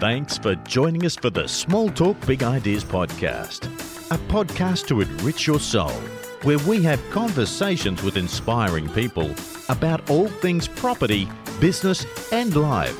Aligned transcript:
Thanks 0.00 0.38
for 0.38 0.54
joining 0.54 1.04
us 1.04 1.16
for 1.16 1.28
the 1.28 1.48
Small 1.48 1.88
Talk 1.88 2.24
Big 2.24 2.44
Ideas 2.44 2.84
podcast, 2.84 3.64
a 4.12 4.18
podcast 4.32 4.86
to 4.86 5.00
enrich 5.00 5.44
your 5.44 5.58
soul, 5.58 5.90
where 6.44 6.58
we 6.58 6.84
have 6.84 7.02
conversations 7.10 8.00
with 8.04 8.16
inspiring 8.16 8.88
people 8.90 9.34
about 9.68 10.08
all 10.08 10.28
things 10.28 10.68
property, 10.68 11.28
business, 11.58 12.06
and 12.30 12.54
life. 12.54 12.96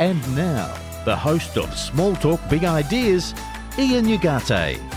And 0.00 0.20
now, 0.36 0.72
the 1.04 1.16
host 1.16 1.58
of 1.58 1.76
Small 1.76 2.14
Talk 2.14 2.40
Big 2.48 2.62
Ideas, 2.62 3.34
Ian 3.76 4.04
Ugarte. 4.04 4.89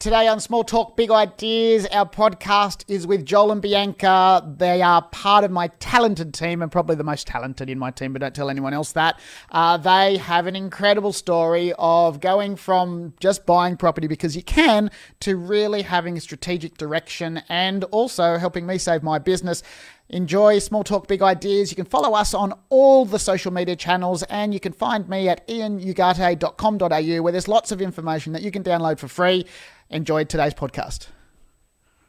Today 0.00 0.28
on 0.28 0.38
Small 0.38 0.62
Talk 0.62 0.96
Big 0.96 1.10
Ideas, 1.10 1.84
our 1.86 2.08
podcast 2.08 2.84
is 2.86 3.04
with 3.04 3.26
Joel 3.26 3.50
and 3.50 3.60
Bianca. 3.60 4.48
They 4.56 4.80
are 4.80 5.02
part 5.02 5.42
of 5.42 5.50
my 5.50 5.72
talented 5.80 6.32
team 6.32 6.62
and 6.62 6.70
probably 6.70 6.94
the 6.94 7.02
most 7.02 7.26
talented 7.26 7.68
in 7.68 7.80
my 7.80 7.90
team, 7.90 8.12
but 8.12 8.20
don't 8.20 8.32
tell 8.32 8.48
anyone 8.48 8.72
else 8.72 8.92
that. 8.92 9.18
Uh, 9.50 9.76
they 9.76 10.16
have 10.18 10.46
an 10.46 10.54
incredible 10.54 11.12
story 11.12 11.72
of 11.80 12.20
going 12.20 12.54
from 12.54 13.12
just 13.18 13.44
buying 13.44 13.76
property 13.76 14.06
because 14.06 14.36
you 14.36 14.42
can 14.44 14.92
to 15.18 15.36
really 15.36 15.82
having 15.82 16.20
strategic 16.20 16.78
direction 16.78 17.42
and 17.48 17.82
also 17.90 18.36
helping 18.36 18.66
me 18.66 18.78
save 18.78 19.02
my 19.02 19.18
business. 19.18 19.64
Enjoy 20.10 20.58
Small 20.58 20.84
Talk 20.84 21.06
Big 21.06 21.20
Ideas. 21.20 21.70
You 21.70 21.76
can 21.76 21.84
follow 21.84 22.14
us 22.14 22.32
on 22.32 22.54
all 22.70 23.04
the 23.04 23.18
social 23.18 23.52
media 23.52 23.76
channels 23.76 24.22
and 24.22 24.54
you 24.54 24.60
can 24.60 24.72
find 24.72 25.06
me 25.08 25.28
at 25.28 25.46
ianugarte.com.au 25.48 27.22
where 27.22 27.32
there's 27.32 27.48
lots 27.48 27.72
of 27.72 27.82
information 27.82 28.32
that 28.32 28.42
you 28.42 28.50
can 28.50 28.62
download 28.62 28.98
for 28.98 29.08
free. 29.08 29.44
Enjoy 29.90 30.24
today's 30.24 30.54
podcast. 30.54 31.08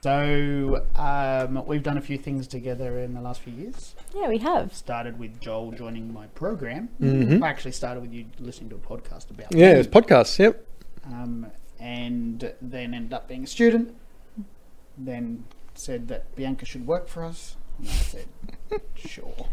So, 0.01 0.85
um, 0.95 1.65
we've 1.65 1.83
done 1.83 1.97
a 1.97 2.01
few 2.01 2.17
things 2.17 2.47
together 2.47 2.99
in 2.99 3.13
the 3.13 3.21
last 3.21 3.41
few 3.41 3.53
years. 3.53 3.95
Yeah, 4.15 4.29
we 4.29 4.37
have. 4.39 4.73
Started 4.73 5.19
with 5.19 5.39
Joel 5.41 5.71
joining 5.71 6.13
my 6.13 6.27
program. 6.27 6.89
Mhm. 7.01 7.43
I 7.43 7.49
actually 7.49 7.73
started 7.73 8.01
with 8.01 8.13
you 8.13 8.25
listening 8.39 8.69
to 8.69 8.75
a 8.75 8.79
podcast 8.79 9.29
about 9.29 9.53
Yeah, 9.53 9.73
me. 9.73 9.79
it's 9.79 9.87
podcasts. 9.89 10.39
Yep. 10.39 10.65
um, 11.05 11.47
and 11.79 12.53
then 12.61 12.93
ended 12.93 13.13
up 13.13 13.27
being 13.27 13.43
a 13.43 13.47
student. 13.47 13.95
Then 14.97 15.45
said 15.75 16.07
that 16.09 16.33
Bianca 16.35 16.65
should 16.65 16.85
work 16.85 17.07
for 17.07 17.23
us. 17.23 17.55
And 17.77 17.87
I 17.87 17.91
said, 17.91 18.25
sure. 18.95 19.47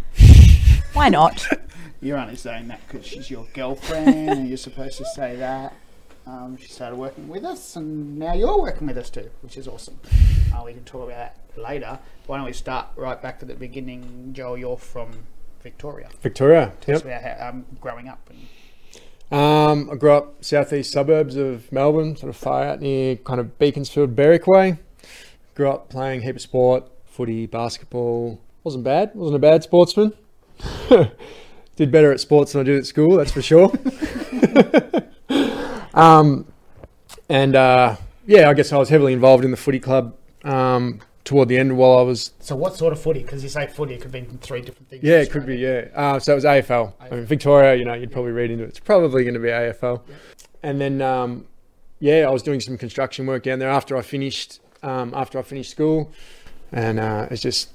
Why 0.93 1.09
not? 1.09 1.47
You're 2.01 2.19
only 2.19 2.35
saying 2.37 2.69
that 2.69 2.81
because 2.87 3.07
she's 3.07 3.31
your 3.31 3.47
girlfriend 3.55 4.09
and 4.31 4.49
you're 4.49 4.57
supposed 4.57 4.99
to 4.99 5.05
say 5.05 5.37
that. 5.37 5.73
Um, 6.27 6.57
she 6.57 6.67
started 6.67 6.97
working 6.97 7.29
with 7.29 7.45
us 7.45 7.77
and 7.77 8.19
now 8.19 8.35
you're 8.35 8.61
working 8.61 8.89
with 8.89 8.99
us 8.99 9.11
too, 9.11 9.31
which 9.43 9.57
is 9.57 9.69
awesome. 9.69 9.99
Uh, 10.53 10.63
we 10.65 10.73
can 10.73 10.83
talk 10.85 11.09
about 11.09 11.17
that 11.17 11.39
later. 11.57 11.99
Why 12.27 12.39
don't 12.39 12.47
we 12.47 12.53
start 12.53 12.89
right 12.97 13.21
back 13.21 13.39
at 13.43 13.49
the 13.49 13.55
beginning? 13.55 14.31
Joel, 14.33 14.59
you're 14.59 14.77
from 14.77 15.11
Victoria. 15.63 16.09
Victoria. 16.23 16.73
Tell 16.81 16.97
us 16.97 17.03
about 17.03 17.23
how, 17.23 17.49
um, 17.49 17.65
growing 17.81 18.09
up. 18.09 18.29
And, 18.29 19.39
Um, 19.39 19.89
I 19.91 19.95
grew 19.97 20.13
up 20.13 20.45
southeast 20.45 20.93
suburbs 20.93 21.37
of 21.37 21.71
Melbourne, 21.71 22.17
sort 22.17 22.31
of 22.31 22.37
far 22.37 22.65
out 22.65 22.81
near 22.81 23.17
kind 23.17 23.39
of 23.41 23.59
Beaconsfield, 23.59 24.17
Berwick 24.17 24.47
way. 24.49 24.79
Grew 25.55 25.71
up 25.71 25.89
playing 25.89 26.23
heap 26.23 26.37
of 26.37 26.43
sport, 26.43 26.85
footy, 27.05 27.47
basketball. 27.47 28.41
Wasn't 28.65 28.83
bad. 28.85 29.13
Wasn't 29.15 29.37
a 29.37 29.41
bad 29.41 29.63
sportsman. 29.63 30.13
did 31.77 31.91
better 31.93 32.13
at 32.13 32.21
sports 32.21 32.53
than 32.53 32.61
I 32.63 32.65
did 32.65 32.79
at 32.79 32.87
school, 32.87 33.17
that's 33.17 33.33
for 33.33 33.43
sure. 33.43 33.69
um, 35.97 36.47
and 37.29 37.57
uh, 37.57 37.97
yeah, 38.27 38.49
I 38.49 38.55
guess 38.55 38.73
I 38.73 38.77
was 38.77 38.89
heavily 38.89 39.13
involved 39.13 39.45
in 39.45 39.51
the 39.51 39.57
footy 39.57 39.81
club 39.81 40.15
um, 40.45 41.01
toward 41.25 41.49
the 41.49 41.59
end 41.59 41.77
while 41.77 41.99
I 41.99 42.03
was 42.03 42.33
so, 42.39 42.55
what 42.55 42.77
sort 42.77 42.93
of 42.93 43.01
footy? 43.01 43.23
Because 43.23 43.43
you 43.43 43.49
say 43.49 43.67
footy, 43.67 43.95
it 43.95 44.01
could 44.03 44.13
be 44.13 44.23
three 44.41 44.61
different 44.61 44.89
things. 44.89 45.03
Yeah, 45.03 45.19
it 45.19 45.31
could 45.31 45.47
be. 45.47 45.57
Yeah. 45.57 45.87
Uh, 45.95 46.19
so 46.21 46.33
it 46.33 46.37
was 46.37 46.45
AFL. 46.45 46.93
I 47.01 47.11
mean, 47.11 47.25
Victoria. 47.25 47.75
You 47.75 47.85
know, 47.85 47.95
you'd 47.95 48.13
probably 48.13 48.33
read 48.33 48.51
into 48.51 48.65
it. 48.65 48.69
It's 48.69 48.79
probably 48.81 49.25
going 49.25 49.35
to 49.35 49.41
be 49.41 49.49
AFL. 49.49 50.03
And 50.63 50.81
then, 50.81 51.03
um, 51.03 51.47
yeah, 51.99 52.27
I 52.27 52.31
was 52.31 52.43
doing 52.43 52.61
some 52.61 52.77
construction 52.79 53.27
work 53.27 53.43
down 53.43 53.59
there 53.59 53.71
after 53.71 53.97
I 53.97 54.03
finished. 54.03 54.61
Um, 54.83 55.15
after 55.15 55.39
I 55.39 55.43
finished 55.43 55.71
school, 55.71 56.13
and 56.71 57.01
uh, 57.01 57.27
it's 57.31 57.43
just 57.43 57.71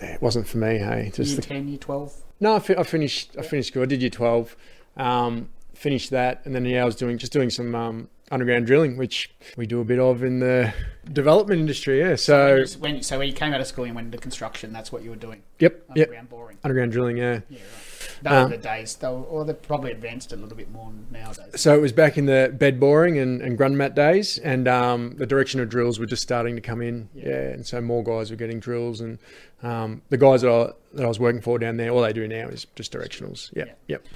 it 0.00 0.20
wasn't 0.20 0.46
for 0.46 0.58
me. 0.58 0.78
Hey, 0.78 1.10
just 1.14 1.30
Year 1.32 1.36
the, 1.36 1.42
10, 1.42 1.68
year 1.68 1.78
12. 1.78 2.14
no, 2.40 2.56
I, 2.56 2.58
fi- 2.58 2.76
I 2.76 2.82
finished. 2.82 3.36
I 3.38 3.42
finished 3.42 3.68
school. 3.68 3.82
I 3.82 3.86
did 3.86 4.00
year 4.02 4.10
twelve. 4.10 4.56
Um, 4.96 5.48
finished 5.80 6.10
that, 6.10 6.42
and 6.44 6.54
then 6.54 6.64
yeah, 6.66 6.82
I 6.82 6.84
was 6.84 6.94
doing 6.96 7.16
just 7.18 7.32
doing 7.32 7.48
some 7.50 7.74
um, 7.74 8.08
underground 8.30 8.66
drilling, 8.66 8.96
which 8.96 9.30
we 9.56 9.66
do 9.66 9.80
a 9.80 9.84
bit 9.84 9.98
of 9.98 10.22
in 10.22 10.38
the 10.40 10.72
development 11.12 11.58
industry. 11.60 11.98
Yeah. 12.00 12.16
So 12.16 12.64
when, 12.78 13.02
so 13.02 13.18
when 13.18 13.26
you 13.28 13.32
came 13.34 13.52
out 13.54 13.60
of 13.60 13.66
school 13.66 13.84
and 13.86 13.94
went 13.94 14.06
into 14.06 14.18
construction, 14.18 14.72
that's 14.72 14.92
what 14.92 15.02
you 15.02 15.10
were 15.10 15.16
doing. 15.16 15.42
yep, 15.58 15.82
yep, 15.96 16.08
Underground 16.08 16.28
boring. 16.28 16.58
underground 16.62 16.92
drilling. 16.92 17.16
Yeah. 17.16 17.40
Yeah, 17.48 17.58
right. 17.58 18.22
Those 18.22 18.32
Um, 18.32 18.50
were 18.50 18.56
the 18.58 18.62
days, 18.62 18.94
though, 18.96 19.22
or 19.30 19.44
they're 19.46 19.54
probably 19.54 19.90
advanced 19.92 20.32
a 20.32 20.36
little 20.36 20.56
bit 20.56 20.70
more 20.70 20.92
nowadays. 21.10 21.52
So 21.56 21.74
it 21.74 21.80
was 21.80 21.92
back 21.92 22.18
in 22.18 22.26
the 22.26 22.54
bed 22.56 22.78
boring 22.78 23.18
and, 23.18 23.40
and 23.40 23.58
Grundomat 23.58 23.94
days, 23.94 24.36
and 24.38 24.68
um, 24.68 25.14
the 25.16 25.26
direction 25.26 25.58
of 25.60 25.68
drills 25.70 25.98
were 25.98 26.06
just 26.06 26.22
starting 26.22 26.54
to 26.56 26.60
come 26.60 26.82
in. 26.82 27.08
Yeah. 27.14 27.28
Yeah, 27.28 27.34
and 27.54 27.66
so 27.66 27.80
more 27.80 28.04
guys 28.04 28.30
were 28.30 28.36
getting 28.36 28.60
drills, 28.60 29.00
and 29.00 29.18
um, 29.62 30.02
the 30.10 30.18
guys 30.18 30.42
that 30.42 30.50
I, 30.50 30.72
that 30.96 31.04
I 31.04 31.08
was 31.08 31.18
working 31.18 31.40
for 31.40 31.58
down 31.58 31.78
there, 31.78 31.88
all 31.90 32.02
they 32.02 32.12
do 32.12 32.28
now 32.28 32.48
is 32.48 32.66
just 32.76 32.92
directionals. 32.92 33.50
Yep, 33.56 33.66
Yeah. 33.66 33.72
yep. 33.88 34.06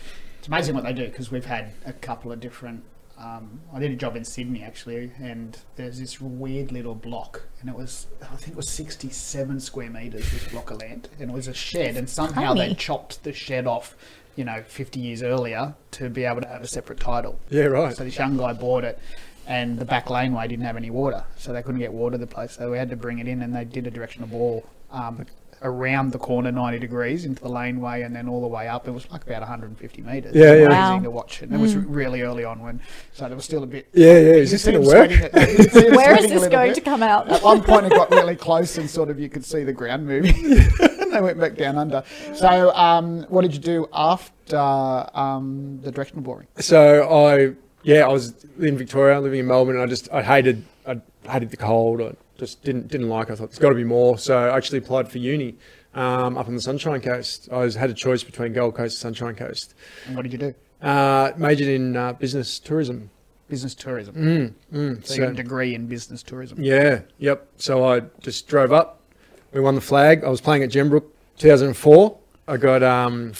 It's 0.44 0.48
amazing 0.50 0.74
what 0.74 0.84
they 0.84 0.92
do 0.92 1.06
because 1.06 1.30
we've 1.30 1.46
had 1.46 1.72
a 1.86 1.92
couple 1.94 2.30
of 2.30 2.38
different. 2.38 2.84
Um, 3.16 3.62
I 3.72 3.78
did 3.78 3.92
a 3.92 3.96
job 3.96 4.14
in 4.14 4.26
Sydney 4.26 4.62
actually, 4.62 5.10
and 5.18 5.56
there's 5.76 5.98
this 5.98 6.20
weird 6.20 6.70
little 6.70 6.94
block, 6.94 7.44
and 7.62 7.70
it 7.70 7.74
was 7.74 8.08
I 8.20 8.36
think 8.36 8.48
it 8.48 8.56
was 8.56 8.68
67 8.68 9.58
square 9.60 9.88
meters. 9.88 10.30
This 10.30 10.46
block 10.48 10.70
of 10.70 10.82
land, 10.82 11.08
and 11.18 11.30
it 11.30 11.32
was 11.32 11.48
a 11.48 11.54
shed, 11.54 11.96
and 11.96 12.10
somehow 12.10 12.52
they 12.52 12.74
chopped 12.74 13.24
the 13.24 13.32
shed 13.32 13.66
off, 13.66 13.96
you 14.36 14.44
know, 14.44 14.62
50 14.68 15.00
years 15.00 15.22
earlier 15.22 15.74
to 15.92 16.10
be 16.10 16.24
able 16.24 16.42
to 16.42 16.48
have 16.48 16.60
a 16.60 16.68
separate 16.68 17.00
title. 17.00 17.40
Yeah, 17.48 17.62
right. 17.62 17.96
So 17.96 18.04
this 18.04 18.18
young 18.18 18.36
guy 18.36 18.52
bought 18.52 18.84
it, 18.84 18.98
and 19.46 19.78
the 19.78 19.86
back 19.86 20.10
laneway 20.10 20.46
didn't 20.46 20.66
have 20.66 20.76
any 20.76 20.90
water, 20.90 21.24
so 21.38 21.54
they 21.54 21.62
couldn't 21.62 21.80
get 21.80 21.94
water 21.94 22.18
to 22.18 22.18
the 22.18 22.26
place. 22.26 22.52
So 22.56 22.70
we 22.70 22.76
had 22.76 22.90
to 22.90 22.96
bring 22.96 23.18
it 23.18 23.26
in, 23.26 23.40
and 23.40 23.56
they 23.56 23.64
did 23.64 23.86
a 23.86 23.90
directional 23.90 24.28
bore 24.28 24.62
um, 24.90 25.24
around 25.64 26.12
the 26.12 26.18
corner, 26.18 26.52
ninety 26.52 26.78
degrees 26.78 27.24
into 27.24 27.42
the 27.42 27.48
laneway, 27.48 28.02
and 28.02 28.14
then 28.14 28.28
all 28.28 28.40
the 28.40 28.46
way 28.46 28.68
up. 28.68 28.86
It 28.86 28.90
was 28.92 29.10
like 29.10 29.24
about 29.24 29.40
150 29.40 30.02
meters. 30.02 30.34
Yeah, 30.34 30.44
yeah. 30.54 30.66
Amazing 30.66 30.70
Wow. 30.70 30.98
to 31.00 31.10
watch, 31.10 31.42
and 31.42 31.52
it 31.52 31.58
was 31.58 31.74
really 31.74 32.22
early 32.22 32.44
on 32.44 32.60
when, 32.62 32.80
so 33.12 33.26
there 33.26 33.34
was 33.34 33.44
still 33.44 33.62
a 33.62 33.66
bit. 33.66 33.88
Yeah, 33.92 34.12
yeah. 34.12 34.32
Is 34.34 34.50
this 34.52 34.62
see 34.62 34.72
going 34.72 34.84
to 34.84 34.88
work? 34.88 35.10
it- 35.10 35.50
you 35.50 35.56
could 35.56 35.72
see 35.72 35.80
them 35.80 35.94
Where 35.96 36.16
is 36.18 36.30
this 36.30 36.46
going 36.48 36.68
bit. 36.70 36.74
to 36.76 36.80
come 36.82 37.02
out? 37.02 37.28
At 37.30 37.42
one 37.42 37.62
point, 37.62 37.86
it 37.86 37.90
got 37.92 38.10
really 38.10 38.36
close, 38.36 38.78
and 38.78 38.88
sort 38.88 39.08
of 39.10 39.18
you 39.18 39.28
could 39.28 39.44
see 39.44 39.64
the 39.64 39.72
ground 39.72 40.06
moving. 40.06 40.34
and 40.36 41.12
they 41.12 41.20
went 41.20 41.40
back 41.40 41.56
down 41.56 41.78
under. 41.78 42.04
So, 42.34 42.74
um, 42.76 43.22
what 43.30 43.42
did 43.42 43.54
you 43.54 43.60
do 43.60 43.88
after 43.92 45.08
um, 45.14 45.80
the 45.82 45.90
directional 45.90 46.22
boring? 46.22 46.46
So 46.58 47.08
I, 47.08 47.54
yeah, 47.82 48.04
I 48.04 48.08
was 48.08 48.44
in 48.60 48.76
Victoria, 48.76 49.20
living 49.20 49.40
in 49.40 49.46
Melbourne, 49.46 49.76
and 49.76 49.82
I 49.84 49.86
just 49.86 50.10
I 50.12 50.22
hated 50.22 50.64
I 50.86 51.00
hated 51.28 51.50
the 51.50 51.56
cold. 51.56 52.00
I 52.02 52.12
just 52.38 52.62
didn't 52.62 52.88
didn't 52.88 53.08
like. 53.08 53.28
it. 53.28 53.32
I 53.32 53.36
thought 53.36 53.50
there's 53.50 53.58
got 53.58 53.70
to 53.70 53.74
be 53.74 53.84
more. 53.84 54.18
So 54.18 54.36
I 54.36 54.56
actually 54.56 54.78
applied 54.78 55.10
for 55.10 55.18
uni 55.18 55.56
um, 55.94 56.36
up 56.36 56.46
on 56.46 56.54
the 56.54 56.60
Sunshine 56.60 57.00
Coast. 57.00 57.48
I 57.52 57.58
was, 57.58 57.74
had 57.74 57.90
a 57.90 57.94
choice 57.94 58.22
between 58.22 58.52
Gold 58.52 58.74
Coast 58.74 58.96
and 59.04 59.16
Sunshine 59.16 59.34
Coast. 59.34 59.74
And 60.06 60.16
what 60.16 60.22
did 60.22 60.32
you 60.32 60.38
do? 60.38 60.54
Uh, 60.82 61.32
majored 61.36 61.68
in 61.68 61.96
uh, 61.96 62.12
business 62.14 62.58
tourism. 62.58 63.10
Business 63.48 63.74
tourism. 63.74 64.14
Mm, 64.14 64.54
mm. 64.72 65.06
So 65.06 65.14
you 65.14 65.20
got 65.20 65.30
a 65.30 65.34
degree 65.34 65.74
in 65.74 65.86
business 65.86 66.22
tourism. 66.22 66.62
Yeah, 66.62 67.02
yep. 67.18 67.48
So 67.56 67.86
I 67.86 68.00
just 68.20 68.48
drove 68.48 68.72
up. 68.72 69.00
We 69.52 69.60
won 69.60 69.74
the 69.74 69.80
flag. 69.80 70.24
I 70.24 70.28
was 70.28 70.40
playing 70.40 70.62
at 70.62 70.70
Gembrook 70.70 71.04
2004. 71.38 72.18
I 72.48 72.56
got 72.56 72.82
um, 72.82 73.32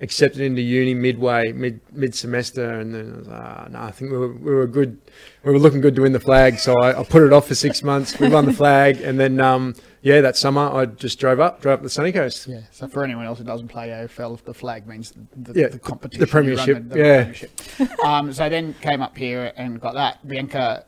accepted 0.00 0.40
into 0.40 0.60
uni 0.60 0.94
midway, 0.94 1.52
mid 1.52 1.80
mid 1.92 2.14
semester, 2.14 2.78
and 2.80 2.94
then 2.94 3.12
I 3.14 3.18
was, 3.18 3.28
uh, 3.28 3.68
no, 3.70 3.80
I 3.80 3.90
think 3.90 4.10
we 4.10 4.18
were, 4.18 4.32
we 4.32 4.54
were 4.54 4.66
good. 4.66 4.98
We 5.44 5.52
were 5.52 5.58
looking 5.58 5.80
good 5.80 5.94
to 5.96 6.02
win 6.02 6.12
the 6.12 6.20
flag, 6.20 6.58
so 6.58 6.74
I, 6.80 7.00
I 7.00 7.04
put 7.04 7.22
it 7.22 7.32
off 7.32 7.48
for 7.48 7.54
six 7.54 7.82
months. 7.82 8.18
We 8.18 8.28
won 8.28 8.44
the 8.46 8.52
flag, 8.52 9.00
and 9.00 9.18
then 9.20 9.40
um, 9.40 9.74
yeah, 10.02 10.20
that 10.20 10.36
summer 10.36 10.62
I 10.62 10.86
just 10.86 11.18
drove 11.18 11.40
up, 11.40 11.60
drove 11.62 11.78
up 11.78 11.82
the 11.82 11.90
sunny 11.90 12.12
coast. 12.12 12.46
Yeah. 12.46 12.60
So 12.70 12.88
for 12.88 13.04
anyone 13.04 13.24
else 13.26 13.38
who 13.38 13.44
doesn't 13.44 13.68
play 13.68 13.88
AFL, 13.88 14.42
the 14.44 14.54
flag 14.54 14.86
means 14.86 15.12
the, 15.36 15.58
Yeah, 15.60 15.68
the 15.68 15.78
competition, 15.78 16.20
the 16.20 16.26
premiership, 16.26 16.88
the 16.88 16.98
yeah. 16.98 17.22
premiership. 17.22 18.04
um, 18.04 18.32
so 18.32 18.48
then 18.48 18.74
came 18.80 19.00
up 19.00 19.16
here 19.16 19.52
and 19.56 19.80
got 19.80 19.94
that. 19.94 20.26
Bianca, 20.26 20.84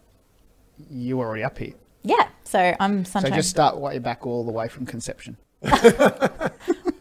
you 0.91 1.17
were 1.17 1.27
already 1.27 1.45
up 1.45 1.57
here. 1.59 1.75
Yeah, 2.03 2.29
so 2.45 2.75
I'm 2.79 3.05
So 3.05 3.21
just 3.31 3.51
start 3.51 3.79
way 3.79 3.99
back 3.99 4.27
all 4.27 4.45
the 4.45 4.53
way 4.53 4.69
from 4.69 4.87
conception. 4.87 5.37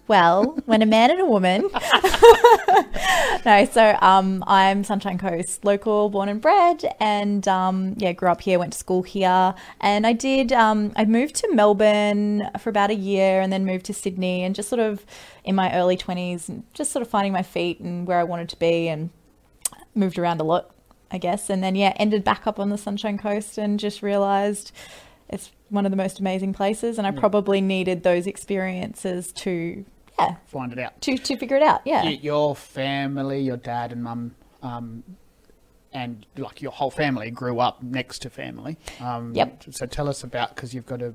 Well, 0.08 0.60
when 0.66 0.84
a 0.84 0.86
man 0.86 1.10
and 1.10 1.20
a 1.20 1.26
woman. 1.26 1.62
no, 3.46 3.66
so 3.66 3.98
um, 4.02 4.44
I'm 4.46 4.84
Sunshine 4.84 5.18
Coast 5.18 5.66
local, 5.66 6.10
born 6.10 6.30
and 6.30 6.40
bred, 6.40 6.86
and 7.00 7.48
um, 7.48 7.96
yeah, 7.98 8.12
grew 8.14 8.30
up 8.30 8.42
here, 8.42 8.60
went 8.60 8.74
to 8.74 8.78
school 8.78 9.02
here, 9.02 9.56
and 9.82 10.06
I 10.06 10.14
did. 10.14 10.52
Um, 10.52 10.94
I 10.96 11.06
moved 11.06 11.34
to 11.38 11.52
Melbourne 11.56 12.52
for 12.60 12.70
about 12.70 12.92
a 12.92 12.96
year, 12.96 13.42
and 13.42 13.52
then 13.52 13.66
moved 13.66 13.86
to 13.88 13.96
Sydney, 13.96 14.44
and 14.44 14.54
just 14.54 14.70
sort 14.70 14.80
of 14.80 15.08
in 15.44 15.56
my 15.56 15.76
early 15.76 15.98
twenties, 15.98 16.52
just 16.76 16.92
sort 16.92 17.02
of 17.02 17.10
finding 17.10 17.34
my 17.34 17.44
feet 17.44 17.80
and 17.80 18.06
where 18.06 18.20
I 18.20 18.24
wanted 18.24 18.50
to 18.50 18.60
be, 18.60 18.88
and 18.88 19.10
moved 19.96 20.20
around 20.20 20.40
a 20.40 20.44
lot, 20.44 20.70
I 21.10 21.18
guess, 21.18 21.50
and 21.50 21.64
then 21.64 21.74
yeah, 21.74 21.94
ended 21.96 22.24
back 22.24 22.46
up 22.46 22.60
on 22.60 22.70
the 22.70 22.78
Sunshine 22.78 23.18
Coast, 23.18 23.58
and 23.58 23.80
just 23.80 24.04
realised 24.04 24.72
it's 25.30 25.52
one 25.70 25.88
of 25.88 25.92
the 25.92 25.98
most 25.98 26.20
amazing 26.20 26.54
places, 26.54 27.00
and 27.00 27.08
I 27.08 27.12
probably 27.12 27.60
needed 27.60 28.04
those 28.04 28.28
experiences 28.28 29.32
to 29.32 29.84
Yeah, 30.20 30.36
find 30.48 30.72
it 30.72 30.80
out. 30.80 31.00
to 31.02 31.18
to 31.18 31.38
figure 31.38 31.58
it 31.58 31.64
out. 31.64 31.82
Yeah. 31.86 32.04
Your 32.04 32.56
family, 32.56 33.42
your 33.42 33.58
dad 33.58 33.92
and 33.92 34.04
mum, 34.04 34.36
um, 34.62 35.04
and 35.94 36.26
like 36.38 36.62
your 36.62 36.72
whole 36.72 36.92
family 36.92 37.32
grew 37.32 37.60
up 37.60 37.82
next 37.84 38.20
to 38.24 38.30
family. 38.30 38.78
Um, 39.00 39.34
Yep. 39.34 39.64
So 39.72 39.86
tell 39.86 40.08
us 40.10 40.24
about 40.24 40.56
because 40.56 40.74
you've 40.74 40.86
got 40.86 41.02
a, 41.02 41.14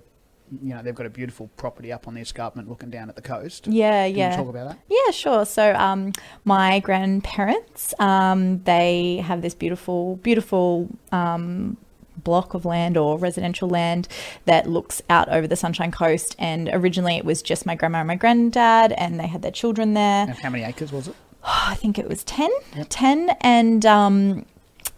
you 0.62 0.74
know, 0.74 0.82
they've 0.82 0.94
got 0.94 1.06
a 1.06 1.10
beautiful 1.10 1.48
property 1.56 1.92
up 1.92 2.08
on 2.08 2.14
the 2.14 2.20
escarpment 2.20 2.68
looking 2.68 2.90
down 2.90 3.08
at 3.08 3.16
the 3.16 3.22
coast. 3.22 3.66
Yeah, 3.66 4.06
Can 4.08 4.16
yeah. 4.16 4.30
you 4.32 4.36
talk 4.36 4.48
about 4.48 4.68
that? 4.70 4.78
Yeah, 4.88 5.10
sure. 5.12 5.44
So, 5.46 5.74
um, 5.74 6.12
my 6.44 6.80
grandparents, 6.80 7.94
um, 8.00 8.62
they 8.64 9.18
have 9.18 9.42
this 9.42 9.54
beautiful, 9.54 10.16
beautiful 10.16 10.88
um, 11.12 11.76
block 12.24 12.54
of 12.54 12.64
land 12.64 12.96
or 12.96 13.18
residential 13.18 13.68
land 13.68 14.08
that 14.44 14.68
looks 14.68 15.02
out 15.08 15.28
over 15.28 15.46
the 15.46 15.56
Sunshine 15.56 15.90
Coast. 15.90 16.36
And 16.38 16.68
originally, 16.72 17.16
it 17.16 17.24
was 17.24 17.42
just 17.42 17.66
my 17.66 17.74
grandma 17.74 17.98
and 17.98 18.08
my 18.08 18.16
granddad, 18.16 18.92
and 18.92 19.18
they 19.18 19.26
had 19.26 19.42
their 19.42 19.50
children 19.50 19.94
there. 19.94 20.26
And 20.28 20.38
how 20.38 20.50
many 20.50 20.64
acres 20.64 20.92
was 20.92 21.08
it? 21.08 21.14
I 21.44 21.74
think 21.74 21.98
it 21.98 22.08
was 22.08 22.24
10, 22.24 22.50
10 22.88 23.36
and 23.40 23.86
um, 23.86 24.46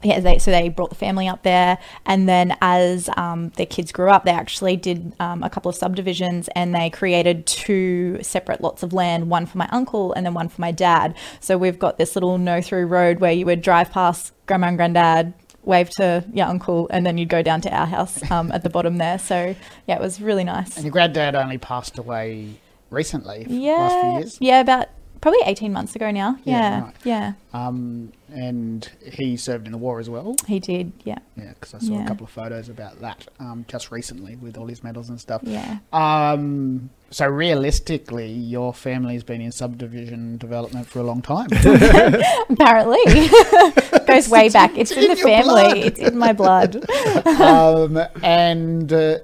yeah, 0.03 0.21
they, 0.21 0.39
so 0.39 0.51
they 0.51 0.69
brought 0.69 0.91
the 0.91 0.97
family 0.97 1.29
up 1.29 1.43
there, 1.43 1.79
and 2.05 2.29
then 2.29 2.57
as 2.61 3.09
um, 3.17 3.51
their 3.51 3.67
kids 3.67 3.93
grew 3.93 4.11
up, 4.11 4.25
they 4.25 4.33
actually 4.33 4.77
did 4.77 5.15
um, 5.21 5.43
a 5.43 5.51
couple 5.51 5.69
of 5.69 5.77
subdivisions, 5.77 6.49
and 6.57 6.75
they 6.75 6.91
created 6.91 7.47
two 7.47 8.19
separate 8.23 8.61
lots 8.61 8.83
of 8.83 8.93
land, 8.93 9.31
one 9.31 9.47
for 9.47 9.59
my 9.59 9.69
uncle 9.71 10.13
and 10.13 10.27
then 10.27 10.35
one 10.35 10.49
for 10.49 10.61
my 10.61 10.73
dad. 10.73 11.15
So 11.41 11.57
we've 11.57 11.79
got 11.79 11.99
this 11.99 12.17
little 12.17 12.39
no-through 12.39 12.87
road 12.87 13.21
where 13.21 13.33
you 13.33 13.47
would 13.47 13.63
drive 13.63 13.93
past 13.93 14.33
grandma 14.47 14.69
and 14.69 14.77
granddad, 14.77 15.35
wave 15.65 15.91
to 15.91 16.25
your 16.33 16.47
uncle, 16.47 16.89
and 16.91 17.07
then 17.07 17.19
you'd 17.19 17.29
go 17.29 17.43
down 17.43 17.61
to 17.63 17.71
our 17.71 17.87
house 17.87 18.31
um, 18.31 18.51
at 18.53 18.63
the 18.63 18.71
bottom 18.71 18.99
there. 18.99 19.19
So 19.19 19.55
yeah, 19.87 19.97
it 19.97 20.01
was 20.01 20.21
really 20.21 20.45
nice. 20.45 20.77
And 20.77 20.85
your 20.85 20.93
granddad 20.93 21.35
only 21.35 21.59
passed 21.59 21.99
away 21.99 22.49
recently, 22.91 23.47
Yeah, 23.49 23.73
last 23.73 24.01
few 24.01 24.11
years. 24.13 24.39
yeah, 24.41 24.61
about 24.61 24.89
probably 25.21 25.41
eighteen 25.45 25.73
months 25.73 25.95
ago 25.97 26.11
now. 26.11 26.37
Yeah, 26.45 26.59
Yeah, 26.59 26.83
right. 26.85 26.95
yeah, 27.05 27.33
Um, 27.55 28.13
and 28.35 28.91
he 29.05 29.37
served 29.37 29.67
in 29.67 29.73
the 29.73 29.79
war 29.79 30.01
as 30.01 30.09
well. 30.11 30.35
he 30.47 30.59
did. 30.61 30.93
Yeah, 31.05 31.19
Yeah, 31.37 31.51
because 31.55 31.75
I 31.75 31.79
saw 31.79 32.03
a 32.03 32.07
couple 32.07 32.25
of 32.25 32.31
photos 32.33 32.69
about 32.69 33.01
that 33.01 33.27
um, 33.39 33.65
just 33.69 33.91
recently 33.91 34.37
with 34.37 34.57
all 34.57 34.67
his 34.67 34.83
medals 34.83 35.09
and 35.09 35.21
stuff. 35.21 35.43
yeah. 35.45 35.79
Um, 35.93 36.91
so 37.11 37.27
realistically, 37.27 38.31
your 38.33 38.73
family's 38.73 39.23
been 39.23 39.41
in 39.43 39.53
subdivision 39.53 40.39
development 40.39 40.87
for 40.87 41.01
a 41.01 41.03
long 41.03 41.21
time. 41.21 41.49
Apparently, 42.49 42.99
goes 44.07 44.29
way 44.29 44.49
back. 44.49 44.77
It's 44.77 44.91
in 44.93 45.05
in 45.05 45.09
the 45.11 45.17
family. 45.17 45.81
It's 45.83 46.01
in 46.01 46.17
my 46.17 46.33
blood. 46.33 46.85
um, 47.27 47.99
and 48.23 48.91
uh, 48.93 49.19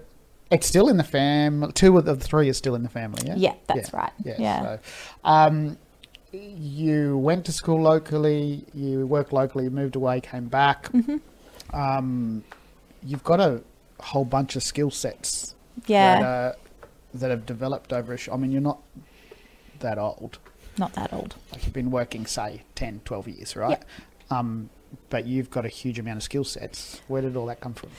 it's 0.51 0.67
still 0.67 0.89
in 0.89 0.97
the 0.99 1.05
family. 1.05 1.73
Two 1.73 1.97
of 1.99 2.05
the 2.05 2.17
three 2.17 2.49
is 2.49 2.57
still 2.59 2.75
in 2.75 2.83
the 2.83 2.89
family. 2.89 3.23
Yeah, 3.27 3.35
Yeah, 3.37 3.55
that's 3.67 3.91
Yeah, 3.93 3.97
right. 3.99 4.13
Yeah. 4.25 4.35
Yeah. 4.39 4.63
So, 4.63 4.79
um, 5.25 5.79
you 6.33 7.17
went 7.19 7.45
to 7.47 7.53
school 7.53 7.81
locally. 7.83 8.65
You 8.75 9.07
worked 9.07 9.33
locally. 9.33 9.65
You 9.65 9.71
moved 9.71 9.97
away. 9.97 10.21
Came 10.21 10.47
back. 10.49 10.91
Mm-hmm. 10.93 11.17
Um, 11.77 12.45
you've 13.03 13.25
got 13.25 13.41
a 13.41 13.63
whole 14.01 14.25
bunch 14.25 14.57
of 14.57 14.63
skill 14.63 14.91
sets 14.91 15.55
that, 15.77 15.89
Yeah, 15.89 16.21
uh, 16.21 16.53
that 17.15 17.31
have 17.31 17.47
developed 17.47 17.93
over. 17.93 18.15
A 18.15 18.17
sh- 18.17 18.29
I 18.33 18.37
mean, 18.37 18.53
you're 18.53 18.61
not 18.61 18.81
that 19.81 19.99
old. 19.99 20.39
not 20.79 20.93
that 20.95 21.13
old. 21.13 21.35
Like 21.53 21.65
you've 21.65 21.73
been 21.75 21.91
working, 21.91 22.27
say, 22.27 22.63
10, 22.75 23.03
12 23.05 23.29
years, 23.29 23.57
right? 23.57 23.83
Um, 24.31 24.71
but 25.11 25.27
you've 25.27 25.51
got 25.51 25.65
a 25.65 25.69
huge 25.69 25.99
amount 25.99 26.17
of 26.19 26.23
skill 26.23 26.45
sets. 26.45 27.01
Where 27.09 27.23
did 27.23 27.37
all 27.37 27.47
that 27.47 27.61
come 27.61 27.75
from? 27.75 27.91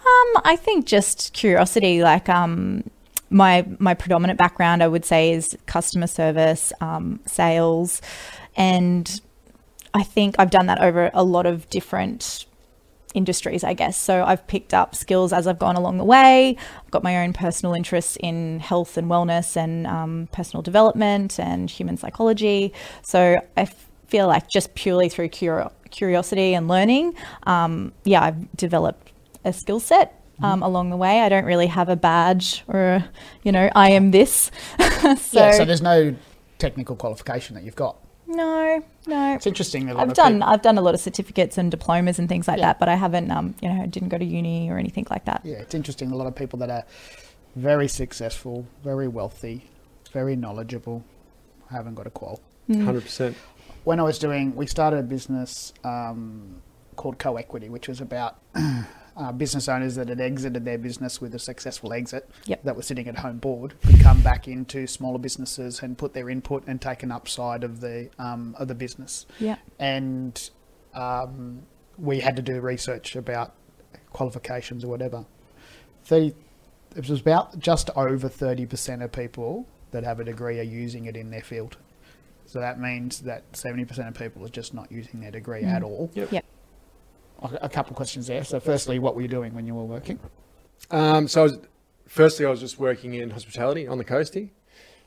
Um, 0.00 0.42
I 0.44 0.56
think 0.56 0.86
just 0.86 1.32
curiosity. 1.32 2.02
Like, 2.02 2.28
um, 2.28 2.84
my 3.30 3.66
my 3.78 3.94
predominant 3.94 4.38
background, 4.38 4.82
I 4.82 4.88
would 4.88 5.04
say, 5.04 5.32
is 5.32 5.56
customer 5.66 6.06
service, 6.06 6.72
um, 6.80 7.20
sales, 7.26 8.02
and 8.56 9.20
I 9.94 10.02
think 10.02 10.36
I've 10.38 10.50
done 10.50 10.66
that 10.66 10.80
over 10.80 11.10
a 11.14 11.24
lot 11.24 11.46
of 11.46 11.68
different 11.70 12.46
industries, 13.14 13.64
I 13.64 13.74
guess. 13.74 13.96
So 13.96 14.24
I've 14.24 14.46
picked 14.46 14.72
up 14.74 14.94
skills 14.94 15.32
as 15.32 15.46
I've 15.46 15.58
gone 15.58 15.76
along 15.76 15.98
the 15.98 16.04
way. 16.04 16.56
I've 16.84 16.90
got 16.90 17.02
my 17.02 17.24
own 17.24 17.32
personal 17.32 17.74
interests 17.74 18.16
in 18.20 18.60
health 18.60 18.96
and 18.96 19.08
wellness 19.10 19.56
and 19.56 19.86
um, 19.86 20.28
personal 20.32 20.62
development 20.62 21.38
and 21.40 21.68
human 21.68 21.96
psychology. 21.96 22.72
So 23.02 23.40
I 23.56 23.62
f- 23.62 23.88
feel 24.06 24.26
like 24.28 24.48
just 24.48 24.74
purely 24.74 25.08
through 25.08 25.28
curi- 25.30 25.72
curiosity 25.90 26.54
and 26.54 26.68
learning, 26.68 27.14
um, 27.44 27.92
yeah, 28.04 28.22
I've 28.22 28.56
developed 28.56 29.10
a 29.44 29.52
skill 29.52 29.80
set. 29.80 30.19
Um, 30.42 30.62
along 30.62 30.90
the 30.90 30.96
way, 30.96 31.20
I 31.20 31.28
don't 31.28 31.44
really 31.44 31.66
have 31.66 31.88
a 31.88 31.96
badge 31.96 32.62
or, 32.68 32.80
a, 32.80 33.08
you 33.42 33.52
know, 33.52 33.68
I 33.74 33.90
am 33.90 34.10
this. 34.10 34.50
so, 34.80 35.16
yeah, 35.32 35.52
so 35.52 35.64
there's 35.64 35.82
no 35.82 36.14
technical 36.58 36.96
qualification 36.96 37.54
that 37.56 37.64
you've 37.64 37.76
got. 37.76 37.96
no, 38.26 38.82
no. 39.06 39.34
It's 39.34 39.46
interesting 39.46 39.86
that 39.86 39.96
I've 39.98 40.14
done 40.14 40.34
people- 40.34 40.48
I've 40.48 40.62
done 40.62 40.78
a 40.78 40.80
lot 40.82 40.94
of 40.94 41.00
certificates 41.00 41.58
and 41.58 41.70
diplomas 41.70 42.18
and 42.18 42.28
things 42.28 42.46
like 42.48 42.58
Yeah. 42.58 42.66
that, 42.66 42.78
but 42.78 42.88
I 42.88 42.94
haven't 42.94 43.30
um 43.30 43.54
you 43.60 43.68
know 43.72 43.86
didn't 43.86 44.08
go 44.10 44.18
to 44.18 44.24
uni 44.24 44.70
or 44.70 44.78
anything 44.78 45.06
like 45.10 45.24
that. 45.24 45.40
yeah, 45.44 45.56
it's 45.56 45.74
interesting. 45.74 46.12
A 46.12 46.16
lot 46.16 46.26
of 46.26 46.34
people 46.36 46.58
that 46.60 46.70
are 46.70 46.84
very 47.56 47.88
successful, 47.88 48.66
very 48.84 49.08
wealthy, 49.08 49.64
very 50.12 50.36
knowledgeable, 50.36 51.02
haven't 51.70 51.94
got 51.96 52.06
a 52.06 52.10
qual. 52.10 52.40
Mm. 52.68 52.84
Hundred 52.84 53.02
percent. 53.02 53.36
When 53.84 53.98
I 53.98 54.04
was 54.04 54.18
doing, 54.18 54.54
we 54.54 54.66
started 54.66 54.98
a 54.98 55.02
business 55.02 55.72
um, 55.82 56.60
called 56.96 57.18
Co 57.18 57.36
Equity, 57.36 57.68
which 57.68 57.88
was 57.88 58.00
about 58.00 58.36
uh, 59.20 59.30
business 59.32 59.68
owners 59.68 59.94
that 59.96 60.08
had 60.08 60.20
exited 60.20 60.64
their 60.64 60.78
business 60.78 61.20
with 61.20 61.34
a 61.34 61.38
successful 61.38 61.92
exit 61.92 62.28
Yep. 62.46 62.62
that 62.64 62.74
were 62.76 62.82
sitting 62.82 63.06
at 63.06 63.18
home 63.18 63.38
bored 63.38 63.74
could 63.82 64.00
come 64.00 64.20
back 64.22 64.48
into 64.48 64.86
smaller 64.86 65.18
businesses 65.18 65.80
and 65.82 65.96
put 65.98 66.14
their 66.14 66.28
input 66.30 66.64
and 66.66 66.80
take 66.80 67.02
an 67.02 67.12
upside 67.12 67.62
of 67.62 67.80
the 67.80 68.08
um, 68.18 68.54
of 68.58 68.66
the 68.68 68.74
business. 68.74 69.26
Yeah. 69.38 69.56
and 69.78 70.50
um, 70.94 71.62
we 71.98 72.20
had 72.20 72.34
to 72.36 72.42
do 72.42 72.60
research 72.60 73.14
about 73.14 73.54
qualifications 74.12 74.84
or 74.84 74.88
whatever. 74.88 75.24
30, 76.04 76.34
it 76.96 77.08
was 77.08 77.20
about 77.20 77.58
just 77.58 77.90
over 77.94 78.28
30% 78.28 79.04
of 79.04 79.12
people 79.12 79.66
that 79.92 80.02
have 80.02 80.18
a 80.18 80.24
degree 80.24 80.58
are 80.58 80.62
using 80.64 81.04
it 81.04 81.16
in 81.16 81.30
their 81.30 81.42
field. 81.42 81.76
So 82.46 82.58
that 82.58 82.80
means 82.80 83.20
that 83.20 83.52
70% 83.52 84.08
of 84.08 84.14
people 84.14 84.44
are 84.44 84.48
just 84.48 84.74
not 84.74 84.90
using 84.90 85.20
their 85.20 85.30
degree 85.30 85.62
at 85.62 85.82
all. 85.84 86.10
Yep. 86.14 86.32
Yep. 86.32 86.44
A 87.42 87.68
couple 87.68 87.90
of 87.90 87.96
questions 87.96 88.26
there. 88.26 88.44
So, 88.44 88.60
firstly, 88.60 88.98
what 88.98 89.14
were 89.14 89.22
you 89.22 89.28
doing 89.28 89.54
when 89.54 89.66
you 89.66 89.74
were 89.74 89.84
working? 89.84 90.18
Um, 90.90 91.26
so 91.28 91.40
I 91.40 91.42
was, 91.44 91.58
firstly, 92.06 92.44
I 92.46 92.50
was 92.50 92.60
just 92.60 92.78
working 92.78 93.14
in 93.14 93.30
hospitality 93.30 93.86
on 93.86 93.98
the 93.98 94.04
coast 94.04 94.34
here, 94.34 94.50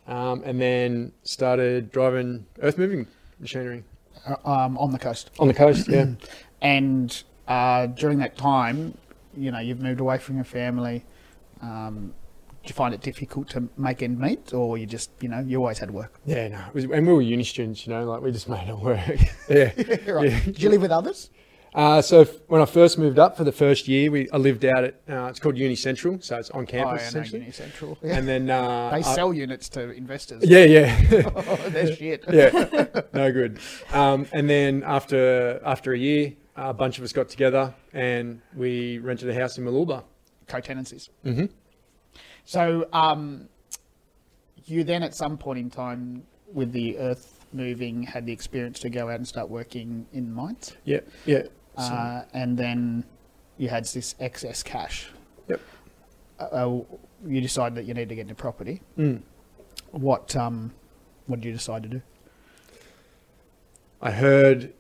um, 0.08 0.42
and 0.46 0.60
then 0.60 1.12
started 1.24 1.92
driving 1.92 2.46
earth 2.62 2.78
moving 2.78 3.08
machinery 3.40 3.84
Uh, 4.26 4.36
um, 4.50 4.78
on 4.78 4.92
the 4.92 5.00
coast. 5.00 5.30
on 5.40 5.48
the 5.48 5.54
coast. 5.54 5.88
Yeah. 5.88 6.06
And 6.62 7.22
uh, 7.46 7.88
during 7.88 8.20
that 8.20 8.38
time, 8.38 8.98
you 9.36 9.52
know, 9.52 9.60
you've 9.60 9.82
moved 9.82 10.00
away 10.00 10.18
from 10.18 10.36
your 10.36 10.46
family. 10.46 11.04
Um, 11.62 12.14
do 12.64 12.70
you 12.70 12.74
find 12.74 12.94
it 12.94 13.02
difficult 13.02 13.50
to 13.50 13.68
make 13.76 14.02
end 14.02 14.18
meet, 14.18 14.54
or 14.54 14.78
you 14.78 14.86
just, 14.86 15.12
you 15.20 15.28
know, 15.28 15.40
you 15.42 15.58
always 15.58 15.78
had 15.80 15.92
work? 15.92 16.22
Yeah, 16.26 16.48
no, 16.48 16.62
was, 16.74 16.86
and 16.86 17.06
we 17.06 17.12
were 17.12 17.22
uni 17.22 17.44
students, 17.44 17.86
you 17.86 17.92
know, 17.94 18.06
like 18.06 18.22
we 18.22 18.32
just 18.32 18.48
made 18.56 18.70
it 18.70 18.78
work. 18.80 19.00
yeah. 19.50 19.74
right. 20.10 20.32
Yeah. 20.32 20.40
Did 20.46 20.62
you 20.64 20.70
live 20.70 20.82
with 20.82 20.92
others? 20.92 21.30
Uh, 21.76 22.02
so 22.02 22.24
when 22.48 22.62
I 22.62 22.66
first 22.66 22.98
moved 22.98 23.18
up 23.18 23.36
for 23.36 23.44
the 23.44 23.52
first 23.52 23.88
year, 23.88 24.12
we 24.12 24.30
I 24.32 24.38
lived 24.38 24.64
out 24.64 24.84
at 24.84 25.02
uh, 25.10 25.26
it's 25.26 25.40
called 25.40 25.58
Uni 25.58 25.76
Central, 25.76 26.20
so 26.22 26.38
it's 26.38 26.52
on 26.52 26.66
campus 26.66 27.16
oh, 27.16 27.20
yeah, 27.20 27.24
no. 27.26 27.38
Uni 27.40 27.52
Central. 27.52 27.98
And 28.04 28.28
then 28.28 28.50
uh, 28.50 28.92
they 28.92 28.98
I- 28.98 29.02
sell 29.02 29.34
units 29.34 29.70
to 29.70 29.92
investors. 29.92 30.44
yeah, 30.46 30.66
yeah, 30.66 31.00
oh, 31.36 31.70
they're 31.70 31.96
shit. 31.96 32.24
yeah, 32.32 33.02
no 33.14 33.32
good. 33.32 33.60
Um, 33.92 34.28
and 34.34 34.50
then 34.50 34.84
after 34.86 35.60
after 35.66 35.94
a 35.94 35.98
year, 35.98 36.34
a 36.56 36.74
bunch 36.74 36.98
of 37.00 37.04
us 37.04 37.12
got 37.12 37.30
together 37.30 37.74
and 37.94 38.42
we 38.56 39.00
rented 39.00 39.30
a 39.30 39.34
house 39.34 39.58
in 39.58 39.66
Mooloolaba. 39.66 40.04
Co-tenancies. 40.48 41.10
Mm-hmm. 41.26 41.46
So, 42.46 42.88
um, 42.94 43.48
you 44.66 44.84
then 44.84 45.02
at 45.04 45.16
some 45.16 45.38
point 45.38 45.60
in 45.60 45.70
time, 45.70 46.24
with 46.52 46.72
the 46.72 46.98
earth 46.98 47.46
moving, 47.54 48.04
had 48.04 48.26
the 48.26 48.34
experience 48.34 48.80
to 48.82 48.90
go 48.90 49.10
out 49.10 49.16
and 49.16 49.28
start 49.28 49.50
working 49.50 50.06
in 50.14 50.32
mines, 50.32 50.76
Yeah, 50.86 51.00
yeah. 51.26 51.44
Uh, 51.78 52.24
and 52.34 52.58
then 52.58 53.04
you 53.58 53.70
had 53.70 53.86
this 53.86 54.16
excess 54.20 54.64
cash. 54.64 55.10
Yep. 55.48 55.62
Uh, 56.40 56.44
uh, 56.44 56.82
you 57.26 57.42
decided 57.42 57.76
that 57.76 57.86
you 57.86 57.94
need 57.94 58.10
to 58.10 58.16
get 58.16 58.22
into 58.22 58.36
property. 58.36 58.82
Mm. 58.98 59.22
What 59.92 60.36
um, 60.36 60.74
what 61.28 61.40
did 61.40 61.48
you 61.48 61.54
decide 61.54 61.84
to 61.84 61.90
do? 61.90 62.02
I 64.02 64.12
heard 64.12 64.74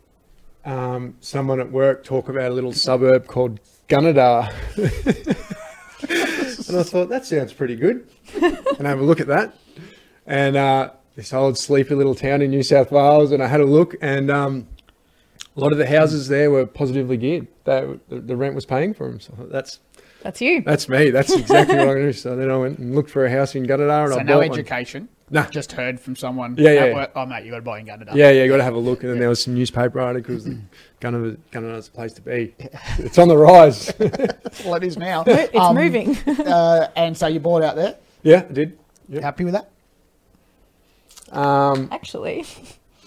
um, 0.66 1.16
someone 1.22 1.60
at 1.60 1.72
work 1.72 2.04
talk 2.04 2.30
about 2.30 2.52
a 2.52 2.54
little 2.54 2.74
suburb 2.74 3.28
called 3.28 3.60
Gunnedah. 3.88 4.52
and 6.70 6.78
I 6.78 6.84
thought, 6.84 7.10
that 7.10 7.26
sounds 7.26 7.54
pretty 7.54 7.76
good. 7.76 8.08
and 8.42 8.86
I 8.86 8.90
have 8.90 9.00
a 9.00 9.04
look 9.04 9.20
at 9.20 9.28
that. 9.28 9.56
And 10.26 10.56
uh, 10.56 10.92
this 11.16 11.34
old 11.34 11.58
sleepy 11.58 11.96
little 11.96 12.16
town 12.16 12.42
in 12.42 12.52
New 12.52 12.64
South 12.64 12.92
Wales. 12.92 13.32
And 13.32 13.44
I 13.44 13.48
had 13.48 13.62
a 13.62 13.66
look, 13.66 13.96
and 14.02 14.32
um, 14.32 14.68
a 15.56 15.60
lot 15.60 15.72
of 15.72 15.78
the 15.78 15.88
houses 15.88 16.28
there 16.28 16.50
were 16.52 16.66
positively 16.66 17.18
geared. 17.18 17.48
They, 17.66 17.98
the, 18.10 18.20
the 18.20 18.36
rent 18.36 18.56
was 18.56 18.66
paying 18.66 18.94
for 18.94 19.08
them. 19.08 19.20
So 19.20 19.34
that's, 19.52 19.80
That's 20.22 20.42
you. 20.42 20.62
That's 20.62 20.88
me. 20.90 21.10
That's 21.12 21.34
exactly 21.34 21.76
what 21.78 21.90
I 21.90 21.94
do. 21.96 22.14
So 22.14 22.36
then 22.36 22.50
I 22.50 22.58
went 22.58 22.80
and 22.80 22.96
looked 22.96 23.10
for 23.10 23.26
a 23.26 23.30
house 23.32 23.56
in 23.56 23.66
Gunnedah, 23.66 24.06
and 24.06 24.14
So 24.14 24.20
I 24.20 24.24
no 24.24 24.34
bought 24.40 24.50
one. 24.50 24.60
education. 24.60 25.10
Nah. 25.30 25.46
Just 25.48 25.72
heard 25.72 26.00
from 26.00 26.16
someone. 26.16 26.56
Yeah, 26.58 26.70
at 26.72 26.88
yeah. 26.90 26.94
work, 26.94 27.12
oh, 27.16 27.26
mate, 27.26 27.44
you 27.46 27.50
got 27.52 27.58
to 27.58 27.64
buy 27.64 27.80
in 27.80 27.88
Gunnedah. 27.88 28.14
Yeah, 28.14 28.30
yeah, 28.30 28.44
You 28.44 28.50
got 28.50 28.58
to 28.58 28.64
have 28.64 28.76
a 28.76 28.80
look. 28.80 29.02
And 29.04 29.12
then 29.12 29.20
there 29.20 29.30
was 29.30 29.42
some 29.42 29.54
newspaper 29.56 30.00
articles. 30.00 30.44
that 30.46 30.58
Gunnedah, 31.02 31.38
Gunnedah's 31.52 31.88
a 31.88 31.92
place 31.92 32.14
to 32.14 32.22
be. 32.22 32.54
It's 33.00 33.18
on 33.18 33.28
the 33.28 33.38
rise. 33.38 33.92
Well, 34.64 34.76
it 34.76 34.84
is 34.84 34.98
now. 34.98 35.24
It's 35.26 35.56
Um, 35.56 35.76
moving. 35.76 36.16
uh, 36.28 36.90
and 36.96 37.18
so 37.18 37.26
you 37.28 37.40
bought 37.40 37.64
out 37.64 37.76
there. 37.76 37.96
yeah, 38.22 38.46
I 38.48 38.54
did. 38.54 38.78
Yep. 39.10 39.24
Happy 39.24 39.44
with 39.46 39.54
that? 39.56 39.70
Um, 41.36 41.90
Actually, 41.92 42.46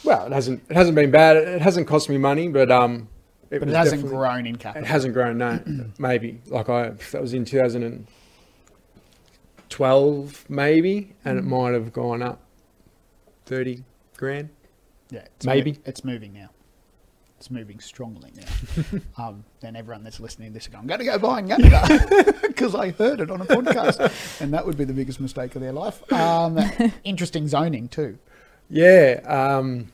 well, 0.06 0.26
it 0.26 0.32
hasn't 0.32 0.62
it 0.70 0.76
hasn't 0.76 0.94
been 0.94 1.10
bad. 1.10 1.36
It 1.36 1.60
hasn't 1.60 1.86
cost 1.86 2.08
me 2.08 2.16
money, 2.18 2.48
but 2.48 2.70
um, 2.70 3.08
But 3.50 3.62
it 3.62 3.68
hasn't 3.68 4.06
grown 4.06 4.46
in 4.46 4.56
capital. 4.56 4.84
It 4.84 4.88
hasn't 4.88 5.14
grown. 5.14 5.38
No, 5.38 5.60
maybe 5.98 6.40
like 6.46 6.68
I 6.68 6.90
that 7.12 7.20
was 7.20 7.34
in 7.34 7.44
2012, 7.44 10.44
maybe, 10.48 11.14
and 11.24 11.38
it 11.38 11.44
Mm. 11.44 11.48
might 11.48 11.74
have 11.74 11.92
gone 11.92 12.22
up 12.22 12.40
30 13.46 13.82
grand. 14.16 14.48
Yeah, 15.10 15.20
it's 15.36 15.46
Maybe. 15.46 15.72
mo- 15.72 15.78
it's 15.84 16.04
moving 16.04 16.32
now. 16.32 16.50
It's 17.38 17.50
moving 17.50 17.78
strongly 17.80 18.32
now. 18.34 19.00
um, 19.28 19.44
then 19.60 19.76
everyone 19.76 20.02
that's 20.02 20.18
listening 20.18 20.48
to 20.48 20.54
this 20.54 20.64
is 20.64 20.68
going, 20.68 20.80
I'm 20.82 20.86
going 20.88 20.98
to 21.00 21.04
go 21.04 21.18
buy 21.18 21.42
Gunnedah 21.42 22.42
because 22.48 22.74
I 22.74 22.90
heard 22.90 23.20
it 23.20 23.30
on 23.30 23.40
a 23.40 23.44
podcast. 23.44 24.40
and 24.42 24.52
that 24.54 24.66
would 24.66 24.76
be 24.78 24.84
the 24.84 24.94
biggest 24.94 25.20
mistake 25.20 25.54
of 25.54 25.60
their 25.62 25.72
life. 25.72 26.02
Um, 26.12 26.58
interesting 27.04 27.46
zoning 27.46 27.88
too. 27.88 28.18
Yeah, 28.68 29.20
um, 29.26 29.92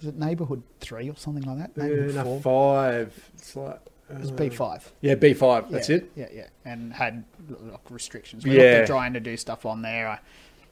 Is 0.00 0.06
it 0.06 0.18
neighbourhood 0.18 0.62
three 0.80 1.08
or 1.10 1.16
something 1.16 1.42
like 1.42 1.58
that? 1.58 1.76
Neighbourhood 1.76 2.14
no, 2.14 2.24
four? 2.24 2.40
five. 2.40 3.30
It's 3.34 3.54
like 3.54 3.80
It 4.10 4.18
was 4.20 4.30
uh, 4.30 4.34
B5. 4.34 4.82
Yeah, 5.02 5.14
B 5.14 5.34
five. 5.34 5.70
That's 5.70 5.88
yeah, 5.88 5.96
it. 5.96 6.12
Yeah, 6.16 6.28
yeah. 6.32 6.46
And 6.64 6.92
had 6.92 7.24
like, 7.48 7.80
restrictions. 7.90 8.44
We 8.44 8.56
Yeah. 8.56 8.86
trying 8.86 9.12
to 9.12 9.20
do 9.20 9.36
stuff 9.36 9.66
on 9.66 9.82
there. 9.82 10.08
I, 10.08 10.18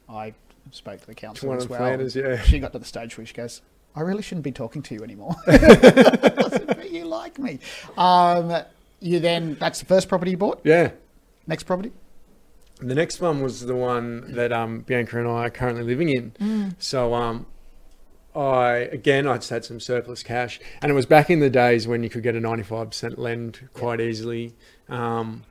I 0.09 0.33
spoke 0.71 1.01
to 1.01 1.07
the 1.07 1.15
council 1.15 1.53
as 1.53 1.67
well. 1.67 1.79
Flanders. 1.79 2.15
Yeah. 2.15 2.41
She 2.41 2.59
got 2.59 2.73
to 2.73 2.79
the 2.79 2.85
stage 2.85 3.17
where 3.17 3.25
she 3.25 3.33
goes, 3.33 3.61
I 3.95 4.01
really 4.01 4.21
shouldn't 4.21 4.43
be 4.43 4.51
talking 4.51 4.81
to 4.83 4.95
you 4.95 5.03
anymore. 5.03 5.35
Said, 5.45 6.65
but 6.67 6.91
you 6.91 7.05
like 7.05 7.37
me. 7.37 7.59
Um, 7.97 8.55
you 8.99 9.19
then, 9.19 9.57
that's 9.59 9.79
the 9.79 9.85
first 9.85 10.09
property 10.09 10.31
you 10.31 10.37
bought. 10.37 10.61
Yeah. 10.63 10.91
Next 11.47 11.63
property? 11.63 11.91
The 12.81 12.95
next 12.95 13.19
one 13.19 13.41
was 13.41 13.65
the 13.65 13.75
one 13.75 14.33
that 14.33 14.53
um, 14.53 14.81
Bianca 14.81 15.19
and 15.19 15.27
I 15.27 15.45
are 15.45 15.49
currently 15.49 15.83
living 15.83 16.09
in. 16.09 16.75
So 16.79 17.13
um, 17.13 17.45
I 18.35 18.75
again 18.91 19.27
I 19.27 19.35
just 19.35 19.49
had 19.49 19.65
some 19.65 19.79
surplus 19.79 20.23
cash, 20.23 20.59
and 20.81 20.91
it 20.91 20.95
was 20.95 21.05
back 21.05 21.29
in 21.29 21.39
the 21.39 21.49
days 21.49 21.87
when 21.87 22.03
you 22.03 22.09
could 22.09 22.23
get 22.23 22.35
a 22.35 22.39
ninety-five 22.39 22.89
percent 22.89 23.17
lend 23.17 23.69
quite 23.73 23.99
easily, 23.99 24.53
um, 24.87 25.43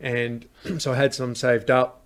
and 0.00 0.46
so 0.78 0.92
I 0.92 0.96
had 0.96 1.14
some 1.14 1.34
saved 1.34 1.70
up, 1.70 2.02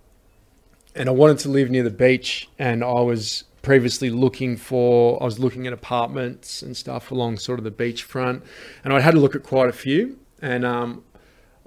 and 0.95 1.09
I 1.09 1.11
wanted 1.11 1.39
to 1.39 1.49
live 1.49 1.69
near 1.69 1.83
the 1.83 1.89
beach, 1.89 2.49
and 2.57 2.83
I 2.83 3.01
was 3.01 3.43
previously 3.61 4.09
looking 4.09 4.57
for 4.57 5.21
I 5.21 5.25
was 5.25 5.37
looking 5.37 5.67
at 5.67 5.73
apartments 5.73 6.61
and 6.61 6.75
stuff 6.75 7.11
along 7.11 7.37
sort 7.37 7.59
of 7.59 7.65
the 7.65 7.71
beachfront, 7.71 8.41
and 8.83 8.93
I 8.93 8.99
had 9.01 9.13
a 9.13 9.19
look 9.19 9.35
at 9.35 9.43
quite 9.43 9.69
a 9.69 9.73
few, 9.73 10.17
and 10.41 10.65
um, 10.65 11.03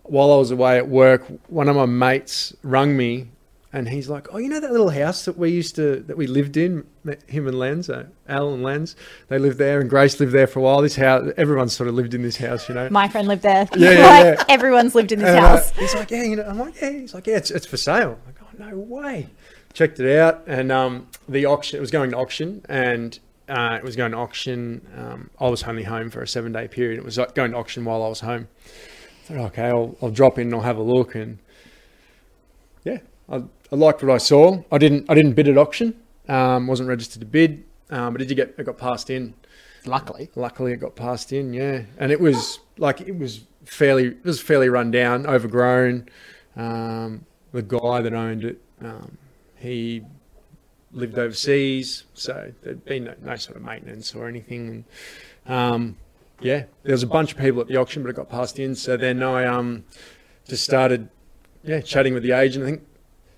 while 0.05 0.33
I 0.33 0.37
was 0.37 0.51
away 0.51 0.77
at 0.77 0.89
work, 0.89 1.25
one 1.49 1.69
of 1.69 1.77
my 1.77 1.87
mates 1.87 2.55
rung 2.63 2.97
me, 2.97 3.29
and 3.75 3.89
he's 3.89 4.09
like, 4.09 4.29
"Oh, 4.33 4.39
you 4.39 4.49
know 4.49 4.61
that 4.61 4.71
little 4.71 4.91
house 4.91 5.25
that 5.25 5.37
we 5.37 5.51
used 5.51 5.75
to 5.75 5.97
that 6.07 6.17
we 6.17 6.29
lived 6.29 6.57
in, 6.57 6.87
him 7.27 7.49
and 7.49 7.59
Lenz, 7.59 7.91
uh, 7.91 8.07
Al 8.29 8.55
and 8.55 8.63
Lenz, 8.63 8.95
they 9.27 9.37
lived 9.37 9.59
there, 9.59 9.81
and 9.81 9.91
Grace 9.91 10.21
lived 10.21 10.31
there 10.31 10.47
for 10.47 10.61
a 10.61 10.63
while. 10.63 10.81
This 10.81 10.95
house, 10.95 11.33
everyone 11.37 11.69
sort 11.69 11.89
of 11.89 11.97
lived 11.97 12.15
in 12.15 12.23
this 12.23 12.37
house, 12.37 12.69
you 12.69 12.75
know." 12.77 12.89
my 12.89 13.09
friend 13.09 13.27
lived 13.27 13.43
there. 13.43 13.69
Yeah, 13.77 13.91
yeah, 13.99 14.09
like 14.09 14.25
yeah. 14.25 14.45
everyone's 14.49 14.95
lived 14.95 15.11
in 15.11 15.19
this 15.19 15.29
And, 15.29 15.45
uh, 15.45 15.49
house. 15.49 15.71
he's 15.73 15.93
like, 15.93 16.13
"Yeah, 16.13 16.23
you 16.23 16.37
know," 16.37 16.45
I'm 16.45 16.59
like, 16.59 16.81
"Yeah." 16.81 16.91
He's 16.93 17.15
like, 17.15 17.27
"Yeah, 17.27 17.37
it's, 17.37 17.51
it's 17.51 17.67
for 17.67 17.77
sale." 17.77 18.17
I'm 18.25 18.33
like, 18.33 18.71
"Oh, 18.71 18.71
no 18.71 18.79
way!" 18.79 19.27
Checked 19.73 19.99
it 19.99 20.19
out, 20.19 20.45
and 20.47 20.71
um, 20.71 21.09
the 21.29 21.47
auction 21.47 21.77
it 21.77 21.81
was 21.81 21.91
going 21.91 22.13
to 22.13 22.17
auction, 22.17 22.65
and 22.69 23.19
uh, 23.49 23.77
it 23.77 23.83
was 23.83 23.97
going 23.97 24.13
to 24.13 24.19
auction. 24.19 24.87
Um, 24.97 25.31
I 25.41 25.49
was 25.49 25.65
only 25.65 25.83
home 25.83 26.11
for 26.11 26.23
a 26.23 26.29
seven 26.29 26.53
day 26.53 26.69
period. 26.69 26.99
It 26.99 27.05
was 27.05 27.19
like, 27.19 27.35
going 27.35 27.51
to 27.51 27.57
auction 27.57 27.85
while 27.85 28.05
I 28.05 28.09
was 28.09 28.21
home. 28.21 28.47
I 29.25 29.27
thought, 29.27 29.37
okay, 29.47 29.67
I'll, 29.67 29.97
I'll 30.01 30.11
drop 30.11 30.39
in 30.39 30.47
and 30.47 30.55
I'll 30.55 30.61
have 30.61 30.77
a 30.77 30.83
look, 30.83 31.17
and 31.17 31.39
yeah, 32.85 32.99
I, 33.29 33.43
I 33.73 33.77
liked 33.77 34.03
what 34.03 34.13
I 34.13 34.19
saw. 34.19 34.63
I 34.71 34.79
didn't 34.79 35.11
I 35.11 35.15
didn't 35.15 35.33
bid 35.33 35.49
at 35.49 35.59
auction. 35.59 36.01
Um, 36.29 36.67
wasn't 36.67 36.89
registered 36.89 37.21
to 37.21 37.27
bid, 37.27 37.65
um, 37.91 38.13
but 38.13 38.23
it 38.23 38.27
did 38.27 38.35
get 38.37 38.55
it 38.59 38.65
got 38.65 38.79
passed 38.79 39.11
in. 39.11 39.35
Luckily. 39.87 40.31
Luckily, 40.35 40.73
it 40.73 40.79
got 40.79 40.97
passed 40.97 41.33
in, 41.33 41.53
yeah. 41.53 41.83
And 41.99 42.11
it 42.11 42.21
was 42.21 42.61
like 42.79 43.01
it 43.03 43.19
was 43.19 43.45
fairly 43.65 44.07
it 44.07 44.25
was 44.25 44.41
fairly 44.41 44.69
run 44.69 44.91
down, 44.91 45.27
overgrown. 45.27 46.09
Um, 46.57 47.27
the 47.53 47.63
guy 47.63 48.01
that 48.01 48.15
owned 48.15 48.45
it, 48.45 48.61
um, 48.83 49.19
he 49.57 50.03
lived 50.93 51.19
overseas, 51.19 52.05
so 52.15 52.53
there'd 52.63 52.85
been 52.85 53.05
no, 53.05 53.15
no 53.23 53.37
sort 53.37 53.57
of 53.57 53.63
maintenance 53.63 54.15
or 54.15 54.29
anything. 54.29 54.85
And, 55.47 55.55
um, 55.55 55.97
yeah, 56.41 56.65
there 56.83 56.93
was 56.93 57.03
a 57.03 57.09
bunch 57.09 57.33
of 57.33 57.39
people 57.39 57.61
at 57.61 57.69
the 57.69 57.77
auction, 57.77 58.03
but 58.03 58.11
it 58.11 58.17
got 58.17 58.29
passed 58.29 58.59
in. 58.59 58.75
So 58.75 58.97
then 58.97 59.23
I 59.23 59.45
um, 59.45 59.85
just 60.49 60.65
started, 60.65 61.09
yeah, 61.63 61.81
chatting 61.81 62.15
with 62.15 62.23
the 62.23 62.33
agent. 62.33 62.65
I 62.65 62.71
think 62.71 62.83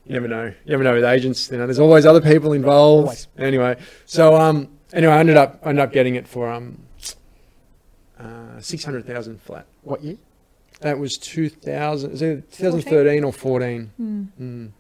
you 0.07 0.15
never 0.15 0.29
know. 0.29 0.45
You 0.45 0.71
never 0.71 0.85
know 0.85 0.95
with 0.95 1.05
agents. 1.05 1.51
You 1.51 1.59
know, 1.59 1.67
there's 1.67 1.79
always 1.79 2.07
other 2.07 2.21
people 2.21 2.53
involved. 2.53 3.07
Always. 3.09 3.29
Anyway, 3.39 3.77
so 4.05 4.37
um, 4.37 4.69
anyway, 4.93 5.13
I 5.13 5.21
ended 5.21 5.37
up 5.37 5.61
I 5.65 5.71
ended 5.71 5.85
up 5.85 5.93
getting 5.93 6.15
it 6.15 6.29
for 6.29 6.51
um, 6.51 6.83
uh, 8.19 8.61
six 8.61 8.85
hundred 8.85 9.07
thousand 9.07 9.41
flat. 9.43 9.67
What 9.83 10.03
year? 10.03 10.17
That 10.81 10.99
was 10.99 11.17
two 11.19 11.49
thousand. 11.49 12.13
Is 12.13 12.23
it 12.23 12.53
2013 12.53 13.25
or 13.25 13.33
14? 13.33 14.31
Mm. 14.39 14.71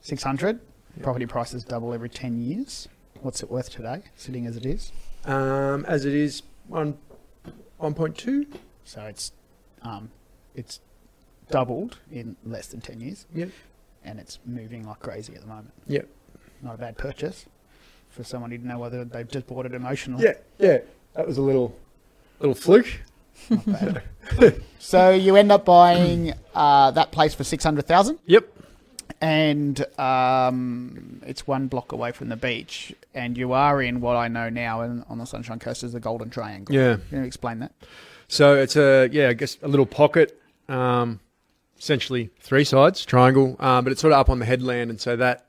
600. 0.00 0.60
Property 1.02 1.26
prices 1.26 1.64
double 1.64 1.92
every 1.92 2.08
10 2.08 2.40
years. 2.40 2.88
What's 3.20 3.42
it 3.42 3.50
worth 3.50 3.70
today, 3.70 4.02
sitting 4.14 4.46
as 4.46 4.56
it 4.56 4.64
is? 4.64 4.92
Um, 5.24 5.84
as 5.86 6.04
it 6.04 6.14
is 6.14 6.42
one, 6.68 6.96
one 7.78 7.92
point 7.92 8.16
two. 8.16 8.46
So 8.84 9.02
it's 9.02 9.32
um, 9.82 10.10
it's 10.54 10.80
doubled 11.50 11.98
in 12.10 12.36
less 12.44 12.68
than 12.68 12.80
10 12.80 13.00
years. 13.00 13.26
Yep. 13.34 13.50
And 14.06 14.18
it's 14.18 14.38
moving 14.46 14.86
like 14.86 15.00
crazy 15.00 15.34
at 15.34 15.40
the 15.42 15.46
moment. 15.46 15.72
Yep. 15.88 16.08
Not 16.62 16.76
a 16.76 16.78
bad 16.78 16.96
purchase 16.96 17.44
for 18.08 18.24
someone 18.24 18.50
who 18.50 18.56
didn't 18.56 18.70
know 18.70 18.78
whether 18.78 19.04
they've 19.04 19.28
just 19.28 19.46
bought 19.46 19.66
it 19.66 19.74
emotionally. 19.74 20.24
Yeah, 20.24 20.34
yeah. 20.58 20.78
That 21.14 21.26
was 21.26 21.36
a 21.36 21.42
little, 21.42 21.76
little 22.40 22.54
fluke. 22.54 22.86
So 24.78 25.10
you 25.10 25.36
end 25.36 25.50
up 25.52 25.64
buying 25.64 26.32
uh, 26.54 26.90
that 26.92 27.10
place 27.12 27.34
for 27.34 27.42
600000 27.44 28.18
Yep. 28.26 28.48
and 29.20 29.98
um, 29.98 31.20
it's 31.26 31.46
one 31.46 31.66
block 31.66 31.92
away 31.92 32.12
from 32.12 32.28
the 32.28 32.36
beach. 32.36 32.94
And 33.14 33.36
you 33.36 33.52
are 33.52 33.82
in 33.82 34.00
what 34.00 34.16
I 34.16 34.28
know 34.28 34.48
now 34.48 34.82
in, 34.82 35.04
on 35.08 35.18
the 35.18 35.24
Sunshine 35.26 35.58
Coast 35.58 35.82
is 35.82 35.92
the 35.92 36.00
Golden 36.00 36.30
Triangle. 36.30 36.74
Yeah. 36.74 36.96
Can 37.10 37.18
you 37.20 37.24
explain 37.24 37.58
that? 37.60 37.72
So 38.28 38.54
it's 38.56 38.76
a 38.76 39.08
yeah, 39.12 39.28
I 39.28 39.32
guess 39.32 39.58
a 39.62 39.68
little 39.68 39.86
pocket, 39.86 40.40
um, 40.68 41.20
essentially 41.78 42.30
three 42.40 42.64
sides 42.64 43.04
triangle, 43.04 43.56
um, 43.60 43.84
but 43.84 43.92
it's 43.92 44.00
sort 44.00 44.12
of 44.12 44.18
up 44.18 44.28
on 44.30 44.38
the 44.38 44.44
headland, 44.46 44.90
and 44.90 45.00
so 45.00 45.16
that 45.16 45.46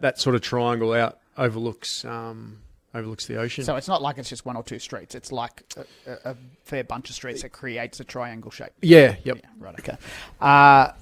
that 0.00 0.18
sort 0.18 0.34
of 0.34 0.42
triangle 0.42 0.92
out 0.92 1.18
overlooks 1.38 2.04
um, 2.04 2.58
overlooks 2.94 3.26
the 3.26 3.36
ocean. 3.36 3.64
So 3.64 3.76
it's 3.76 3.88
not 3.88 4.02
like 4.02 4.18
it's 4.18 4.28
just 4.28 4.44
one 4.46 4.56
or 4.56 4.62
two 4.62 4.78
streets. 4.78 5.14
It's 5.14 5.32
like 5.32 5.62
a, 5.76 6.10
a, 6.10 6.30
a 6.32 6.36
fair 6.64 6.84
bunch 6.84 7.08
of 7.08 7.14
streets 7.16 7.42
that 7.42 7.50
creates 7.50 8.00
a 8.00 8.04
triangle 8.04 8.50
shape. 8.50 8.70
yeah, 8.82 9.16
yep, 9.24 9.38
Yeah, 9.42 9.48
right. 9.58 9.74
Okay. 9.78 9.96
Uh, 10.40 10.92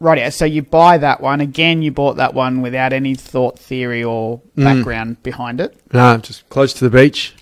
right. 0.00 0.18
Yeah. 0.18 0.28
So 0.30 0.44
you 0.44 0.62
buy 0.62 0.98
that 0.98 1.20
one 1.20 1.40
again. 1.40 1.82
You 1.82 1.92
bought 1.92 2.16
that 2.16 2.34
one 2.34 2.60
without 2.62 2.92
any 2.92 3.14
thought, 3.14 3.58
theory, 3.58 4.02
or 4.02 4.40
Mm. 4.56 4.64
background 4.64 5.22
behind 5.22 5.60
it. 5.60 5.78
no, 5.92 6.16
just 6.18 6.48
close 6.48 6.72
to 6.74 6.88
the 6.88 6.90
beach. 6.90 7.34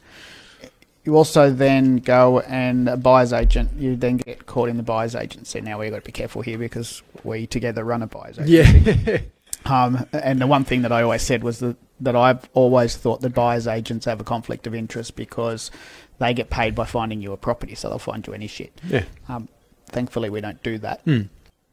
You 1.06 1.16
also 1.16 1.50
then 1.50 1.98
go 1.98 2.40
and 2.40 2.88
a 2.88 2.96
buyer's 2.96 3.32
agent. 3.32 3.70
You 3.78 3.94
then 3.94 4.16
get 4.16 4.46
caught 4.46 4.68
in 4.68 4.76
the 4.76 4.82
buyer's 4.82 5.14
agency. 5.14 5.60
Now 5.60 5.78
we've 5.78 5.90
got 5.90 6.00
to 6.00 6.04
be 6.04 6.10
careful 6.10 6.42
here 6.42 6.58
because 6.58 7.00
we 7.22 7.46
together 7.46 7.84
run 7.84 8.02
a 8.02 8.08
buyer's 8.08 8.40
agency. 8.40 9.00
Yeah, 9.06 9.18
Um, 9.66 10.06
and 10.12 10.40
the 10.40 10.46
one 10.46 10.64
thing 10.64 10.82
that 10.82 10.92
I 10.92 11.02
always 11.02 11.22
said 11.22 11.42
was 11.42 11.58
that, 11.58 11.76
that 12.00 12.14
I've 12.14 12.48
always 12.54 12.96
thought 12.96 13.20
that 13.22 13.34
buyer's 13.34 13.66
agents 13.66 14.06
have 14.06 14.20
a 14.20 14.24
conflict 14.24 14.66
of 14.66 14.74
interest 14.74 15.16
because 15.16 15.72
they 16.18 16.34
get 16.34 16.50
paid 16.50 16.74
by 16.74 16.84
finding 16.84 17.20
you 17.20 17.32
a 17.32 17.36
property, 17.36 17.74
so 17.74 17.88
they'll 17.88 17.98
find 17.98 18.24
you 18.26 18.32
any 18.32 18.46
shit. 18.46 18.80
yeah. 18.86 19.04
Um, 19.28 19.48
thankfully, 19.86 20.30
we 20.30 20.40
don't 20.40 20.62
do 20.62 20.78
that. 20.78 21.04
Mm. 21.04 21.28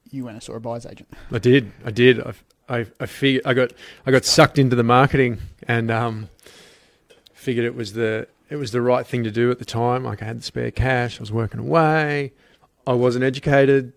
You 0.10 0.26
went 0.26 0.36
and 0.36 0.44
saw 0.44 0.54
a 0.54 0.60
buyer's 0.60 0.88
agent. 0.88 1.08
I 1.32 1.38
did, 1.38 1.72
I 1.86 1.92
did. 1.92 2.20
I, 2.20 2.34
I, 2.68 2.86
I 3.00 3.06
figured 3.06 3.44
I 3.46 3.54
got 3.54 3.74
I 4.06 4.12
got 4.12 4.26
sucked 4.26 4.58
into 4.58 4.76
the 4.76 4.84
marketing 4.84 5.40
and 5.68 5.92
um, 5.92 6.30
figured 7.34 7.66
it 7.66 7.76
was 7.76 7.94
the 7.94 8.28
it 8.54 8.58
was 8.58 8.72
the 8.72 8.84
right 8.84 9.08
thing 9.08 9.24
to 9.24 9.32
do 9.32 9.50
at 9.50 9.58
the 9.58 9.66
time. 9.66 10.04
Like 10.04 10.22
I 10.22 10.26
had 10.26 10.38
the 10.38 10.44
spare 10.44 10.70
cash, 10.70 11.20
I 11.20 11.22
was 11.22 11.32
working 11.32 11.60
away, 11.60 12.34
I 12.86 12.94
wasn't 12.94 13.24
educated. 13.24 13.94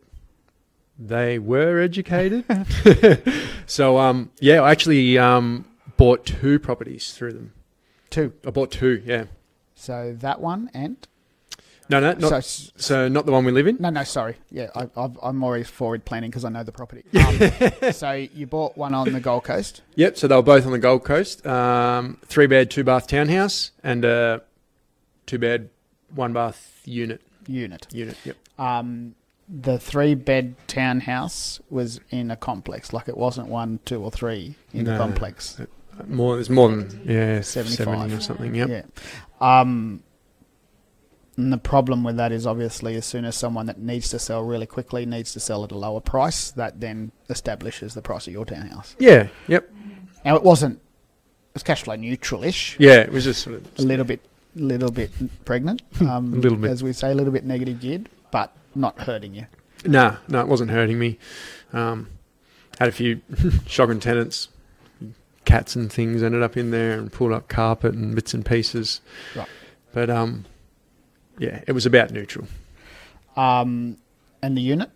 They 0.98 1.38
were 1.38 1.78
educated, 1.78 2.46
so 3.66 3.98
um, 3.98 4.30
yeah, 4.40 4.62
I 4.62 4.70
actually 4.70 5.18
um, 5.18 5.66
bought 5.98 6.24
two 6.24 6.58
properties 6.58 7.12
through 7.12 7.34
them. 7.34 7.52
Two. 8.08 8.32
I 8.46 8.50
bought 8.50 8.70
two, 8.70 9.02
yeah. 9.04 9.26
So 9.74 10.16
that 10.20 10.40
one 10.40 10.70
and 10.72 10.96
No, 11.90 12.00
no, 12.00 12.14
not, 12.14 12.42
so, 12.42 12.72
so, 12.76 13.08
not 13.08 13.26
the 13.26 13.32
one 13.32 13.44
we 13.44 13.52
live 13.52 13.66
in. 13.66 13.76
no, 13.78 13.90
no, 13.90 14.04
sorry. 14.04 14.36
Yeah, 14.50 14.70
I, 14.74 14.88
I've, 14.96 15.18
I'm 15.22 15.44
already 15.44 15.64
forward 15.64 16.06
planning 16.06 16.30
because 16.30 16.46
I 16.46 16.48
know 16.48 16.62
the 16.62 16.72
property. 16.72 17.04
Um, 17.12 17.92
so 17.92 18.12
you 18.12 18.46
bought 18.46 18.78
one 18.78 18.94
on 18.94 19.12
the 19.12 19.20
Gold 19.20 19.44
Coast. 19.44 19.82
Yep. 19.96 20.16
So 20.16 20.28
they 20.28 20.34
were 20.34 20.42
both 20.42 20.64
on 20.64 20.72
the 20.72 20.78
Gold 20.78 21.04
Coast. 21.04 21.46
Um, 21.46 22.16
three 22.24 22.46
bed, 22.46 22.70
two 22.70 22.84
bath 22.84 23.06
townhouse, 23.06 23.72
and 23.84 24.02
a 24.06 24.42
two 25.26 25.38
bed, 25.38 25.70
one 26.14 26.32
bath 26.32 26.80
unit. 26.84 27.20
Unit. 27.46 27.86
Unit. 27.92 28.16
Yep. 28.24 28.36
Um, 28.58 29.14
the 29.48 29.78
three 29.78 30.14
bed 30.14 30.56
townhouse 30.66 31.60
was 31.70 32.00
in 32.10 32.30
a 32.30 32.36
complex, 32.36 32.92
like 32.92 33.08
it 33.08 33.16
wasn't 33.16 33.48
one, 33.48 33.78
two, 33.84 34.02
or 34.02 34.10
three 34.10 34.56
in 34.72 34.84
the 34.84 34.92
No. 34.92 34.98
complex. 34.98 35.60
More. 36.08 36.34
There's 36.34 36.50
more 36.50 36.68
than 36.68 37.02
yeah, 37.04 37.40
75. 37.40 37.76
seventy 37.76 38.14
or 38.14 38.20
something. 38.20 38.54
Yep. 38.54 38.68
Yeah. 38.68 38.82
Um, 39.60 40.02
and 41.36 41.52
the 41.52 41.58
problem 41.58 42.02
with 42.02 42.16
that 42.16 42.32
is 42.32 42.46
obviously 42.46 42.96
as 42.96 43.04
soon 43.04 43.24
as 43.24 43.36
someone 43.36 43.66
that 43.66 43.78
needs 43.78 44.08
to 44.10 44.18
sell 44.18 44.42
really 44.42 44.66
quickly 44.66 45.04
needs 45.06 45.32
to 45.34 45.40
sell 45.40 45.64
at 45.64 45.70
a 45.70 45.78
lower 45.78 46.00
price, 46.00 46.50
that 46.52 46.80
then 46.80 47.12
establishes 47.28 47.94
the 47.94 48.02
price 48.02 48.26
of 48.26 48.32
your 48.32 48.44
townhouse. 48.46 48.96
Yeah. 48.98 49.28
Yep. 49.48 49.70
Now 50.24 50.36
it 50.36 50.42
wasn't. 50.42 50.76
It 50.76 51.54
was 51.54 51.62
cash 51.62 51.82
flow 51.84 51.94
neutral-ish. 51.96 52.76
Yeah. 52.80 53.00
It 53.00 53.12
was 53.12 53.24
just 53.24 53.42
sort 53.42 53.56
of 53.56 53.78
A 53.78 53.82
little 53.82 54.04
bit, 54.04 54.20
little 54.56 54.90
bit 54.90 55.10
pregnant. 55.44 55.82
Um, 56.00 56.32
A 56.34 56.36
little 56.36 56.58
bit. 56.58 56.70
as 56.70 56.82
we 56.82 56.92
say, 56.92 57.10
a 57.10 57.14
little 57.14 57.32
bit 57.32 57.44
negative 57.44 57.80
geared, 57.80 58.08
but 58.30 58.52
not 58.74 58.98
hurting 59.00 59.34
you. 59.34 59.46
No, 59.84 60.16
no, 60.28 60.40
it 60.40 60.48
wasn't 60.48 60.70
hurting 60.70 60.98
me. 60.98 61.18
Um, 61.72 62.08
had 62.78 62.88
a 62.88 62.92
few 62.92 63.20
shocking 63.66 64.00
tenants, 64.00 64.48
cats 65.44 65.76
and 65.76 65.92
things 65.92 66.22
ended 66.22 66.42
up 66.42 66.56
in 66.56 66.70
there, 66.70 66.98
and 66.98 67.12
pulled 67.12 67.32
up 67.32 67.48
carpet 67.48 67.94
and 67.94 68.14
bits 68.14 68.34
and 68.34 68.44
pieces. 68.44 69.00
Right. 69.34 69.48
But 69.92 70.10
um, 70.10 70.44
yeah, 71.38 71.62
it 71.66 71.72
was 71.72 71.86
about 71.86 72.10
neutral. 72.10 72.46
Um, 73.36 73.98
and 74.42 74.56
the 74.56 74.62
unit. 74.62 74.90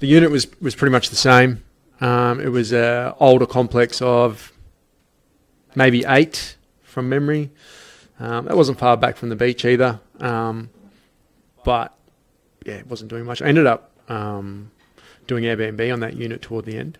The 0.00 0.06
unit 0.06 0.30
was 0.30 0.46
was 0.60 0.74
pretty 0.74 0.92
much 0.92 1.10
the 1.10 1.16
same. 1.16 1.62
Um, 2.00 2.40
it 2.40 2.48
was 2.48 2.72
a 2.72 3.14
older 3.20 3.46
complex 3.46 4.02
of 4.02 4.52
maybe 5.74 6.04
eight 6.06 6.56
from 6.82 7.08
memory. 7.08 7.50
Um, 8.22 8.48
it 8.48 8.56
wasn't 8.56 8.78
far 8.78 8.96
back 8.96 9.16
from 9.16 9.30
the 9.30 9.36
beach 9.36 9.64
either. 9.64 9.98
Um, 10.20 10.70
but 11.64 11.92
yeah, 12.64 12.74
it 12.74 12.86
wasn't 12.86 13.10
doing 13.10 13.24
much. 13.24 13.42
I 13.42 13.46
ended 13.46 13.66
up 13.66 13.90
um, 14.08 14.70
doing 15.26 15.42
Airbnb 15.42 15.92
on 15.92 16.00
that 16.00 16.14
unit 16.14 16.40
toward 16.40 16.64
the 16.64 16.76
end. 16.78 16.98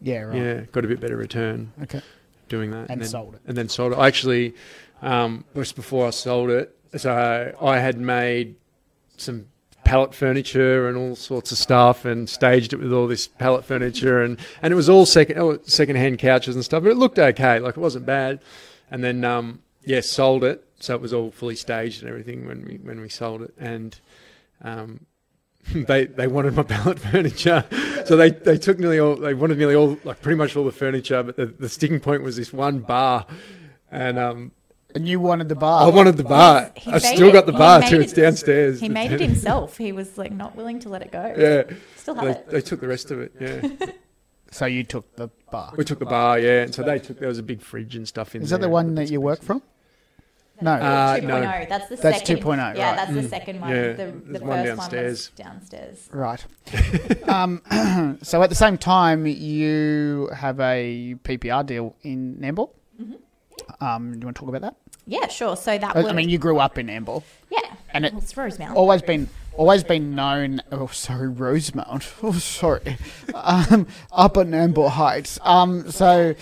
Yeah. 0.00 0.20
Right. 0.22 0.36
Yeah, 0.38 0.60
got 0.72 0.84
a 0.84 0.88
bit 0.88 0.98
better 0.98 1.16
return 1.16 1.72
Okay. 1.82 2.00
doing 2.48 2.70
that. 2.70 2.88
And 2.88 3.02
then, 3.02 3.08
sold 3.08 3.34
it. 3.34 3.42
And 3.46 3.56
then 3.56 3.68
sold 3.68 3.92
it. 3.92 3.96
I 3.96 4.06
actually, 4.06 4.54
um, 5.02 5.44
just 5.54 5.76
before 5.76 6.06
I 6.06 6.10
sold 6.10 6.48
it, 6.48 6.74
so 6.96 7.54
I 7.60 7.78
had 7.78 7.98
made 7.98 8.56
some 9.18 9.46
pallet 9.84 10.14
furniture 10.14 10.88
and 10.88 10.96
all 10.96 11.14
sorts 11.14 11.52
of 11.52 11.58
stuff 11.58 12.06
and 12.06 12.30
staged 12.30 12.72
it 12.72 12.76
with 12.76 12.92
all 12.92 13.06
this 13.06 13.26
pallet 13.26 13.64
furniture 13.64 14.22
and, 14.22 14.38
and 14.62 14.72
it 14.72 14.76
was 14.76 14.88
all 14.88 15.04
second 15.04 15.38
oh, 15.38 15.58
second 15.64 15.96
hand 15.96 16.18
couches 16.18 16.54
and 16.54 16.64
stuff 16.64 16.84
but 16.84 16.92
it 16.92 16.96
looked 16.96 17.18
okay 17.18 17.58
like 17.58 17.76
it 17.76 17.80
wasn't 17.80 18.06
bad 18.06 18.38
and 18.92 19.02
then 19.02 19.24
um 19.24 19.60
yeah 19.84 20.00
sold 20.00 20.44
it 20.44 20.64
so 20.80 20.94
it 20.94 21.00
was 21.00 21.12
all 21.12 21.30
fully 21.30 21.56
staged 21.56 22.02
and 22.02 22.08
everything 22.10 22.46
when 22.46 22.64
we 22.66 22.74
when 22.82 23.00
we 23.00 23.08
sold 23.08 23.42
it 23.42 23.54
and 23.58 24.00
um 24.62 25.06
they 25.74 26.06
they 26.06 26.26
wanted 26.26 26.54
my 26.56 26.64
pallet 26.64 26.98
furniture, 27.10 27.64
so 28.04 28.16
they, 28.16 28.30
they 28.30 28.58
took 28.58 28.80
nearly 28.80 28.98
all 28.98 29.14
they 29.14 29.32
wanted 29.32 29.58
nearly 29.58 29.76
all 29.76 29.96
like 30.02 30.20
pretty 30.20 30.36
much 30.36 30.56
all 30.56 30.64
the 30.64 30.72
furniture, 30.72 31.22
but 31.22 31.36
the, 31.36 31.46
the 31.46 31.68
sticking 31.68 32.00
point 32.00 32.22
was 32.24 32.36
this 32.36 32.52
one 32.52 32.80
bar, 32.80 33.24
and 33.88 34.18
um 34.18 34.50
And 34.92 35.06
you 35.06 35.20
wanted 35.20 35.48
the 35.48 35.54
bar. 35.54 35.86
I 35.86 35.88
wanted 35.90 36.16
the 36.16 36.24
bar. 36.24 36.72
I've 36.88 37.00
still 37.02 37.28
it- 37.28 37.32
got 37.32 37.46
the 37.46 37.52
he 37.52 37.58
bar 37.58 37.80
too. 37.82 37.94
it- 38.00 38.02
It's 38.02 38.12
downstairs. 38.12 38.80
He 38.80 38.88
made 38.88 39.12
it 39.12 39.20
himself. 39.30 39.78
He 39.78 39.92
was 39.92 40.18
like 40.18 40.32
not 40.32 40.56
willing 40.56 40.80
to 40.80 40.88
let 40.88 41.02
it 41.02 41.12
go. 41.12 41.32
Yeah, 41.38 41.76
Still 41.94 42.16
have 42.16 42.24
they, 42.24 42.30
it. 42.32 42.50
they 42.50 42.60
took 42.60 42.80
the 42.80 42.88
rest 42.88 43.12
of 43.12 43.20
it. 43.20 43.32
Yeah, 43.40 43.86
So 44.50 44.66
you 44.66 44.82
took 44.82 45.14
the 45.14 45.28
bar. 45.52 45.72
we 45.76 45.84
took 45.84 46.00
the 46.00 46.06
bar. 46.06 46.40
Yeah, 46.40 46.62
and 46.64 46.74
so 46.74 46.82
they 46.82 46.98
took 46.98 47.20
there 47.20 47.28
was 47.28 47.38
a 47.38 47.42
big 47.44 47.62
fridge 47.62 47.94
and 47.94 48.06
stuff 48.08 48.34
in 48.34 48.42
Is 48.42 48.50
there. 48.50 48.58
that 48.58 48.62
the 48.66 48.68
one 48.68 48.96
that 48.96 49.12
you 49.12 49.20
work 49.20 49.42
from? 49.42 49.62
No. 50.62 50.72
Uh, 50.72 51.16
2.0. 51.16 51.22
no. 51.22 51.40
That's 51.68 51.88
the 51.88 51.96
That's 51.96 52.18
second. 52.18 52.42
2.0, 52.44 52.56
Yeah, 52.76 52.86
right. 52.88 52.96
that's 52.96 53.12
the 53.12 53.28
second 53.28 53.60
one. 53.60 53.70
Yeah, 53.70 53.92
the 53.92 53.92
the 53.92 53.94
there's 53.96 54.12
first 54.32 54.40
one 54.42 54.48
one, 54.48 54.64
downstairs. 54.66 55.30
was 55.36 55.44
downstairs. 55.44 56.08
Right. 56.12 56.44
um, 57.28 58.18
so 58.22 58.42
at 58.42 58.48
the 58.50 58.56
same 58.56 58.78
time, 58.78 59.26
you 59.26 60.28
have 60.34 60.60
a 60.60 61.16
PPR 61.24 61.66
deal 61.66 61.96
in 62.02 62.36
Nambour. 62.36 62.70
Um, 63.80 64.12
do 64.12 64.18
you 64.20 64.26
want 64.26 64.36
to 64.36 64.40
talk 64.40 64.48
about 64.48 64.62
that? 64.62 64.76
Yeah, 65.06 65.26
sure. 65.28 65.56
So 65.56 65.76
that 65.76 65.96
I 65.96 66.02
was. 66.02 66.06
I 66.10 66.12
mean, 66.14 66.28
you 66.28 66.38
grew 66.38 66.58
up 66.58 66.78
in 66.78 66.86
Nambour. 66.86 67.22
yeah, 67.50 67.58
and 67.92 68.06
it- 68.06 68.12
well, 68.12 68.22
it's 68.22 68.36
Rosemount. 68.36 68.76
Always 68.76 69.02
been, 69.02 69.28
always 69.56 69.82
been 69.82 70.14
known. 70.14 70.62
Oh, 70.70 70.86
sorry, 70.88 71.28
Rosemount. 71.28 72.08
Oh, 72.22 72.32
sorry. 72.32 72.96
Um, 73.34 73.86
up 74.12 74.36
at 74.36 74.46
Nambour 74.46 74.90
Heights. 74.90 75.38
Um, 75.42 75.90
so 75.90 76.34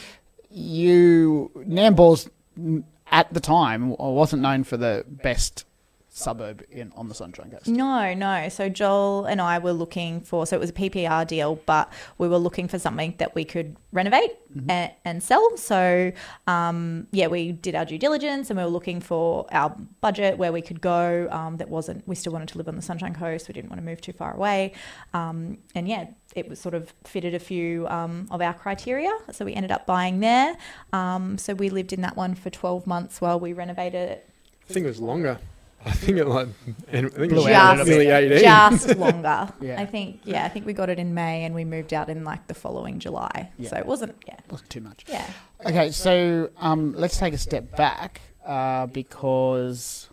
you 0.51 1.51
Nambour's 1.57 2.29
mm, 2.59 2.85
at 3.11 3.33
the 3.33 3.41
time 3.41 3.93
I 3.93 4.09
wasn't 4.09 4.43
known 4.43 4.65
for 4.65 4.77
the 4.77 5.05
best 5.07 5.65
suburb 6.13 6.65
in 6.71 6.93
on 6.97 7.09
the 7.09 7.15
Sunshine 7.15 7.51
Coast. 7.51 7.69
No, 7.69 8.13
no. 8.15 8.49
So 8.49 8.69
Joel 8.69 9.27
and 9.27 9.41
I 9.41 9.59
were 9.59 9.73
looking 9.73 10.21
for, 10.21 10.47
so 10.47 10.57
it 10.57 10.61
was 10.61 10.71
a 10.71 10.73
PPR 10.73 11.27
deal, 11.27 11.57
but 11.67 11.91
we 12.19 12.29
were 12.29 12.39
looking 12.39 12.69
for 12.69 12.79
something 12.79 13.15
that 13.19 13.35
we 13.35 13.45
could 13.45 13.77
renovate 13.93 14.33
and, 14.69 14.91
and 15.05 15.23
sell. 15.23 15.57
So, 15.57 16.13
um, 16.47 17.07
yeah, 17.13 17.29
we 17.29 17.53
did 17.53 17.75
our 17.75 17.85
due 17.85 17.99
diligence 17.99 18.51
and 18.51 18.59
we 18.59 18.65
were 18.65 18.71
looking 18.71 19.01
for 19.01 19.47
our 19.53 19.75
budget 20.01 20.37
where 20.37 20.53
we 20.53 20.63
could 20.63 20.81
go. 20.81 21.29
Um, 21.31 21.57
that 21.59 21.69
wasn't, 21.69 22.07
we 22.09 22.17
still 22.17 22.33
wanted 22.33 22.49
to 22.49 22.59
live 22.59 22.69
on 22.69 22.77
the 22.77 22.83
Sunshine 22.83 23.15
Coast. 23.15 23.47
We 23.49 23.55
didn't 23.55 23.71
want 23.71 23.81
to 23.81 23.87
move 23.87 24.01
too 24.01 24.13
far 24.13 24.35
away. 24.35 24.73
Um, 25.15 25.59
and 25.77 25.87
yeah, 25.87 26.09
it 26.35 26.49
was 26.49 26.59
sort 26.59 26.75
of 26.75 26.93
fitted 27.05 27.35
a 27.35 27.41
few 27.41 27.87
um, 27.89 28.27
of 28.31 28.43
our 28.43 28.55
criteria. 28.55 29.17
So 29.31 29.45
we 29.45 29.55
ended 29.55 29.71
up 29.71 29.87
buying 29.87 30.21
there. 30.21 30.57
Um, 30.93 31.39
so 31.39 31.55
we 31.55 31.71
lived 31.71 31.93
in 31.93 32.01
that 32.01 32.17
one 32.17 32.35
for 32.35 32.51
12 32.51 32.87
months 32.87 33.21
while 33.21 33.39
we 33.39 33.53
renovated 33.53 34.11
it 34.11 34.27
I 34.71 34.73
think 34.73 34.85
it 34.85 34.89
was 34.89 35.01
longer. 35.01 35.37
I 35.85 35.93
think 35.93 36.19
it 36.19 36.27
like 36.27 36.49
and 36.89 37.07
I 37.07 37.09
think 37.09 37.33
Blew 37.33 37.45
was 37.45 37.47
just, 37.47 37.89
nearly 37.89 38.09
eighteen. 38.09 38.41
just 38.43 38.97
longer. 38.97 39.53
Yeah. 39.61 39.81
I 39.81 39.87
think 39.87 40.21
yeah, 40.25 40.45
I 40.45 40.49
think 40.49 40.67
we 40.67 40.73
got 40.73 40.91
it 40.91 40.99
in 40.99 41.15
May 41.15 41.45
and 41.45 41.55
we 41.55 41.65
moved 41.65 41.95
out 41.95 42.09
in 42.09 42.25
like 42.25 42.47
the 42.47 42.55
following 42.55 42.99
July. 42.99 43.51
Yeah. 43.59 43.71
So 43.71 43.77
it 43.77 43.87
wasn't 43.87 44.15
yeah. 44.27 44.37
Wasn't 44.51 44.71
too 44.71 44.81
much. 44.81 45.05
Yeah. 45.09 45.29
Okay, 45.65 45.91
so 45.91 46.51
um, 46.59 46.95
let's 46.97 47.19
take 47.19 47.35
a 47.35 47.39
step 47.39 47.77
back 47.77 48.21
uh, 48.47 48.87
because 48.87 50.09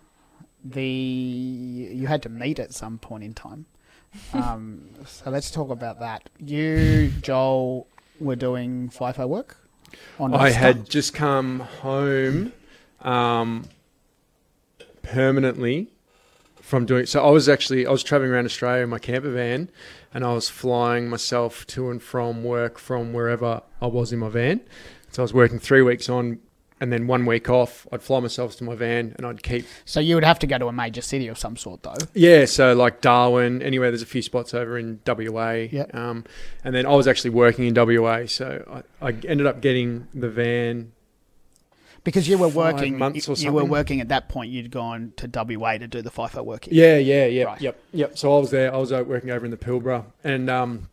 the 0.63 0.81
you 0.83 2.07
had 2.07 2.21
to 2.23 2.29
meet 2.29 2.59
at 2.59 2.73
some 2.73 2.97
point 2.97 3.23
in 3.23 3.33
time. 3.33 3.65
Um, 4.33 4.89
so 5.05 5.29
let's 5.29 5.51
talk 5.51 5.69
about 5.69 5.99
that. 5.99 6.29
You, 6.39 7.11
Joel, 7.21 7.87
were 8.19 8.35
doing 8.35 8.89
FIFO 8.89 9.27
work. 9.27 9.57
On 10.19 10.33
I 10.33 10.49
had 10.49 10.89
just 10.89 11.13
come 11.13 11.61
home 11.61 12.51
um, 13.01 13.65
permanently 15.11 15.89
from 16.61 16.85
doing. 16.85 17.05
So 17.05 17.25
I 17.25 17.29
was 17.31 17.47
actually 17.47 17.85
I 17.85 17.91
was 17.91 18.03
traveling 18.03 18.31
around 18.31 18.45
Australia 18.45 18.83
in 18.83 18.89
my 18.89 18.99
camper 18.99 19.31
van, 19.31 19.69
and 20.13 20.23
I 20.25 20.33
was 20.33 20.49
flying 20.49 21.09
myself 21.09 21.65
to 21.67 21.89
and 21.89 22.01
from 22.01 22.43
work 22.43 22.77
from 22.77 23.13
wherever 23.13 23.61
I 23.81 23.87
was 23.87 24.11
in 24.11 24.19
my 24.19 24.29
van. 24.29 24.61
So 25.11 25.21
I 25.21 25.23
was 25.23 25.33
working 25.33 25.59
three 25.59 25.81
weeks 25.81 26.09
on, 26.09 26.39
and 26.81 26.91
then 26.91 27.07
one 27.07 27.25
week 27.25 27.49
off. 27.49 27.87
I'd 27.91 28.03
fly 28.03 28.19
myself 28.19 28.57
to 28.57 28.63
my 28.63 28.75
van, 28.75 29.15
and 29.17 29.25
I'd 29.25 29.41
keep 29.41 29.65
So 29.85 29.99
you 29.99 30.15
would 30.15 30.25
have 30.25 30.39
to 30.39 30.47
go 30.47 30.57
to 30.57 30.67
a 30.67 30.73
major 30.73 31.01
city 31.01 31.27
of 31.27 31.37
some 31.37 31.55
sort, 31.57 31.83
though. 31.83 31.95
yeah, 32.13 32.45
so 32.45 32.73
like 32.73 33.01
Darwin, 33.01 33.61
anywhere 33.61 33.89
there's 33.89 34.01
a 34.01 34.05
few 34.07 34.21
spots 34.21 34.53
over 34.53 34.77
in 34.77 34.99
WA. 35.07 35.51
Yep. 35.71 35.95
Um, 35.95 36.25
and 36.63 36.75
then 36.75 36.85
I 36.85 36.93
was 36.93 37.07
actually 37.07 37.31
working 37.31 37.65
in 37.65 37.73
WA, 37.73 38.25
so 38.25 38.83
I, 39.01 39.07
I 39.07 39.11
ended 39.27 39.47
up 39.47 39.61
getting 39.61 40.07
the 40.13 40.29
van. 40.29 40.91
Because 42.07 42.25
you 42.25 42.37
were 42.37 42.47
working, 42.47 42.97
months 42.97 43.27
you, 43.27 43.33
or 43.33 43.35
you 43.35 43.51
were 43.51 43.65
working 43.65 43.99
at 43.99 44.07
that 44.07 44.29
point. 44.29 44.49
You'd 44.49 44.71
gone 44.71 45.11
to 45.17 45.27
WA 45.27 45.77
to 45.77 45.89
do 45.89 46.01
the 46.01 46.09
FIFO 46.09 46.45
work. 46.45 46.63
here. 46.63 46.73
Yeah, 46.73 46.97
yeah, 46.99 47.25
yeah, 47.25 47.43
Right. 47.43 47.59
yep, 47.59 47.83
yep. 47.91 48.17
So 48.17 48.33
I 48.33 48.39
was 48.39 48.49
there. 48.49 48.73
I 48.73 48.77
was 48.77 48.93
working 48.93 49.29
over 49.29 49.43
in 49.43 49.51
the 49.51 49.57
Pilbara, 49.57 50.05
and 50.23 50.49
um, 50.49 50.87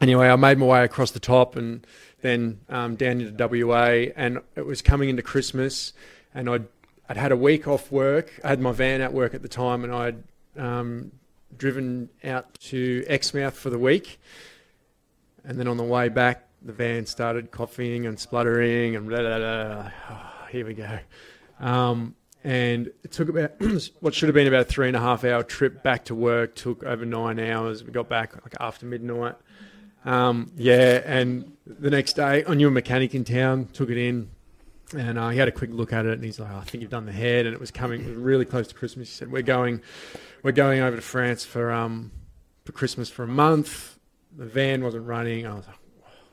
anyway, 0.00 0.28
I 0.28 0.34
made 0.34 0.58
my 0.58 0.66
way 0.66 0.82
across 0.82 1.12
the 1.12 1.20
top 1.20 1.54
and 1.54 1.86
then 2.22 2.58
um, 2.68 2.96
down 2.96 3.20
into 3.20 3.64
WA, 3.66 4.10
and 4.16 4.40
it 4.56 4.66
was 4.66 4.82
coming 4.82 5.08
into 5.08 5.22
Christmas, 5.22 5.92
and 6.34 6.50
I'd 6.50 6.66
I'd 7.08 7.16
had 7.16 7.30
a 7.30 7.36
week 7.36 7.68
off 7.68 7.92
work. 7.92 8.40
I 8.42 8.48
had 8.48 8.60
my 8.60 8.72
van 8.72 9.00
at 9.00 9.12
work 9.12 9.34
at 9.34 9.42
the 9.42 9.48
time, 9.48 9.84
and 9.84 9.94
I'd 9.94 10.24
um, 10.56 11.12
driven 11.56 12.08
out 12.24 12.52
to 12.62 13.04
Exmouth 13.06 13.54
for 13.54 13.70
the 13.70 13.78
week, 13.78 14.18
and 15.44 15.56
then 15.56 15.68
on 15.68 15.76
the 15.76 15.84
way 15.84 16.08
back, 16.08 16.48
the 16.62 16.72
van 16.72 17.06
started 17.06 17.52
coughing 17.52 18.06
and 18.06 18.18
spluttering 18.18 18.96
and 18.96 19.08
blah, 19.08 19.20
blah, 19.20 19.38
blah. 19.38 19.90
Here 20.50 20.66
we 20.66 20.74
go. 20.74 20.98
Um, 21.60 22.14
and 22.44 22.86
it 23.02 23.12
took 23.12 23.28
about 23.28 23.52
what 24.00 24.14
should 24.14 24.28
have 24.28 24.34
been 24.34 24.46
about 24.46 24.62
a 24.62 24.64
three 24.64 24.88
and 24.88 24.96
a 24.96 25.00
half 25.00 25.24
hour 25.24 25.42
trip 25.42 25.82
back 25.82 26.04
to 26.06 26.14
work. 26.14 26.54
Took 26.54 26.84
over 26.84 27.04
nine 27.04 27.38
hours. 27.38 27.84
We 27.84 27.92
got 27.92 28.08
back 28.08 28.34
like 28.34 28.54
after 28.60 28.86
midnight. 28.86 29.34
Um, 30.04 30.52
yeah, 30.56 31.02
and 31.04 31.52
the 31.66 31.90
next 31.90 32.14
day 32.14 32.44
I 32.46 32.54
knew 32.54 32.68
a 32.68 32.70
mechanic 32.70 33.14
in 33.14 33.24
town. 33.24 33.66
Took 33.72 33.90
it 33.90 33.98
in, 33.98 34.30
And 34.96 35.18
uh, 35.18 35.28
he 35.30 35.38
had 35.38 35.48
a 35.48 35.52
quick 35.52 35.70
look 35.72 35.92
at 35.92 36.06
it, 36.06 36.12
and 36.12 36.24
he's 36.24 36.38
like, 36.38 36.50
oh, 36.50 36.58
"I 36.58 36.64
think 36.64 36.82
you've 36.82 36.90
done 36.90 37.06
the 37.06 37.12
head." 37.12 37.46
And 37.46 37.54
it 37.54 37.60
was 37.60 37.70
coming, 37.70 38.02
it 38.02 38.08
was 38.08 38.16
really 38.16 38.44
close 38.44 38.68
to 38.68 38.74
Christmas. 38.74 39.08
He 39.08 39.14
said, 39.14 39.30
"We're 39.30 39.42
going, 39.42 39.82
we're 40.42 40.52
going 40.52 40.80
over 40.80 40.96
to 40.96 41.02
France 41.02 41.44
for 41.44 41.72
um 41.72 42.12
for 42.64 42.72
Christmas 42.72 43.10
for 43.10 43.24
a 43.24 43.28
month. 43.28 43.98
The 44.36 44.46
van 44.46 44.84
wasn't 44.84 45.06
running. 45.06 45.46
I 45.46 45.54
was 45.54 45.66
like, 45.66 45.76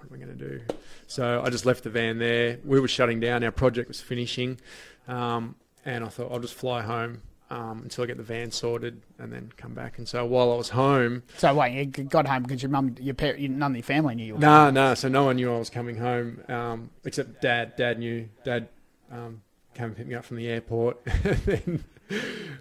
what 0.09 0.17
am 0.17 0.21
I 0.21 0.25
going 0.25 0.37
to 0.37 0.49
do? 0.49 0.61
So 1.07 1.41
I 1.43 1.49
just 1.49 1.65
left 1.65 1.83
the 1.83 1.89
van 1.89 2.19
there. 2.19 2.59
We 2.63 2.79
were 2.79 2.87
shutting 2.87 3.19
down. 3.19 3.43
Our 3.43 3.51
project 3.51 3.87
was 3.87 4.01
finishing, 4.01 4.59
um, 5.07 5.55
and 5.83 6.03
I 6.03 6.07
thought 6.09 6.31
I'll 6.31 6.39
just 6.39 6.53
fly 6.53 6.81
home 6.81 7.21
um, 7.49 7.81
until 7.83 8.03
I 8.03 8.07
get 8.07 8.17
the 8.17 8.23
van 8.23 8.51
sorted 8.51 9.01
and 9.19 9.31
then 9.31 9.51
come 9.57 9.73
back. 9.73 9.97
And 9.97 10.07
so 10.07 10.25
while 10.25 10.51
I 10.51 10.55
was 10.55 10.69
home, 10.69 11.23
So 11.37 11.53
wait, 11.55 11.73
you 11.97 12.03
got 12.03 12.27
home 12.27 12.43
because 12.43 12.61
your 12.61 12.71
mum, 12.71 12.95
your 12.99 13.13
parent, 13.13 13.39
none 13.51 13.71
of 13.71 13.75
your 13.77 13.83
family 13.83 14.15
knew 14.15 14.25
you. 14.25 14.33
were 14.35 14.39
no, 14.39 14.69
no, 14.71 14.93
so 14.95 15.07
no 15.07 15.25
one 15.25 15.35
knew 15.35 15.53
I 15.53 15.57
was 15.57 15.69
coming 15.69 15.97
home 15.97 16.41
um, 16.49 16.89
except 17.03 17.41
Dad. 17.41 17.75
Dad 17.75 17.99
knew. 17.99 18.29
Dad 18.43 18.67
um, 19.11 19.41
came 19.73 19.85
and 19.85 19.95
picked 19.95 20.09
me 20.09 20.15
up 20.15 20.25
from 20.25 20.37
the 20.37 20.47
airport. 20.47 20.99
and 21.23 21.37
then 21.45 21.83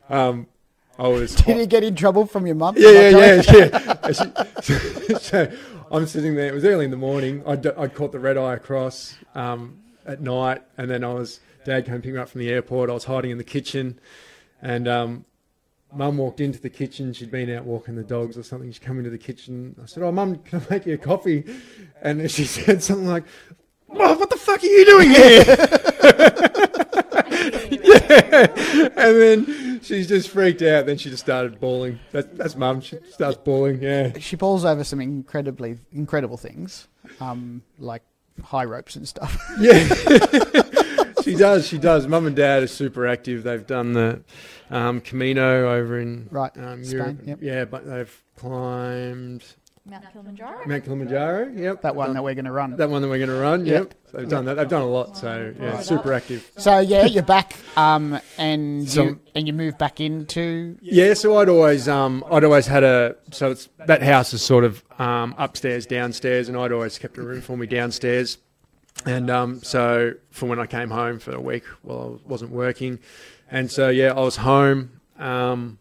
um, 0.08 0.46
I 0.98 1.08
was. 1.08 1.34
Did 1.34 1.56
you 1.56 1.66
get 1.66 1.82
in 1.82 1.96
trouble 1.96 2.26
from 2.26 2.46
your 2.46 2.56
mum? 2.56 2.74
Yeah, 2.78 3.08
yeah, 3.10 3.42
yeah, 3.52 3.96
yeah. 4.04 4.10
So 5.18 5.52
I'm 5.90 6.06
sitting 6.06 6.34
there. 6.34 6.48
It 6.48 6.54
was 6.54 6.64
early 6.64 6.84
in 6.84 6.90
the 6.90 6.96
morning. 6.96 7.42
I'd, 7.46 7.66
I'd 7.66 7.94
caught 7.94 8.12
the 8.12 8.18
red 8.18 8.36
eye 8.36 8.54
across 8.54 9.16
um, 9.34 9.80
at 10.06 10.20
night, 10.20 10.62
and 10.76 10.90
then 10.90 11.04
I 11.04 11.12
was. 11.12 11.40
Dad 11.64 11.86
came 11.86 11.96
picking 11.96 12.14
me 12.14 12.18
up 12.18 12.28
from 12.28 12.40
the 12.40 12.50
airport. 12.50 12.90
I 12.90 12.92
was 12.92 13.04
hiding 13.04 13.30
in 13.30 13.38
the 13.38 13.44
kitchen, 13.44 13.98
and 14.60 14.86
um, 14.86 15.24
Mum 15.94 16.18
walked 16.18 16.40
into 16.40 16.60
the 16.60 16.68
kitchen. 16.68 17.12
She'd 17.12 17.30
been 17.30 17.50
out 17.50 17.64
walking 17.64 17.94
the 17.94 18.02
dogs 18.02 18.36
or 18.36 18.42
something. 18.42 18.70
She 18.70 18.80
come 18.80 18.98
into 18.98 19.10
the 19.10 19.18
kitchen. 19.18 19.74
I 19.82 19.86
said, 19.86 20.02
"Oh, 20.02 20.12
Mum, 20.12 20.36
can 20.38 20.60
I 20.60 20.66
make 20.70 20.86
you 20.86 20.94
a 20.94 20.98
coffee?" 20.98 21.44
And 22.02 22.30
she 22.30 22.44
said 22.46 22.82
something 22.82 23.08
like, 23.08 23.24
"Oh, 23.90 24.18
what 24.18 24.30
the 24.30 24.36
fuck 24.36 24.62
are 24.62 24.66
you 24.66 24.84
doing 24.84 25.10
here?" 25.10 26.50
And 28.96 29.16
then 29.20 29.80
she's 29.82 30.08
just 30.08 30.30
freaked 30.30 30.62
out. 30.62 30.86
Then 30.86 30.96
she 30.98 31.10
just 31.10 31.22
started 31.22 31.60
bawling. 31.60 31.98
That's, 32.12 32.26
that's 32.32 32.56
Mum. 32.56 32.80
She 32.80 32.98
starts 33.10 33.36
bawling. 33.36 33.80
Yeah. 33.82 34.18
She 34.18 34.36
falls 34.36 34.64
over 34.64 34.82
some 34.84 35.00
incredibly 35.00 35.78
incredible 35.92 36.36
things, 36.36 36.88
um, 37.20 37.62
like 37.78 38.02
high 38.42 38.64
ropes 38.64 38.96
and 38.96 39.06
stuff. 39.06 39.36
Yeah. 39.60 39.88
she 41.22 41.34
does. 41.36 41.66
She 41.66 41.78
does. 41.78 42.06
Mum 42.06 42.26
and 42.26 42.36
Dad 42.36 42.62
are 42.64 42.66
super 42.66 43.06
active. 43.06 43.42
They've 43.44 43.66
done 43.66 43.92
the 43.92 44.22
um, 44.70 45.00
Camino 45.00 45.72
over 45.72 45.98
in 45.98 46.28
Right, 46.30 46.52
um, 46.58 46.84
Spain, 46.84 46.98
Europe. 46.98 47.18
yep. 47.24 47.38
Yeah, 47.40 47.64
but 47.64 47.86
they've 47.86 48.22
climbed 48.36 49.44
Mount 49.86 50.10
Kilimanjaro. 50.12 50.66
Mount 50.66 50.84
Kilimanjaro. 50.84 51.48
Yep. 51.54 51.82
that 51.82 51.94
one 51.94 52.14
that 52.14 52.22
we're 52.24 52.34
going 52.34 52.46
to 52.46 52.52
run. 52.52 52.74
that 52.76 52.88
one 52.88 53.02
that 53.02 53.08
we're 53.08 53.18
going 53.18 53.28
to 53.28 53.34
run. 53.36 53.66
Yeah. 53.66 53.80
Yep. 53.80 53.94
They've 54.14 54.28
done 54.28 54.46
that. 54.46 54.54
They've 54.54 54.68
done 54.68 54.80
a 54.82 54.86
lot. 54.88 55.16
So 55.18 55.52
yeah, 55.60 55.74
Right 55.74 55.84
super 55.84 56.14
up. 56.14 56.22
active. 56.22 56.50
So 56.56 56.78
yeah, 56.78 57.04
you're 57.04 57.22
back, 57.22 57.54
um, 57.76 58.18
and 58.38 58.88
So- 58.88 59.02
you 59.04 59.20
and 59.34 59.46
you 59.46 59.52
move 59.52 59.76
back 59.76 60.00
into 60.00 60.78
Yeah, 60.80 61.12
so 61.14 61.36
I'd 61.38 61.50
always 61.50 61.86
um 61.88 62.24
I'd 62.30 62.44
always 62.44 62.66
had 62.66 62.82
a 62.82 63.16
so 63.30 63.50
it's 63.50 63.68
that 63.86 64.02
house 64.02 64.32
is 64.32 64.42
sort 64.42 64.64
of 64.64 64.82
um 64.98 65.34
upstairs, 65.36 65.84
downstairs, 65.84 66.48
and 66.48 66.56
I'd 66.56 66.72
always 66.72 66.96
kept 66.98 67.18
a 67.18 67.22
room 67.22 67.42
for 67.42 67.56
me 67.58 67.66
downstairs. 67.66 68.38
And 69.04 69.28
um 69.28 69.62
so 69.62 70.14
from 70.30 70.48
when 70.48 70.60
I 70.60 70.66
came 70.66 70.90
home 70.90 71.18
for 71.18 71.32
a 71.34 71.40
week 71.40 71.64
while 71.82 72.20
I 72.24 72.28
wasn't 72.28 72.52
working, 72.52 73.00
and 73.50 73.70
so 73.70 73.90
yeah, 73.90 74.12
I 74.12 74.20
was 74.20 74.36
home, 74.36 75.00
um, 75.18 75.78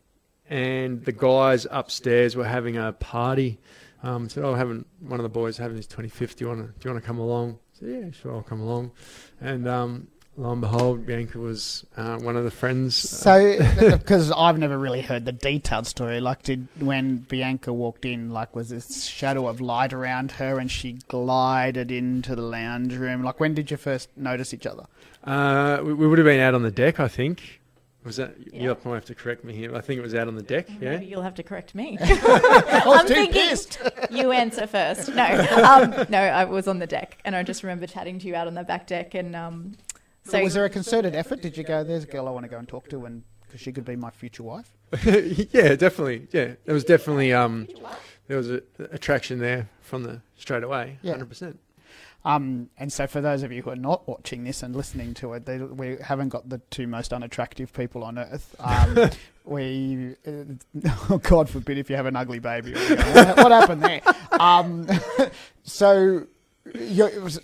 and 0.49 1.05
the 1.05 1.13
guys 1.13 1.65
upstairs 1.71 2.35
were 2.35 2.43
having 2.45 2.75
a 2.75 2.91
party. 2.91 3.59
Um, 4.03 4.27
said, 4.27 4.43
"Oh, 4.43 4.53
having 4.53 4.83
one 4.99 5.19
of 5.19 5.23
the 5.23 5.29
boys 5.29 5.57
having 5.57 5.77
his 5.77 5.87
25th. 5.87 6.35
Do 6.35 6.45
you 6.45 6.49
want 6.49 6.59
to? 6.61 6.67
Do 6.67 6.89
you 6.89 6.93
want 6.93 7.03
to 7.03 7.07
come 7.07 7.19
along?" 7.19 7.53
I 7.53 7.79
said, 7.79 7.89
"Yeah, 7.89 8.11
sure, 8.11 8.33
I'll 8.35 8.43
come 8.43 8.59
along." 8.59 8.91
And 9.39 9.65
um, 9.65 10.07
lo 10.35 10.51
and 10.51 10.61
behold, 10.61 11.05
Bianca 11.05 11.39
was 11.39 11.85
uh, 11.95 12.17
one 12.17 12.35
of 12.35 12.43
the 12.43 12.51
friends. 12.51 12.95
So, 12.95 13.57
because 13.79 14.31
I've 14.31 14.57
never 14.57 14.77
really 14.77 15.01
heard 15.01 15.23
the 15.23 15.31
detailed 15.31 15.87
story, 15.87 16.19
like 16.19 16.43
did 16.43 16.67
when 16.79 17.17
Bianca 17.17 17.71
walked 17.71 18.03
in, 18.03 18.31
like 18.31 18.55
was 18.55 18.69
this 18.69 19.05
shadow 19.05 19.47
of 19.47 19.61
light 19.61 19.93
around 19.93 20.33
her, 20.33 20.59
and 20.59 20.69
she 20.69 20.99
glided 21.07 21.91
into 21.91 22.35
the 22.35 22.41
lounge 22.41 22.93
room. 22.95 23.23
Like, 23.23 23.39
when 23.39 23.53
did 23.53 23.71
you 23.71 23.77
first 23.77 24.09
notice 24.17 24.53
each 24.53 24.65
other? 24.65 24.85
Uh, 25.23 25.81
we, 25.83 25.93
we 25.93 26.07
would 26.07 26.17
have 26.17 26.25
been 26.25 26.41
out 26.41 26.53
on 26.53 26.63
the 26.63 26.71
deck, 26.71 26.99
I 26.99 27.07
think. 27.07 27.61
Was 28.03 28.17
that 28.17 28.35
Yeah. 28.51 28.63
you'll 28.63 28.75
probably 28.75 28.97
have 28.97 29.05
to 29.05 29.15
correct 29.15 29.43
me 29.43 29.53
here? 29.53 29.73
I 29.75 29.81
think 29.81 29.97
it 29.99 30.01
was 30.01 30.13
out 30.13 30.27
on 30.27 30.35
the 30.35 30.41
deck. 30.41 30.67
Yeah. 30.81 30.99
You'll 30.99 31.21
have 31.21 31.35
to 31.35 31.43
correct 31.43 31.73
me. 31.73 31.97
I 32.01 32.81
was 32.85 32.99
I'm 33.01 33.07
too 33.07 33.13
thinking- 33.13 33.33
pissed. 33.49 33.79
you 34.11 34.31
answer 34.31 34.67
first. 34.67 35.09
No, 35.13 35.23
um, 35.63 36.05
no, 36.09 36.19
I 36.19 36.43
was 36.45 36.67
on 36.67 36.79
the 36.79 36.87
deck, 36.87 37.17
and 37.23 37.35
I 37.35 37.43
just 37.43 37.63
remember 37.63 37.87
chatting 37.87 38.19
to 38.19 38.27
you 38.27 38.35
out 38.35 38.47
on 38.47 38.53
the 38.55 38.63
back 38.63 38.87
deck, 38.87 39.13
and 39.13 39.35
um, 39.35 39.73
so 40.25 40.41
was 40.43 40.53
there 40.53 40.65
a 40.65 40.69
concerted 40.69 41.15
effort? 41.15 41.41
Did 41.41 41.57
you 41.57 41.63
go? 41.63 41.83
There's 41.83 42.03
a 42.03 42.07
girl 42.07 42.27
I 42.27 42.31
want 42.31 42.43
to 42.45 42.49
go 42.49 42.57
and 42.57 42.67
talk 42.67 42.89
to, 42.89 43.05
and 43.05 43.23
because 43.45 43.61
she 43.61 43.71
could 43.71 43.85
be 43.85 43.95
my 43.95 44.09
future 44.09 44.43
wife. 44.43 44.71
yeah, 45.05 45.75
definitely. 45.75 46.27
Yeah, 46.31 46.53
there 46.65 46.73
was 46.73 46.83
definitely 46.83 47.33
um, 47.33 47.67
there 48.27 48.37
was 48.37 48.49
a 48.51 48.61
attraction 48.91 49.39
there 49.39 49.69
from 49.81 50.03
the 50.03 50.21
straight 50.37 50.63
away. 50.63 50.97
Yeah. 51.01 51.11
Hundred 51.11 51.29
percent. 51.29 51.59
Um, 52.25 52.69
and 52.77 52.91
so, 52.91 53.05
for 53.05 53.19
those 53.19 53.43
of 53.43 53.51
you 53.51 53.61
who 53.61 53.69
are 53.69 53.75
not 53.75 54.07
watching 54.07 54.43
this 54.45 54.63
and 54.63 54.75
listening 54.75 55.13
to 55.15 55.33
it, 55.33 55.45
they, 55.45 55.57
we 55.57 55.97
haven't 55.97 56.29
got 56.29 56.47
the 56.47 56.59
two 56.69 56.87
most 56.87 57.11
unattractive 57.11 57.73
people 57.73 58.03
on 58.03 58.17
earth. 58.17 58.55
Um, 58.59 59.09
we, 59.45 60.15
uh, 60.25 61.17
God 61.17 61.49
forbid, 61.49 61.77
if 61.77 61.89
you 61.89 61.97
have 61.97 62.05
an 62.05 62.15
ugly 62.15 62.39
baby. 62.39 62.73
What, 62.73 63.37
what 63.37 63.51
happened 63.51 63.83
there? 63.83 64.01
Um, 64.31 64.87
so, 65.63 66.27
was, 66.65 67.41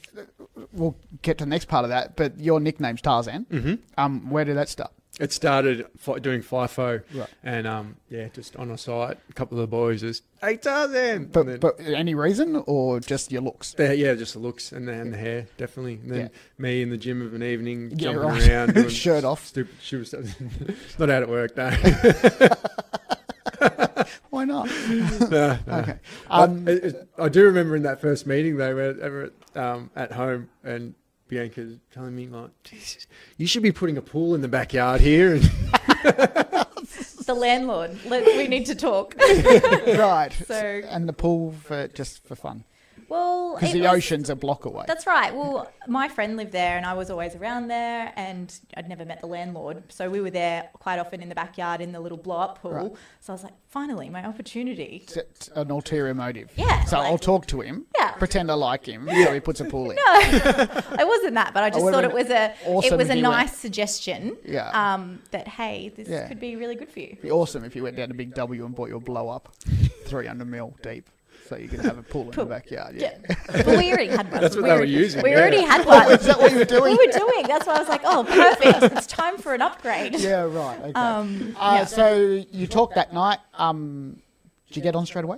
we'll 0.72 0.96
get 1.22 1.38
to 1.40 1.46
the 1.46 1.50
next 1.50 1.66
part 1.66 1.84
of 1.84 1.90
that. 1.90 2.16
But 2.16 2.40
your 2.40 2.62
nickname's 2.62 3.02
Tarzan. 3.02 3.46
Mm-hmm. 3.52 3.74
Um, 3.98 4.30
where 4.30 4.46
did 4.46 4.56
that 4.56 4.70
start? 4.70 4.92
It 5.20 5.34
started 5.34 5.86
doing 6.22 6.42
FIFO, 6.42 7.02
Right. 7.14 7.28
and 7.44 7.68
um, 7.68 7.98
yeah, 8.10 8.30
just 8.34 8.56
on 8.56 8.72
a 8.72 8.78
site, 8.78 9.18
a 9.30 9.34
couple 9.34 9.58
of 9.60 9.64
the 9.64 9.68
boys 9.68 10.00
just, 10.00 10.24
"Hey 10.42 10.56
Tarzan!" 10.56 11.26
But, 11.26 11.46
then- 11.46 11.60
but 11.60 11.78
any 11.82 12.16
reason 12.16 12.64
or 12.66 13.02
just 13.02 13.30
your 13.32 13.42
looks? 13.42 13.74
the- 13.74 13.96
yeah, 13.98 14.14
just 14.16 14.34
the 14.34 14.40
looks 14.40 14.72
and 14.72 14.88
the, 14.88 14.94
and 14.94 15.14
the 15.14 15.18
hair, 15.18 15.48
definitely. 15.58 15.96
And 16.04 16.12
then 16.12 16.20
Yeah. 16.22 16.28
me 16.58 16.82
in 16.82 16.90
the 16.90 16.98
gym 16.98 17.22
of 17.22 17.34
an 17.34 17.44
evening, 17.44 17.92
Yeah, 17.92 18.14
jumping 18.14 18.22
right. 18.30 18.50
around, 18.50 18.74
doing 18.76 18.88
Shirt 18.90 19.26
off. 19.26 19.46
stupid 19.46 19.76
shoe 19.82 20.06
stuff. 20.06 20.24
Not 21.00 21.10
out 21.10 21.24
at 21.24 21.30
work, 21.30 21.58
no. 21.58 21.70
Why 24.30 24.46
not? 24.46 24.70
no, 25.30 25.58
no. 25.68 25.78
Okay. 25.80 25.96
Um, 26.30 26.68
Um, 26.68 26.94
I 27.18 27.30
do 27.30 27.44
remember 27.44 27.76
in 27.76 27.84
that 27.84 28.00
first 28.00 28.26
meeting 28.26 28.58
though, 28.58 29.30
um, 29.56 29.90
at 29.96 30.14
home 30.14 30.50
and 30.64 30.94
Bianca's 31.30 31.78
telling 31.94 32.16
me 32.16 32.28
like, 32.28 32.50
Jesus, 32.64 33.08
you 33.38 33.48
should 33.48 33.64
be 33.64 33.72
putting 33.72 33.98
a 33.98 34.02
pool 34.02 34.36
in 34.36 34.42
the 34.42 34.48
backyard 34.48 35.00
here. 35.00 35.36
And 35.36 35.44
the 37.26 37.36
landlord. 37.38 37.98
Let, 38.06 38.26
we 38.26 38.48
need 38.48 38.66
to 38.66 38.76
talk. 38.76 39.16
right. 39.20 40.32
So- 40.48 40.82
and 40.90 41.08
the 41.08 41.14
pool 41.14 41.54
for 41.64 41.88
just 41.90 42.28
for 42.28 42.36
fun 42.36 42.64
Well, 43.10 43.56
because 43.56 43.74
the 43.74 43.82
was- 43.82 43.92
ocean's 43.98 44.30
a 44.30 44.36
block 44.36 44.66
away. 44.66 44.86
That's 44.88 45.06
right. 45.08 45.34
Well, 45.34 45.72
my 45.88 46.08
friend 46.08 46.38
lived 46.38 46.52
there, 46.52 46.78
and 46.78 46.86
I 46.86 46.94
was 46.94 47.10
always 47.10 47.36
around 47.36 47.68
there, 47.68 48.14
and 48.16 48.58
I'd 48.78 48.88
never 48.88 49.04
met 49.06 49.20
the 49.22 49.28
landlord, 49.28 49.84
so 49.92 50.10
we 50.10 50.22
were 50.22 50.30
there 50.30 50.70
quite 50.74 51.00
often 51.00 51.22
in 51.22 51.30
the 51.30 51.36
backyard 51.36 51.82
in 51.82 51.92
the 51.92 52.00
little 52.00 52.18
blow-up 52.18 52.62
pool. 52.62 52.72
Right. 52.72 52.92
So 53.20 53.34
I 53.34 53.36
was 53.36 53.44
like, 53.44 53.54
finally, 53.68 54.10
my 54.10 54.24
opportunity. 54.26 55.04
It's- 55.08 55.50
an 55.56 55.72
ulterior 55.72 56.14
motive. 56.14 56.52
Yeah, 56.56 56.84
So 56.86 56.98
like- 57.00 57.08
I'll 57.08 57.18
talk 57.18 57.48
to 57.48 57.62
him. 57.62 57.86
Yeah. 57.98 58.12
Pretend 58.12 58.52
I 58.52 58.54
like 58.56 58.86
him. 58.86 59.08
So 59.08 59.34
he 59.34 59.40
puts 59.40 59.60
a 59.62 59.66
pool 59.66 59.92
in. 59.92 59.98
No 60.08 60.20
It 60.20 61.08
wasn't 61.08 61.34
that, 61.36 61.52
but 61.54 61.64
I 61.64 61.70
just 61.70 61.84
would've 61.84 61.96
thought 61.96 62.04
it 62.04 62.14
was 62.14 62.30
a 62.30 62.54
awesome 62.66 62.94
it 62.94 62.98
was 62.98 63.10
a 63.10 63.16
you 63.18 63.24
went. 63.24 63.34
nice 63.34 63.56
suggestion. 63.58 64.38
Yeah. 64.46 64.70
Um, 64.94 65.22
that 65.32 65.48
hey, 65.48 65.92
this 65.96 66.08
Yeah. 66.08 66.28
could 66.28 66.40
be 66.40 66.56
really 66.56 66.76
good 66.76 66.90
for 66.92 67.00
you. 67.00 67.08
It'd 67.12 67.22
be 67.22 67.32
awesome 67.32 67.64
if 67.64 67.76
you 67.76 67.84
went 67.84 67.96
down 67.98 68.10
to 68.10 68.14
Big 68.14 68.34
W 68.36 68.66
and 68.66 68.76
bought 68.76 68.90
your 68.90 69.00
blow 69.02 69.30
up, 69.30 69.54
300 70.06 70.46
mil 70.46 70.76
deep, 70.82 71.10
so 71.50 71.56
you 71.58 71.68
could 71.68 71.80
have 71.80 71.98
a 71.98 72.04
pool 72.04 72.30
in 72.30 72.32
the 72.32 72.46
backyard. 72.46 72.96
Yeah. 72.96 73.18
Yeah. 73.28 73.36
but 73.48 73.66
we 73.68 73.92
already 73.92 74.08
had 74.08 74.32
one. 74.32 74.42
That's 74.42 74.56
what 74.56 74.64
we 74.64 74.70
they 74.70 74.74
were 74.76 74.78
already- 74.78 74.92
using, 74.92 75.24
We 75.24 75.32
yeah. 75.32 75.40
already 75.40 75.62
had 75.64 75.86
one. 75.86 76.12
Is 76.12 76.26
that 76.28 76.38
what 76.40 76.52
you 76.54 76.60
were 76.60 76.66
doing? 76.66 76.84
we 76.98 77.08
were 77.08 77.12
doing. 77.12 77.48
That's 77.48 77.66
why 77.66 77.76
I 77.76 77.80
was 77.80 77.90
like, 77.90 78.02
oh, 78.04 78.24
perfect. 78.24 78.96
it's 78.98 79.08
time 79.08 79.38
for 79.40 79.54
an 79.56 79.62
upgrade. 79.64 80.16
Yeah, 80.20 80.42
right. 80.44 80.80
Okay. 80.82 80.92
Um, 80.94 81.56
uh, 81.60 81.78
yeah. 81.80 81.86
So 81.86 82.44
you 82.52 82.68
talked 82.68 82.96
that 82.96 83.14
night. 83.14 83.40
Um, 83.56 84.22
did 84.68 84.78
you 84.78 84.84
get 84.84 84.96
on 84.96 85.06
straight 85.08 85.26
away? 85.26 85.38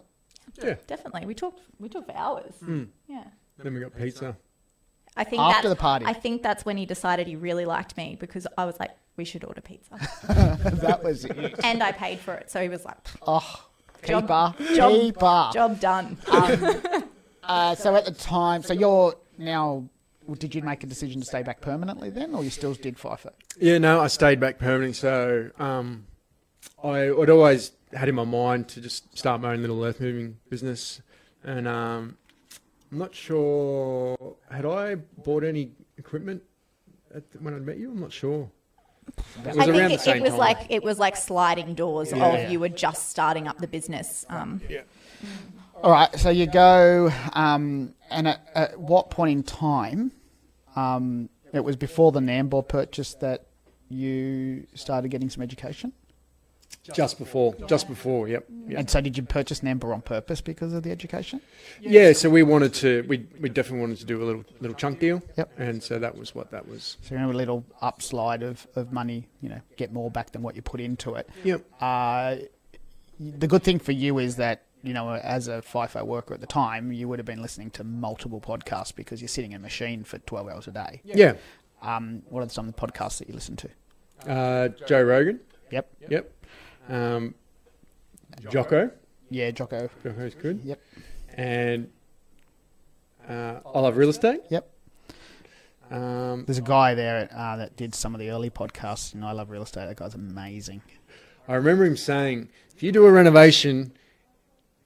yeah, 0.61 0.75
Definitely. 0.87 1.25
We 1.25 1.33
talked 1.33 1.61
we 1.79 1.87
talked 1.87 2.07
for 2.07 2.15
hours. 2.17 2.53
Hmm. 2.59 2.83
Yeah. 3.07 3.23
then 3.57 3.73
we 3.73 3.79
got 3.79 3.95
pizza. 3.95 4.35
I 5.15 5.23
think 5.23 5.41
After 5.41 5.69
that- 5.69 5.75
the 5.75 5.81
party. 5.81 6.05
I 6.05 6.13
think 6.13 6.43
that's 6.43 6.65
when 6.65 6.75
he 6.77 6.85
decided 6.85 7.27
he 7.27 7.35
really 7.37 7.65
liked 7.65 7.95
me 7.97 8.17
because 8.19 8.45
I 8.57 8.65
was 8.65 8.77
like, 8.79 8.91
we 9.17 9.23
should 9.25 9.43
order 9.43 9.61
pizza. 9.61 9.91
that 10.27 11.01
was 11.03 11.25
it. 11.25 11.59
and 11.63 11.81
I 11.83 11.91
paid 11.93 12.19
for 12.19 12.33
it. 12.33 12.49
So 12.51 12.61
he 12.61 12.69
was 12.69 12.83
like, 12.85 12.97
Oh, 13.25 13.65
Job- 14.03 14.23
keeper, 14.23 14.75
job- 14.75 14.91
keeper. 14.93 15.49
job 15.53 15.79
done. 15.79 16.17
Uh, 17.43 17.75
so 17.75 17.95
at 17.95 18.05
the 18.05 18.11
time, 18.11 18.63
so 18.63 18.73
you're 18.73 19.15
now. 19.37 19.83
well, 20.25 20.35
Did 20.35 20.53
you 20.55 20.61
make 20.61 20.83
a 20.83 20.87
decision 20.87 21.19
to 21.21 21.25
stay 21.25 21.43
back 21.43 21.59
permanently 21.59 22.09
then, 22.09 22.33
or 22.35 22.43
you 22.43 22.49
still 22.49 22.73
did 22.73 22.97
FIFO? 22.97 23.31
Yeah, 23.59 23.77
no, 23.79 23.99
I 23.99 24.07
stayed 24.07 24.39
back 24.39 24.57
permanently. 24.59 24.93
So 24.93 25.49
um, 25.59 26.05
I 26.83 27.11
would 27.11 27.29
always 27.29 27.71
had 27.93 28.07
in 28.07 28.15
my 28.15 28.23
mind 28.23 28.69
to 28.69 28.79
just 28.81 29.17
start 29.17 29.41
my 29.41 29.51
own 29.53 29.61
little 29.61 29.83
earth 29.83 29.99
moving 29.99 30.37
business, 30.49 31.01
and 31.43 31.67
um, 31.67 32.17
I'm 32.91 32.99
not 32.99 33.13
sure 33.15 34.15
had 34.49 34.65
I 34.65 34.95
bought 34.95 35.43
any 35.43 35.71
equipment 35.97 36.43
at 37.13 37.29
the- 37.31 37.39
when 37.39 37.53
I 37.55 37.59
met 37.59 37.77
you? 37.79 37.91
I'm 37.91 37.99
not 37.99 38.13
sure. 38.13 38.49
It 39.07 39.47
was 39.47 39.57
I 39.57 39.65
think 39.65 39.91
it, 40.07 40.07
it 40.17 40.21
was 40.21 40.31
time. 40.31 40.39
like 40.39 40.65
it 40.69 40.83
was 40.83 40.99
like 40.99 41.15
sliding 41.15 41.73
doors 41.73 42.11
Yeah. 42.11 42.25
of 42.45 42.51
you 42.51 42.59
were 42.59 42.69
just 42.69 43.09
starting 43.09 43.47
up 43.47 43.57
the 43.57 43.67
business. 43.67 44.25
Um, 44.29 44.61
All 45.83 45.91
right, 45.91 46.13
so 46.19 46.29
you 46.29 46.45
go, 46.45 47.11
um, 47.33 47.95
and 48.11 48.27
at, 48.27 48.47
at 48.53 48.79
what 48.79 49.09
point 49.09 49.31
in 49.31 49.43
time? 49.43 50.11
Um, 50.75 51.29
it 51.53 51.61
was 51.63 51.75
before 51.75 52.11
the 52.11 52.19
Nambour 52.19 52.65
purchase 52.67 53.15
that 53.15 53.47
you 53.89 54.67
started 54.75 55.09
getting 55.09 55.29
some 55.29 55.41
education. 55.43 55.91
Just 56.83 57.19
before, 57.19 57.55
just 57.67 57.87
before. 57.87 58.27
Yep. 58.27 58.45
yep. 58.67 58.79
And 58.79 58.89
so, 58.89 59.01
did 59.01 59.17
you 59.17 59.23
purchase 59.23 59.61
Nambour 59.61 59.93
on 59.93 60.01
purpose 60.01 60.41
because 60.41 60.73
of 60.73 60.83
the 60.83 60.91
education? 60.91 61.41
Yeah, 61.79 62.13
so 62.13 62.29
we 62.29 62.43
wanted 62.43 62.73
to, 62.75 63.05
we, 63.07 63.27
we 63.39 63.49
definitely 63.49 63.81
wanted 63.81 63.99
to 63.99 64.05
do 64.05 64.21
a 64.21 64.25
little 64.25 64.45
little 64.59 64.75
chunk 64.75 64.99
deal. 64.99 65.21
Yep. 65.37 65.51
And 65.59 65.83
so 65.83 65.99
that 65.99 66.17
was 66.17 66.33
what 66.33 66.51
that 66.51 66.67
was. 66.67 66.97
So, 67.01 67.15
you 67.15 67.21
know, 67.21 67.31
a 67.31 67.33
little 67.33 67.65
upslide 67.81 68.41
of, 68.41 68.67
of 68.75 68.91
money, 68.91 69.27
you 69.41 69.49
know, 69.49 69.61
get 69.77 69.93
more 69.93 70.09
back 70.09 70.31
than 70.31 70.41
what 70.41 70.55
you 70.55 70.61
put 70.61 70.81
into 70.81 71.15
it. 71.15 71.29
Yep. 71.43 71.63
Uh, 71.79 72.35
the 73.19 73.47
good 73.47 73.63
thing 73.63 73.79
for 73.79 73.91
you 73.91 74.17
is 74.17 74.37
that, 74.37 74.63
you 74.83 74.93
know, 74.93 75.13
as 75.13 75.47
a 75.47 75.61
FIFO 75.61 76.03
worker 76.03 76.33
at 76.33 76.41
the 76.41 76.47
time, 76.47 76.91
you 76.91 77.07
would 77.07 77.19
have 77.19 77.25
been 77.25 77.41
listening 77.41 77.69
to 77.71 77.83
multiple 77.83 78.41
podcasts 78.41 78.95
because 78.95 79.21
you're 79.21 79.27
sitting 79.27 79.51
in 79.51 79.57
a 79.57 79.61
machine 79.61 80.03
for 80.03 80.17
12 80.17 80.49
hours 80.49 80.67
a 80.67 80.71
day. 80.71 81.01
Yeah. 81.03 81.33
Um, 81.83 82.23
what 82.29 82.43
are 82.43 82.49
some 82.49 82.67
of 82.67 82.75
the 82.75 82.81
podcasts 82.81 83.19
that 83.19 83.27
you 83.27 83.35
listen 83.35 83.55
to? 83.57 83.69
Uh, 84.27 84.69
Joe 84.87 85.03
Rogan. 85.03 85.39
Yep. 85.71 85.89
Yep. 86.09 86.31
Um, 86.89 87.35
Jocko. 88.49 88.91
Yeah, 89.29 89.51
Jocko. 89.51 89.89
Jocko's 90.03 90.35
good. 90.35 90.61
Yep. 90.63 90.81
And 91.35 91.89
uh, 93.27 93.59
I 93.73 93.79
love 93.79 93.97
real 93.97 94.09
estate. 94.09 94.41
Yep. 94.49 94.67
Um, 95.89 96.45
There's 96.45 96.57
a 96.57 96.61
guy 96.63 96.95
there 96.95 97.29
uh, 97.35 97.57
that 97.57 97.75
did 97.75 97.93
some 97.93 98.13
of 98.15 98.19
the 98.19 98.29
early 98.29 98.49
podcasts, 98.49 99.13
and 99.13 99.25
I 99.25 99.33
love 99.33 99.49
real 99.49 99.63
estate. 99.63 99.87
That 99.87 99.97
guy's 99.97 100.15
amazing. 100.15 100.81
I 101.47 101.55
remember 101.55 101.85
him 101.85 101.97
saying, 101.97 102.49
if 102.75 102.81
you 102.81 102.91
do 102.91 103.05
a 103.05 103.11
renovation 103.11 103.91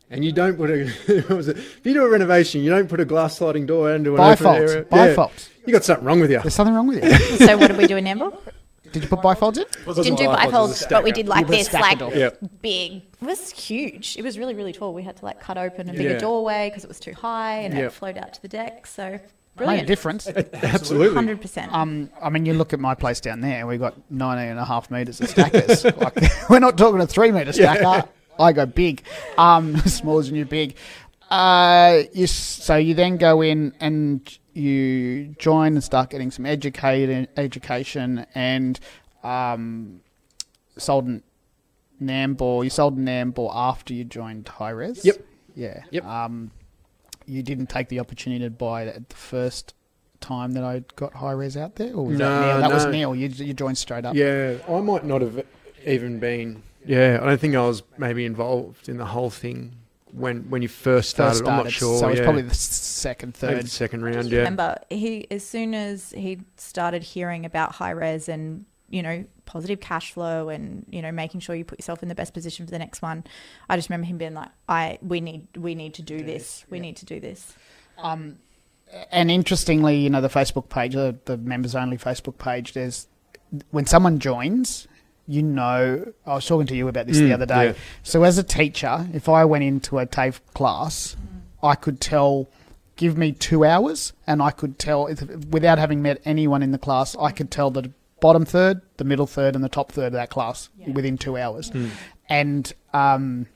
and 0.10 0.26
you 0.26 0.32
don't 0.32 0.58
put 0.58 0.70
a, 0.72 0.84
was 1.34 1.48
it? 1.48 1.58
If 1.58 1.86
you 1.86 1.94
do 1.94 2.04
a 2.06 2.10
renovation, 2.10 2.62
you 2.62 2.70
don't 2.72 2.90
put 2.90 3.00
a 3.00 3.06
glass 3.06 3.38
sliding 3.38 3.66
door 3.66 3.92
into 3.94 4.16
an 4.16 4.20
open 4.20 4.46
Bifolds. 4.46 4.70
area. 4.70 4.84
Bifolds. 4.86 5.50
You 5.66 5.74
got 5.74 5.84
something 5.84 6.06
wrong 6.06 6.20
with 6.20 6.32
you. 6.32 6.40
There's 6.40 6.56
something 6.56 6.76
wrong 6.76 6.88
with 6.88 7.04
you. 7.04 7.12
so 7.46 7.58
what 7.58 7.72
are 7.72 7.78
we 7.78 7.88
doing, 7.88 8.06
in 8.08 8.18
Nambour? 8.20 8.38
Did 8.96 9.04
you 9.04 9.10
put 9.10 9.20
bifolds 9.20 9.58
in? 9.58 9.66
Didn't 10.04 10.18
do 10.18 10.26
bifolds, 10.28 10.90
but 10.90 11.04
we 11.04 11.12
did 11.12 11.28
like 11.28 11.42
You 11.42 11.46
put 11.48 11.56
a 11.56 11.58
this, 11.58 11.74
like 11.74 12.00
door. 12.00 12.12
Yeah. 12.16 12.30
big. 12.62 13.04
It 13.22 13.26
was 13.26 13.52
huge. 13.52 14.16
It 14.18 14.24
was 14.24 14.40
really, 14.40 14.54
really 14.56 14.72
tall. 14.72 14.94
We 14.94 15.04
had 15.04 15.18
to 15.18 15.26
like 15.26 15.42
cut 15.42 15.58
open 15.58 15.90
a 15.90 15.94
bigger 15.94 16.12
Yeah. 16.12 16.18
doorway 16.20 16.70
because 16.70 16.86
it 16.86 16.88
was 16.88 17.00
too 17.00 17.14
high 17.14 17.58
and 17.60 17.74
Yeah. 17.74 17.88
it 17.88 17.92
flowed 17.92 18.18
out 18.18 18.34
to 18.36 18.42
the 18.42 18.48
deck. 18.48 18.88
So 18.88 19.04
Made 19.04 19.20
a 19.20 19.58
brilliant. 19.58 19.88
difference. 19.88 20.28
Absolutely. 20.54 21.14
Hundred 21.14 21.42
percent. 21.42 21.74
Um, 21.74 22.10
I 22.22 22.30
mean, 22.30 22.46
you 22.46 22.54
look 22.54 22.72
at 22.72 22.80
my 22.80 22.96
place 22.96 23.20
down 23.20 23.42
there. 23.42 23.68
We've 23.68 23.80
got 23.80 23.96
19 24.10 24.48
and 24.50 24.60
a 24.60 24.66
half 24.66 24.90
metres 24.90 25.20
of 25.20 25.30
stackers. 25.30 25.84
like, 25.98 26.18
we're 26.50 26.60
not 26.60 26.78
talking 26.78 27.02
a 27.02 27.08
three 27.08 27.32
metre 27.32 27.52
stacker. 27.52 28.08
I 28.40 28.54
go 28.54 28.66
big. 28.66 29.04
Um, 29.38 29.78
small 29.80 30.20
as 30.20 30.30
you 30.32 30.46
big. 30.46 30.76
Uh, 31.30 32.04
you, 32.14 32.28
so 32.28 32.76
you 32.76 32.94
then 32.94 33.18
go 33.18 33.42
in 33.42 33.74
and 33.80 34.38
you 34.56 35.36
join 35.38 35.74
and 35.74 35.84
start 35.84 36.10
getting 36.10 36.32
some 36.32 36.46
educate, 36.46 37.30
education 37.36 38.26
and 38.34 38.80
um, 39.24 40.02
sold 40.78 41.08
in 41.08 41.24
Nambour. 42.02 42.64
You 42.64 42.70
sold 42.70 42.98
Nambour 42.98 43.52
after 43.54 43.94
you 43.94 44.04
joined 44.04 44.48
High 44.48 44.72
Res. 44.72 45.04
Yep. 45.04 45.18
Yeah. 45.56 45.84
Yep. 45.92 46.06
Um, 46.06 46.52
you 47.26 47.44
didn't 47.44 47.68
take 47.68 47.90
the 47.90 48.00
opportunity 48.00 48.44
to 48.46 48.50
buy 48.50 48.84
it 48.84 48.96
at 48.96 49.10
the 49.10 49.16
first 49.16 49.74
time 50.22 50.52
that 50.54 50.64
I 50.64 50.84
got 50.96 51.16
High 51.16 51.32
Res 51.32 51.58
out 51.58 51.76
there, 51.76 51.94
or 51.94 52.06
was 52.06 52.18
that 52.18 52.24
No, 52.24 52.42
Neil? 52.46 52.58
That 52.60 52.74
was. 52.74 52.86
Neil. 52.86 53.16
You 53.16 53.28
you 53.28 53.54
joined 53.54 53.78
straight 53.78 54.06
up. 54.06 54.16
Yeah, 54.16 54.58
I 54.70 54.80
might 54.80 55.06
not 55.06 55.22
have 55.22 55.44
even 55.86 56.20
been. 56.20 56.64
Yeah, 56.86 57.20
I 57.22 57.26
don't 57.26 57.40
think 57.42 57.56
I 57.56 57.66
was 57.66 57.84
maybe 57.98 58.26
involved 58.26 58.88
in 58.88 58.98
the 58.98 59.06
whole 59.06 59.30
thing 59.32 59.76
when 60.16 60.50
when 60.50 60.62
you 60.62 60.68
first 60.68 61.10
started. 61.10 61.40
First 61.40 61.48
I'm 61.50 61.64
not 61.64 61.72
sure. 61.72 62.00
So 62.00 62.08
it 62.08 62.12
was 62.12 62.20
yeah. 62.20 62.26
probably 62.26 62.42
the 62.44 62.52
s- 62.52 62.60
second, 62.60 63.36
Maybe 63.42 63.56
third. 63.56 63.66
the 63.66 63.70
second 63.70 64.04
round. 64.04 64.30
Yeah. 64.30 64.40
Remember, 64.40 64.78
he 64.90 65.28
as 65.32 65.46
soon 65.46 65.74
as 65.74 66.12
he 66.12 66.40
started 66.58 67.04
hearing 67.04 67.46
about 67.46 67.74
high 67.74 67.92
res 67.92 68.30
and 68.30 68.66
you 68.90 69.02
know 69.02 69.26
positive 69.46 69.80
cash 69.80 70.12
flow 70.14 70.50
and 70.50 70.86
you 70.90 71.02
know 71.02 71.12
making 71.12 71.40
sure 71.40 71.56
you 71.56 71.66
put 71.66 71.80
yourself 71.80 72.02
in 72.04 72.10
the 72.10 72.16
best 72.16 72.34
position 72.34 72.66
for 72.66 72.72
the 72.72 72.80
next 72.80 73.02
one, 73.02 73.24
I 73.70 73.76
just 73.76 73.90
remember 73.90 74.08
him 74.08 74.18
being 74.18 74.34
like, 74.34 74.50
"I 74.70 75.00
we 75.02 75.22
need 75.22 75.48
we 75.58 75.76
need 75.76 75.94
to 75.96 76.02
do 76.02 76.24
this. 76.24 76.66
We 76.70 76.80
need 76.80 76.98
to 76.98 77.06
do 77.06 77.20
this." 77.20 77.54
Um, 77.98 78.38
and 79.12 79.32
interestingly, 79.32 79.98
you 79.98 80.10
know, 80.10 80.22
the 80.22 80.30
Facebook 80.30 80.70
page, 80.70 80.94
the, 80.94 81.18
the 81.26 81.38
members 81.38 81.76
only 81.76 81.98
Facebook 81.98 82.38
page, 82.38 82.74
there's 82.74 83.08
when 83.72 83.86
someone 83.86 84.20
joins, 84.20 84.88
you 85.28 85.42
know, 85.42 86.12
I 86.26 86.34
was 86.36 86.46
talking 86.46 86.68
to 86.68 86.76
you 86.76 86.88
about 86.88 87.08
this 87.08 87.18
the 87.18 87.30
Mm, 87.30 87.34
other 87.34 87.46
day. 87.46 87.66
yeah. 87.68 87.74
So 88.04 88.24
as 88.24 88.38
a 88.38 88.44
teacher, 88.44 89.08
if 89.14 89.28
I 89.28 89.44
went 89.46 89.64
into 89.64 89.98
a 90.00 90.06
TAFE 90.06 90.40
class, 90.54 91.16
I 91.64 91.76
could 91.76 92.00
tell, 92.00 92.48
give 92.96 93.18
me 93.18 93.32
two 93.32 93.66
hours, 93.66 94.14
and 94.28 94.42
I 94.42 94.52
could 94.52 94.78
tell, 94.78 95.08
if, 95.08 95.22
without 95.50 95.80
having 95.80 96.02
met 96.02 96.22
anyone 96.26 96.62
in 96.62 96.72
the 96.72 96.78
class, 96.78 97.16
I 97.20 97.32
could 97.32 97.50
tell 97.50 97.72
the 97.72 97.92
bottom 98.20 98.46
third, 98.46 98.82
the 98.98 99.04
middle 99.04 99.26
third, 99.28 99.56
and 99.56 99.64
the 99.64 99.70
top 99.70 99.92
third 99.92 100.08
of 100.08 100.14
that 100.14 100.30
class 100.30 100.70
within 100.94 101.18
two 101.18 101.38
hours. 101.38 101.72
And 102.30 102.72
um, 102.94 103.48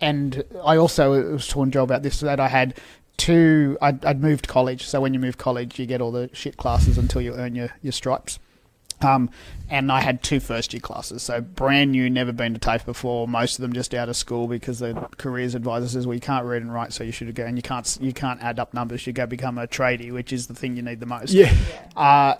and 0.00 0.44
I 0.64 0.76
also 0.76 1.32
was 1.32 1.46
talking 1.48 1.70
to 1.70 1.78
Joe 1.78 1.82
about 1.82 2.02
this 2.02 2.20
that 2.20 2.40
I 2.40 2.48
had 2.48 2.74
two. 3.16 3.76
I'd, 3.82 4.04
I'd 4.04 4.20
moved 4.22 4.48
college, 4.48 4.86
so 4.86 5.00
when 5.00 5.14
you 5.14 5.20
move 5.20 5.38
college, 5.38 5.78
you 5.78 5.86
get 5.86 6.00
all 6.00 6.12
the 6.12 6.30
shit 6.32 6.56
classes 6.56 6.98
until 6.98 7.20
you 7.20 7.34
earn 7.34 7.54
your 7.54 7.70
your 7.82 7.92
stripes. 7.92 8.38
Um, 9.02 9.30
and 9.68 9.90
I 9.90 10.00
had 10.00 10.22
two 10.22 10.40
first 10.40 10.72
year 10.72 10.80
classes, 10.80 11.22
so 11.22 11.40
brand 11.40 11.92
new, 11.92 12.08
never 12.08 12.32
been 12.32 12.54
to 12.54 12.60
TAFE 12.60 12.84
before. 12.86 13.26
Most 13.26 13.58
of 13.58 13.62
them 13.62 13.72
just 13.72 13.94
out 13.94 14.08
of 14.08 14.16
school 14.16 14.46
because 14.46 14.78
the 14.78 14.94
careers 15.16 15.54
advisor 15.54 15.88
says, 15.88 16.06
"Well, 16.06 16.14
you 16.14 16.20
can't 16.20 16.44
read 16.44 16.62
and 16.62 16.72
write, 16.72 16.92
so 16.92 17.02
you 17.04 17.12
should 17.12 17.34
go 17.34 17.44
and 17.44 17.56
you 17.56 17.62
can't 17.62 17.98
you 18.00 18.12
can't 18.12 18.42
add 18.42 18.58
up 18.58 18.74
numbers. 18.74 19.06
You 19.06 19.12
go 19.12 19.26
become 19.26 19.58
a 19.58 19.66
tradie, 19.66 20.12
which 20.12 20.32
is 20.32 20.46
the 20.46 20.54
thing 20.54 20.76
you 20.76 20.82
need 20.82 21.00
the 21.00 21.06
most." 21.06 21.32
Yeah. 21.32 21.54
Uh, 21.96 22.34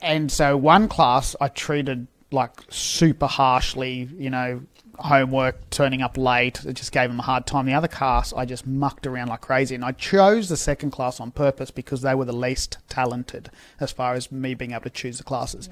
and 0.00 0.30
so 0.30 0.56
one 0.56 0.88
class 0.88 1.34
I 1.40 1.48
treated 1.48 2.06
like 2.30 2.52
super 2.68 3.26
harshly, 3.26 4.08
you 4.18 4.28
know, 4.30 4.62
homework, 4.98 5.70
turning 5.70 6.02
up 6.02 6.16
late. 6.16 6.64
It 6.64 6.74
just 6.74 6.92
gave 6.92 7.08
them 7.08 7.20
a 7.20 7.24
hard 7.24 7.46
time. 7.46 7.66
The 7.66 7.74
other 7.74 7.88
class 7.88 8.32
I 8.32 8.44
just 8.44 8.66
mucked 8.66 9.06
around 9.06 9.28
like 9.28 9.40
crazy. 9.40 9.74
And 9.74 9.84
I 9.84 9.92
chose 9.92 10.48
the 10.48 10.56
second 10.56 10.90
class 10.90 11.20
on 11.20 11.30
purpose 11.30 11.70
because 11.70 12.02
they 12.02 12.14
were 12.14 12.24
the 12.24 12.32
least 12.32 12.78
talented 12.88 13.50
as 13.80 13.92
far 13.92 14.14
as 14.14 14.30
me 14.32 14.54
being 14.54 14.72
able 14.72 14.82
to 14.82 14.90
choose 14.90 15.18
the 15.18 15.24
classes. 15.24 15.68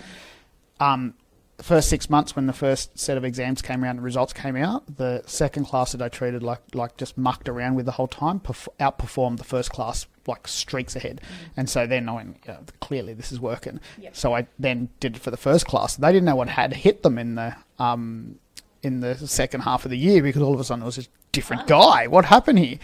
Um, 0.80 1.14
the 1.58 1.64
first 1.64 1.88
six 1.88 2.10
months 2.10 2.34
when 2.34 2.46
the 2.46 2.52
first 2.52 2.98
set 2.98 3.16
of 3.16 3.24
exams 3.24 3.62
came 3.62 3.84
around 3.84 3.96
and 3.96 4.04
results 4.04 4.32
came 4.32 4.56
out, 4.56 4.96
the 4.96 5.22
second 5.26 5.66
class 5.66 5.92
that 5.92 6.02
I 6.02 6.08
treated 6.08 6.42
like 6.42 6.60
like 6.74 6.96
just 6.96 7.16
mucked 7.16 7.48
around 7.48 7.76
with 7.76 7.86
the 7.86 7.92
whole 7.92 8.08
time 8.08 8.40
perf- 8.40 8.68
outperformed 8.80 9.36
the 9.36 9.44
first 9.44 9.70
class 9.70 10.06
like 10.26 10.48
streaks 10.48 10.96
ahead. 10.96 11.20
And 11.56 11.68
so 11.70 11.86
then 11.86 12.08
I 12.08 12.14
went, 12.14 12.38
yeah, 12.46 12.58
clearly 12.80 13.14
this 13.14 13.30
is 13.30 13.38
working. 13.38 13.80
So 14.12 14.34
I 14.34 14.46
then 14.58 14.88
did 14.98 15.16
it 15.16 15.22
for 15.22 15.30
the 15.30 15.36
first 15.36 15.66
class. 15.66 15.96
They 15.96 16.08
didn't 16.08 16.24
know 16.24 16.36
what 16.36 16.48
had 16.48 16.72
hit 16.72 17.02
them 17.02 17.18
in 17.18 17.36
the 17.36 17.54
um, 17.78 18.38
in 18.82 19.00
the 19.00 19.16
second 19.26 19.60
half 19.60 19.84
of 19.84 19.90
the 19.90 19.98
year 19.98 20.22
because 20.22 20.42
all 20.42 20.54
of 20.54 20.60
a 20.60 20.64
sudden 20.64 20.82
it 20.82 20.86
was 20.86 20.98
a 20.98 21.04
different 21.30 21.66
guy. 21.66 22.06
What 22.06 22.24
happened 22.24 22.58
here? 22.58 22.78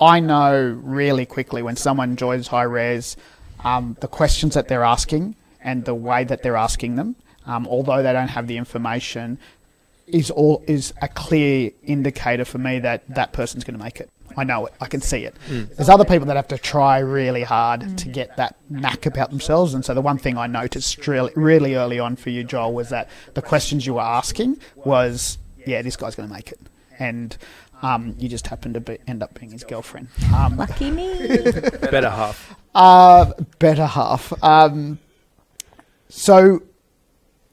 I 0.00 0.20
know 0.20 0.78
really 0.82 1.26
quickly 1.26 1.62
when 1.62 1.76
someone 1.76 2.16
joins 2.16 2.48
high 2.48 2.62
res, 2.62 3.16
um, 3.64 3.96
the 4.00 4.08
questions 4.08 4.54
that 4.54 4.68
they're 4.68 4.84
asking 4.84 5.36
and 5.60 5.84
the 5.84 5.94
way 5.94 6.24
that 6.24 6.42
they're 6.42 6.56
asking 6.56 6.96
them, 6.96 7.16
um, 7.46 7.66
although 7.66 8.02
they 8.02 8.12
don't 8.12 8.28
have 8.28 8.46
the 8.46 8.56
information, 8.56 9.38
is 10.06 10.30
all 10.30 10.62
is 10.66 10.92
a 11.02 11.08
clear 11.08 11.70
indicator 11.84 12.44
for 12.44 12.58
me 12.58 12.78
that 12.80 13.06
that 13.08 13.32
person's 13.32 13.64
going 13.64 13.78
to 13.78 13.84
make 13.84 14.00
it. 14.00 14.10
I 14.36 14.44
know 14.44 14.66
it. 14.66 14.74
I 14.80 14.86
can 14.86 15.00
see 15.00 15.24
it. 15.24 15.34
There's 15.48 15.88
other 15.88 16.04
people 16.04 16.26
that 16.26 16.36
have 16.36 16.48
to 16.48 16.58
try 16.58 16.98
really 17.00 17.42
hard 17.42 17.98
to 17.98 18.08
get 18.08 18.36
that 18.36 18.56
knack 18.68 19.06
about 19.06 19.30
themselves. 19.30 19.74
And 19.74 19.84
so 19.84 19.92
the 19.94 20.00
one 20.00 20.18
thing 20.18 20.38
I 20.38 20.46
noticed 20.46 21.06
really, 21.06 21.32
really 21.36 21.74
early 21.74 21.98
on 21.98 22.16
for 22.16 22.30
you, 22.30 22.44
Joel, 22.44 22.72
was 22.72 22.88
that 22.90 23.08
the 23.34 23.42
questions 23.42 23.86
you 23.86 23.94
were 23.94 24.00
asking 24.02 24.60
was, 24.76 25.38
yeah, 25.66 25.82
this 25.82 25.96
guy's 25.96 26.14
going 26.14 26.28
to 26.28 26.34
make 26.34 26.52
it. 26.52 26.60
And 26.98 27.36
um, 27.82 28.14
you 28.18 28.28
just 28.28 28.46
happened 28.46 28.74
to 28.74 28.80
be, 28.80 28.98
end 29.08 29.22
up 29.22 29.38
being 29.38 29.52
his 29.52 29.64
girlfriend. 29.64 30.08
Um, 30.34 30.56
Lucky 30.56 30.90
me. 30.90 31.16
Better 31.90 32.10
half. 32.10 32.54
uh, 32.74 33.32
better 33.58 33.86
half. 33.86 34.32
Um, 34.44 34.98
so, 36.08 36.62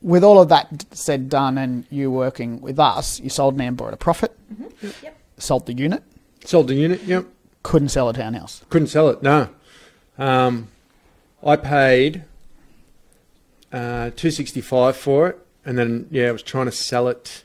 with 0.01 0.23
all 0.23 0.39
of 0.41 0.49
that 0.49 0.85
said, 0.91 1.29
done, 1.29 1.57
and 1.57 1.85
you 1.89 2.11
working 2.11 2.61
with 2.61 2.79
us, 2.79 3.19
you 3.19 3.29
sold 3.29 3.57
Nambour 3.57 3.87
at 3.87 3.93
a 3.93 3.97
profit. 3.97 4.37
Yep. 4.81 5.17
Sold 5.37 5.65
the 5.65 5.73
unit. 5.73 6.03
Sold 6.47 6.69
the 6.69 6.75
unit. 6.75 7.03
Yep. 7.03 7.25
Couldn't 7.61 7.89
sell 7.89 8.07
a 8.07 8.13
townhouse. 8.13 8.63
Couldn't 8.69 8.87
sell 8.87 9.09
it. 9.09 9.21
No. 9.21 9.49
Um, 10.17 10.69
I 11.45 11.57
paid 11.57 12.23
uh, 13.73 14.11
two 14.15 14.31
sixty 14.31 14.61
five 14.61 14.95
for 14.95 15.27
it, 15.27 15.45
and 15.65 15.77
then 15.77 16.07
yeah, 16.09 16.29
I 16.29 16.31
was 16.31 16.43
trying 16.43 16.67
to 16.67 16.71
sell 16.71 17.09
it. 17.09 17.43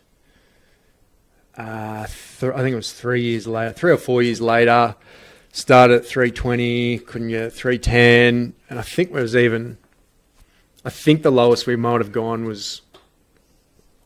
Uh, 1.57 2.07
th- 2.07 2.53
I 2.53 2.59
think 2.59 2.75
it 2.75 2.77
was 2.77 2.93
three 2.93 3.23
years 3.23 3.49
later, 3.49 3.73
three 3.73 3.91
or 3.91 3.97
four 3.97 4.23
years 4.23 4.41
later. 4.41 4.95
Started 5.51 5.97
at 5.97 6.07
three 6.07 6.31
twenty, 6.31 6.99
couldn't 6.99 7.31
get 7.31 7.53
three 7.53 7.79
ten, 7.79 8.55
and 8.71 8.79
I 8.79 8.83
think 8.83 9.11
it 9.11 9.15
was 9.15 9.35
even 9.35 9.79
I 10.85 10.91
think 10.91 11.25
the 11.25 11.33
lowest 11.33 11.67
we 11.67 11.75
might 11.75 12.01
have 12.01 12.12
gone 12.12 12.45
was 12.45 12.83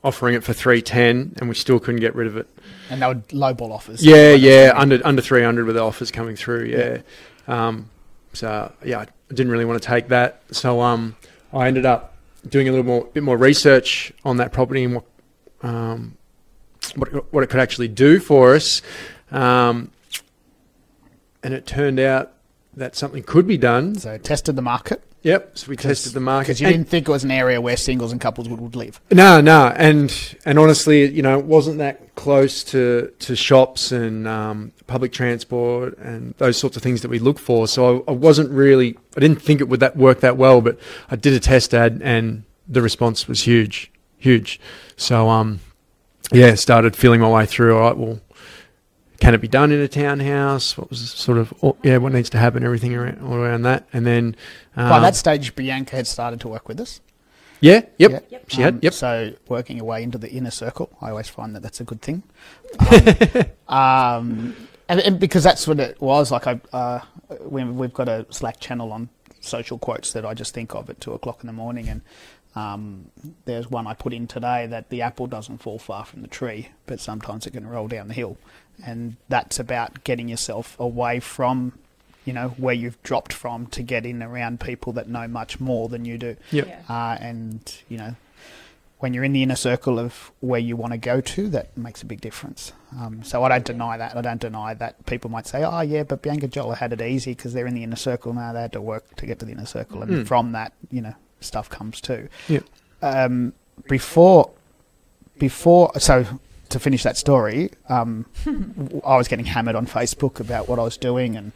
offering 0.03 0.37
it 0.37 0.43
for 0.43 0.55
three 0.55 0.81
ten, 0.81 1.35
and 1.37 1.51
we 1.51 1.55
still 1.55 1.81
couldn't 1.81 2.01
get 2.01 2.15
rid 2.15 2.29
of 2.29 2.39
it. 2.39 2.49
And 2.91 3.03
they 3.03 3.07
were 3.07 3.23
low 3.33 3.55
ball 3.55 3.73
offers. 3.73 4.05
Yeah, 4.05 4.33
yeah, 4.33 4.73
under 4.75 5.01
under 5.05 5.23
three 5.23 5.43
hundred 5.43 5.67
with 5.67 5.77
the 5.77 5.83
offers 5.83 6.11
coming 6.11 6.37
through. 6.37 6.67
Yeah, 6.67 6.99
um, 7.49 7.91
so 8.33 8.73
yeah, 8.85 9.01
I 9.01 9.07
didn't 9.35 9.51
really 9.51 9.65
want 9.65 9.83
to 9.83 9.87
take 9.87 10.09
that. 10.09 10.43
So 10.53 10.81
um, 10.81 11.17
I 11.53 11.67
ended 11.67 11.87
up 11.87 12.17
doing 12.49 12.69
a 12.69 12.71
little 12.71 12.87
more, 12.87 13.05
bit 13.07 13.23
more 13.23 13.37
research 13.37 14.13
on 14.25 14.37
that 14.37 14.53
property 14.53 14.85
and 14.85 14.95
what 14.95 15.05
um, 15.63 16.17
what 16.95 17.33
what 17.33 17.43
it 17.43 17.51
could 17.51 17.61
actually 17.61 17.89
do 17.89 18.19
for 18.21 18.55
us. 18.55 18.83
Um, 19.31 19.91
and 21.43 21.55
it 21.55 21.67
turned 21.67 22.01
out 22.01 22.33
that 22.75 22.97
something 22.97 23.23
could 23.23 23.47
be 23.47 23.57
done. 23.57 23.95
So 23.97 24.19
tested 24.19 24.57
the 24.57 24.63
market 24.63 25.03
Yep. 25.27 25.59
So 25.59 25.69
we 25.69 25.75
tested 25.77 26.13
the 26.13 26.21
market. 26.21 26.47
because 26.47 26.61
you 26.61 26.69
And- 26.69 26.77
didn't 26.77 26.89
think 26.89 27.09
it 27.09 27.11
was 27.11 27.25
an 27.25 27.33
area 27.33 27.61
where 27.61 27.77
singles 27.77 28.13
and 28.13 28.21
couples 28.21 28.49
would, 28.49 28.61
would 28.61 28.77
live. 28.77 29.01
No, 29.11 29.41
no, 29.41 29.73
and 29.77 30.15
and 30.45 30.57
honestly, 30.57 31.11
you 31.11 31.21
know, 31.21 31.37
it 31.37 31.45
wasn't 31.45 31.79
that 31.79 32.15
close 32.15 32.63
to 32.65 33.11
to 33.19 33.35
shops 33.35 33.91
and 33.91 34.29
um, 34.29 34.71
public 34.87 35.13
transport 35.13 35.99
and 35.99 36.33
those 36.39 36.57
sorts 36.57 36.77
of 36.77 36.83
things 36.85 37.03
that 37.03 37.09
we 37.09 37.19
look 37.19 37.41
for. 37.41 37.67
So 37.67 38.05
I, 38.07 38.13
I 38.13 38.15
wasn't 38.15 38.51
really, 38.51 38.97
I 39.17 39.21
didn't 39.21 39.43
think 39.43 39.61
it 39.61 39.69
would 39.69 39.81
that 39.81 39.97
work 39.97 40.21
that 40.21 40.37
well. 40.37 40.61
But 40.61 40.79
I 41.11 41.17
did 41.17 41.33
a 41.33 41.41
test 41.41 41.75
ad, 41.75 42.01
and 42.05 42.45
the 42.69 42.81
response 42.81 43.27
was 43.27 43.43
huge, 43.43 43.91
huge. 44.19 44.61
So 44.97 45.29
um, 45.29 45.59
yeah, 46.33 46.55
started 46.55 46.95
feeling 46.95 47.21
my 47.21 47.29
way 47.31 47.47
through. 47.47 47.77
All 47.77 47.83
right, 47.83 47.97
well, 47.97 48.21
can 49.21 49.35
it 49.35 49.41
be 49.41 49.49
done 49.49 49.73
in 49.73 49.81
a 49.81 49.89
townhouse? 49.89 50.77
What 50.77 50.91
was 50.91 51.11
sort 51.11 51.39
of 51.39 51.53
yeah, 51.83 51.97
what 51.99 52.13
needs 52.13 52.31
to 52.31 52.39
happen, 52.39 52.65
everything 52.65 52.95
around 52.95 53.21
all 53.23 53.35
around 53.35 53.63
that, 53.63 53.87
and 53.93 54.07
then 54.07 54.37
um, 54.77 54.89
By 54.89 55.01
that 55.01 55.17
stage, 55.17 55.55
Bianca 55.55 55.97
had 55.97 56.07
started 56.07 56.41
to 56.41 56.49
work 56.49 56.69
with 56.69 56.81
us. 56.81 57.01
yeah, 57.61 57.83
yep, 57.99 58.11
Yeah. 58.11 58.21
Yep. 58.31 58.51
she 58.51 58.61
had, 58.63 58.75
Um, 58.75 58.81
yep. 58.83 58.93
So 58.93 59.33
working 59.49 59.77
your 59.79 59.87
way 59.87 60.03
into 60.03 60.19
the 60.19 60.31
inner 60.31 60.51
circle, 60.51 60.91
I 61.01 61.11
always 61.11 61.29
find 61.29 61.55
that 61.57 61.63
that's 61.63 61.81
a 61.81 61.85
good 61.85 62.03
thing. 62.03 62.23
Um, 62.79 63.47
um, 63.69 64.57
and, 64.89 65.01
and 65.01 65.19
because 65.19 65.43
that's 65.43 65.67
what 65.67 65.81
it 65.81 66.01
was. 66.01 66.31
Like 66.31 66.47
I, 66.47 66.61
uh, 66.73 67.01
we, 67.41 67.65
we've 67.65 67.93
got 67.93 68.09
a 68.09 68.27
Slack 68.31 68.61
channel 68.61 68.93
on 68.93 69.09
social 69.41 69.79
quotes 69.79 70.13
that 70.13 70.25
I 70.27 70.35
just 70.35 70.55
think 70.55 70.75
of 70.75 70.91
at 70.91 71.01
two 71.01 71.13
o'clock 71.13 71.39
in 71.43 71.47
the 71.47 71.53
morning, 71.53 71.89
and 71.89 72.03
um, 72.55 73.11
there's 73.45 73.71
one 73.71 73.87
I 73.87 73.95
put 73.95 74.13
in 74.13 74.27
today 74.27 74.67
that 74.67 74.89
the 74.91 75.03
apple 75.03 75.27
doesn't 75.27 75.59
fall 75.59 75.79
far 75.79 76.05
from 76.05 76.23
the 76.23 76.29
tree, 76.29 76.69
but 76.87 77.01
sometimes 77.01 77.47
it 77.47 77.53
can 77.53 77.67
roll 77.67 77.89
down 77.89 78.09
the 78.09 78.15
hill, 78.15 78.37
and 78.85 79.17
that's 79.29 79.59
about 79.59 80.05
getting 80.05 80.29
yourself 80.29 80.79
away 80.79 81.21
from. 81.21 81.73
You 82.25 82.33
know 82.33 82.49
where 82.57 82.75
you've 82.75 83.01
dropped 83.05 83.33
from 83.33 83.67
to 83.69 83.83
get 83.85 84.05
in 84.05 84.21
around 84.23 84.59
people 84.61 84.93
that 84.95 85.09
know 85.09 85.29
much 85.29 85.61
more 85.61 85.89
than 85.89 86.05
you 86.05 86.19
do 86.19 86.37
Yep. 86.51 86.67
Yeah. 86.67 86.81
uh, 86.89 87.17
and 87.21 87.61
you 87.89 87.99
know 87.99 88.17
when 88.99 89.15
you're 89.15 89.23
in 89.23 89.33
the 89.33 89.43
inner 89.45 89.55
circle 89.55 89.99
of 90.01 90.33
where 90.41 90.59
you 90.59 90.75
want 90.75 90.93
to 90.93 90.99
go 90.99 91.21
to, 91.21 91.49
that 91.51 91.77
makes 91.77 92.01
a 92.03 92.07
big 92.07 92.21
difference. 92.23 92.73
Um, 92.99 93.23
so 93.23 93.45
I 93.45 93.49
don't 93.51 93.65
deny 93.65 93.97
that. 93.99 94.17
I 94.17 94.23
don't 94.23 94.41
deny 94.41 94.73
that 94.75 95.05
people 95.07 95.31
might 95.31 95.47
say, 95.47 95.63
"Oh, 95.63 95.83
yeah, 95.83 96.03
but 96.03 96.23
Bianca 96.23 96.49
Jola 96.49 96.77
had 96.79 96.93
it 96.95 97.03
easy 97.03 97.33
because 97.35 97.53
they're 97.53 97.67
in 97.67 97.75
the 97.75 97.85
inner 97.85 97.95
circle 97.95 98.33
now. 98.33 98.53
They 98.55 98.63
had 98.63 98.73
to 98.73 98.81
work 98.81 99.15
to 99.17 99.27
get 99.27 99.39
to 99.41 99.45
the 99.47 99.53
inner 99.53 99.67
circle, 99.67 100.03
and 100.03 100.11
Mm. 100.11 100.27
from 100.27 100.53
that, 100.53 100.73
you 100.91 101.03
know, 101.03 101.15
stuff 101.41 101.69
comes 101.69 102.01
too." 102.01 102.29
Yep. 102.49 102.65
Um, 103.03 103.53
before, 103.87 104.51
before, 105.39 105.93
so 105.99 106.25
to 106.71 106.79
finish 106.79 107.03
that 107.05 107.17
story, 107.17 107.71
um, 107.89 108.27
I 109.05 109.17
was 109.17 109.29
getting 109.29 109.47
hammered 109.47 109.75
on 109.77 109.87
Facebook 109.87 110.41
about 110.41 110.69
what 110.69 110.79
I 110.79 110.83
was 110.83 110.97
doing 110.97 111.37
and 111.37 111.53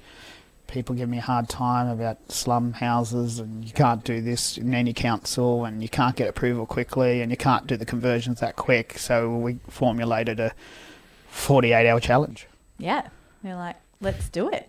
people 0.66 0.94
give 0.94 1.08
me 1.08 1.18
a 1.18 1.22
hard 1.22 1.48
time 1.48 1.88
about 1.88 2.30
slum 2.30 2.72
houses 2.74 3.38
and 3.40 3.64
you 3.64 3.72
can't 3.72 4.04
do 4.04 4.20
this 4.20 4.56
in 4.56 4.72
any 4.72 4.92
council 4.92 5.64
and 5.64 5.82
you 5.82 5.88
can't 5.88 6.14
get 6.14 6.28
approval 6.28 6.64
quickly 6.64 7.22
and 7.22 7.30
you 7.32 7.36
can't 7.36 7.66
do 7.66 7.76
the 7.76 7.84
conversions 7.86 8.38
that 8.40 8.54
quick. 8.56 8.96
So 8.98 9.36
we 9.36 9.58
formulated 9.68 10.38
a 10.38 10.52
48 11.28 11.88
hour 11.88 11.98
challenge. 12.00 12.46
Yeah. 12.78 13.08
We 13.42 13.50
are 13.50 13.56
like, 13.56 13.76
let's 14.00 14.28
do 14.28 14.48
it. 14.48 14.68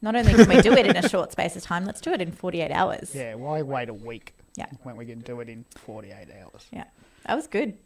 Not 0.00 0.16
only 0.16 0.32
can 0.32 0.48
we 0.48 0.60
do 0.62 0.72
it 0.72 0.86
in 0.86 0.96
a 0.96 1.08
short 1.08 1.30
space 1.30 1.54
of 1.56 1.62
time, 1.62 1.84
let's 1.84 2.00
do 2.00 2.10
it 2.12 2.20
in 2.20 2.32
48 2.32 2.70
hours. 2.72 3.14
Yeah, 3.14 3.34
why 3.34 3.62
wait 3.62 3.88
a 3.88 3.94
week 3.94 4.34
Yeah. 4.56 4.66
when 4.82 4.96
we 4.96 5.06
can 5.06 5.20
do 5.20 5.40
it 5.40 5.48
in 5.48 5.64
48 5.76 6.12
hours? 6.40 6.66
Yeah. 6.72 6.84
That 7.26 7.36
was 7.36 7.46
good. 7.46 7.68
It 7.68 7.76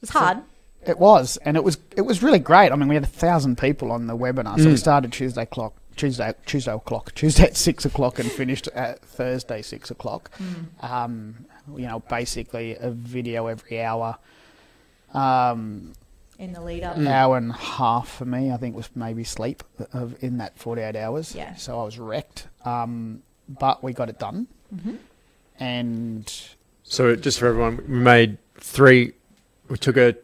was 0.00 0.10
hard. 0.10 0.38
It 0.86 0.98
was, 0.98 1.36
and 1.38 1.56
it 1.56 1.62
was 1.64 1.78
it 1.96 2.02
was 2.02 2.22
really 2.22 2.38
great. 2.40 2.72
I 2.72 2.76
mean, 2.76 2.88
we 2.88 2.94
had 2.96 3.04
a 3.04 3.06
thousand 3.06 3.56
people 3.58 3.92
on 3.92 4.06
the 4.06 4.16
webinar, 4.16 4.58
so 4.58 4.66
we 4.66 4.74
Mm. 4.74 4.78
started 4.78 5.12
Tuesday 5.12 5.46
clock, 5.46 5.74
Tuesday 5.96 6.34
Tuesday 6.46 6.72
o'clock, 6.72 7.14
Tuesday 7.14 7.44
at 7.44 7.56
six 7.56 7.84
o'clock, 7.84 8.18
and 8.18 8.30
finished 8.30 8.66
at 8.74 9.00
Thursday 9.00 9.62
six 9.62 9.90
o'clock. 9.90 10.30
Um, 10.80 11.46
you 11.76 11.86
know, 11.86 12.00
basically 12.00 12.74
a 12.76 12.90
video 12.90 13.46
every 13.46 13.80
hour. 13.82 14.18
Um, 15.14 15.92
in 16.38 16.52
the 16.52 16.60
lead 16.60 16.82
up. 16.82 16.96
hour 16.98 17.36
and 17.36 17.50
a 17.50 17.54
half 17.54 18.08
for 18.08 18.24
me, 18.24 18.50
I 18.50 18.56
think 18.56 18.74
was 18.74 18.88
maybe 18.96 19.22
sleep 19.22 19.62
of 19.92 20.16
in 20.22 20.38
that 20.38 20.58
forty 20.58 20.82
eight 20.82 20.96
hours. 20.96 21.34
Yeah. 21.34 21.54
So 21.56 21.80
I 21.80 21.84
was 21.84 21.98
wrecked. 21.98 22.48
Um, 22.64 23.22
but 23.48 23.82
we 23.84 23.92
got 23.92 24.08
it 24.08 24.18
done, 24.18 24.46
Mm-hmm. 24.74 24.94
and 25.58 26.32
So 26.82 27.14
just 27.16 27.38
for 27.38 27.46
everyone, 27.46 27.76
we 27.88 27.96
made 27.98 28.38
three. 28.58 29.12
We 29.68 29.76
took 29.76 29.96
a 29.96 30.16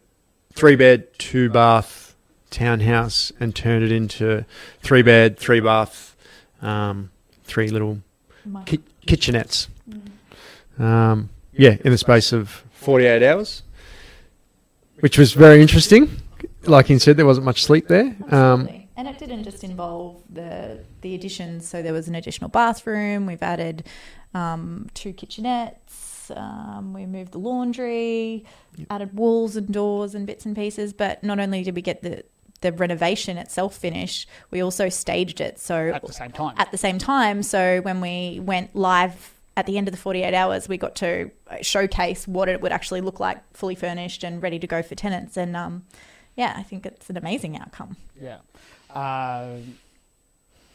three 0.58 0.74
bed, 0.74 1.06
two 1.18 1.48
bath 1.48 2.16
townhouse 2.50 3.30
and 3.38 3.54
turned 3.54 3.84
it 3.84 3.92
into 3.92 4.44
three 4.82 5.02
bed, 5.02 5.38
three 5.38 5.60
bath, 5.60 6.16
um, 6.60 7.10
three 7.44 7.68
little 7.68 8.00
ki- 8.66 8.80
kitchenettes. 9.06 9.68
Um, 10.78 11.30
yeah, 11.52 11.76
in 11.84 11.92
the 11.92 11.98
space 11.98 12.32
of 12.32 12.64
forty 12.72 13.06
eight 13.06 13.22
hours, 13.22 13.62
which 14.98 15.16
was 15.16 15.32
very 15.32 15.62
interesting. 15.62 16.10
Like 16.64 16.86
he 16.86 16.98
said, 16.98 17.16
there 17.16 17.26
wasn't 17.26 17.44
much 17.46 17.62
sleep 17.62 17.86
there. 17.86 18.16
Um, 18.30 18.68
and 18.96 19.06
it 19.06 19.16
didn't 19.18 19.44
just 19.44 19.62
involve 19.62 20.22
the 20.28 20.84
the 21.02 21.14
additions. 21.14 21.68
So 21.68 21.82
there 21.82 21.92
was 21.92 22.08
an 22.08 22.16
additional 22.16 22.50
bathroom. 22.50 23.26
We've 23.26 23.42
added 23.42 23.84
um, 24.34 24.88
two 24.94 25.12
kitchenettes. 25.12 26.07
Um, 26.30 26.92
we 26.92 27.06
moved 27.06 27.32
the 27.32 27.38
laundry, 27.38 28.44
added 28.90 29.14
walls 29.16 29.56
and 29.56 29.72
doors 29.72 30.14
and 30.14 30.26
bits 30.26 30.44
and 30.46 30.54
pieces. 30.56 30.92
But 30.92 31.22
not 31.22 31.38
only 31.40 31.62
did 31.62 31.74
we 31.74 31.82
get 31.82 32.02
the 32.02 32.24
the 32.60 32.72
renovation 32.72 33.38
itself 33.38 33.76
finished, 33.76 34.28
we 34.50 34.60
also 34.60 34.88
staged 34.88 35.40
it. 35.40 35.60
So 35.60 35.90
at 35.94 36.04
the 36.04 36.12
same 36.12 36.32
time, 36.32 36.54
at 36.58 36.70
the 36.72 36.78
same 36.78 36.98
time. 36.98 37.42
So 37.44 37.80
when 37.82 38.00
we 38.00 38.40
went 38.40 38.74
live 38.74 39.32
at 39.56 39.66
the 39.66 39.78
end 39.78 39.86
of 39.88 39.92
the 39.92 39.98
48 39.98 40.34
hours, 40.34 40.68
we 40.68 40.76
got 40.76 40.96
to 40.96 41.30
showcase 41.62 42.26
what 42.26 42.48
it 42.48 42.60
would 42.60 42.72
actually 42.72 43.00
look 43.00 43.20
like 43.20 43.38
fully 43.54 43.74
furnished 43.76 44.24
and 44.24 44.42
ready 44.42 44.58
to 44.58 44.66
go 44.66 44.82
for 44.82 44.94
tenants. 44.96 45.36
And 45.36 45.56
um, 45.56 45.84
yeah, 46.36 46.54
I 46.56 46.62
think 46.64 46.84
it's 46.86 47.08
an 47.10 47.16
amazing 47.16 47.56
outcome. 47.56 47.96
Yeah. 48.20 48.38
Uh, 48.92 49.58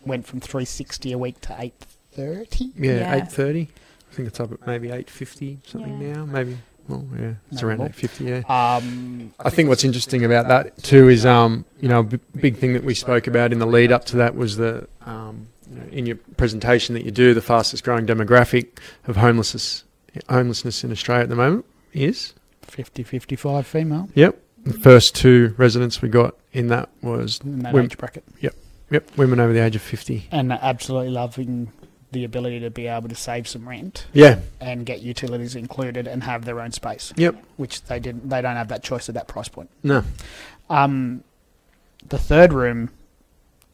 went 0.06 0.26
from 0.26 0.40
360 0.40 1.12
a 1.14 1.18
week 1.18 1.40
to 1.42 1.54
830. 1.60 2.72
yeah, 2.78 2.92
Yeah. 2.94 3.16
eight 3.16 3.32
thirty. 3.32 3.70
I 4.14 4.16
think 4.16 4.28
it's 4.28 4.40
up 4.40 4.52
at 4.52 4.68
maybe 4.68 4.92
eight 4.92 5.10
fifty 5.10 5.58
something 5.66 6.00
Yeah. 6.00 6.14
now. 6.14 6.26
Maybe. 6.26 6.56
Well, 6.88 7.04
yeah, 7.20 7.34
it's 7.52 7.62
Maybe 7.62 7.66
around 7.66 7.78
more. 7.80 7.88
eight 7.88 7.96
fifty. 7.96 8.26
Yeah. 8.26 8.42
Um, 8.48 9.34
I 9.40 9.50
think 9.50 9.70
what's 9.70 9.84
interesting 9.84 10.24
about 10.24 10.48
that 10.50 10.78
too 10.84 11.10
is, 11.10 11.26
um, 11.26 11.66
you 11.82 11.90
know, 11.90 12.02
a 12.02 12.04
b- 12.04 12.20
big 12.40 12.58
thing 12.58 12.74
that 12.74 12.84
we 12.84 12.94
spoke 12.94 13.26
about 13.26 13.52
in 13.52 13.58
the 13.58 13.66
lead 13.66 13.92
up 13.92 14.06
to 14.06 14.18
that 14.18 14.36
was 14.36 14.58
the, 14.58 14.88
um, 15.08 15.48
you 15.72 15.78
know, 15.80 15.86
in 15.92 16.06
your 16.06 16.18
presentation 16.38 16.94
that 16.94 17.04
you 17.06 17.10
do, 17.12 17.34
the 17.34 17.42
fastest 17.42 17.84
growing 17.84 18.06
demographic 18.06 18.68
of 19.08 19.16
homelessness, 19.16 19.84
homelessness 20.30 20.84
in 20.84 20.92
Australia 20.92 21.24
at 21.24 21.30
the 21.30 21.36
moment 21.36 21.66
is. 21.94 22.34
50, 22.62 23.02
55 23.04 23.66
female 23.66 24.10
Yep. 24.14 24.40
The 24.66 24.74
first 24.74 25.16
two 25.16 25.56
residents 25.58 26.02
we 26.04 26.10
got 26.10 26.36
in 26.54 26.68
that 26.68 26.90
was, 27.02 27.40
in 27.44 27.64
that 27.64 27.74
Wom- 27.74 27.86
age 27.86 27.98
bracket. 27.98 28.24
Yep. 28.42 28.54
Yep, 28.92 29.18
women 29.18 29.40
over 29.40 29.52
the 29.54 29.60
age 29.60 29.76
of 29.76 29.82
50. 29.82 30.28
And 30.32 30.52
absolutely 30.54 31.10
loving 31.10 31.72
the 32.14 32.24
ability 32.24 32.60
to 32.62 32.70
be 32.70 32.88
able 32.88 33.10
to 33.10 33.16
save 33.16 33.48
some 33.48 33.68
rent 33.68 34.06
Yeah. 34.14 34.40
and 34.62 34.86
get 34.86 35.02
utilities 35.02 35.56
included 35.56 36.08
and 36.08 36.24
have 36.24 36.46
their 36.46 36.60
own 36.62 36.72
space. 36.72 37.12
Yep. 37.18 37.36
Which 37.58 37.84
they 37.84 38.00
didn't. 38.00 38.30
They 38.30 38.42
don't 38.42 38.56
have 38.56 38.70
that 38.70 38.84
choice 38.84 39.10
at 39.10 39.16
that 39.16 39.28
price 39.28 39.50
point. 39.50 39.70
No. 39.84 40.04
Um, 40.70 41.24
the 42.08 42.18
third 42.18 42.54
room 42.54 42.90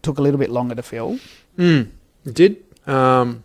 took 0.01 0.17
a 0.17 0.21
little 0.21 0.39
bit 0.39 0.49
longer 0.49 0.75
to 0.75 0.81
fill. 0.81 1.19
Mm, 1.57 1.89
it 2.25 2.33
did. 2.33 2.63
Um, 2.87 3.43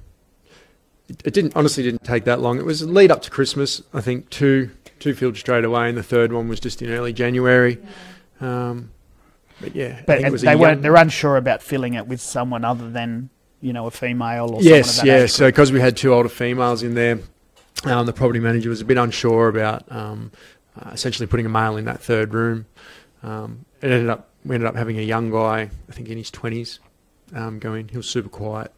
it, 1.09 1.21
it 1.27 1.35
didn't 1.35 1.55
honestly 1.57 1.83
didn't 1.83 2.05
take 2.05 2.25
that 2.25 2.41
long. 2.41 2.59
It 2.59 2.65
was 2.65 2.83
lead 2.89 3.11
up 3.11 3.21
to 3.23 3.31
Christmas. 3.31 3.83
I 3.93 4.01
think 4.01 4.31
two 4.31 4.71
two 5.01 5.15
filled 5.15 5.37
straight 5.37 5.65
away, 5.65 5.89
and 5.89 5.99
the 5.99 6.03
third 6.03 6.33
one 6.33 6.49
was 6.49 6.61
just 6.61 6.81
in 6.81 6.91
early 6.91 7.13
January. 7.13 7.79
Um, 8.41 8.91
but 9.61 9.75
yeah, 9.77 10.03
But 10.07 10.21
it 10.21 10.33
was 10.33 10.43
a 10.43 10.47
they 10.47 10.57
weren't. 10.57 10.75
young- 10.77 10.83
They're 10.83 10.97
unsure 10.97 11.37
about 11.37 11.63
filling 11.63 11.95
it 11.95 12.07
with 12.07 12.21
someone 12.21 12.65
other 12.65 12.91
than 12.91 13.31
you 13.65 13.73
know 13.73 13.87
a 13.87 13.91
female 13.91 14.55
or 14.55 14.63
yes, 14.63 14.69
someone 14.69 14.89
of 14.89 14.97
that 14.97 15.07
yeah. 15.07 15.25
age 15.25 15.31
So 15.31 15.49
because 15.49 15.73
we 15.73 15.81
had 15.81 15.97
two 15.97 16.13
older 16.13 16.29
females 16.29 16.83
in 16.83 16.95
there, 16.95 17.21
um, 17.85 18.07
the 18.07 18.13
property 18.13 18.41
manager 18.41 18.69
was 18.69 18.81
a 18.81 18.85
bit 18.85 18.99
unsure 18.99 19.49
about 19.49 19.91
um, 19.91 20.31
uh, 20.81 20.91
essentially 20.91 21.27
putting 21.27 21.47
a 21.47 21.49
male 21.49 21.77
in 21.77 21.85
that 21.87 22.01
third 22.01 22.35
room. 22.35 22.67
Um, 23.23 23.65
it 23.81 23.91
ended 23.91 24.11
up 24.11 24.29
we 24.45 24.55
ended 24.55 24.69
up 24.69 24.77
having 24.77 24.99
a 24.99 25.03
young 25.03 25.31
guy, 25.31 25.71
I 25.89 25.93
think 25.93 26.09
in 26.09 26.19
his 26.19 26.31
twenties, 26.31 26.81
um, 27.35 27.59
go 27.59 27.75
in. 27.75 27.89
He 27.89 27.97
was 27.97 28.09
super 28.09 28.29
quiet, 28.29 28.71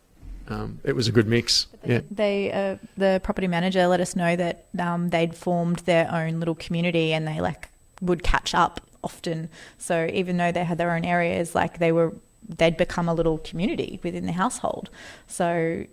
um, 0.49 0.80
it 0.84 0.95
was 0.95 1.09
a 1.09 1.12
good 1.12 1.26
mix. 1.26 1.66
Yeah. 1.84 2.01
They, 2.11 2.53
uh, 2.53 2.76
the 2.97 3.20
property 3.22 3.49
manager, 3.49 3.87
let 3.87 4.01
us 4.01 4.14
know 4.14 4.37
that 4.37 4.66
um, 4.78 5.11
they'd 5.11 5.34
formed 5.34 5.80
their 5.80 6.11
own 6.12 6.39
little 6.39 6.55
community, 6.55 7.12
and 7.12 7.26
they 7.26 7.41
like 7.41 7.68
would 8.01 8.22
catch 8.22 8.55
up 8.55 8.80
often. 9.03 9.49
So 9.78 10.09
even 10.12 10.37
though 10.37 10.53
they 10.53 10.64
had 10.64 10.78
their 10.78 10.93
own 10.93 11.05
areas, 11.05 11.55
like 11.55 11.78
they 11.78 11.93
were, 11.93 12.14
they'd 12.49 12.76
become 12.76 13.09
a 13.09 13.14
little 13.14 13.38
community 13.38 14.01
within 14.03 14.26
the 14.26 14.32
household. 14.32 14.90
So 15.26 15.84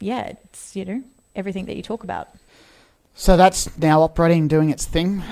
yeah, 0.00 0.32
it's 0.44 0.76
you 0.76 0.84
know 0.84 1.02
everything 1.34 1.66
that 1.66 1.76
you 1.76 1.82
talk 1.82 2.04
about. 2.04 2.28
So 3.14 3.36
that's 3.36 3.76
now 3.78 4.02
operating, 4.02 4.48
doing 4.48 4.70
its 4.70 4.86
thing. 4.86 5.22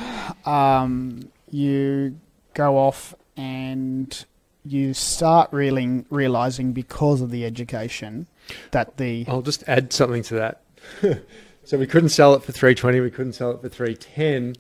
Um, 0.44 1.30
you 1.50 2.16
go 2.54 2.78
off 2.78 3.14
and 3.36 4.24
you 4.64 4.94
start 4.94 5.52
reeling, 5.52 6.06
realizing 6.08 6.72
because 6.72 7.20
of 7.20 7.30
the 7.30 7.44
education 7.44 8.26
that 8.70 8.96
the 8.96 9.24
I'll 9.26 9.42
just 9.42 9.64
add 9.66 9.92
something 9.92 10.22
to 10.24 10.34
that. 10.34 10.62
so 11.64 11.78
we 11.78 11.86
couldn't 11.86 12.10
sell 12.10 12.34
it 12.34 12.42
for 12.42 12.52
320, 12.52 13.00
we 13.00 13.10
couldn't 13.10 13.32
sell 13.32 13.50
it 13.50 13.60
for 13.60 13.68
310. 13.68 14.54